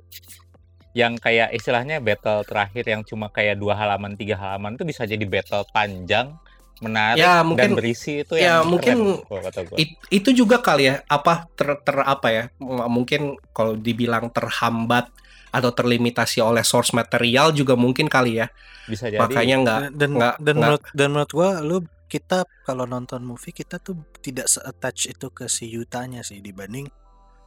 yang 0.96 1.14
kayak 1.20 1.52
istilahnya 1.52 2.00
battle 2.00 2.42
terakhir 2.42 2.88
yang 2.88 3.04
cuma 3.04 3.28
kayak 3.28 3.60
dua 3.60 3.76
halaman 3.76 4.16
tiga 4.16 4.34
halaman 4.40 4.80
itu 4.80 4.84
bisa 4.88 5.04
jadi 5.04 5.22
battle 5.28 5.62
panjang, 5.70 6.34
menarik 6.78 7.16
Ya, 7.16 7.40
dan 7.40 7.46
mungkin- 7.46 7.72
berisi 7.74 8.20
itu 8.20 8.34
ya, 8.34 8.60
yang 8.60 8.68
mungkin 8.68 8.96
keren. 9.24 9.76
It- 9.76 9.96
itu 10.10 10.30
juga 10.34 10.60
kali 10.60 10.86
ya 10.86 11.00
apa 11.06 11.48
ter, 11.52 11.72
ter 11.80 11.96
apa 11.98 12.28
ya 12.28 12.42
m- 12.56 12.84
mungkin 12.86 13.20
kalau 13.50 13.72
dibilang 13.74 14.28
terhambat 14.28 15.08
atau 15.48 15.70
terlimitasi 15.70 16.38
oleh 16.38 16.60
source 16.60 16.92
material 16.92 17.48
juga 17.50 17.72
mungkin 17.74 18.06
kali 18.06 18.38
ya 18.38 18.52
Bisa 18.84 19.08
jadi. 19.08 19.16
makanya 19.18 19.56
nggak 19.58 19.80
dan 19.94 20.10
nggak- 20.12 20.36
dan 20.36 20.54
nggak- 20.54 20.60
menurut 20.60 20.82
dan 20.92 21.06
menurut 21.10 21.30
gua 21.32 21.50
lu 21.60 21.76
kita 22.06 22.38
kalau 22.62 22.84
nonton 22.84 23.20
movie 23.20 23.50
kita 23.50 23.78
tuh 23.78 23.96
tidak 24.20 24.46
se-attach 24.46 25.08
itu 25.08 25.26
ke 25.28 25.48
si 25.48 25.66
Yutanya 25.66 26.20
sih 26.20 26.38
dibanding 26.38 26.86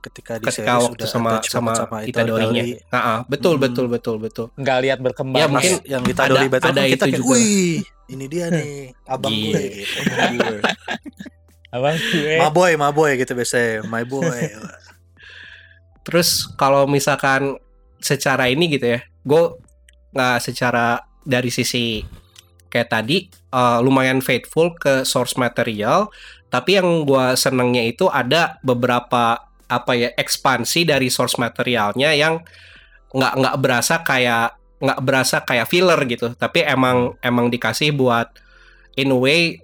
ketika 0.01 0.33
di 0.35 0.45
ketika 0.45 0.71
series 0.71 0.85
waktu 0.85 1.03
sama 1.05 1.29
sama, 1.43 1.71
banget 1.85 2.09
Itadorinya 2.09 2.63
Itadori. 2.63 3.25
Betul 3.25 3.53
Hmm. 3.53 3.61
betul 3.61 3.85
betul 3.87 4.15
betul 4.17 4.45
nggak 4.53 4.77
lihat 4.81 4.99
berkembang. 4.99 5.37
Ya, 5.37 5.47
mungkin 5.47 5.73
yang 5.83 6.03
Itadori 6.03 6.39
ada- 6.41 6.51
battle 6.51 6.71
ada 6.71 6.81
kita 6.83 6.89
itu 6.89 7.03
kayak 7.05 7.19
juga. 7.19 7.31
wih 7.31 7.75
ini 8.09 8.25
dia 8.25 8.45
nih 8.49 8.73
abang 9.05 9.29
gue 9.31 9.61
gitu 9.75 9.99
abang 10.07 10.33
gue. 10.39 10.57
Abang 11.69 11.95
gue. 11.95 12.33
my 12.35 12.49
boy 12.49 12.71
my 12.75 12.89
boy 12.89 13.11
gitu 13.13 13.31
biasanya 13.31 13.85
my 13.85 14.01
boy 14.01 14.39
terus 16.01 16.29
kalau 16.51 16.85
misalkan 16.85 17.59
secara 17.99 18.47
ini 18.47 18.71
gitu 18.71 18.85
ya 18.89 18.99
gue 19.21 19.43
nggak 20.09 20.37
secara 20.41 20.97
dari 21.21 21.49
sisi 21.49 22.01
kayak 22.67 22.89
tadi 22.89 23.17
eh, 23.29 23.79
lumayan 23.79 24.17
faithful 24.19 24.73
ke 24.73 25.03
source 25.03 25.35
material 25.35 26.09
tapi 26.47 26.81
yang 26.81 27.05
gue 27.05 27.25
senengnya 27.35 27.85
itu 27.85 28.09
ada 28.09 28.57
beberapa 28.61 29.37
apa 29.69 29.93
ya 29.93 30.09
ekspansi 30.17 30.83
dari 30.83 31.07
source 31.07 31.37
materialnya 31.37 32.11
yang 32.11 32.41
nggak 33.13 33.33
nggak 33.37 33.55
berasa 33.61 34.01
kayak 34.01 34.57
nggak 34.81 34.99
berasa 35.01 35.37
kayak 35.45 35.69
filler 35.69 35.99
gitu 36.05 36.33
tapi 36.33 36.65
emang 36.65 37.13
emang 37.21 37.47
dikasih 37.47 37.93
buat 37.93 38.33
in 38.95 39.13
a 39.13 39.17
way 39.17 39.61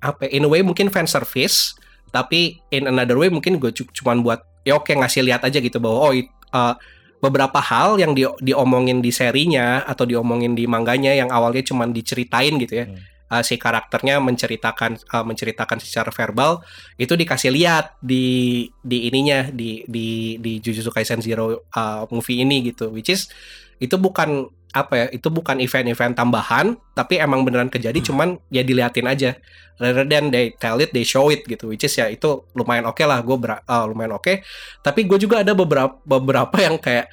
apa 0.00 0.28
ya, 0.28 0.36
in 0.36 0.44
a 0.44 0.50
way 0.50 0.60
mungkin 0.60 0.92
fan 0.92 1.08
service 1.08 1.72
tapi 2.12 2.60
in 2.70 2.84
another 2.86 3.16
way 3.16 3.32
mungkin 3.32 3.56
gue 3.58 3.72
cu- 3.72 3.90
cuman 3.90 4.20
buat 4.20 4.44
ya 4.62 4.76
oke 4.76 4.92
ngasih 4.92 5.24
lihat 5.24 5.42
aja 5.42 5.58
gitu 5.58 5.80
bahwa 5.80 5.98
oh 5.98 6.12
it- 6.12 6.30
uh, 6.52 6.76
beberapa 7.18 7.56
hal 7.56 7.96
yang 7.96 8.12
di, 8.12 8.28
diomongin 8.44 9.00
di 9.00 9.08
serinya 9.08 9.80
atau 9.88 10.04
diomongin 10.04 10.52
di 10.52 10.68
mangganya 10.68 11.16
yang 11.16 11.32
awalnya 11.32 11.64
cuman 11.64 11.90
diceritain 11.90 12.60
gitu 12.60 12.84
ya 12.84 12.86
Hmm. 12.86 13.00
Uh, 13.24 13.40
si 13.40 13.56
karakternya 13.56 14.20
menceritakan 14.20 15.00
uh, 15.08 15.24
menceritakan 15.24 15.80
secara 15.80 16.12
verbal 16.12 16.60
itu 17.00 17.16
dikasih 17.16 17.56
lihat 17.56 17.96
di 18.04 18.68
di 18.84 19.08
ininya 19.08 19.48
di 19.48 19.80
di 19.88 20.36
di 20.36 20.60
Jujutsu 20.60 20.92
Kaisen 20.92 21.24
Zero 21.24 21.64
uh, 21.72 22.04
movie 22.12 22.44
ini 22.44 22.60
gitu. 22.68 22.92
Which 22.92 23.08
is 23.08 23.32
itu 23.80 23.96
bukan 23.96 24.52
apa 24.76 24.92
ya 24.92 25.06
itu 25.08 25.32
bukan 25.32 25.56
event-event 25.56 26.20
tambahan 26.20 26.76
tapi 26.92 27.16
emang 27.16 27.48
beneran 27.48 27.72
kejadi 27.72 27.96
cuman 28.04 28.36
ya 28.52 28.60
diliatin 28.60 29.08
aja. 29.08 29.40
Rather 29.80 30.04
than 30.04 30.28
they 30.28 30.52
tell 30.60 30.76
it 30.76 30.92
they 30.92 31.02
show 31.02 31.32
it 31.32 31.48
gitu. 31.48 31.72
Which 31.72 31.88
is 31.88 31.96
ya 31.96 32.12
itu 32.12 32.44
lumayan 32.52 32.84
oke 32.84 33.00
lah 33.08 33.24
gue 33.24 33.40
lumayan 33.88 34.20
oke. 34.20 34.44
Tapi 34.84 35.00
gue 35.08 35.16
juga 35.16 35.40
ada 35.40 35.56
beberapa 35.56 35.96
beberapa 36.04 36.60
yang 36.60 36.76
kayak 36.76 37.08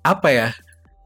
apa 0.00 0.28
ya 0.32 0.48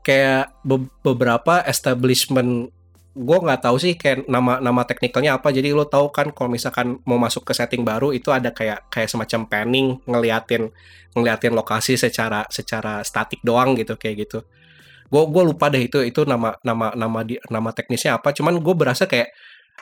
kayak 0.06 0.54
be- 0.62 0.86
beberapa 1.02 1.66
establishment 1.66 2.70
gue 3.16 3.38
nggak 3.40 3.64
tahu 3.64 3.76
sih 3.80 3.96
kayak 3.96 4.28
nama 4.28 4.60
nama 4.60 4.84
teknikalnya 4.84 5.40
apa. 5.40 5.48
Jadi 5.48 5.72
lo 5.72 5.88
tahu 5.88 6.12
kan 6.12 6.28
kalau 6.36 6.52
misalkan 6.52 7.00
mau 7.08 7.16
masuk 7.16 7.48
ke 7.48 7.56
setting 7.56 7.80
baru 7.80 8.12
itu 8.12 8.28
ada 8.28 8.52
kayak 8.52 8.92
kayak 8.92 9.08
semacam 9.08 9.40
panning 9.48 9.96
ngeliatin 10.04 10.68
ngeliatin 11.16 11.56
lokasi 11.56 11.96
secara 11.96 12.44
secara 12.52 13.00
statik 13.00 13.40
doang 13.40 13.72
gitu 13.80 13.96
kayak 13.96 14.28
gitu. 14.28 14.44
Gue 15.08 15.22
gue 15.32 15.42
lupa 15.48 15.72
deh 15.72 15.88
itu 15.88 16.04
itu 16.04 16.28
nama 16.28 16.60
nama 16.60 16.92
nama 16.92 17.24
di, 17.24 17.40
nama 17.48 17.72
teknisnya 17.72 18.20
apa. 18.20 18.36
Cuman 18.36 18.60
gue 18.60 18.74
berasa 18.76 19.08
kayak 19.08 19.32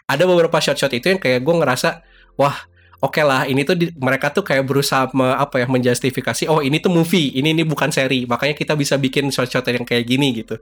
ada 0.06 0.22
beberapa 0.30 0.54
shot-shot 0.62 0.94
itu 0.94 1.10
yang 1.10 1.18
kayak 1.18 1.42
gue 1.42 1.54
ngerasa 1.58 2.06
wah 2.38 2.54
oke 3.02 3.18
lah 3.24 3.50
ini 3.50 3.66
tuh 3.66 3.74
di- 3.74 3.92
mereka 3.98 4.30
tuh 4.30 4.46
kayak 4.46 4.62
berusaha 4.68 5.10
me- 5.16 5.34
apa 5.34 5.64
ya 5.64 5.66
menjustifikasi 5.66 6.46
oh 6.46 6.60
ini 6.60 6.78
tuh 6.78 6.92
movie 6.92 7.34
ini 7.34 7.56
ini 7.56 7.64
bukan 7.66 7.88
seri 7.90 8.28
makanya 8.28 8.54
kita 8.54 8.74
bisa 8.78 8.94
bikin 9.00 9.32
shot-shot 9.34 9.66
yang 9.66 9.82
kayak 9.82 10.06
gini 10.06 10.30
gitu. 10.44 10.60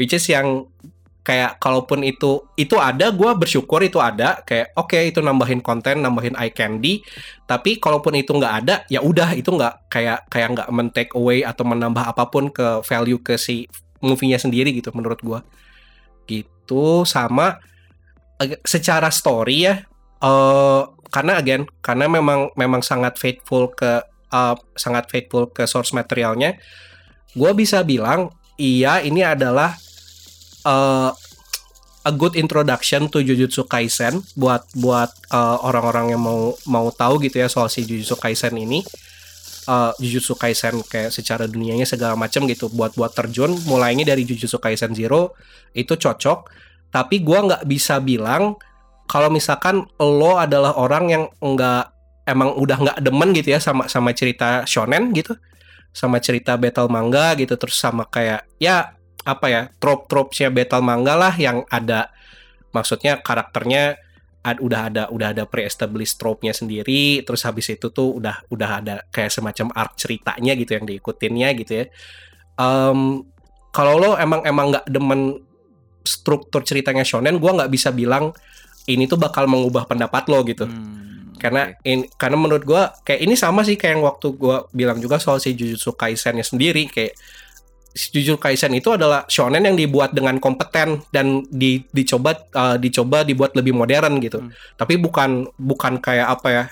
Which 0.00 0.16
is 0.16 0.24
yang 0.26 0.66
kayak 1.20 1.60
kalaupun 1.60 2.00
itu 2.02 2.44
itu 2.56 2.76
ada 2.80 3.12
gue 3.12 3.30
bersyukur 3.36 3.80
itu 3.84 4.00
ada. 4.00 4.40
Kayak 4.44 4.72
oke 4.76 4.98
itu 4.98 5.20
nambahin 5.20 5.60
konten 5.60 6.00
nambahin 6.00 6.34
eye 6.36 6.52
candy. 6.52 7.04
Tapi 7.44 7.76
kalaupun 7.80 8.16
itu 8.16 8.32
nggak 8.34 8.54
ada 8.64 8.74
ya 8.88 9.04
udah 9.04 9.36
itu 9.36 9.50
nggak 9.52 9.90
kayak 9.92 10.26
kayak 10.32 10.48
nggak 10.56 10.68
men 10.72 10.88
take 10.90 11.12
away 11.14 11.44
atau 11.44 11.66
menambah 11.66 12.02
apa 12.02 12.28
pun 12.30 12.48
ke 12.48 12.80
value 12.86 13.20
ke 13.20 13.36
si 13.36 13.68
movie-nya 14.00 14.40
sendiri 14.40 14.72
gitu 14.72 14.90
menurut 14.96 15.20
gue 15.20 15.40
gitu 16.24 17.04
sama 17.04 17.60
ag- 18.40 18.64
secara 18.64 19.12
story 19.12 19.68
ya 19.68 19.74
eh 20.20 20.82
karena 21.10 21.42
again 21.42 21.66
karena 21.82 22.06
memang 22.06 22.54
memang 22.54 22.80
sangat 22.80 23.18
faithful 23.20 23.72
ke 23.72 24.00
eh, 24.32 24.56
sangat 24.76 25.10
faithful 25.12 25.50
ke 25.52 25.68
source 25.68 25.92
materialnya 25.92 26.56
gue 27.36 27.50
bisa 27.52 27.84
bilang 27.84 28.32
iya 28.56 29.02
ini 29.04 29.24
adalah 29.24 29.76
eh, 30.64 31.10
a 32.00 32.12
good 32.16 32.32
introduction 32.36 33.12
to 33.12 33.20
Jujutsu 33.20 33.68
Kaisen 33.68 34.24
buat 34.34 34.64
buat 34.76 35.10
eh, 35.30 35.58
orang-orang 35.64 36.16
yang 36.16 36.22
mau 36.22 36.56
mau 36.64 36.88
tahu 36.92 37.20
gitu 37.24 37.40
ya 37.40 37.48
soal 37.48 37.68
si 37.68 37.84
Jujutsu 37.84 38.16
Kaisen 38.16 38.56
ini. 38.56 38.80
Eh, 39.68 39.92
Jujutsu 40.00 40.34
Kaisen 40.34 40.80
kayak 40.84 41.12
secara 41.12 41.44
dunianya 41.44 41.84
segala 41.84 42.16
macam 42.16 42.48
gitu 42.48 42.72
buat 42.72 42.96
buat 42.96 43.12
terjun. 43.12 43.52
Mulainya 43.68 44.08
dari 44.08 44.24
Jujutsu 44.24 44.56
Kaisen 44.58 44.96
Zero 44.96 45.36
itu 45.76 45.94
cocok. 45.94 46.48
Tapi 46.90 47.22
gua 47.22 47.46
nggak 47.46 47.64
bisa 47.70 48.02
bilang 48.02 48.58
kalau 49.10 49.26
misalkan 49.30 49.86
lo 49.98 50.38
adalah 50.38 50.78
orang 50.78 51.04
yang 51.10 51.24
nggak 51.42 51.90
emang 52.30 52.54
udah 52.54 52.78
nggak 52.78 52.98
demen 53.02 53.34
gitu 53.34 53.58
ya 53.58 53.60
sama 53.62 53.90
sama 53.90 54.14
cerita 54.14 54.62
shonen 54.62 55.10
gitu 55.10 55.34
sama 55.90 56.22
cerita 56.22 56.54
battle 56.54 56.86
manga 56.86 57.34
gitu 57.34 57.58
terus 57.58 57.74
sama 57.74 58.06
kayak 58.06 58.46
ya 58.62 58.94
apa 59.24 59.46
ya 59.52 59.62
trope-tropesnya 59.76 60.48
battle 60.48 60.84
manga 60.84 61.14
lah 61.16 61.34
yang 61.36 61.64
ada. 61.68 62.08
Maksudnya 62.70 63.20
karakternya 63.20 63.98
ad- 64.40 64.62
udah 64.62 64.80
ada 64.88 65.02
udah 65.12 65.36
ada 65.36 65.44
pre-established 65.44 66.16
trope-nya 66.16 66.56
sendiri 66.56 67.20
terus 67.28 67.44
habis 67.44 67.68
itu 67.68 67.92
tuh 67.92 68.16
udah 68.16 68.48
udah 68.48 68.70
ada 68.80 68.94
kayak 69.12 69.28
semacam 69.28 69.68
arc 69.76 70.00
ceritanya 70.00 70.56
gitu 70.56 70.72
yang 70.80 70.86
diikutinnya 70.88 71.48
gitu 71.60 71.72
ya. 71.84 71.84
Em, 72.56 73.24
kalau 73.70 74.00
lo 74.00 74.10
emang 74.16 74.42
emang 74.48 74.72
nggak 74.74 74.86
demen 74.88 75.44
struktur 76.00 76.64
ceritanya 76.64 77.04
shonen 77.04 77.36
gua 77.36 77.60
nggak 77.60 77.70
bisa 77.70 77.92
bilang 77.92 78.32
ini 78.88 79.04
tuh 79.04 79.20
bakal 79.20 79.44
mengubah 79.44 79.84
pendapat 79.84 80.24
lo 80.32 80.40
gitu. 80.48 80.64
Hmm, 80.64 81.36
karena 81.36 81.76
oke. 81.76 81.84
in- 81.84 82.08
karena 82.16 82.36
menurut 82.40 82.64
gua 82.64 82.96
kayak 83.04 83.20
ini 83.20 83.36
sama 83.36 83.60
sih 83.62 83.76
kayak 83.76 84.00
yang 84.00 84.04
waktu 84.08 84.32
gua 84.40 84.64
bilang 84.72 84.96
juga 84.98 85.20
soal 85.20 85.36
si 85.38 85.52
Jujutsu 85.52 85.92
Kaisen-nya 85.92 86.42
sendiri 86.42 86.88
kayak 86.88 87.12
Jujutsu 87.90 88.36
Kaisen 88.36 88.70
itu 88.72 88.90
adalah 88.90 89.26
shonen 89.26 89.60
yang 89.60 89.74
dibuat 89.74 90.10
dengan 90.10 90.36
kompeten 90.36 91.02
dan 91.10 91.42
di, 91.44 91.82
dicoba 91.88 92.38
uh, 92.50 92.76
dicoba 92.76 93.22
dibuat 93.22 93.52
lebih 93.52 93.72
modern 93.72 94.18
gitu. 94.18 94.38
Hmm. 94.38 94.54
Tapi 94.74 94.94
bukan 94.94 95.50
bukan 95.54 95.98
kayak 95.98 96.28
apa 96.30 96.48
ya? 96.48 96.64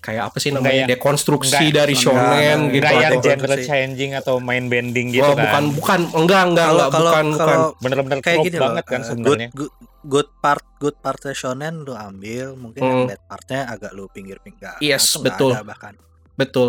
Kayak 0.00 0.32
apa 0.32 0.36
sih 0.38 0.48
namanya? 0.48 0.64
Enggak 0.64 0.80
ya. 0.80 0.92
Dekonstruksi 0.96 1.50
Enggak. 1.60 1.76
dari 1.76 1.94
shonen 1.94 2.22
Enggak, 2.24 2.72
gitu. 2.72 2.80
Enggak 2.80 2.94
yang 2.96 3.12
atau- 3.12 3.24
genre 3.26 3.54
sih. 3.54 3.66
changing 3.66 4.10
atau 4.14 4.34
main 4.38 4.64
bending 4.64 5.08
gitu 5.10 5.22
Oh, 5.22 5.34
kan. 5.34 5.44
bukan 5.44 5.64
bukan 5.74 6.00
enggak 6.16 6.42
enggak 6.46 6.64
Kalau 6.64 6.78
enggak 6.78 6.90
kalau 6.90 7.04
bukan 7.04 7.24
bukan. 7.26 7.38
kalau 7.44 7.68
Bener-bener 7.76 8.18
kayak 8.20 8.38
gini 8.40 8.54
loh. 8.54 8.62
banget 8.64 8.84
kan 8.86 9.00
eh, 9.00 9.04
sebenarnya. 9.04 9.48
Good, 9.50 9.68
good, 9.68 9.72
good 10.06 10.28
part 10.40 10.64
good 10.78 10.96
partnya 10.96 11.34
shonen 11.34 11.74
lu 11.82 11.92
ambil, 11.92 12.46
mungkin 12.54 12.80
yang 12.80 12.96
Hmm. 12.96 13.10
bad 13.10 13.22
partnya 13.26 13.60
agak 13.66 13.92
lu 13.92 14.08
pinggir-pinggir. 14.08 14.80
Yes, 14.80 15.04
nggak 15.12 15.24
betul. 15.26 15.52
ada 15.52 15.66
bahkan. 15.66 15.94
Betul. 16.32 16.68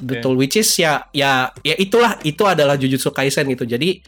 Betul 0.00 0.40
which 0.40 0.56
is 0.56 0.68
ya 0.80 1.04
ya 1.12 1.52
ya 1.60 1.74
itulah 1.76 2.16
itu 2.24 2.40
adalah 2.48 2.74
Jujutsu 2.80 3.12
Kaisen 3.12 3.48
gitu. 3.52 3.68
Jadi 3.68 4.00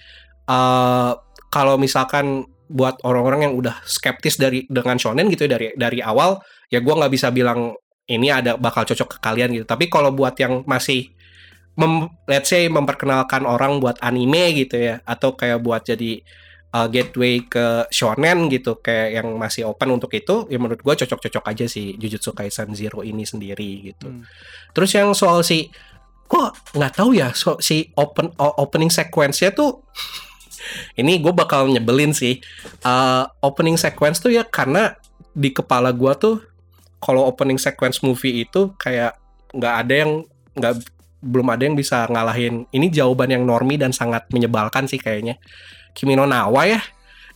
eh 0.46 1.12
kalau 1.52 1.74
misalkan 1.76 2.44
buat 2.66 2.98
orang-orang 3.06 3.50
yang 3.50 3.54
udah 3.54 3.78
skeptis 3.86 4.40
dari 4.40 4.66
dengan 4.66 4.98
shonen 4.98 5.30
gitu 5.30 5.46
ya, 5.46 5.50
dari 5.54 5.66
dari 5.78 5.98
awal 6.02 6.42
ya 6.72 6.82
gua 6.82 7.04
nggak 7.04 7.12
bisa 7.12 7.30
bilang 7.30 7.76
ini 8.06 8.30
ada 8.30 8.54
bakal 8.58 8.86
cocok 8.86 9.16
ke 9.16 9.18
kalian 9.20 9.52
gitu. 9.54 9.66
Tapi 9.68 9.90
kalau 9.90 10.14
buat 10.14 10.34
yang 10.38 10.62
masih 10.66 11.10
mem, 11.76 12.08
let's 12.26 12.48
say 12.50 12.66
memperkenalkan 12.72 13.44
orang 13.44 13.78
buat 13.78 14.00
anime 14.00 14.56
gitu 14.56 14.80
ya 14.80 15.04
atau 15.04 15.36
kayak 15.36 15.60
buat 15.60 15.84
jadi 15.84 16.24
uh, 16.76 16.88
gateway 16.92 17.40
ke 17.48 17.88
shonen 17.88 18.52
gitu 18.52 18.76
kayak 18.84 19.22
yang 19.22 19.28
masih 19.40 19.64
open 19.64 19.96
untuk 19.96 20.12
itu 20.12 20.44
ya 20.52 20.60
menurut 20.60 20.84
gua 20.84 20.92
cocok-cocok 20.92 21.44
aja 21.48 21.64
sih 21.64 21.96
Jujutsu 21.96 22.36
Kaisen 22.36 22.76
Zero 22.76 23.00
ini 23.00 23.24
sendiri 23.24 23.92
gitu. 23.92 24.12
Hmm. 24.12 24.28
Terus 24.76 24.90
yang 24.92 25.16
soal 25.16 25.40
si 25.40 25.72
kok 26.26 26.58
nggak 26.74 26.92
tahu 27.00 27.16
ya 27.16 27.32
so, 27.32 27.56
si 27.62 27.88
open 27.96 28.34
opening 28.36 28.90
sequence-nya 28.90 29.54
tuh 29.54 29.80
ini 31.00 31.22
gue 31.22 31.32
bakal 31.32 31.70
nyebelin 31.70 32.12
sih. 32.12 32.42
Uh, 32.84 33.24
opening 33.40 33.80
sequence 33.80 34.20
tuh 34.20 34.34
ya 34.34 34.44
karena 34.44 34.98
di 35.32 35.54
kepala 35.54 35.94
gua 35.96 36.12
tuh 36.18 36.44
kalau 37.00 37.24
opening 37.28 37.60
sequence 37.60 38.02
movie 38.04 38.44
itu 38.44 38.74
kayak 38.76 39.16
nggak 39.54 39.74
ada 39.86 39.94
yang 39.94 40.12
nggak 40.56 40.74
belum 41.22 41.48
ada 41.48 41.62
yang 41.64 41.76
bisa 41.78 42.04
ngalahin. 42.10 42.68
Ini 42.70 42.86
jawaban 42.92 43.32
yang 43.32 43.44
normi 43.48 43.80
dan 43.80 43.94
sangat 43.94 44.28
menyebalkan 44.28 44.84
sih 44.90 45.00
kayaknya. 45.00 45.40
Kimi 45.96 46.12
no 46.12 46.28
Nawa 46.28 46.68
ya. 46.68 46.80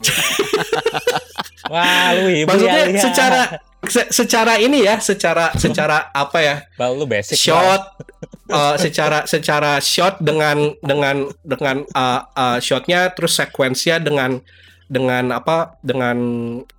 Wah, 1.72 2.12
lu 2.12 2.28
ibu 2.28 2.48
Maksudnya 2.50 2.84
ya, 2.92 3.00
secara 3.00 3.40
se- 3.88 4.10
secara 4.12 4.60
ini 4.60 4.84
ya, 4.84 5.00
secara 5.00 5.54
secara 5.56 6.12
apa 6.12 6.38
ya? 6.44 6.56
Bal, 6.76 6.98
lu 6.98 7.08
basic 7.08 7.40
shot 7.40 7.96
uh, 8.50 8.76
secara 8.76 9.24
secara 9.24 9.78
shot 9.80 10.18
dengan 10.20 10.74
dengan 10.82 11.30
dengan 11.46 11.86
uh, 11.94 12.20
uh, 12.36 12.58
shotnya 12.60 13.14
terus 13.14 13.38
sekuensinya 13.38 14.02
dengan 14.02 14.30
dengan 14.90 15.30
apa 15.30 15.78
dengan 15.86 16.18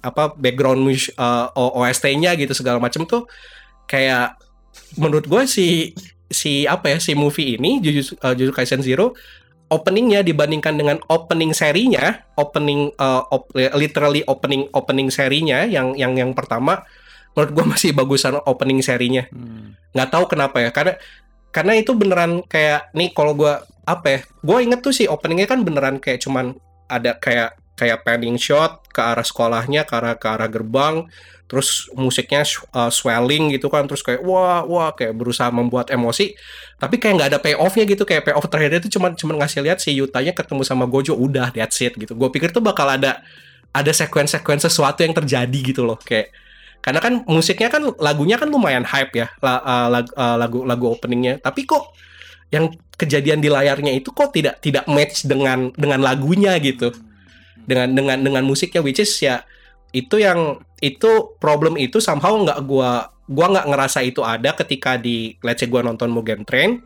apa 0.03 0.35
background 0.35 0.83
uh, 1.15 1.47
OST-nya 1.55 2.35
gitu 2.35 2.51
segala 2.51 2.77
macam 2.77 3.07
tuh 3.07 3.23
kayak 3.87 4.35
menurut 4.99 5.23
gue 5.31 5.47
si 5.47 5.95
si 6.27 6.67
apa 6.67 6.95
ya 6.95 6.97
si 6.99 7.15
movie 7.15 7.55
ini 7.55 7.79
Jujutsu, 7.79 8.19
uh, 8.19 8.35
Jujutsu 8.35 8.55
Kaisen 8.55 8.83
Zero 8.83 9.15
openingnya 9.71 10.19
dibandingkan 10.21 10.75
dengan 10.75 10.97
opening 11.07 11.55
serinya 11.55 12.27
opening 12.35 12.91
uh, 12.99 13.23
op- 13.31 13.55
literally 13.55 14.21
opening 14.27 14.67
opening 14.75 15.07
serinya 15.07 15.63
yang 15.63 15.95
yang 15.95 16.13
yang 16.19 16.35
pertama 16.35 16.83
menurut 17.31 17.51
gue 17.55 17.65
masih 17.71 17.91
bagusan 17.95 18.35
opening 18.43 18.83
serinya 18.83 19.23
Hmm. 19.31 19.79
nggak 19.95 20.09
tahu 20.11 20.27
kenapa 20.27 20.59
ya 20.59 20.69
karena 20.75 20.99
karena 21.55 21.73
itu 21.79 21.95
beneran 21.95 22.43
kayak 22.47 22.91
nih 22.95 23.11
kalau 23.15 23.35
gua 23.35 23.63
apa 23.87 24.07
ya 24.07 24.19
gue 24.43 24.57
inget 24.63 24.79
tuh 24.83 24.91
sih 24.95 25.07
openingnya 25.07 25.47
kan 25.47 25.63
beneran 25.63 25.99
kayak 26.03 26.23
cuman 26.23 26.55
ada 26.91 27.15
kayak 27.19 27.55
kayak 27.75 28.03
panning 28.03 28.35
shot 28.35 28.83
ke 28.91 28.99
arah 28.99 29.23
sekolahnya 29.23 29.87
ke 29.87 29.93
arah 29.95 30.15
ke 30.19 30.27
arah 30.27 30.47
gerbang 30.51 31.07
terus 31.51 31.91
musiknya 31.99 32.47
uh, 32.71 32.87
swelling 32.87 33.51
gitu 33.51 33.67
kan 33.67 33.83
terus 33.83 33.99
kayak 33.99 34.23
wah 34.23 34.63
wah 34.63 34.95
kayak 34.95 35.11
berusaha 35.19 35.51
membuat 35.51 35.91
emosi. 35.91 36.31
Tapi 36.79 36.95
kayak 36.95 37.13
nggak 37.19 37.29
ada 37.35 37.39
payoffnya 37.43 37.83
gitu 37.83 38.07
kayak 38.07 38.23
payoff 38.23 38.47
terakhirnya 38.47 38.79
itu 38.79 38.95
cuman 38.95 39.19
cuman 39.19 39.43
ngasih 39.43 39.59
lihat 39.67 39.83
si 39.83 39.91
Yutanya 39.91 40.31
ketemu 40.31 40.63
sama 40.63 40.87
Gojo 40.87 41.11
udah 41.11 41.51
that's 41.51 41.75
it 41.83 41.91
gitu. 41.99 42.15
Gue 42.15 42.31
pikir 42.31 42.55
tuh 42.55 42.63
bakal 42.63 42.87
ada 42.87 43.19
ada 43.75 43.91
sekuen-sekuen 43.91 44.63
sesuatu 44.63 45.03
yang 45.03 45.11
terjadi 45.11 45.59
gitu 45.59 45.83
loh 45.83 45.99
kayak. 45.99 46.31
Karena 46.79 47.03
kan 47.03 47.27
musiknya 47.27 47.67
kan 47.67 47.83
lagunya 47.99 48.39
kan 48.39 48.47
lumayan 48.47 48.87
hype 48.87 49.11
ya 49.11 49.27
la- 49.43 49.61
uh, 49.61 49.87
lag- 49.91 50.15
uh, 50.15 50.39
lagu 50.39 50.63
lagu 50.63 50.87
openingnya. 50.95 51.43
Tapi 51.43 51.67
kok 51.67 51.91
yang 52.47 52.71
kejadian 52.95 53.43
di 53.43 53.51
layarnya 53.51 53.91
itu 53.91 54.15
kok 54.15 54.31
tidak 54.31 54.63
tidak 54.63 54.87
match 54.87 55.27
dengan 55.27 55.75
dengan 55.75 55.99
lagunya 55.99 56.55
gitu. 56.63 56.95
Dengan 57.67 57.91
dengan 57.91 58.23
dengan 58.23 58.43
musiknya 58.47 58.79
which 58.79 59.03
is 59.03 59.11
ya 59.19 59.43
itu 59.91 60.19
yang 60.19 60.59
itu 60.81 61.37
problem 61.37 61.77
itu 61.77 62.01
somehow 62.01 62.33
nggak 62.41 62.59
gua 62.65 63.11
gua 63.29 63.47
nggak 63.53 63.67
ngerasa 63.69 63.99
itu 64.03 64.25
ada 64.25 64.55
ketika 64.57 64.97
di 64.97 65.35
let's 65.45 65.61
say 65.61 65.69
gua 65.69 65.85
nonton 65.85 66.09
Mugen 66.09 66.43
Train 66.43 66.81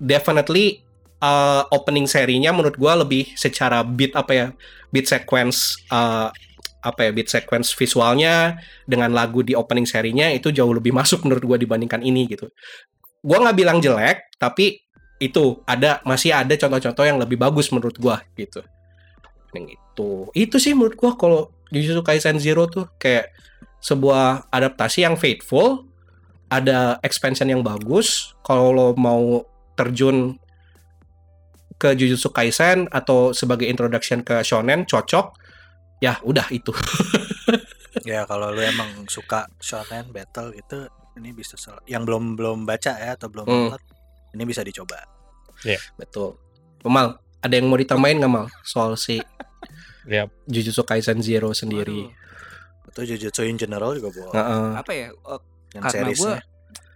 definitely 0.00 0.82
uh, 1.22 1.66
opening 1.70 2.06
serinya 2.08 2.50
menurut 2.54 2.78
gua 2.78 2.98
lebih 2.98 3.30
secara 3.34 3.82
beat 3.84 4.14
apa 4.14 4.32
ya 4.32 4.46
beat 4.90 5.06
sequence 5.06 5.76
uh, 5.92 6.32
apa 6.78 7.00
ya 7.04 7.10
beat 7.10 7.28
sequence 7.28 7.74
visualnya 7.74 8.62
dengan 8.86 9.10
lagu 9.10 9.42
di 9.42 9.52
opening 9.52 9.84
serinya 9.84 10.30
itu 10.30 10.54
jauh 10.54 10.70
lebih 10.70 10.94
masuk 10.98 11.26
menurut 11.26 11.44
gua 11.44 11.58
dibandingkan 11.60 12.00
ini 12.00 12.30
gitu. 12.30 12.48
Gua 13.22 13.42
nggak 13.42 13.56
bilang 13.58 13.78
jelek 13.82 14.30
tapi 14.38 14.82
itu 15.18 15.58
ada 15.66 15.98
masih 16.06 16.30
ada 16.30 16.54
contoh-contoh 16.54 17.02
yang 17.02 17.18
lebih 17.18 17.34
bagus 17.34 17.74
menurut 17.74 17.98
gua 17.98 18.22
gitu. 18.38 18.62
Yang 19.50 19.74
itu. 19.74 20.10
Itu 20.32 20.56
sih 20.62 20.72
menurut 20.72 20.94
gua 20.94 21.18
kalau 21.18 21.50
Jujutsu 21.68 22.00
Kaisen 22.00 22.38
Zero 22.38 22.64
tuh 22.66 22.88
kayak 22.96 23.28
sebuah 23.78 24.48
adaptasi 24.48 25.04
yang 25.04 25.14
faithful 25.14 25.84
ada 26.48 26.96
expansion 27.00 27.46
yang 27.46 27.60
bagus. 27.60 28.32
Kalau 28.40 28.72
lo 28.72 28.88
mau 28.94 29.44
terjun 29.74 30.40
ke 31.76 31.94
Jujutsu 31.94 32.30
Kaisen 32.30 32.88
atau 32.88 33.30
sebagai 33.30 33.64
introduction 33.64 34.20
ke 34.20 34.40
shonen 34.40 34.82
cocok. 34.82 35.36
Ya 35.98 36.16
udah 36.22 36.46
itu. 36.50 36.72
Ya 38.06 38.24
kalau 38.24 38.54
lu 38.54 38.62
emang 38.62 39.04
suka 39.04 39.50
shonen 39.58 40.08
battle 40.08 40.54
gitu 40.54 40.86
ini 41.18 41.34
bisa 41.34 41.58
sel- 41.58 41.82
yang 41.84 42.08
belum 42.08 42.38
belum 42.38 42.64
baca 42.64 42.94
ya 42.94 43.12
atau 43.12 43.28
belum 43.28 43.44
Hmm. 43.44 43.68
nonton 43.68 43.80
ini 44.32 44.42
bisa 44.44 44.62
dicoba. 44.62 45.02
betul. 45.98 46.38
Mal 46.86 47.18
ada 47.42 47.52
yang 47.52 47.68
mau 47.68 47.76
ditambahin 47.76 48.22
nggak 48.22 48.30
Mal? 48.30 48.46
Soal 48.62 48.94
si 48.94 49.18
Yap. 50.08 50.32
Jujutsu 50.48 50.82
Kaisen 50.82 51.20
Zero 51.20 51.52
sendiri 51.52 52.08
Atau 52.88 53.04
Jujutsu 53.04 53.44
in 53.44 53.60
general 53.60 53.92
juga 53.92 54.08
boleh. 54.10 54.32
Heeh. 54.32 54.68
Apa 54.80 54.92
ya? 54.96 55.08
eh, 55.12 55.40
yang 55.76 55.82
karena 55.84 56.08
seriesnya. 56.08 56.40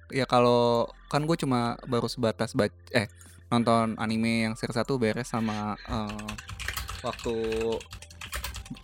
ya 0.09 0.25
kalau 0.25 0.89
kan 1.13 1.29
gue 1.29 1.37
cuma 1.37 1.77
baru 1.85 2.09
sebatas 2.09 2.57
baca 2.57 2.73
eh 2.93 3.09
nonton 3.53 4.01
anime 4.01 4.49
yang 4.49 4.55
series 4.57 4.81
1 4.81 4.89
beres 4.97 5.29
sama 5.29 5.77
eh, 5.85 6.33
waktu 7.05 7.35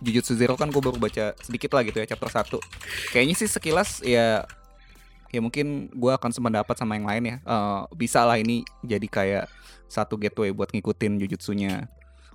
Jujutsu 0.05 0.37
Zero 0.37 0.53
kan 0.53 0.69
gue 0.69 0.77
baru 0.77 1.01
baca 1.01 1.33
sedikit 1.41 1.73
lah 1.73 1.81
gitu 1.81 1.97
ya 1.97 2.05
chapter 2.05 2.29
1 2.29 2.61
kayaknya 3.09 3.33
sih 3.33 3.49
sekilas 3.49 4.05
ya 4.05 4.45
ya 5.29 5.39
mungkin 5.41 5.89
gue 5.89 6.11
akan 6.13 6.29
sependapat 6.29 6.77
sama 6.77 6.97
yang 6.97 7.09
lain 7.09 7.23
ya 7.25 7.35
Eh, 7.41 7.81
bisa 7.97 8.21
lah 8.25 8.37
ini 8.37 8.61
jadi 8.85 9.07
kayak 9.09 9.45
satu 9.89 10.21
gateway 10.21 10.53
buat 10.53 10.69
ngikutin 10.69 11.17
Jujutsunya 11.25 11.89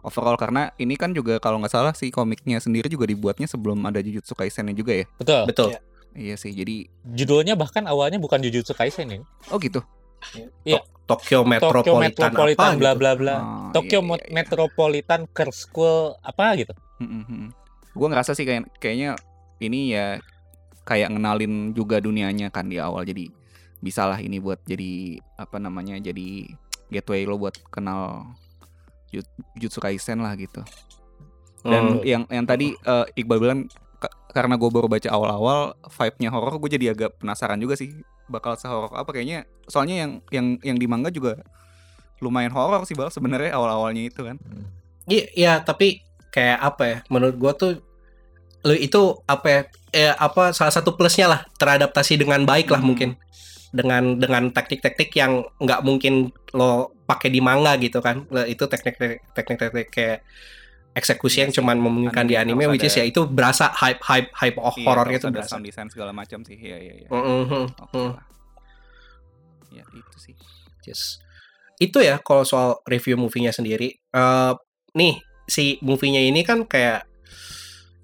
overall 0.05 0.37
karena 0.37 0.71
ini 0.77 0.95
kan 0.95 1.11
juga 1.11 1.37
kalau 1.39 1.57
nggak 1.59 1.73
salah 1.73 1.93
sih 1.93 2.09
komiknya 2.09 2.61
sendiri 2.61 2.87
juga 2.87 3.05
dibuatnya 3.05 3.45
sebelum 3.45 3.81
ada 3.83 3.99
Jujutsu 3.99 4.33
Kaisennya 4.33 4.73
juga 4.73 4.93
ya 4.95 5.07
Betul. 5.17 5.43
betul 5.49 5.69
Iya. 5.71 5.81
iya 6.15 6.35
sih 6.37 6.53
jadi 6.53 6.87
Judulnya 7.03 7.57
bahkan 7.57 7.83
awalnya 7.85 8.17
bukan 8.17 8.39
Jujutsu 8.39 8.71
Kaisen 8.73 9.11
ini. 9.11 9.25
oh 9.49 9.57
gitu 9.57 9.81
Iya. 10.65 10.81
Tokyo 11.05 11.45
Tokyo 11.45 11.45
Metropolitan, 11.45 12.01
Metropolitan 12.01 12.65
apa 12.65 12.81
bla 12.81 12.93
gitu. 12.93 13.01
bla 13.01 13.13
bla. 13.13 13.37
Oh, 13.37 13.45
Tokyo 13.73 14.01
iya, 14.01 14.07
Mo- 14.07 14.17
iya, 14.17 14.25
iya. 14.25 14.33
Metropolitan 14.33 15.21
Curse 15.29 15.69
School 15.69 16.17
apa 16.25 16.57
gitu. 16.57 16.73
Gue 17.93 18.07
ngerasa 18.09 18.33
sih 18.33 18.49
kayak 18.49 18.73
kayaknya 18.81 19.21
ini 19.61 19.93
ya 19.93 20.17
kayak 20.85 21.13
ngenalin 21.13 21.73
juga 21.73 22.01
dunianya 22.01 22.49
kan 22.49 22.69
di 22.69 22.81
awal 22.81 23.05
jadi 23.05 23.29
bisa 23.81 24.09
lah 24.09 24.17
ini 24.17 24.41
buat 24.41 24.65
jadi 24.65 25.21
apa 25.37 25.61
namanya 25.61 26.01
jadi 26.01 26.49
gateway 26.89 27.25
lo 27.25 27.37
buat 27.37 27.53
kenal 27.69 28.33
Ju- 29.15 29.31
Jujutsu 29.55 29.78
Kaisen 29.78 30.19
lah 30.19 30.35
gitu. 30.35 30.61
Dan 31.62 31.97
Hmm. 31.97 32.05
yang 32.05 32.23
yang 32.28 32.45
tadi 32.45 32.74
eh, 32.74 33.07
Iqbal 33.15 33.39
bilang 33.39 33.61
ka- 33.97 34.12
karena 34.31 34.55
gue 34.55 34.69
baru 34.69 34.85
baca 34.85 35.09
awal-awal 35.09 35.61
vibe-nya 35.82 36.28
horor 36.28 36.59
gue 36.59 36.70
jadi 36.70 36.86
agak 36.91 37.16
penasaran 37.19 37.57
juga 37.57 37.74
sih 37.74 37.95
bakal 38.24 38.57
sehoror 38.57 38.89
apa 38.91 39.09
kayaknya 39.11 39.45
soalnya 39.65 40.05
yang 40.05 40.12
yang 40.28 40.47
yang 40.62 40.77
di 40.77 40.85
manga 40.85 41.09
juga 41.09 41.41
lumayan 42.19 42.53
horor 42.53 42.85
sih 42.85 42.93
bal 42.93 43.09
sebenarnya 43.09 43.53
awal-awalnya 43.53 44.05
itu 44.05 44.20
kan. 44.23 44.36
Iya, 45.05 45.24
iya, 45.32 45.53
tapi 45.61 46.01
kayak 46.31 46.59
apa 46.59 46.82
ya? 46.85 46.99
Menurut 47.09 47.36
gua 47.36 47.53
tuh 47.53 47.81
lu 48.61 48.73
itu 48.73 49.20
apa 49.24 49.47
ya? 49.47 49.61
Eh, 49.93 50.11
apa 50.11 50.51
salah 50.51 50.73
satu 50.73 50.97
plusnya 50.97 51.28
lah 51.28 51.41
teradaptasi 51.55 52.16
dengan 52.16 52.43
baik 52.43 52.69
lah 52.69 52.81
Hmm. 52.81 52.89
mungkin 52.91 53.11
dengan 53.70 54.16
dengan 54.16 54.49
taktik-taktik 54.49 55.11
yang 55.12 55.45
nggak 55.59 55.82
mungkin 55.82 56.31
lo 56.51 56.94
pakai 57.05 57.29
di 57.29 57.41
manga 57.45 57.77
gitu 57.77 58.01
kan 58.01 58.25
Nah, 58.33 58.49
itu 58.49 58.65
teknik 58.65 58.97
teknik 59.37 59.59
teknik 59.61 59.89
kayak 59.93 60.25
eksekusi 60.95 61.43
yang 61.43 61.51
Iya 61.51 61.59
cuman 61.61 61.77
memungkinkan 61.83 62.25
di 62.31 62.39
Anime 62.39 62.71
which 62.71 62.87
is 62.87 62.95
ya 62.95 63.03
itu 63.03 63.27
berasa 63.27 63.75
hype 63.75 63.99
hype 64.01 64.31
hype 64.31 64.57
oh, 64.63 64.71
Iya, 64.79 64.87
horornya 64.87 65.19
terus 65.19 65.27
tuh 65.27 65.31
ada 65.35 65.39
berasa 65.43 65.53
sound 65.59 65.67
design 65.67 65.89
segala 65.91 66.15
macam 66.15 66.41
sih. 66.47 66.55
Iya, 66.55 66.79
iya, 66.79 66.95
iya. 67.05 67.09
Ya, 69.75 69.85
itu 69.91 70.17
sih. 70.23 70.35
Yes. 70.87 71.19
Itu 71.83 71.99
ya 71.99 72.23
kalau 72.23 72.47
soal 72.47 72.79
review 72.87 73.19
movie-nya 73.19 73.51
sendiri. 73.51 73.99
Eh 74.15 74.53
nih 74.95 75.19
si 75.51 75.83
movie-nya 75.83 76.23
ini 76.23 76.47
kan 76.47 76.63
kayak 76.63 77.11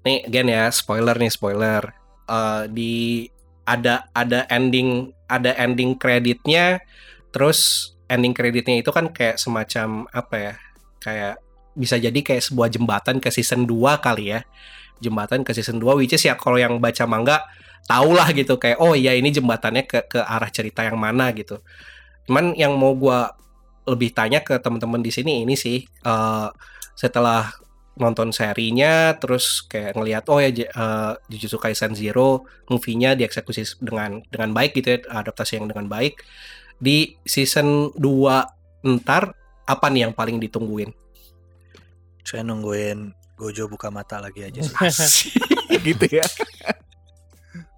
nih 0.03 0.27
again 0.27 0.51
ya 0.51 0.67
spoiler 0.75 1.15
nih 1.15 1.31
spoiler. 1.31 1.95
Eh 2.27 2.63
di 2.75 3.23
ada 3.63 4.11
ada 4.11 4.43
ending 4.51 5.15
ada 5.31 5.55
ending 5.55 5.95
kreditnya 5.95 6.83
terus 7.31 7.93
ending 8.11 8.35
kreditnya 8.35 8.83
itu 8.83 8.91
kan 8.91 9.07
kayak 9.15 9.39
semacam 9.39 10.03
apa 10.11 10.35
ya 10.35 10.53
kayak 10.99 11.35
bisa 11.71 11.95
jadi 11.95 12.19
kayak 12.19 12.43
sebuah 12.43 12.67
jembatan 12.67 13.23
ke 13.23 13.31
season 13.31 13.63
2 13.63 14.03
kali 14.03 14.35
ya. 14.35 14.43
Jembatan 15.01 15.41
ke 15.47 15.55
season 15.55 15.79
2 15.79 15.97
which 15.97 16.13
is 16.13 16.21
ya 16.27 16.35
kalau 16.35 16.59
yang 16.59 16.77
baca 16.83 17.07
manga 17.07 17.41
tau 17.87 18.11
lah 18.13 18.29
gitu 18.35 18.59
kayak 18.61 18.77
oh 18.77 18.93
iya 18.93 19.17
ini 19.17 19.33
jembatannya 19.33 19.87
ke 19.89 20.05
ke 20.05 20.19
arah 20.21 20.51
cerita 20.51 20.83
yang 20.85 20.99
mana 20.99 21.31
gitu. 21.31 21.63
Cuman 22.27 22.53
yang 22.59 22.75
mau 22.75 22.93
gua 22.93 23.33
lebih 23.89 24.13
tanya 24.13 24.45
ke 24.45 24.61
teman-teman 24.61 25.01
di 25.01 25.09
sini 25.09 25.41
ini 25.47 25.57
sih 25.57 25.81
eh, 25.81 26.49
setelah 26.93 27.49
nonton 27.97 28.31
serinya 28.31 29.17
terus 29.19 29.65
kayak 29.65 29.97
ngelihat 29.97 30.23
oh 30.29 30.37
ya 30.37 30.53
eh, 30.53 31.11
Jujutsu 31.33 31.57
Kaisen 31.57 31.97
Zero 31.97 32.45
movie-nya 32.69 33.17
dieksekusi 33.17 33.81
dengan 33.81 34.21
dengan 34.29 34.53
baik 34.53 34.77
gitu 34.77 34.95
ya 34.95 34.99
adaptasi 35.25 35.57
yang 35.57 35.67
dengan 35.71 35.89
baik 35.89 36.21
di 36.81 37.13
season 37.21 37.93
2 37.93 38.01
ntar 38.97 39.31
apa 39.63 39.85
nih 39.87 40.09
yang 40.09 40.13
paling 40.13 40.35
ditungguin 40.37 40.89
Saya 42.21 42.41
nungguin 42.41 43.13
Gojo 43.33 43.65
buka 43.65 43.89
mata 43.89 44.17
lagi 44.17 44.41
aja 44.41 44.61
sih. 44.93 45.33
gitu 45.81 46.05
ya. 46.11 46.25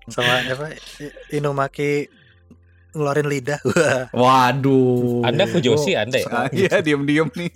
Sama 0.08 0.44
apa 0.44 0.76
Inumaki 1.30 2.12
ngeluarin 2.92 3.26
lidah. 3.26 3.60
Wah. 3.64 4.08
waduh 4.52 5.24
Anda 5.24 5.48
Fujoshi 5.48 5.96
Anda 5.96 6.20
ya? 6.20 6.28
Ah, 6.28 6.48
Iya, 6.48 6.80
diam-diam 6.86 7.32
nih. 7.32 7.52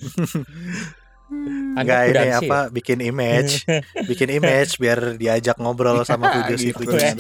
Anda 1.75 1.83
Enggak 1.83 2.01
ini 2.07 2.27
apa 2.33 2.59
bikin 2.71 3.03
image, 3.03 3.67
bikin 4.07 4.31
image 4.33 4.79
biar 4.79 5.13
diajak 5.13 5.59
ngobrol 5.59 6.01
sama 6.01 6.31
Fujoshi 6.31 6.71
Gitu. 6.71 6.87
Fujoshi. 6.87 7.11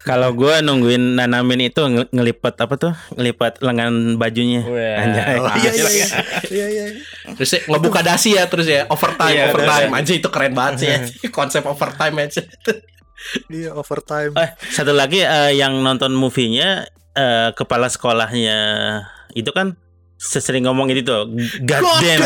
Kalau 0.00 0.32
gua 0.32 0.60
nungguin 0.60 1.16
Nanamin 1.16 1.68
itu 1.68 1.80
ngel- 1.80 2.10
ngelipat 2.10 2.54
apa 2.58 2.74
tuh? 2.74 2.92
Ngelipat 3.14 3.60
lengan 3.60 4.16
bajunya. 4.16 4.62
Wah. 4.64 5.02
Anjay. 5.02 5.36
Oh 5.38 5.54
iya 5.56 5.70
iya 5.70 5.88
iya. 5.90 6.06
Iya 6.50 6.66
iya. 6.68 6.84
terus 7.30 7.50
ya, 7.54 7.60
ngebuka 7.64 8.00
dasi 8.02 8.34
ya 8.34 8.44
terus 8.46 8.66
ya 8.66 8.84
overtime 8.90 9.32
Iya, 9.32 9.54
overtime 9.54 9.92
aja 9.94 10.12
itu 10.12 10.28
keren 10.28 10.52
banget 10.52 10.74
sih 10.76 10.88
ya 10.90 10.98
konsep 11.38 11.62
overtime 11.62 12.16
aja 12.18 12.42
Iya 13.46 13.70
overtime. 13.76 14.32
Eh, 14.34 14.50
satu 14.66 14.90
lagi 14.90 15.20
eh, 15.20 15.52
yang 15.54 15.78
nonton 15.78 16.10
movie-nya 16.10 16.88
eh, 17.12 17.48
kepala 17.52 17.86
sekolahnya 17.86 18.58
itu 19.32 19.48
kan 19.52 19.76
sering 20.16 20.68
ngomong 20.68 20.90
itu 20.90 21.00
tuh 21.00 21.28
God 21.62 21.82
damn. 22.02 22.20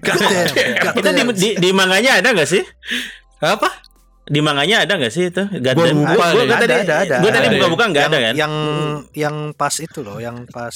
God 0.00 0.18
damn. 0.18 0.46
God 0.82 0.94
Itu 0.98 1.08
di, 1.08 1.20
damn. 1.20 1.30
di, 1.34 1.48
di 1.58 1.68
manganya 1.70 2.18
ada 2.18 2.32
gak 2.32 2.48
sih? 2.48 2.62
apa 3.36 3.68
Di 4.26 4.40
manganya 4.42 4.82
ada 4.82 4.98
gak 4.98 5.12
sih 5.14 5.30
itu? 5.30 5.42
Gua 5.46 5.86
lupa 5.86 6.14
Gua- 6.14 6.34
gua 6.34 6.42
deh. 6.42 6.50
ada 6.50 6.66
tadi, 6.66 6.74
ada 6.82 6.94
ada. 6.98 7.16
gua 7.22 7.30
tadi 7.30 7.46
Ada. 7.46 7.54
buka-buka 7.54 7.84
nggak 7.86 8.02
yang, 8.02 8.10
ada 8.10 8.18
kan? 8.18 8.34
Yang 8.34 8.52
yang 9.14 9.36
pas 9.54 9.74
itu 9.78 9.98
loh, 10.02 10.18
yang 10.18 10.36
pas 10.50 10.74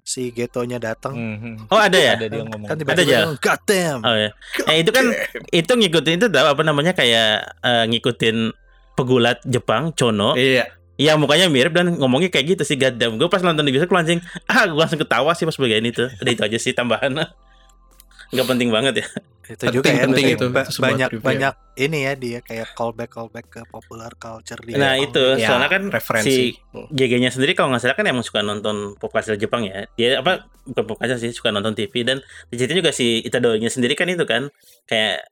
si 0.00 0.22
Getonya 0.30 0.76
datang. 0.76 1.14
Mhm. 1.14 1.70
Oh 1.70 1.78
ada 1.78 1.94
ya? 1.94 2.18
Ada 2.18 2.26
dia 2.26 2.42
ngomong. 2.42 2.66
Kan 2.66 2.74
Ada 2.74 2.80
tiba-tiba 2.82 3.08
aja? 3.08 3.18
God 3.36 3.60
damn. 3.64 4.00
Oh 4.02 4.16
ya. 4.16 4.30
Eh 4.66 4.76
itu 4.82 4.90
kan 4.90 5.04
itu 5.48 5.70
ngikutin 5.70 6.14
itu 6.18 6.26
tahu 6.28 6.46
apa 6.50 6.62
namanya 6.62 6.92
kayak 6.92 7.30
eh, 7.58 7.84
ngikutin 7.88 8.36
pegulat 8.92 9.40
Jepang 9.46 9.94
Chono 9.94 10.36
iya 10.36 10.68
yang 11.00 11.16
mukanya 11.16 11.48
mirip 11.48 11.72
dan 11.72 11.96
ngomongnya 11.96 12.28
kayak 12.28 12.58
gitu 12.58 12.62
sih 12.66 12.76
gadam. 12.76 13.16
Gue 13.16 13.32
pas 13.32 13.40
nonton 13.40 13.64
di 13.64 13.72
bioskop 13.72 13.96
langsung 13.96 14.20
ah 14.52 14.68
gue 14.68 14.76
langsung 14.76 15.00
ketawa 15.00 15.32
sih 15.32 15.48
pas 15.48 15.56
bagian 15.56 15.80
itu. 15.82 16.04
Udah 16.04 16.32
itu 16.32 16.42
aja 16.44 16.58
sih 16.58 16.76
tambahan. 16.76 17.16
Nggak 18.30 18.46
penting 18.46 18.70
banget 18.70 18.94
ya. 18.96 19.06
Itu 19.50 19.64
juga 19.72 19.90
ya 19.90 20.06
Penting 20.06 20.26
itu, 20.30 20.46
ba- 20.48 20.62
itu 20.62 20.78
banyak 20.78 21.08
trivia. 21.10 21.26
banyak 21.26 21.54
ini 21.76 21.98
ya 22.00 22.12
dia 22.14 22.38
kayak 22.38 22.70
callback 22.72 23.10
callback 23.10 23.46
ke 23.48 23.60
popular 23.66 24.14
culture 24.14 24.62
dia. 24.62 24.78
Nah 24.78 24.94
itu 24.94 25.18
Ya, 25.34 25.50
soalnya 25.50 25.66
kan 25.68 25.82
referensi 25.88 26.30
si 26.30 26.54
GG-nya 26.72 27.28
sendiri 27.28 27.52
kalau 27.52 27.74
nggak 27.74 27.82
salah 27.82 27.94
kan 27.94 28.06
emang 28.06 28.22
suka 28.22 28.40
nonton 28.40 28.94
pop 28.94 29.10
culture 29.10 29.34
Jepang 29.34 29.66
ya. 29.66 29.90
Dia 29.92 30.22
apa 30.22 30.46
bukan 30.64 30.84
pop 30.84 30.96
culture 30.96 31.18
sih 31.18 31.30
suka 31.30 31.50
nonton 31.50 31.74
TV 31.74 31.90
dan 32.00 32.22
di 32.46 32.56
situ 32.56 32.70
juga 32.72 32.90
si 32.90 33.18
Itadori-nya 33.20 33.66
sendiri 33.68 33.92
kan 33.92 34.06
itu 34.06 34.22
kan 34.22 34.46
kayak 34.84 35.26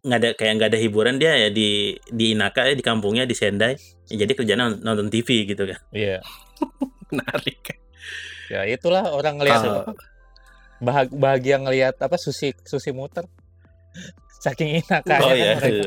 nggak 0.00 0.18
ada 0.18 0.28
kayak 0.32 0.52
nggak 0.56 0.70
ada 0.70 0.78
hiburan 0.78 1.14
dia 1.16 1.34
ya 1.36 1.48
di 1.48 1.68
di 2.04 2.34
Inaka 2.34 2.62
ya 2.64 2.74
di 2.74 2.82
kampungnya 2.82 3.22
di 3.22 3.34
Sendai. 3.34 3.78
Ya, 4.06 4.18
jadi 4.20 4.34
kerjaan 4.34 4.82
nonton, 4.82 5.06
TV 5.08 5.46
gitu 5.46 5.62
kan. 5.64 5.78
Iya. 5.90 6.18
menarik 7.08 7.78
Ya 8.50 8.66
itulah 8.66 9.06
orang 9.06 9.38
ngelihat 9.38 9.62
Kalau- 9.62 9.82
apa, 9.86 9.94
bahag- 10.80 11.12
bahagia 11.12 11.56
ngelihat 11.56 11.96
apa 11.96 12.16
susi 12.16 12.52
susi 12.62 12.90
muter. 12.90 13.24
Saking 14.40 14.80
inakanya 14.80 15.20
Oh 15.20 15.28
kan 15.28 15.36
iya. 15.36 15.52
mereka. 15.54 15.84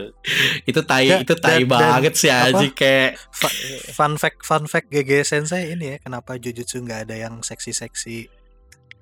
itu 0.63 0.81
tai 0.83 1.07
Dan- 1.07 1.21
itu 1.21 1.33
tai 1.35 1.59
dan- 1.59 1.67
banget 1.67 2.13
sih? 2.13 2.29
Aji 2.29 2.67
kayak 2.71 3.17
fun 3.91 4.13
fact 4.13 4.39
fun 4.41 4.63
fact 4.65 4.87
GG 4.87 5.11
Sensei 5.23 5.73
ini 5.73 5.85
ya 5.89 5.97
kenapa 5.97 6.37
Jujutsu 6.37 6.77
nggak 6.79 7.09
ada 7.09 7.15
yang 7.17 7.41
seksi-seksi 7.41 8.29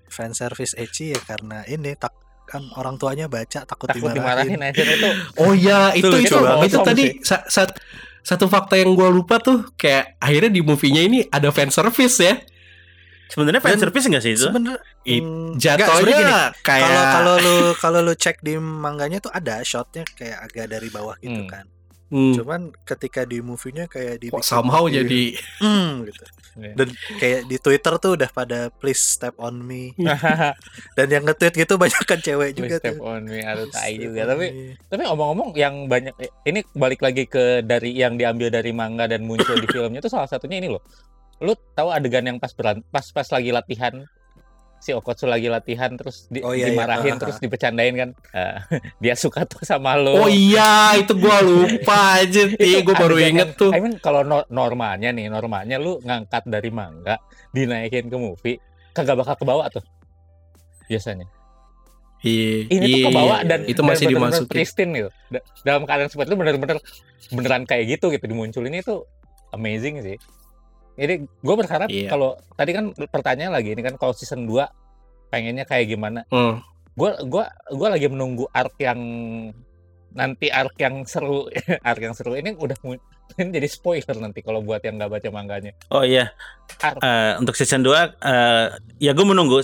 fan 0.07 0.31
service 0.31 0.71
ecchi 0.73 1.11
ya 1.11 1.19
karena 1.19 1.63
ini 1.65 1.95
tak 1.95 2.15
kan 2.43 2.63
orang 2.75 2.95
tuanya 2.95 3.27
baca 3.27 3.63
takut, 3.63 3.87
Takut 3.87 4.11
dimarahin. 4.11 4.55
dimarahin 4.55 4.61
aja 4.61 4.83
itu. 4.83 5.09
oh 5.37 5.51
iya 5.51 5.95
itu 5.95 6.03
lucu 6.05 6.19
itu 6.21 6.35
banget. 6.37 6.67
itu 6.67 6.77
tadi 6.81 7.03
sa- 7.21 7.43
sa- 7.45 7.75
satu 8.21 8.47
fakta 8.47 8.75
yang 8.75 8.91
gua 8.91 9.07
lupa 9.07 9.39
tuh 9.39 9.71
kayak 9.73 10.15
akhirnya 10.17 10.51
di 10.51 10.59
movie-nya 10.59 11.01
ini 11.01 11.19
ada 11.25 11.47
fan 11.49 11.67
service 11.67 12.19
ya 12.19 12.39
Sebenarnya 13.31 13.59
fan 13.59 13.79
service 13.79 14.05
nggak 14.05 14.21
sih 14.21 14.33
itu? 14.35 14.43
Sebenarnya 14.43 14.79
jatuhnya 15.55 16.13
gini, 16.13 16.33
kayak 16.61 16.83
kalau 16.83 17.03
kalau 17.07 17.33
lu 17.37 17.55
kalau 17.75 17.99
lu 18.01 18.13
cek 18.13 18.39
di 18.39 18.53
mangganya 18.55 19.17
tuh 19.17 19.31
ada 19.31 19.63
shotnya 19.63 20.03
kayak 20.05 20.43
agak 20.43 20.67
dari 20.69 20.87
bawah 20.87 21.15
gitu 21.17 21.41
Hmm. 21.41 21.49
kan. 21.49 21.65
hmm, 22.11 22.33
Cuman 22.35 22.61
ketika 22.83 23.23
di 23.23 23.39
movie-nya 23.39 23.87
kayak 23.87 24.19
di 24.19 24.27
kok 24.27 24.43
somehow 24.43 24.83
jadi 24.85 25.31
hmm, 25.63 26.03
gitu. 26.05 26.23
Iya. 26.51 26.73
Dan 26.75 26.87
kayak 27.15 27.47
di 27.47 27.55
Twitter 27.55 27.93
tuh 27.95 28.11
udah 28.13 28.27
pada 28.29 28.67
please 28.69 28.99
step 28.99 29.31
on 29.37 29.55
me. 29.57 29.95
Dan 30.99 31.07
yang 31.07 31.23
nge-tweet 31.23 31.55
gitu 31.55 31.79
banyak 31.79 32.03
kan 32.03 32.19
cewek 32.19 32.51
juga 32.51 32.75
Step 32.75 32.99
tuh. 32.99 33.07
on 33.07 33.23
me 33.23 33.39
atau 33.39 33.63
tai 33.65 33.95
juga 33.95 34.27
tapi 34.27 34.75
tapi 34.83 35.01
ngomong-ngomong 35.01 35.55
yang 35.55 35.87
banyak 35.87 36.11
ini 36.43 36.67
balik 36.73 36.99
lagi 36.99 37.23
ke 37.25 37.63
dari 37.63 37.95
yang 37.95 38.19
diambil 38.19 38.51
dari 38.51 38.75
manga 38.75 39.07
dan 39.07 39.23
muncul 39.23 39.55
di 39.55 39.67
filmnya 39.71 40.03
itu 40.03 40.11
salah 40.11 40.27
satunya 40.27 40.59
ini 40.59 40.67
loh. 40.67 40.83
Lu 41.41 41.53
tahu 41.73 41.89
adegan 41.89 42.21
yang 42.23 42.37
pas 42.37 42.53
beran, 42.53 42.85
pas 42.87 43.03
pas 43.03 43.25
lagi 43.27 43.49
latihan 43.49 44.05
si 44.77 44.93
Okotsu 44.93 45.25
lagi 45.25 45.45
latihan 45.45 45.93
terus 45.93 46.25
di- 46.25 46.41
Oh, 46.41 46.53
iya, 46.53 46.65
iya. 46.65 46.73
dimarahin 46.73 47.13
Ah, 47.13 47.19
terus 47.19 47.37
ah. 47.37 47.41
dibecandain 47.41 47.93
kan. 47.93 48.09
Ah, 48.31 48.65
dia 49.03 49.13
suka 49.13 49.45
tuh 49.45 49.61
sama 49.61 49.93
lo. 49.93 50.17
oh 50.17 50.29
iya 50.29 50.97
itu 50.97 51.13
gua 51.13 51.37
lupa 51.39 52.17
aja 52.17 52.49
nih 52.49 52.81
gua 52.81 52.95
baru 52.95 53.17
inget 53.17 53.53
yang- 53.53 53.59
tuh 53.59 53.69
I 53.69 53.77
mean 53.77 53.97
kalau 53.97 54.21
no- 54.21 54.45
normalnya 54.47 55.09
nih, 55.09 55.29
normalnya 55.29 55.77
lu 55.77 55.97
ngangkat 55.99 56.45
dari 56.45 56.69
manga, 56.69 57.21
dinaikin 57.51 58.05
ke 58.05 58.17
movie, 58.17 58.57
kagak 58.91 59.17
bakal 59.17 59.33
kebawa 59.35 59.69
tuh. 59.69 59.85
Biasanya. 60.87 61.29
Iya, 62.21 62.65
Ini 62.67 62.85
tuh 62.85 62.89
iya, 62.91 63.05
kebawa 63.09 63.35
iya. 63.35 63.47
dan 63.47 63.59
itu 63.65 63.73
dan 63.75 63.85
masih 63.87 64.05
bener-bener 64.07 64.29
dimasukin 64.33 64.49
pristine 64.51 64.91
gitu. 64.95 65.09
Da- 65.29 65.45
Dalam 65.63 65.81
keadaan 65.85 66.09
seperti 66.09 66.29
itu 66.29 66.37
bener-bener 66.37 66.77
beneran 67.29 67.63
kayak 67.65 67.97
gitu 67.97 68.09
gitu 68.09 68.25
dimunculin 68.25 68.73
itu 68.75 69.05
amazing 69.51 70.01
sih. 70.01 70.17
Jadi 71.01 71.13
gue 71.25 71.55
berharap 71.57 71.89
Iya. 71.89 72.07
kalau 72.07 72.37
tadi 72.53 72.71
kan 72.71 72.85
pertanyaan 73.09 73.57
lagi 73.57 73.73
ini 73.73 73.81
kan 73.81 73.97
kalau 73.97 74.13
season 74.13 74.45
2 74.45 74.61
pengennya 75.27 75.65
kayak 75.65 75.89
gimana? 75.89 76.21
Hmm. 76.29 76.61
Gua 76.93 77.17
gua 77.23 77.49
gua 77.71 77.87
lagi 77.89 78.05
menunggu 78.05 78.45
arc 78.51 78.77
yang 78.77 78.99
nanti 80.11 80.51
arc 80.51 80.75
yang 80.77 81.07
seru 81.07 81.47
arc 81.89 82.01
yang 82.03 82.11
seru 82.11 82.35
ini 82.35 82.51
udah 82.53 82.75
ini 83.39 83.47
jadi 83.49 83.63
spoiler 83.65 84.19
nanti 84.19 84.43
kalau 84.43 84.59
buat 84.59 84.83
yang 84.83 84.99
nggak 84.99 85.07
baca 85.09 85.27
mangganya. 85.31 85.71
Oh 85.89 86.03
iya. 86.03 86.35
Arc 86.77 86.99
Eh, 86.99 87.33
untuk 87.39 87.55
season 87.55 87.81
2 87.81 87.95
eh 88.21 88.67
ya 88.99 89.11
gue 89.15 89.25
menunggu 89.25 89.63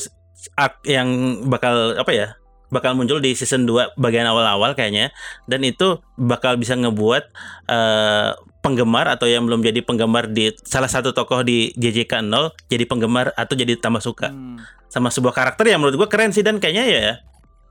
arc 0.56 0.82
yang 0.84 1.08
bakal 1.46 1.94
apa 1.96 2.12
ya? 2.12 2.30
bakal 2.68 3.00
muncul 3.00 3.24
di 3.24 3.32
season 3.32 3.64
2 3.64 3.96
bagian 3.96 4.28
awal-awal 4.28 4.76
kayaknya 4.76 5.16
dan 5.48 5.64
itu 5.64 6.04
bakal 6.20 6.60
bisa 6.60 6.76
ngebuat 6.76 7.24
eh 7.64 8.32
penggemar 8.68 9.08
atau 9.08 9.24
yang 9.24 9.44
belum 9.44 9.64
jadi 9.64 9.80
penggemar 9.80 10.28
di 10.28 10.52
salah 10.62 10.86
satu 10.86 11.10
tokoh 11.10 11.40
di 11.42 11.72
JJK 11.74 12.20
0 12.22 12.52
jadi 12.68 12.84
penggemar 12.84 13.32
atau 13.34 13.56
jadi 13.56 13.80
tambah 13.80 14.00
suka 14.00 14.28
Hmm. 14.28 14.60
sama 14.88 15.08
sebuah 15.08 15.32
karakter 15.32 15.64
yang 15.66 15.80
menurut 15.80 15.96
gue 15.98 16.10
keren 16.10 16.30
sih 16.30 16.44
dan 16.44 16.60
kayaknya 16.60 16.86
ya 16.86 17.02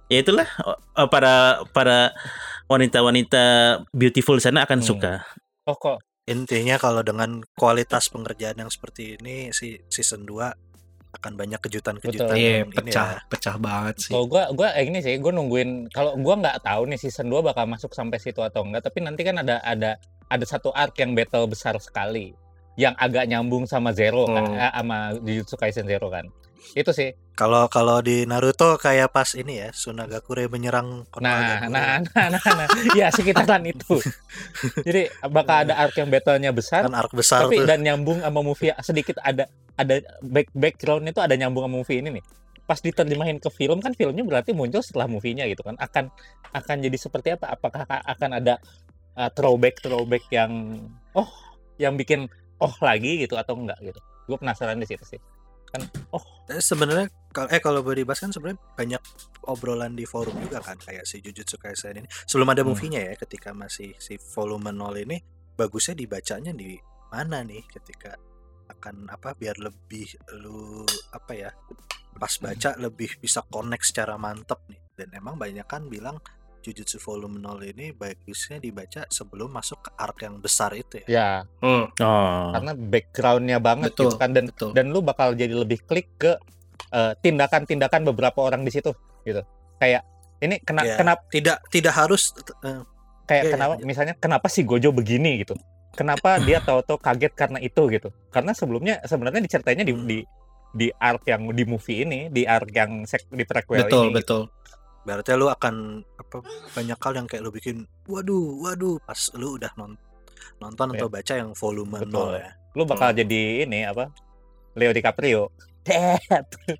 ya 0.06 0.18
itulah 0.18 0.48
eh, 0.97 1.09
para 1.09 1.60
para 1.70 2.16
wanita-wanita 2.66 3.44
beautiful 3.90 4.36
di 4.36 4.44
sana 4.44 4.64
akan 4.64 4.81
Hmm. 4.81 4.89
suka. 4.89 5.12
oh 5.64 5.77
kok 5.77 5.98
Intinya 6.27 6.74
kalau 6.74 7.06
dengan 7.06 7.39
kualitas 7.55 8.10
pengerjaan 8.10 8.59
yang 8.59 8.66
seperti 8.66 9.14
ini 9.14 9.55
si 9.55 9.78
season 9.86 10.27
2 10.27 10.51
akan 11.16 11.32
banyak 11.32 11.62
kejutan-kejutan 11.62 12.28
Betul. 12.28 12.43
Iya, 12.43 12.51
yang 12.60 12.68
ini 12.68 12.77
pecah, 12.82 13.09
ya. 13.14 13.20
pecah 13.31 13.56
banget 13.56 13.94
sih. 14.02 14.10
Kalau 14.10 14.27
gua 14.27 14.51
gua 14.51 14.74
eh, 14.74 14.85
ini 14.85 14.98
sih, 15.01 15.14
gua 15.16 15.31
nungguin 15.31 15.86
kalau 15.89 16.18
gua 16.18 16.35
nggak 16.36 16.66
tahu 16.66 16.90
nih 16.90 16.98
season 16.98 17.31
2 17.31 17.40
bakal 17.40 17.64
masuk 17.64 17.94
sampai 17.94 18.18
situ 18.18 18.43
atau 18.43 18.66
enggak, 18.66 18.82
tapi 18.85 19.01
nanti 19.01 19.23
kan 19.23 19.39
ada 19.39 19.62
ada 19.62 20.02
ada 20.26 20.44
satu 20.44 20.70
arc 20.70 20.94
yang 20.96 21.12
battle 21.12 21.46
besar 21.46 21.74
sekali 21.78 22.34
yang 22.76 22.92
agak 22.94 23.24
nyambung 23.24 23.64
sama 23.64 23.90
Zero 23.90 24.28
kan, 24.28 24.44
Hmm. 24.44 24.58
eh, 24.58 24.72
sama 24.74 24.96
Jujutsu 25.16 25.56
Kaisen 25.56 25.88
Zero 25.88 26.12
kan. 26.12 26.28
Itu 26.74 26.90
sih. 26.92 27.14
Kalau 27.32 27.68
kalau 27.68 28.00
di 28.00 28.24
Naruto 28.24 28.74
kayak 28.76 29.12
pas 29.12 29.32
ini 29.32 29.60
ya, 29.60 29.68
Sunagakure 29.70 30.48
menyerang 30.48 31.04
Nah, 31.04 31.08
Konohagakure. 31.08 31.68
nah, 31.70 32.00
nah, 32.02 32.26
nah, 32.32 32.52
nah. 32.64 32.68
ya 32.92 33.06
sekitaran 33.08 33.62
itu. 33.64 33.96
Jadi 34.82 35.08
bakal 35.28 35.68
ada 35.68 35.74
arc 35.78 35.94
yang 35.96 36.08
battle-nya 36.08 36.50
besar, 36.50 36.84
kan 36.88 36.96
arc 36.96 37.12
besar 37.12 37.46
tapi 37.46 37.60
tuh. 37.60 37.68
dan 37.68 37.80
nyambung 37.84 38.18
sama 38.20 38.40
movie 38.40 38.72
sedikit 38.82 39.20
ada 39.22 39.46
ada 39.76 40.00
back 40.24 40.48
background 40.52 41.04
itu 41.06 41.20
ada 41.20 41.36
nyambung 41.36 41.64
sama 41.68 41.76
movie 41.80 42.00
ini 42.00 42.18
nih. 42.18 42.24
Pas 42.66 42.80
diterjemahin 42.82 43.38
ke 43.38 43.46
film 43.52 43.78
kan 43.78 43.94
filmnya 43.94 44.26
berarti 44.26 44.50
muncul 44.50 44.82
setelah 44.82 45.06
movie-nya 45.06 45.46
gitu 45.46 45.62
kan. 45.62 45.78
Akan 45.78 46.10
akan 46.50 46.76
jadi 46.82 46.98
seperti 46.98 47.28
apa? 47.36 47.52
Apakah 47.54 47.84
akan 47.86 48.42
ada 48.42 48.58
uh, 49.16 49.30
throwback 49.32 49.80
throwback 49.80 50.24
yang 50.30 50.80
oh 51.16 51.28
yang 51.80 51.97
bikin 51.97 52.28
oh 52.60 52.72
lagi 52.80 53.24
gitu 53.24 53.34
atau 53.36 53.56
enggak 53.56 53.80
gitu. 53.82 54.01
Gue 54.28 54.36
penasaran 54.38 54.78
di 54.80 54.86
situ 54.88 55.05
sih. 55.05 55.20
Kan 55.72 55.84
oh 56.14 56.36
Eh, 56.47 56.62
sebenarnya 56.62 57.10
kalau 57.34 57.48
eh 57.51 57.59
kalau 57.59 57.80
boleh 57.82 58.06
dibahas 58.06 58.22
kan 58.22 58.30
sebenarnya 58.30 58.62
banyak 58.78 59.02
obrolan 59.51 59.98
di 59.98 60.06
forum 60.06 60.38
juga 60.38 60.62
kan 60.62 60.78
kayak 60.78 61.02
si 61.02 61.18
Jujutsu 61.18 61.59
Kaisen 61.59 61.98
ini. 61.98 62.06
Sebelum 62.06 62.47
ada 62.55 62.62
Hmm. 62.62 62.70
movie-nya 62.70 63.02
ya 63.02 63.14
ketika 63.18 63.51
masih 63.51 63.98
si 63.98 64.14
volume 64.30 64.70
0 64.70 64.94
ini 65.02 65.18
bagusnya 65.59 65.98
dibacanya 65.98 66.55
di 66.55 66.78
mana 67.10 67.43
nih 67.43 67.66
ketika 67.66 68.14
akan 68.70 69.10
apa 69.10 69.34
biar 69.34 69.59
lebih 69.59 70.06
lu 70.38 70.86
apa 71.10 71.32
ya 71.34 71.51
pas 72.14 72.30
baca 72.38 72.78
lebih 72.78 73.18
bisa 73.18 73.43
connect 73.51 73.90
secara 73.90 74.14
mantep 74.14 74.62
nih 74.70 74.80
dan 74.94 75.10
emang 75.18 75.34
banyak 75.34 75.66
kan 75.66 75.90
bilang 75.90 76.18
Jujutsu 76.66 76.98
volume 76.98 77.38
0 77.38 77.62
ini 77.62 77.94
bagusnya 77.94 78.59
dibaca 78.59 79.06
sebelum 79.06 79.48
masuk 79.48 79.78
ke 79.80 79.90
arc 79.94 80.18
yang 80.20 80.36
besar 80.36 80.74
itu 80.74 80.98
ya. 81.02 81.06
ya 81.06 81.28
Hmm, 81.62 81.86
Oh. 82.02 82.51
karena 82.51 82.72
backgroundnya 82.74 83.59
banget 83.59 83.94
Betul, 83.94 84.10
gitu 84.10 84.16
kan 84.18 84.30
dan 84.34 84.44
betul. 84.51 84.70
dan 84.74 84.90
lu 84.90 84.98
bakal 85.01 85.32
jadi 85.32 85.55
lebih 85.55 85.78
klik 85.82 86.10
ke 86.16 86.34
uh, 86.90 87.12
tindakan-tindakan 87.16 88.02
beberapa 88.05 88.43
orang 88.43 88.60
di 88.60 88.74
situ 88.74 88.90
gitu. 89.22 89.47
Kayak 89.78 90.02
ini 90.38 90.59
kena 90.59 90.82
Ya, 90.82 90.97
kenapa 90.97 91.22
Tidak 91.30 91.70
tidak 91.70 91.94
harus 91.94 92.34
eh, 92.60 92.82
kayak 93.24 93.44
iya, 93.44 93.52
kenapa 93.52 93.72
lanjut. 93.74 93.86
misalnya 93.86 94.14
kenapa 94.14 94.47
si 94.47 94.60
Gojo 94.62 94.90
begini 94.90 95.40
gitu 95.40 95.55
kenapa 95.93 96.36
dia 96.38 96.60
tahu-tahu 96.60 96.98
kaget 96.98 97.32
karena 97.32 97.59
itu 97.59 97.82
gitu 97.88 98.09
karena 98.28 98.52
sebelumnya 98.52 99.01
sebenarnya 99.02 99.40
diceritainnya 99.40 99.82
di 99.82 99.94
Hmm. 99.94 100.05
di 100.05 100.18
di 100.70 100.86
arc 100.93 101.24
yang 101.24 101.48
di 101.51 101.64
movie 101.64 102.05
ini 102.05 102.28
di 102.28 102.44
arc 102.44 102.68
yang 102.70 103.02
sek, 103.02 103.32
di 103.32 103.43
prequel 103.43 103.82
betul, 103.82 104.02
ini 104.05 104.09
gitu. 104.12 104.18
betul. 104.20 104.43
Berarti 105.06 105.38
lu 105.38 105.46
akan 105.46 106.02
apa 106.18 106.42
banyak 106.74 106.98
hal 106.98 107.12
yang 107.14 107.26
kayak 107.30 107.46
lu 107.46 107.54
bikin 107.54 107.86
waduh 108.10 108.58
waduh 108.58 108.98
pas 109.06 109.30
lu 109.38 109.54
udah 109.54 109.70
non- 109.78 109.98
nonton 110.58 110.90
atau 110.92 111.06
baca 111.06 111.32
yang 111.38 111.54
volume 111.54 111.94
Betul. 111.94 112.34
0 112.34 112.42
ya 112.42 112.50
lu 112.74 112.82
bakal 112.82 113.14
jadi 113.14 113.62
ini 113.62 113.86
apa 113.86 114.10
Leo 114.74 114.90
DiCaprio 114.90 115.48
Dead. 115.86 116.46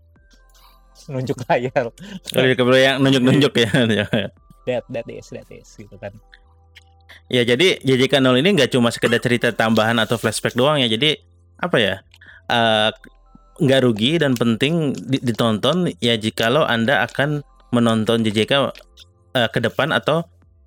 nunjuk 1.07 1.39
layar 1.47 1.86
Kalau 2.27 2.47
di 2.51 2.57
kabel 2.59 2.77
yang 2.82 2.98
nunjuk-nunjuk 2.98 3.53
ya. 3.94 4.07
that 4.66 4.82
that 4.90 5.07
is 5.07 5.31
that 5.31 5.47
is 5.55 5.70
gitu 5.78 5.94
kan 6.03 6.11
ya 7.31 7.47
jadi 7.47 7.78
JJK 7.78 8.19
0 8.19 8.43
ini 8.43 8.59
nggak 8.59 8.74
cuma 8.74 8.90
sekedar 8.90 9.23
cerita 9.23 9.55
tambahan 9.55 9.98
atau 9.98 10.19
flashback 10.19 10.55
doang 10.55 10.78
ya. 10.82 10.90
Jadi 10.90 11.19
apa 11.59 11.77
ya? 11.78 11.94
eh, 12.47 12.90
nggak 13.57 13.81
rugi 13.82 14.19
dan 14.20 14.36
penting 14.36 14.93
di- 14.94 15.23
ditonton 15.23 15.90
ya 15.98 16.15
jikalau 16.15 16.62
Anda 16.62 17.03
akan 17.09 17.43
menonton 17.75 18.23
JJK 18.23 18.53
eh, 19.35 19.49
ke 19.51 19.59
depan 19.63 19.91
atau 19.91 20.23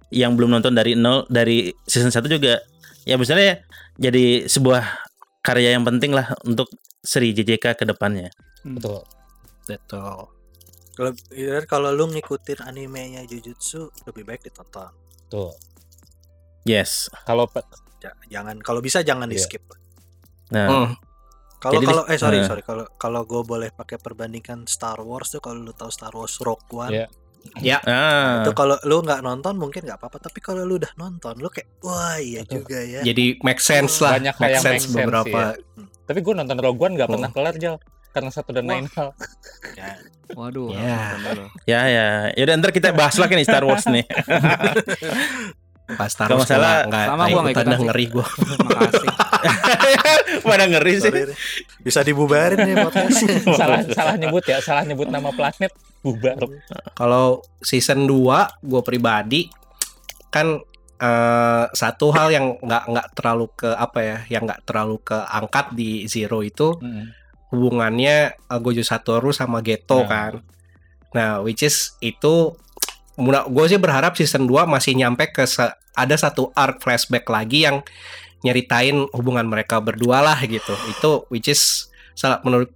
yang 0.09 0.33
belum 0.33 0.57
nonton 0.57 0.73
dari 0.73 0.97
nol 0.97 1.25
dari 1.29 1.69
season 1.85 2.09
1 2.09 2.25
juga 2.25 2.57
ya 3.05 3.15
misalnya 3.15 3.61
jadi 3.95 4.49
sebuah 4.49 4.83
karya 5.45 5.77
yang 5.77 5.85
penting 5.85 6.11
lah 6.13 6.33
untuk 6.43 6.67
seri 6.99 7.31
JJK 7.31 7.79
ke 7.79 7.85
depannya. 7.87 8.27
betul 8.65 9.01
Betul. 9.63 10.27
kalau 10.97 11.11
ya, 11.31 11.63
kalau 11.63 11.93
lu 11.95 12.09
ngikutin 12.11 12.59
animenya 12.65 13.23
Jujutsu 13.23 13.87
lebih 14.03 14.25
baik 14.27 14.43
ditonton 14.43 14.89
tuh 15.29 15.53
Yes. 16.67 17.07
kalau 17.23 17.47
jangan 18.27 18.59
kalau 18.59 18.83
bisa 18.83 18.99
jangan 18.99 19.29
di 19.29 19.39
Iya. 19.39 19.45
skip 19.47 19.63
Nah, 20.49 20.65
Hmm, 20.65 20.87
kalau 21.59 21.79
kalau 21.81 22.03
eh 22.05 22.15
sorry 22.15 22.39
eh. 22.39 22.43
sorry 22.43 22.61
kalau 22.61 22.87
kalau 22.95 23.21
gue 23.23 23.41
boleh 23.43 23.69
pakai 23.69 23.95
perbandingan 23.95 24.63
Star 24.65 24.97
Wars 24.99 25.29
tuh 25.29 25.39
kalau 25.39 25.61
lu 25.61 25.71
tahu 25.71 25.87
Star 25.89 26.11
Wars 26.11 26.39
Rogue 26.39 26.65
One 26.71 26.91
Iya. 26.91 27.07
Ya, 27.55 27.79
ah, 27.87 28.43
itu 28.43 28.51
kalau 28.51 28.75
lu 28.83 28.99
nggak 28.99 29.19
nonton 29.19 29.55
mungkin 29.55 29.81
nggak 29.81 29.95
apa-apa 29.95 30.19
tapi 30.21 30.39
kalau 30.39 30.63
lu 30.63 30.75
udah 30.75 30.91
nonton 30.95 31.39
lu 31.39 31.47
kayak 31.47 31.71
wah 31.79 32.19
iya 32.19 32.43
Betul. 32.43 32.55
juga 32.61 32.79
ya 32.79 32.99
jadi 33.01 33.39
make 33.39 33.59
sense 33.59 33.95
lah. 33.99 34.19
Banyak 34.19 34.35
make 34.35 34.57
sense 34.57 34.63
make 34.63 34.83
sense, 34.83 34.95
beberapa. 34.97 35.55
tapi 36.03 36.19
gue 36.19 36.33
nonton 36.35 36.59
Rogue 36.59 36.81
One 36.81 36.93
nggak 36.95 37.07
Oh. 37.07 37.15
pernah 37.15 37.31
kelar 37.31 37.55
Jal 37.55 37.79
karena 38.09 38.29
satu 38.29 38.51
dan 38.51 38.67
lain 38.67 38.91
hal 38.91 39.15
ya. 39.71 39.95
Waduh. 40.29 40.73
Ya. 40.73 41.15
ya 41.63 41.81
ya. 41.87 42.05
Ya 42.29 42.41
udah 42.43 42.55
ntar 42.57 42.69
kita 42.69 42.91
bahas 42.91 43.15
lagi 43.15 43.33
nih 43.33 43.45
Star 43.45 43.63
Wars 43.63 43.87
nih. 43.87 44.03
Pas 45.89 46.05
Star 46.05 46.29
Wars 46.29 46.43
masalah- 46.43 46.85
nggak 46.85 47.05
sama 47.07 47.23
gua 47.23 47.39
nggak 47.39 47.49
ikutan 47.49 47.49
ikutan 47.55 47.65
dah 47.65 47.79
sih. 47.79 47.87
ngeri 47.87 48.05
gua. 48.09 48.25
Makasih. 48.67 49.09
Pada 50.45 50.65
ngeri 50.65 50.93
sih. 50.97 51.11
Bisa 51.79 52.01
dibubarin 52.01 52.59
nih 52.59 52.75
podcastnya 52.77 53.35
salah 53.59 53.79
salah 53.85 54.15
nyebut 54.15 54.43
ya 54.43 54.59
salah 54.59 54.83
nyebut 54.83 55.07
nama 55.07 55.29
planet 55.29 55.71
bubar 55.99 56.39
Kalau 56.93 57.39
season 57.59 58.03
2 58.03 58.15
gue 58.61 58.81
pribadi 58.81 59.47
kan 60.27 60.59
eh, 60.95 61.65
satu 61.69 62.11
hal 62.11 62.29
yang 62.29 62.45
nggak 62.57 62.83
nggak 62.87 63.07
terlalu 63.13 63.45
ke 63.53 63.69
apa 63.69 63.99
ya, 63.99 64.17
yang 64.29 64.43
nggak 64.45 64.63
terlalu 64.63 64.99
keangkat 65.01 65.65
di 65.71 66.05
Zero 66.05 66.39
itu 66.39 66.75
hubungannya 67.49 68.17
uh, 68.45 68.59
Gojo 68.59 68.85
Satoru 68.85 69.31
sama 69.31 69.59
Geto 69.59 70.03
Nah. 70.03 70.07
kan. 70.07 70.33
Nah, 71.09 71.31
which 71.41 71.65
is 71.65 71.97
itu 71.97 72.53
gue 73.19 73.65
sih 73.67 73.75
berharap 73.75 74.13
season 74.13 74.45
2 74.45 74.63
masih 74.63 74.93
nyampe 74.93 75.27
ke 75.27 75.43
se- 75.43 75.73
ada 75.91 76.15
satu 76.15 76.53
arc 76.53 76.79
flashback 76.79 77.25
lagi 77.27 77.65
yang 77.65 77.81
nyeritain 78.41 79.07
hubungan 79.11 79.45
mereka 79.45 79.79
berdua 79.79 80.23
lah 80.23 80.39
gitu. 80.43 80.73
Itu 80.87 81.27
which 81.27 81.51
is 81.51 81.87
salah 82.13 82.39
menurut 82.43 82.71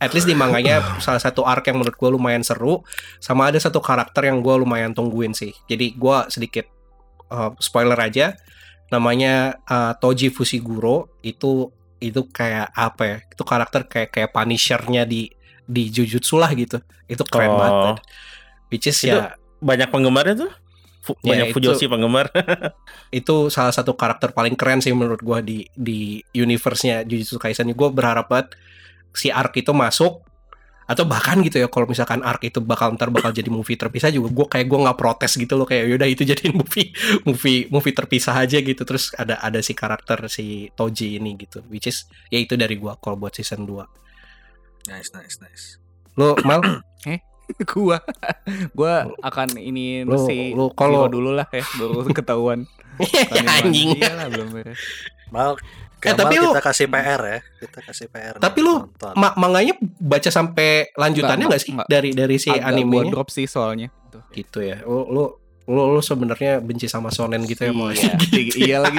at 0.00 0.10
least 0.16 0.24
di 0.24 0.32
manganya 0.32 0.80
salah 0.98 1.20
satu 1.20 1.44
arc 1.44 1.68
yang 1.68 1.76
menurut 1.76 1.92
gue 1.94 2.10
lumayan 2.10 2.40
seru 2.40 2.80
sama 3.20 3.52
ada 3.52 3.60
satu 3.60 3.78
karakter 3.78 4.26
yang 4.32 4.40
gue 4.40 4.54
lumayan 4.56 4.96
tungguin 4.96 5.36
sih. 5.36 5.52
Jadi 5.68 5.92
gue 5.92 6.16
sedikit 6.32 6.64
uh, 7.28 7.52
spoiler 7.60 7.98
aja 8.00 8.32
namanya 8.90 9.60
uh, 9.68 9.92
Toji 9.94 10.32
Fushiguro 10.34 11.14
itu 11.22 11.68
itu 12.00 12.20
kayak 12.32 12.72
apa 12.72 13.02
ya? 13.04 13.16
Itu 13.28 13.42
karakter 13.44 13.84
kayak 13.86 14.08
kayak 14.10 14.30
Punisher-nya 14.32 15.04
di 15.04 15.28
di 15.68 15.86
Jujutsu 15.92 16.40
lah 16.40 16.50
gitu. 16.56 16.80
Itu 17.06 17.22
keren 17.28 17.52
Oh. 17.52 17.58
banget. 17.60 18.02
Which 18.72 18.88
is 18.88 18.98
Itu- 19.04 19.14
ya 19.14 19.36
Banyak 19.60 19.92
penggemarnya 19.92 20.48
tuh. 20.48 20.50
Fu- 21.00 21.16
Ya, 21.24 21.32
banyak 21.32 21.46
itu- 21.50 21.56
Fujoshi 21.56 21.88
penggemar. 21.88 22.28
itu 23.12 23.48
salah 23.48 23.72
satu 23.72 23.96
karakter 23.96 24.30
paling 24.30 24.52
keren 24.54 24.84
sih 24.84 24.92
menurut 24.92 25.20
gua 25.20 25.40
di 25.40 25.64
di 25.72 26.20
universe-nya 26.32 27.02
Jujutsu 27.02 27.40
Kaisen. 27.40 27.72
Gue 27.72 27.88
berharap 27.88 28.28
banget 28.28 28.52
si 29.10 29.32
arc 29.32 29.56
itu 29.56 29.72
masuk 29.72 30.22
atau 30.84 31.06
bahkan 31.06 31.38
gitu 31.38 31.62
ya 31.62 31.70
kalau 31.70 31.86
misalkan 31.86 32.18
arc 32.20 32.42
itu 32.42 32.58
bakal 32.58 32.90
ntar 32.98 33.14
bakal 33.14 33.30
jadi 33.30 33.46
movie 33.46 33.78
terpisah 33.78 34.10
juga 34.10 34.26
gue 34.34 34.46
kayak 34.50 34.66
gue 34.66 34.78
nggak 34.82 34.98
protes 34.98 35.38
gitu 35.38 35.54
loh 35.54 35.62
kayak 35.62 35.86
yaudah 35.86 36.10
itu 36.10 36.26
jadiin 36.26 36.50
movie 36.60 36.90
movie 37.22 37.70
movie 37.70 37.94
terpisah 37.94 38.34
aja 38.34 38.58
gitu 38.58 38.82
terus 38.82 39.14
ada 39.14 39.38
ada 39.38 39.62
si 39.62 39.70
karakter 39.70 40.26
si 40.26 40.66
Toji 40.74 41.22
ini 41.22 41.38
gitu 41.38 41.62
which 41.70 41.86
is 41.86 42.10
ya 42.26 42.42
itu 42.42 42.58
dari 42.58 42.74
gua 42.74 42.98
kalau 42.98 43.14
buat 43.14 43.30
season 43.30 43.70
2 43.70 44.90
nice 44.90 45.14
nice 45.14 45.38
nice 45.38 45.78
lo 46.18 46.34
mal 46.42 46.58
gua 47.72 47.98
gua 48.72 48.94
akan 49.20 49.56
ini 49.56 50.02
Lu- 50.02 50.20
si 50.20 50.52
lu 50.52 50.70
kalau- 50.72 51.06
dulu 51.06 51.32
lah 51.32 51.46
ya 51.48 51.64
baru 51.76 52.06
ketahuan. 52.18 52.66
Anjing. 53.32 53.96
Iya 53.96 54.12
lah 54.14 54.26
belum 54.28 54.48
beres. 54.52 54.80
mal 55.30 55.56
Eh, 56.00 56.16
tapi 56.16 56.40
lu- 56.40 56.48
kita 56.50 56.64
kasih 56.64 56.88
PR 56.88 57.20
ya. 57.20 57.38
Kita 57.60 57.78
kasih 57.82 58.06
PR 58.08 58.34
Tapi 58.36 58.58
lu 58.60 58.88
ma 59.14 59.36
manganya 59.36 59.76
baca 60.00 60.28
sampai 60.28 60.88
lanjutannya 60.94 61.44
Enggak, 61.44 61.50
nggak 61.50 61.60
sih? 61.60 61.70
enggak. 61.70 61.86
dari 61.86 62.10
dari 62.12 62.36
si 62.36 62.48
Agak 62.48 62.56
gua 62.58 62.70
animenya 62.72 63.10
drop 63.10 63.28
sih 63.28 63.44
soalnya. 63.44 63.92
Gitu 64.32 64.58
ya. 64.60 64.80
Lu 64.82 65.04
lu 65.06 65.24
lu, 65.70 65.94
lu 65.94 66.02
sebenarnya 66.02 66.58
benci 66.58 66.90
sama 66.90 67.08
shonen 67.08 67.46
gitu 67.46 67.62
ya 67.62 67.72
mau 67.72 67.94
Iya, 67.94 68.12
iya 68.58 68.78
lagi. 68.82 68.98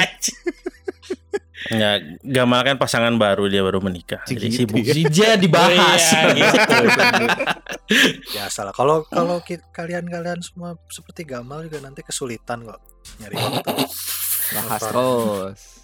Ya, 1.72 2.02
Gamal 2.26 2.66
kan 2.66 2.76
pasangan 2.76 3.14
baru 3.16 3.46
dia 3.46 3.62
baru 3.62 3.80
menikah. 3.80 4.20
Jadi 4.26 4.50
Gitu 4.50 4.66
sibuk. 4.66 4.82
ya. 4.82 4.92
Jija 4.92 5.30
dibahas 5.38 6.04
Iya, 6.10 6.22
gitu. 6.34 6.76
ya 8.34 8.46
salah 8.50 8.74
kalau 8.74 9.04
kalau 9.06 9.40
kalian-kalian 9.72 10.42
semua 10.42 10.80
seperti 10.88 11.22
Gamal 11.24 11.68
juga 11.70 11.80
nanti 11.80 12.02
kesulitan 12.02 12.66
kok 12.66 12.80
nyari 13.20 13.36
waktu 13.38 13.78
Bahas 14.52 14.82
terus. 14.84 15.60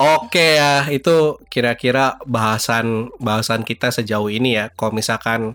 Oke 0.00 0.58
ya, 0.58 0.88
itu 0.90 1.38
kira-kira 1.46 2.18
bahasan 2.26 3.12
bahasan 3.20 3.62
kita 3.62 3.92
sejauh 3.92 4.26
ini 4.28 4.56
ya. 4.56 4.64
Kalau 4.72 4.90
misalkan 4.90 5.54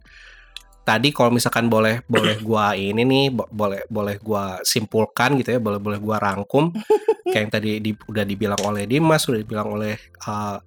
tadi 0.89 1.13
kalau 1.13 1.29
misalkan 1.29 1.69
boleh 1.69 2.01
boleh 2.13 2.41
gua 2.41 2.73
ini 2.73 3.05
nih 3.05 3.25
bo- 3.29 3.49
boleh 3.53 3.85
boleh 3.85 4.17
gua 4.17 4.57
simpulkan 4.65 5.37
gitu 5.37 5.53
ya, 5.53 5.59
boleh 5.61 5.77
boleh 5.77 6.01
gua 6.01 6.17
rangkum 6.17 6.73
kayak 7.31 7.41
yang 7.45 7.51
tadi 7.53 7.71
di- 7.77 8.05
udah 8.09 8.25
dibilang 8.25 8.61
oleh 8.65 8.89
Dimas, 8.89 9.29
udah 9.29 9.39
dibilang 9.39 9.69
oleh 9.77 9.93
uh, 10.25 10.57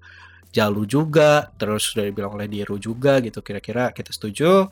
Jalu 0.52 0.84
juga, 0.84 1.48
terus 1.56 1.96
udah 1.96 2.04
dibilang 2.12 2.36
oleh 2.36 2.44
Diru 2.44 2.76
juga 2.76 3.24
gitu. 3.24 3.40
Kira-kira 3.40 3.88
kita 3.90 4.12
setuju. 4.12 4.68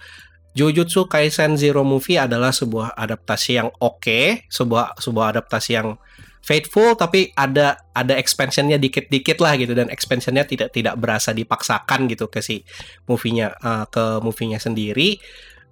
Jujutsu 0.51 1.07
Kaisen 1.07 1.55
Zero 1.55 1.87
Movie 1.87 2.19
adalah 2.21 2.51
sebuah 2.53 2.99
adaptasi 2.99 3.51
yang 3.57 3.71
oke, 3.81 4.45
sebuah 4.51 4.99
sebuah 4.99 5.27
adaptasi 5.39 5.71
yang 5.79 5.95
faithful 6.41 6.97
tapi 6.97 7.31
ada 7.37 7.77
ada 7.93 8.17
expansionnya 8.17 8.81
dikit-dikit 8.81 9.39
lah 9.45 9.61
gitu 9.61 9.77
dan 9.77 9.93
expansionnya 9.93 10.49
tidak 10.49 10.73
tidak 10.73 10.97
berasa 10.97 11.37
dipaksakan 11.37 12.09
gitu 12.09 12.33
ke 12.33 12.41
si 12.41 12.65
movie-nya 13.05 13.55
uh, 13.61 13.85
ke 13.87 14.19
movie-nya 14.25 14.59
sendiri. 14.59 15.21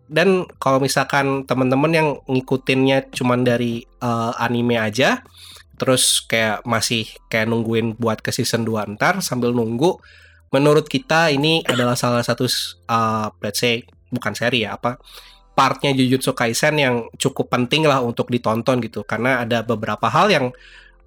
Dan 0.08 0.48
kalau 0.56 0.80
misalkan 0.80 1.44
teman-teman 1.44 1.92
yang 1.92 2.08
ngikutinnya 2.24 3.12
cuman 3.12 3.44
dari 3.44 3.84
uh, 4.00 4.32
anime 4.40 4.80
aja 4.80 5.20
terus 5.78 6.26
kayak 6.26 6.66
masih 6.66 7.06
kayak 7.30 7.46
nungguin 7.46 7.94
buat 7.96 8.18
ke 8.18 8.34
season 8.34 8.66
2 8.66 8.98
ntar 8.98 9.22
sambil 9.22 9.54
nunggu 9.54 9.96
menurut 10.50 10.90
kita 10.90 11.30
ini 11.30 11.62
adalah 11.64 11.94
salah 11.94 12.20
satu 12.26 12.50
uh, 12.90 13.30
let's 13.40 13.62
say 13.62 13.86
bukan 14.10 14.34
seri 14.34 14.66
ya 14.66 14.74
apa 14.74 14.98
partnya 15.58 15.90
Jujutsu 15.90 16.38
Kaisen 16.38 16.78
yang 16.78 17.10
cukup 17.18 17.50
penting 17.50 17.82
lah 17.82 17.98
untuk 17.98 18.30
ditonton 18.30 18.78
gitu. 18.78 19.02
Karena 19.02 19.42
ada 19.42 19.66
beberapa 19.66 20.06
hal 20.06 20.30
yang 20.30 20.46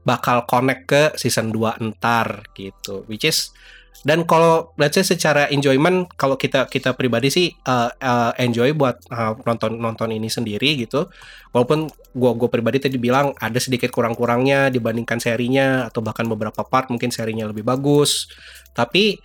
bakal 0.04 0.44
connect 0.44 0.84
ke 0.92 1.02
season 1.16 1.56
2 1.56 1.80
entar 1.80 2.44
gitu. 2.52 3.08
Which 3.08 3.24
is 3.24 3.56
dan 4.02 4.26
kalau 4.26 4.74
let's 4.82 4.98
say 4.98 5.06
secara 5.06 5.46
enjoyment 5.54 6.10
kalau 6.18 6.34
kita 6.34 6.66
kita 6.66 6.98
pribadi 6.98 7.30
sih 7.30 7.48
uh, 7.70 7.92
uh, 7.94 8.34
enjoy 8.42 8.74
buat 8.74 8.98
uh, 9.14 9.38
nonton 9.46 9.78
nonton 9.78 10.10
ini 10.10 10.26
sendiri 10.26 10.74
gitu. 10.84 11.06
Walaupun 11.54 11.86
gua 12.18 12.34
gua 12.34 12.50
pribadi 12.50 12.82
tadi 12.82 12.98
bilang 12.98 13.38
ada 13.38 13.62
sedikit 13.62 13.94
kurang-kurangnya 13.94 14.74
dibandingkan 14.74 15.22
serinya 15.22 15.86
atau 15.88 16.02
bahkan 16.02 16.26
beberapa 16.26 16.66
part 16.66 16.90
mungkin 16.90 17.14
serinya 17.14 17.46
lebih 17.46 17.62
bagus. 17.62 18.26
Tapi 18.74 19.22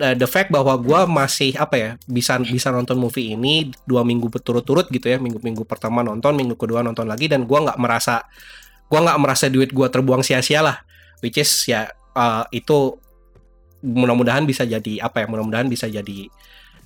uh, 0.00 0.14
the 0.14 0.28
fact 0.28 0.50
bahwa 0.50 0.74
gua 0.80 1.06
masih 1.06 1.54
apa 1.58 1.76
ya 1.76 1.90
bisa 2.08 2.38
bisa 2.42 2.70
nonton 2.74 2.98
movie 2.98 3.34
ini 3.34 3.70
dua 3.86 4.02
minggu 4.02 4.30
berturut-turut 4.30 4.90
gitu 4.90 5.06
ya 5.10 5.18
minggu 5.20 5.38
minggu 5.42 5.62
pertama 5.66 6.02
nonton 6.02 6.34
minggu 6.34 6.58
kedua 6.58 6.82
nonton 6.82 7.06
lagi 7.06 7.30
dan 7.30 7.46
gua 7.46 7.70
nggak 7.70 7.78
merasa 7.78 8.26
gua 8.90 9.00
nggak 9.06 9.18
merasa 9.20 9.46
duit 9.50 9.70
gua 9.70 9.90
terbuang 9.90 10.22
sia-sia 10.22 10.64
lah 10.64 10.76
which 11.22 11.38
is 11.38 11.50
ya 11.68 11.90
uh, 12.16 12.44
itu 12.50 12.98
mudah-mudahan 13.84 14.48
bisa 14.48 14.64
jadi 14.64 15.04
apa 15.04 15.24
ya 15.24 15.26
mudah-mudahan 15.28 15.68
bisa 15.68 15.86
jadi 15.86 16.32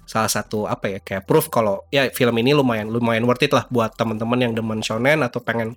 salah 0.09 0.33
satu 0.33 0.65
apa 0.65 0.89
ya 0.89 0.99
kayak 1.05 1.29
proof 1.29 1.53
kalau 1.53 1.85
ya 1.93 2.09
film 2.11 2.33
ini 2.41 2.57
lumayan 2.57 2.89
lumayan 2.89 3.29
worth 3.29 3.45
it 3.45 3.53
lah 3.53 3.69
buat 3.69 3.93
teman-teman 3.93 4.41
yang 4.41 4.53
demen 4.57 4.81
shonen 4.81 5.21
atau 5.21 5.45
pengen 5.45 5.77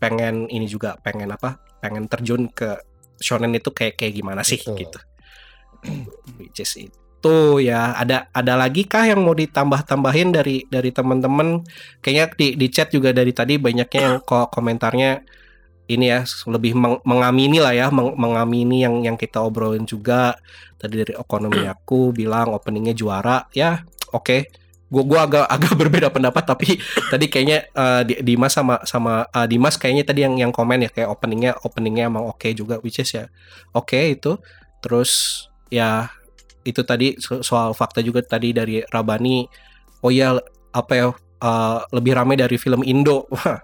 pengen 0.00 0.48
ini 0.48 0.64
juga 0.64 0.96
pengen 1.04 1.28
apa 1.28 1.60
pengen 1.84 2.08
terjun 2.08 2.48
ke 2.48 2.80
shonen 3.20 3.52
itu 3.52 3.68
kayak 3.70 4.00
kayak 4.00 4.16
gimana 4.16 4.40
sih 4.40 4.56
Betul. 4.60 4.80
gitu 4.80 4.98
which 6.38 6.60
is 6.62 6.72
itu 6.76 7.36
ya. 7.62 7.94
Ada 7.96 8.30
ada 8.30 8.54
lagi 8.54 8.86
kah 8.86 9.06
yang 9.08 9.24
mau 9.24 9.34
ditambah-tambahin 9.34 10.30
dari 10.34 10.62
dari 10.68 10.90
teman-teman 10.94 11.64
kayaknya 12.02 12.24
di 12.36 12.48
di 12.54 12.66
chat 12.70 12.92
juga 12.92 13.10
dari 13.10 13.32
tadi 13.34 13.58
banyaknya 13.58 14.00
yang 14.00 14.16
ko- 14.22 14.50
komentarnya 14.50 15.24
ini 15.86 16.10
ya 16.10 16.26
lebih 16.50 16.74
meng- 16.74 17.02
mengamini 17.06 17.62
lah 17.62 17.70
ya 17.70 17.86
meng- 17.94 18.18
mengamini 18.18 18.82
yang 18.82 19.02
yang 19.06 19.16
kita 19.18 19.42
obrolin 19.42 19.86
juga. 19.86 20.34
Tadi 20.78 20.94
dari 21.02 21.14
ekonomi 21.14 21.66
aku 21.74 22.14
bilang 22.14 22.54
openingnya 22.54 22.94
juara. 22.94 23.46
Ya 23.54 23.82
oke. 24.12 24.50
Gua 24.86 25.02
gua 25.02 25.20
agak 25.26 25.46
agak 25.50 25.72
berbeda 25.82 26.08
pendapat 26.14 26.46
tapi 26.46 26.78
tadi 27.10 27.26
kayaknya 27.26 27.66
Di- 28.06 28.22
Dimas 28.22 28.54
sama 28.54 28.78
sama 28.86 29.26
eh, 29.34 29.46
Dimas 29.50 29.74
kayaknya 29.74 30.06
tadi 30.06 30.22
yang 30.22 30.38
yang 30.38 30.52
komen 30.54 30.86
ya 30.86 30.90
kayak 30.94 31.10
openingnya 31.10 31.58
openingnya 31.66 32.06
emang 32.06 32.30
oke 32.30 32.46
juga 32.54 32.78
which 32.86 33.02
is 33.02 33.10
ya 33.10 33.26
oke 33.74 33.98
itu. 33.98 34.38
Terus 34.78 35.42
ya 35.72 36.10
itu 36.66 36.82
tadi 36.82 37.14
so- 37.22 37.42
soal 37.42 37.72
fakta 37.72 38.02
juga 38.02 38.22
tadi 38.22 38.50
dari 38.50 38.82
Rabani. 38.86 39.46
Oh 40.02 40.10
ya 40.12 40.36
apa 40.74 40.92
ya 40.94 41.06
eh, 41.42 41.78
lebih 41.94 42.12
ramai 42.18 42.36
dari 42.38 42.56
film 42.58 42.82
Indo. 42.82 43.26
Wah, 43.32 43.62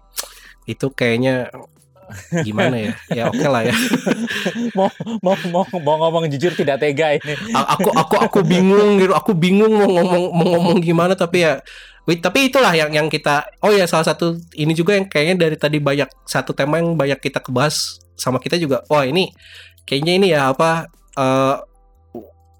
itu 0.66 0.88
kayaknya 0.94 1.50
gimana 2.44 2.76
ya? 2.76 2.92
Ya 3.12 3.24
oke 3.32 3.46
lah 3.48 3.64
ya. 3.64 3.74
Mau 4.76 4.88
mau 5.24 5.36
mau 5.48 5.64
mau 5.80 5.96
ngomong 6.06 6.28
jujur 6.28 6.52
tidak 6.52 6.80
tega 6.80 7.16
ini. 7.16 7.34
A- 7.56 7.76
aku 7.76 7.88
aku 7.92 8.16
aku 8.20 8.38
bingung 8.44 9.00
gitu 9.00 9.12
aku 9.16 9.32
bingung 9.32 9.72
mau 9.72 9.88
ngomong 9.88 10.22
mau 10.32 10.46
ngomong 10.56 10.76
gimana 10.80 11.16
tapi 11.16 11.44
ya 11.44 11.60
wait, 12.04 12.20
tapi 12.20 12.52
itulah 12.52 12.72
yang 12.76 12.92
yang 12.92 13.08
kita 13.08 13.48
oh 13.64 13.72
ya 13.72 13.88
salah 13.88 14.06
satu 14.12 14.36
ini 14.56 14.72
juga 14.76 14.96
yang 14.96 15.06
kayaknya 15.08 15.48
dari 15.48 15.56
tadi 15.56 15.78
banyak 15.80 16.08
satu 16.28 16.52
tema 16.52 16.78
yang 16.80 16.94
banyak 16.96 17.18
kita 17.20 17.40
kebahas 17.40 18.00
sama 18.18 18.38
kita 18.42 18.60
juga 18.60 18.84
wah 18.92 19.04
ini 19.08 19.32
kayaknya 19.88 20.12
ini 20.18 20.26
ya 20.34 20.52
apa 20.52 20.88
eh 21.16 21.56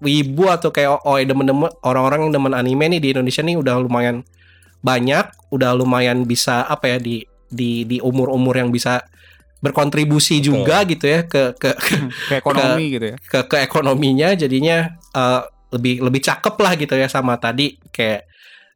wibu 0.03 0.51
atau 0.51 0.69
kayak 0.69 1.07
oh 1.07 1.17
demen-demen 1.17 1.71
orang-orang 1.81 2.27
yang 2.27 2.33
demen 2.35 2.53
anime 2.53 2.85
nih 2.91 3.01
di 3.01 3.09
Indonesia 3.15 3.41
nih 3.41 3.55
udah 3.55 3.75
lumayan 3.79 4.27
banyak 4.83 5.25
udah 5.49 5.71
lumayan 5.73 6.27
bisa 6.27 6.67
apa 6.67 6.95
ya 6.95 6.97
di 6.99 7.23
di 7.47 7.87
di 7.87 7.97
umur-umur 8.03 8.59
yang 8.59 8.69
bisa 8.69 8.99
berkontribusi 9.63 10.43
Betul. 10.43 10.45
juga 10.59 10.77
gitu 10.83 11.05
ya 11.07 11.19
ke 11.23 11.55
ke 11.55 11.71
Ke 12.29 12.33
ekonomi 12.43 12.85
gitu 12.99 13.05
ya. 13.13 13.17
ke 13.17 13.39
ke 13.47 13.57
ekonominya 13.63 14.35
jadinya 14.35 14.91
eh, 15.15 15.41
lebih 15.71 16.03
lebih 16.03 16.19
cakep 16.19 16.55
lah 16.59 16.73
gitu 16.75 16.93
ya 16.99 17.07
sama 17.07 17.39
tadi 17.39 17.79
kayak 17.95 18.27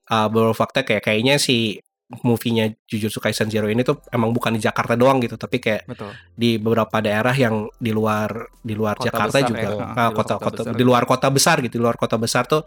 eh, 0.08 0.28
beberapa 0.32 0.56
fakta 0.56 0.88
kayak 0.88 1.04
kayaknya 1.04 1.36
si 1.36 1.84
movie-nya 2.08 2.72
Jujutsu 2.88 3.20
Kaisen 3.20 3.52
Zero 3.52 3.68
ini 3.68 3.84
tuh 3.84 4.00
emang 4.16 4.32
bukan 4.32 4.56
di 4.56 4.64
Jakarta 4.64 4.96
doang 4.96 5.20
gitu 5.20 5.36
tapi 5.36 5.60
kayak 5.60 5.84
Betul. 5.92 6.16
di 6.34 6.56
beberapa 6.56 7.04
daerah 7.04 7.36
yang 7.36 7.68
di 7.76 7.92
luar 7.92 8.48
di 8.64 8.74
luar 8.74 8.96
Kota 8.96 9.12
Jakarta 9.12 9.38
besar 9.44 9.50
juga 9.52 9.60
ya, 9.60 9.68
Ah, 9.68 9.76
di 9.76 9.76
luar 9.76 10.14
kota 10.16 10.16
kota 10.16 10.36
kota 10.40 10.62
besar 10.64 10.72
di 10.72 10.84
luar 10.88 11.04
kota 11.04 11.28
besar 11.28 11.56
gitu 11.60 11.74
di 11.76 11.82
luar 11.84 11.96
kota 12.00 12.16
besar 12.16 12.44
tuh 12.48 12.62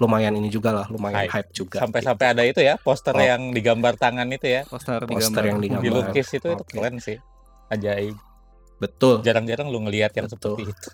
lumayan 0.00 0.34
ini 0.34 0.50
juga 0.50 0.74
lah 0.74 0.86
lumayan 0.90 1.22
Hype. 1.22 1.30
hype, 1.30 1.50
juga 1.54 1.78
Sampai-sampai 1.78 2.26
ada 2.34 2.42
itu 2.42 2.58
ya 2.58 2.74
poster 2.80 3.14
Oh. 3.14 3.20
yang 3.20 3.52
digambar 3.52 3.94
tangan 3.94 4.26
itu 4.32 4.48
ya. 4.48 4.64
Poster, 4.66 5.04
Poster 5.04 5.44
yang 5.44 5.60
digambar. 5.60 5.84
Dilukis 5.86 6.26
itu 6.32 6.40
itu 6.40 6.50
Oke. 6.56 6.72
keren 6.72 6.96
sih. 6.98 7.20
Ajaib. 7.68 8.16
betul 8.80 9.20
Jarang-jarang 9.20 9.68
lu 9.68 9.84
ngelihat 9.84 10.16
yang 10.16 10.24
Betul. 10.26 10.56
seperti 10.56 10.72
itu. 10.72 10.88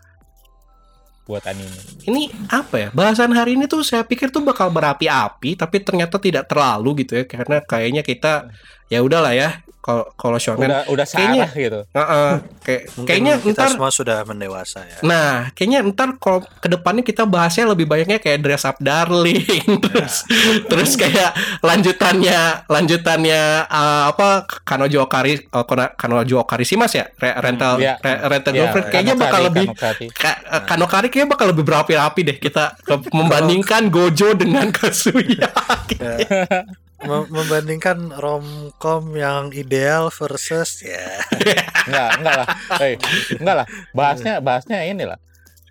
Buat 1.26 1.42
anime. 1.50 1.74
ini 2.06 2.30
apa 2.46 2.86
ya 2.86 2.88
bahasan 2.94 3.34
hari 3.34 3.58
ini 3.58 3.66
tuh 3.66 3.82
saya 3.82 4.06
pikir 4.06 4.30
tuh 4.30 4.46
bakal 4.46 4.70
berapi-api 4.70 5.58
tapi 5.58 5.82
ternyata 5.82 6.22
tidak 6.22 6.46
terlalu 6.46 7.02
gitu 7.02 7.18
ya 7.18 7.24
karena 7.26 7.58
kayaknya 7.66 8.06
kita 8.06 8.46
ya 8.86 9.02
udahlah 9.02 9.34
ya 9.34 9.65
kalau 9.86 10.02
kalau 10.12 10.34
shonen 10.36 10.66
Udah 10.66 10.82
udah 10.90 11.06
Kayaknya- 11.06 11.46
gitu. 11.48 11.80
Heeh, 11.88 12.32
kayak 12.60 12.82
Mungkin 12.92 13.06
kayaknya 13.06 13.34
kita 13.38 13.54
ntar 13.54 13.68
semua 13.70 13.90
sudah 13.90 14.18
mendewasa 14.20 14.82
ya. 14.82 14.98
nah 15.00 15.30
kayaknya 15.52 15.86
ntar 15.86 16.18
kalau 16.18 16.42
ke 16.42 16.66
depannya 16.66 17.00
kita 17.00 17.22
bahasnya 17.24 17.70
lebih 17.70 17.86
banyaknya 17.86 18.18
kayak 18.18 18.42
dress 18.42 18.64
up 18.64 18.74
darling 18.76 19.46
terus 19.86 20.26
terus 20.66 20.90
kayak 20.92 21.30
lanjutannya 21.62 22.66
lanjutannya 22.66 23.40
eh, 23.64 24.04
apa 24.08 24.28
Kanojo 24.60 25.06
Okari 25.06 25.46
Kona- 25.46 25.92
Kanojo 25.92 26.42
Okari 26.42 26.64
sih 26.64 26.74
mas 26.74 26.90
ya 26.90 27.06
Re- 27.14 27.38
rental 27.38 27.78
Iya. 27.78 27.94
re- 27.96 28.22
rental 28.28 28.52
Ya, 28.52 28.58
girlfriend 28.60 28.86
kayaknya 28.88 29.12
Kanokari, 29.12 29.24
bakal 29.24 29.40
lebih 29.44 29.66
Kanokari. 29.68 30.06
Ka- 30.10 30.40
eh, 30.42 30.62
Kanokari 30.64 31.06
kayaknya 31.06 31.30
bakal 31.30 31.46
lebih 31.48 31.64
berapi-api 31.64 32.20
deh 32.24 32.36
kita 32.38 32.64
membandingkan 33.16 33.86
Gojo 33.86 34.34
dengan 34.34 34.66
Kazuya 34.68 35.46
membandingkan 37.04 38.08
romcom 38.16 39.12
yang 39.12 39.52
ideal 39.52 40.08
versus 40.08 40.80
ya 40.80 41.20
Enggak, 41.86 42.10
enggak 42.18 42.34
lah. 42.34 42.48
Hei, 42.82 42.92
enggak 43.38 43.56
lah. 43.62 43.66
Bahasnya 43.94 44.34
bahasnya 44.42 44.78
inilah. 44.90 45.18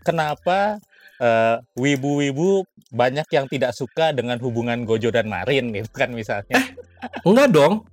Kenapa 0.08 0.80
eh, 1.20 1.60
wibu-wibu 1.76 2.64
banyak 2.88 3.28
yang 3.36 3.52
tidak 3.52 3.76
suka 3.76 4.16
dengan 4.16 4.40
hubungan 4.40 4.88
Gojo 4.88 5.12
dan 5.12 5.28
Marin 5.28 5.76
gitu 5.76 5.92
kan 5.92 6.16
misalnya. 6.16 6.56
enggak 7.28 7.52
dong 7.52 7.84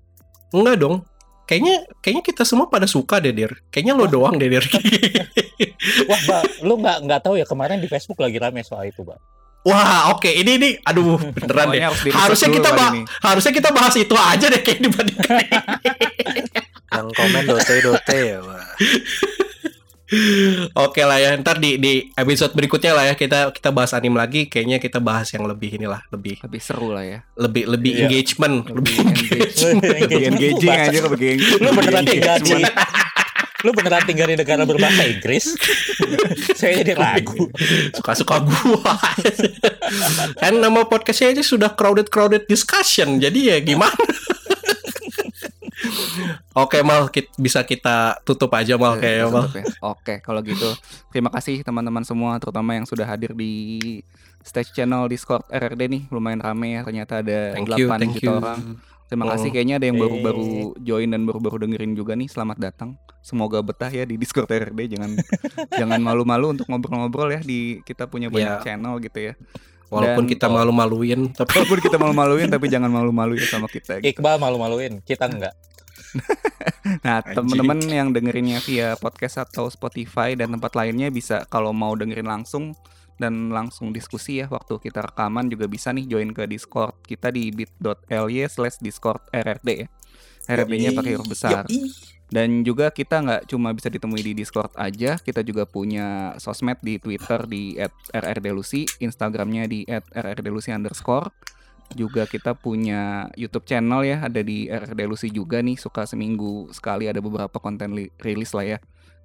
enggak 0.55 0.77
dong 0.79 1.03
kayaknya 1.45 1.83
kayaknya 2.01 2.25
kita 2.25 2.43
semua 2.47 2.71
pada 2.71 2.87
suka 2.87 3.19
deh 3.19 3.35
Dir 3.35 3.53
kayaknya 3.75 3.93
lo 3.99 4.07
doang 4.07 4.39
deh 4.39 4.47
Dir 4.49 4.63
Wah, 6.09 6.21
Ba, 6.31 6.39
lu 6.63 6.79
nggak 6.79 6.99
nggak 7.11 7.21
tahu 7.27 7.35
ya 7.39 7.47
kemarin 7.47 7.83
di 7.83 7.91
Facebook 7.91 8.23
lagi 8.23 8.39
rame 8.39 8.63
soal 8.63 8.87
itu, 8.87 9.03
Ba. 9.03 9.19
Wah, 9.62 10.10
oke 10.10 10.26
ini 10.26 10.51
ini 10.56 10.68
aduh 10.80 11.22
beneran 11.36 11.70
deh. 11.70 11.80
Harus 11.80 12.02
Harusnya 12.10 12.48
kita 12.51 12.70
bah 12.72 12.90
ini. 12.90 13.02
harusnya 13.20 13.52
kita 13.52 13.70
bahas 13.70 13.94
itu 13.94 14.14
aja 14.14 14.47
deh 14.47 14.59
kayak 14.59 14.80
dibandingkan. 14.80 15.34
yang 16.93 17.09
komen 17.09 17.43
dote 17.44 17.74
dote 17.80 18.18
ya 18.18 18.39
Pak. 18.39 18.62
oke 20.74 21.01
lah 21.01 21.16
ya, 21.16 21.32
ntar 21.39 21.56
di 21.56 21.80
di 21.80 21.93
episode 22.12 22.52
berikutnya 22.52 22.93
lah 22.93 23.05
ya 23.06 23.14
kita 23.14 23.48
kita 23.48 23.70
bahas 23.70 23.97
anime 23.97 24.18
lagi. 24.18 24.44
Kayaknya 24.44 24.76
kita 24.76 24.98
bahas 24.98 25.30
yang 25.30 25.47
lebih 25.47 25.72
inilah, 25.72 26.05
lebih 26.10 26.36
Lebih 26.43 26.60
seru 26.60 26.93
lah 26.93 27.01
ya. 27.01 27.18
lebih 27.32 27.64
lebih 27.66 27.93
Iya. 27.94 28.01
engagement, 28.05 28.68
lebih 28.68 28.93
Lebih 28.93 29.09
engage. 29.09 29.56
engagement. 29.64 29.80
Lebih 30.05 30.22
engaging 30.28 30.68
aja 30.70 30.98
lebih 31.01 31.28
engaging. 31.32 31.60
Lu 31.60 31.70
beneran 31.72 32.05
engagement. 32.05 32.74
Lu 33.62 33.70
beneran 33.70 34.02
tinggal 34.02 34.26
di 34.26 34.36
negara 34.36 34.66
berbahasa 34.66 35.06
Inggris? 35.06 35.55
Saya 36.59 36.82
jadi 36.82 36.98
ragu. 36.98 37.47
Suka-suka 37.94 38.43
gua. 38.43 38.94
kan 40.36 40.55
nama 40.55 40.82
podcastnya 40.82 41.30
aja 41.30 41.43
sudah 41.43 41.70
crowded 41.72 42.10
crowded 42.10 42.47
discussion. 42.47 43.22
Jadi 43.22 43.55
ya 43.55 43.59
gimana? 43.59 43.94
Oke 46.52 46.84
mal 46.84 47.09
kit- 47.09 47.32
bisa 47.34 47.64
kita 47.64 48.20
tutup 48.22 48.52
aja 48.52 48.76
mal 48.76 48.98
kayaknya 48.98 49.26
mal. 49.30 49.47
Oke, 49.48 49.62
Oke, 49.80 50.14
kalau 50.20 50.44
gitu 50.44 50.68
terima 51.10 51.32
kasih 51.32 51.64
teman-teman 51.64 52.05
semua 52.05 52.36
terutama 52.39 52.76
yang 52.76 52.84
sudah 52.84 53.09
hadir 53.09 53.32
di 53.32 53.98
stage 54.43 54.74
channel 54.74 55.06
Discord 55.06 55.47
RRD 55.48 55.82
nih 55.89 56.02
lumayan 56.10 56.43
rame 56.43 56.76
ya 56.76 56.82
ternyata 56.82 57.22
ada 57.24 57.56
Thank 57.56 57.72
you, 57.78 57.86
8 57.89 57.98
thank 57.98 58.14
juta 58.14 58.26
you. 58.26 58.32
orang. 58.36 58.60
Terima 59.12 59.28
kasih 59.28 59.48
Oh. 59.48 59.52
kayaknya 59.52 59.76
ada 59.76 59.84
yang 59.84 60.01
baru-baru 60.01 60.47
join 60.80 61.05
dan 61.06 61.28
baru-baru 61.28 61.68
dengerin 61.68 61.93
juga 61.93 62.16
nih. 62.16 62.32
Selamat 62.32 62.56
datang. 62.56 62.97
Semoga 63.20 63.60
betah 63.60 63.93
ya 63.93 64.09
di 64.09 64.16
Discord 64.16 64.48
RRD. 64.48 64.97
Jangan 64.97 65.10
jangan 65.84 66.01
malu-malu 66.01 66.56
untuk 66.56 66.64
ngobrol-ngobrol 66.64 67.28
ya 67.28 67.44
di 67.44 67.84
kita 67.84 68.09
punya 68.09 68.32
banyak 68.32 68.56
Ya. 68.59 68.64
channel 68.64 68.97
gitu 68.98 69.20
ya. 69.20 69.32
Walaupun 69.93 70.24
Dan- 70.24 70.32
kita 70.32 70.48
malu-maluin 70.48 71.28
tapi 71.36 71.52
Walaupun 71.52 71.78
kita 71.84 72.01
malu-maluin 72.01 72.48
tapi 72.48 72.66
jangan 72.66 72.89
malu-malu 72.89 73.36
ya 73.36 73.44
sama 73.47 73.68
kita. 73.68 74.01
gitu. 74.01 74.16
Iqbal 74.16 74.40
malu-maluin, 74.40 75.05
kita 75.05 75.28
enggak. 75.28 75.52
Nah, 77.02 77.22
teman-teman 77.22 77.78
yang 77.84 78.10
dengerinnya 78.10 78.59
via 78.59 78.98
podcast 78.98 79.39
atau 79.40 79.70
Spotify 79.70 80.34
dan 80.34 80.51
tempat 80.51 80.74
lainnya 80.74 81.09
bisa 81.09 81.47
kalau 81.47 81.70
mau 81.70 81.94
dengerin 81.94 82.26
langsung 82.26 82.74
dan 83.23 83.55
langsung 83.55 83.94
diskusi 83.94 84.43
ya 84.43 84.51
waktu 84.51 84.82
kita 84.82 84.99
rekaman 85.07 85.47
juga 85.47 85.70
bisa 85.70 85.94
nih 85.94 86.11
join 86.11 86.35
ke 86.35 86.51
Discord 86.51 86.99
kita 87.07 87.31
di 87.31 87.55
bit.ly 87.55 88.43
slash 88.51 88.82
discord 88.82 89.23
rrd 89.31 89.86
ya. 89.86 89.86
RRD-nya 90.43 90.90
pakai 90.90 91.15
huruf 91.15 91.31
besar. 91.31 91.62
Dan 92.27 92.65
juga 92.65 92.89
kita 92.89 93.20
nggak 93.20 93.43
cuma 93.47 93.77
bisa 93.77 93.93
ditemui 93.93 94.24
di 94.24 94.32
Discord 94.32 94.73
aja, 94.74 95.20
kita 95.20 95.44
juga 95.44 95.69
punya 95.69 96.32
sosmed 96.40 96.81
di 96.81 96.97
Twitter 96.97 97.44
di 97.44 97.77
@rrdelusi, 98.11 98.89
Instagramnya 98.99 99.69
di 99.69 99.85
@rrdelusi 100.11 100.73
underscore. 100.73 101.28
Juga 101.93 102.24
kita 102.24 102.57
punya 102.57 103.28
YouTube 103.36 103.69
channel 103.69 104.01
ya, 104.03 104.24
ada 104.24 104.40
di 104.40 104.65
rrdelusi 104.65 105.28
juga 105.28 105.61
nih, 105.61 105.77
suka 105.77 106.09
seminggu 106.09 106.73
sekali 106.73 107.05
ada 107.05 107.20
beberapa 107.20 107.61
konten 107.61 107.93
li- 107.93 108.09
rilis 108.16 108.57
lah 108.57 108.65
ya. 108.65 108.78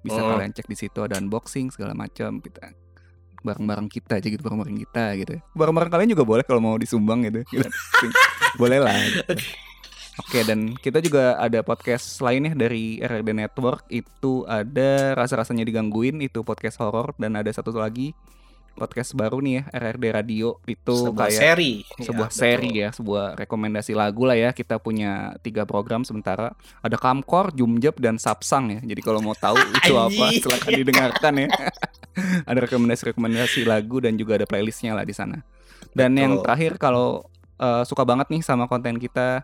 Bisa 0.04 0.20
Oh. 0.20 0.36
kalian 0.36 0.52
cek 0.52 0.68
di 0.68 0.76
situ 0.76 1.00
ada 1.00 1.16
unboxing 1.16 1.72
segala 1.72 1.96
macam 1.96 2.38
kita 2.44 2.76
bareng-bareng 3.40 3.86
kita 3.86 4.18
aja 4.18 4.26
gitu 4.26 4.42
bareng-bareng 4.42 4.78
kita 4.80 5.04
gitu. 5.16 5.34
Bareng-bareng 5.52 5.90
kalian 5.90 6.10
juga 6.12 6.24
boleh 6.24 6.42
kalau 6.42 6.58
mau 6.58 6.74
disumbang 6.74 7.22
gitu. 7.24 7.40
Gitu. 7.46 7.68
boleh 8.56 8.78
lah. 8.78 8.94
gitu. 8.94 9.34
Oke 10.18 10.42
dan 10.42 10.74
kita 10.74 10.98
juga 10.98 11.38
ada 11.38 11.62
podcast 11.62 12.18
lainnya 12.18 12.50
dari 12.50 12.98
RRD 12.98 13.38
Network 13.38 13.86
itu 13.86 14.42
ada 14.44 15.14
rasa-rasanya 15.14 15.62
digangguin 15.62 16.18
itu 16.18 16.42
podcast 16.42 16.82
horor 16.82 17.14
dan 17.16 17.38
ada 17.38 17.46
satu 17.48 17.70
lagi 17.70 18.10
podcast 18.74 19.14
baru 19.14 19.38
nih 19.38 19.54
ya 19.54 19.62
RRD 19.74 20.04
Radio 20.12 20.48
itu 20.64 20.94
sebuah 21.06 21.26
kayak 21.26 21.38
seri. 21.38 21.72
sebuah 21.98 22.30
Ya, 22.30 22.34
seri 22.34 22.68
betul. 22.70 22.82
ya 22.82 22.88
sebuah 22.90 23.24
rekomendasi 23.36 23.92
lagu 23.94 24.22
lah 24.22 24.34
ya 24.34 24.50
kita 24.50 24.78
punya 24.78 25.34
tiga 25.38 25.62
program 25.62 26.02
sementara 26.02 26.54
ada 26.78 26.94
Kamkor, 26.94 27.50
Jumjep 27.50 27.98
dan 27.98 28.18
Sapsang 28.18 28.70
ya 28.70 28.80
jadi 28.82 28.98
kalau 28.98 29.18
mau 29.18 29.34
tahu 29.34 29.54
itu 29.78 29.94
apa 29.94 30.24
silakan 30.30 30.72
didengarkan 30.74 31.34
ya 31.42 31.48
ada 32.50 32.58
rekomendasi-rekomendasi 32.60 33.64
lagu 33.64 33.98
dan 33.98 34.14
juga 34.14 34.36
ada 34.36 34.46
playlistnya 34.46 34.92
lah 34.92 35.02
di 35.02 35.12
sana 35.12 35.40
dan 35.92 36.12
yang 36.12 36.38
Betul. 36.38 36.44
terakhir 36.44 36.72
kalau 36.76 37.26
eh, 37.56 37.82
suka 37.82 38.02
banget 38.02 38.28
nih 38.28 38.42
sama 38.42 38.66
konten 38.66 38.96
kita 38.96 39.42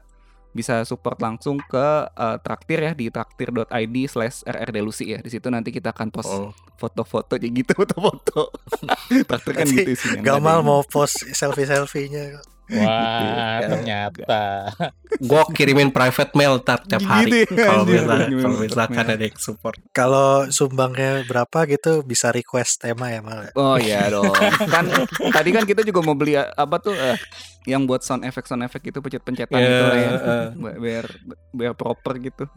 bisa 0.55 0.87
support 0.87 1.19
langsung 1.19 1.59
ke 1.59 1.87
eh, 2.09 2.37
traktir 2.39 2.79
ya 2.79 2.93
di 2.95 3.11
traktir.id 3.11 3.97
slash 4.07 4.47
rrdelusi 4.47 5.11
ya 5.11 5.19
di 5.19 5.27
situ 5.27 5.51
nanti 5.51 5.75
kita 5.75 5.91
akan 5.91 6.09
post 6.09 6.31
Oh. 6.31 6.55
foto-foto 6.75 7.35
kayak 7.35 7.53
gitu 7.55 7.73
foto-foto 7.75 8.55
traktir 9.31 9.53
kan 9.53 9.67
gitu 9.67 9.91
ada 9.95 10.23
Gamal 10.23 10.63
yang- 10.63 10.67
mau 10.67 10.81
post 10.83 11.27
selfie-selfie-nya. 11.29 12.54
Wah, 12.67 13.61
Ya. 13.61 13.69
ternyata. 13.69 14.43
Gua 15.29 15.45
kirimin 15.47 15.89
private 15.89 16.33
mail 16.33 16.59
tar 16.59 16.81
tiap 16.81 16.99
Gitu 16.99 17.07
hari 17.07 17.45
ya, 17.45 17.53
kalau 17.55 17.85
kirimin 17.85 18.09
kalau 18.41 18.57
misalkan 18.59 19.05
ada 19.07 19.21
yang 19.21 19.37
support. 19.37 19.77
Kalau 19.91 20.29
sumbangnya 20.49 21.23
berapa 21.23 21.59
gitu 21.67 22.01
bisa 22.03 22.29
request 22.29 22.81
tema 22.81 23.09
ya 23.09 23.21
Mal. 23.21 23.41
ya? 23.43 23.51
Oh 23.55 23.77
iya 23.77 24.09
dong. 24.09 24.33
kan 24.75 24.89
tadi 25.29 25.51
kan 25.51 25.65
kita 25.65 25.83
juga 25.83 26.01
mau 26.01 26.15
beli 26.15 26.35
apa 26.35 26.77
tuh 26.79 26.95
eh, 26.95 27.21
yang 27.65 27.85
buat 27.85 28.01
sound 28.01 28.23
effect 28.23 28.47
sound 28.47 28.61
effect 28.63 28.83
itu 28.83 28.97
pencet-pencetan 28.97 29.55
Ya, 29.55 29.61
gitu 29.63 29.85
lah 29.85 29.97
ya. 29.97 30.11
eh. 30.11 30.47
Bi- 30.55 30.79
Biar 30.81 31.05
biar 31.51 31.73
proper 31.75 32.17
gitu. 32.19 32.49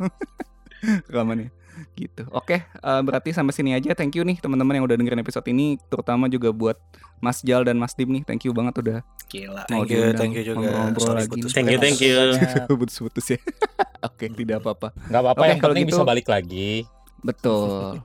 Rekamannya 1.08 1.52
gitu. 2.02 2.24
Oke, 2.32 2.64
eh, 2.64 3.02
berarti 3.04 3.32
sampai 3.32 3.54
sini 3.54 3.72
aja. 3.74 3.94
Thank 3.94 4.18
you 4.18 4.24
nih 4.26 4.38
teman-teman 4.38 4.78
yang 4.78 4.86
udah 4.86 4.96
dengerin 4.98 5.22
episode 5.22 5.46
ini, 5.48 5.78
terutama 5.88 6.28
juga 6.28 6.50
buat 6.50 6.78
Mas 7.20 7.42
Jal 7.42 7.66
dan 7.66 7.78
Mas 7.78 7.94
Dim 7.94 8.10
nih. 8.10 8.24
Thank 8.26 8.46
you 8.46 8.54
banget 8.54 8.78
udah 8.82 9.00
Gila. 9.28 9.68
Mau 9.68 9.84
Thank 9.84 9.92
you, 9.92 10.04
thank 10.16 10.34
you 10.40 10.44
juga. 10.48 10.64
ngobrol-ngobrol 10.64 11.04
Sorry 11.04 11.20
lagi. 11.20 11.32
putus 11.36 11.52
Thank 11.52 11.68
you, 11.68 11.80
thank 11.80 12.00
you. 12.00 12.16
putus-putus 12.80 13.26
ya. 13.36 13.40
Oke, 14.08 14.26
tidak 14.32 14.64
apa-apa. 14.64 14.96
Enggak 15.12 15.22
apa-apa 15.22 15.42
Oke, 15.44 15.50
yang 15.52 15.60
kalau 15.60 15.74
penting 15.76 15.88
gitu- 15.92 16.00
bisa 16.00 16.08
balik 16.08 16.28
lagi. 16.32 16.72
Betul. 17.20 18.00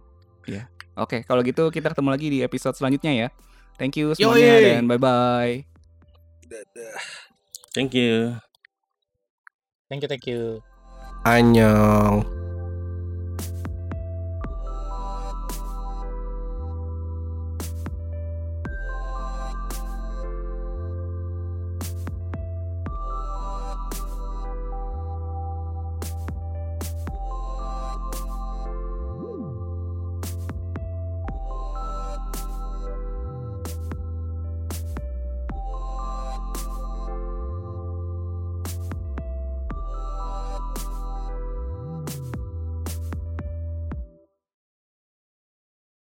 ya. 0.50 0.66
Oke, 0.98 1.22
kalau 1.24 1.40
gitu 1.46 1.70
kita 1.70 1.94
ketemu 1.94 2.08
lagi 2.10 2.26
di 2.28 2.38
episode 2.42 2.74
selanjutnya 2.74 3.12
ya. 3.14 3.28
Thank 3.80 3.96
you 3.96 4.12
semuanya 4.12 4.50
Yoi. 4.58 4.64
dan 4.76 4.84
bye-bye. 4.90 5.54
Thank 7.72 7.96
you. 7.96 8.36
Thank 9.88 10.04
you, 10.04 10.08
thank 10.10 10.26
you. 10.28 10.60
Annyeong. 11.24 12.41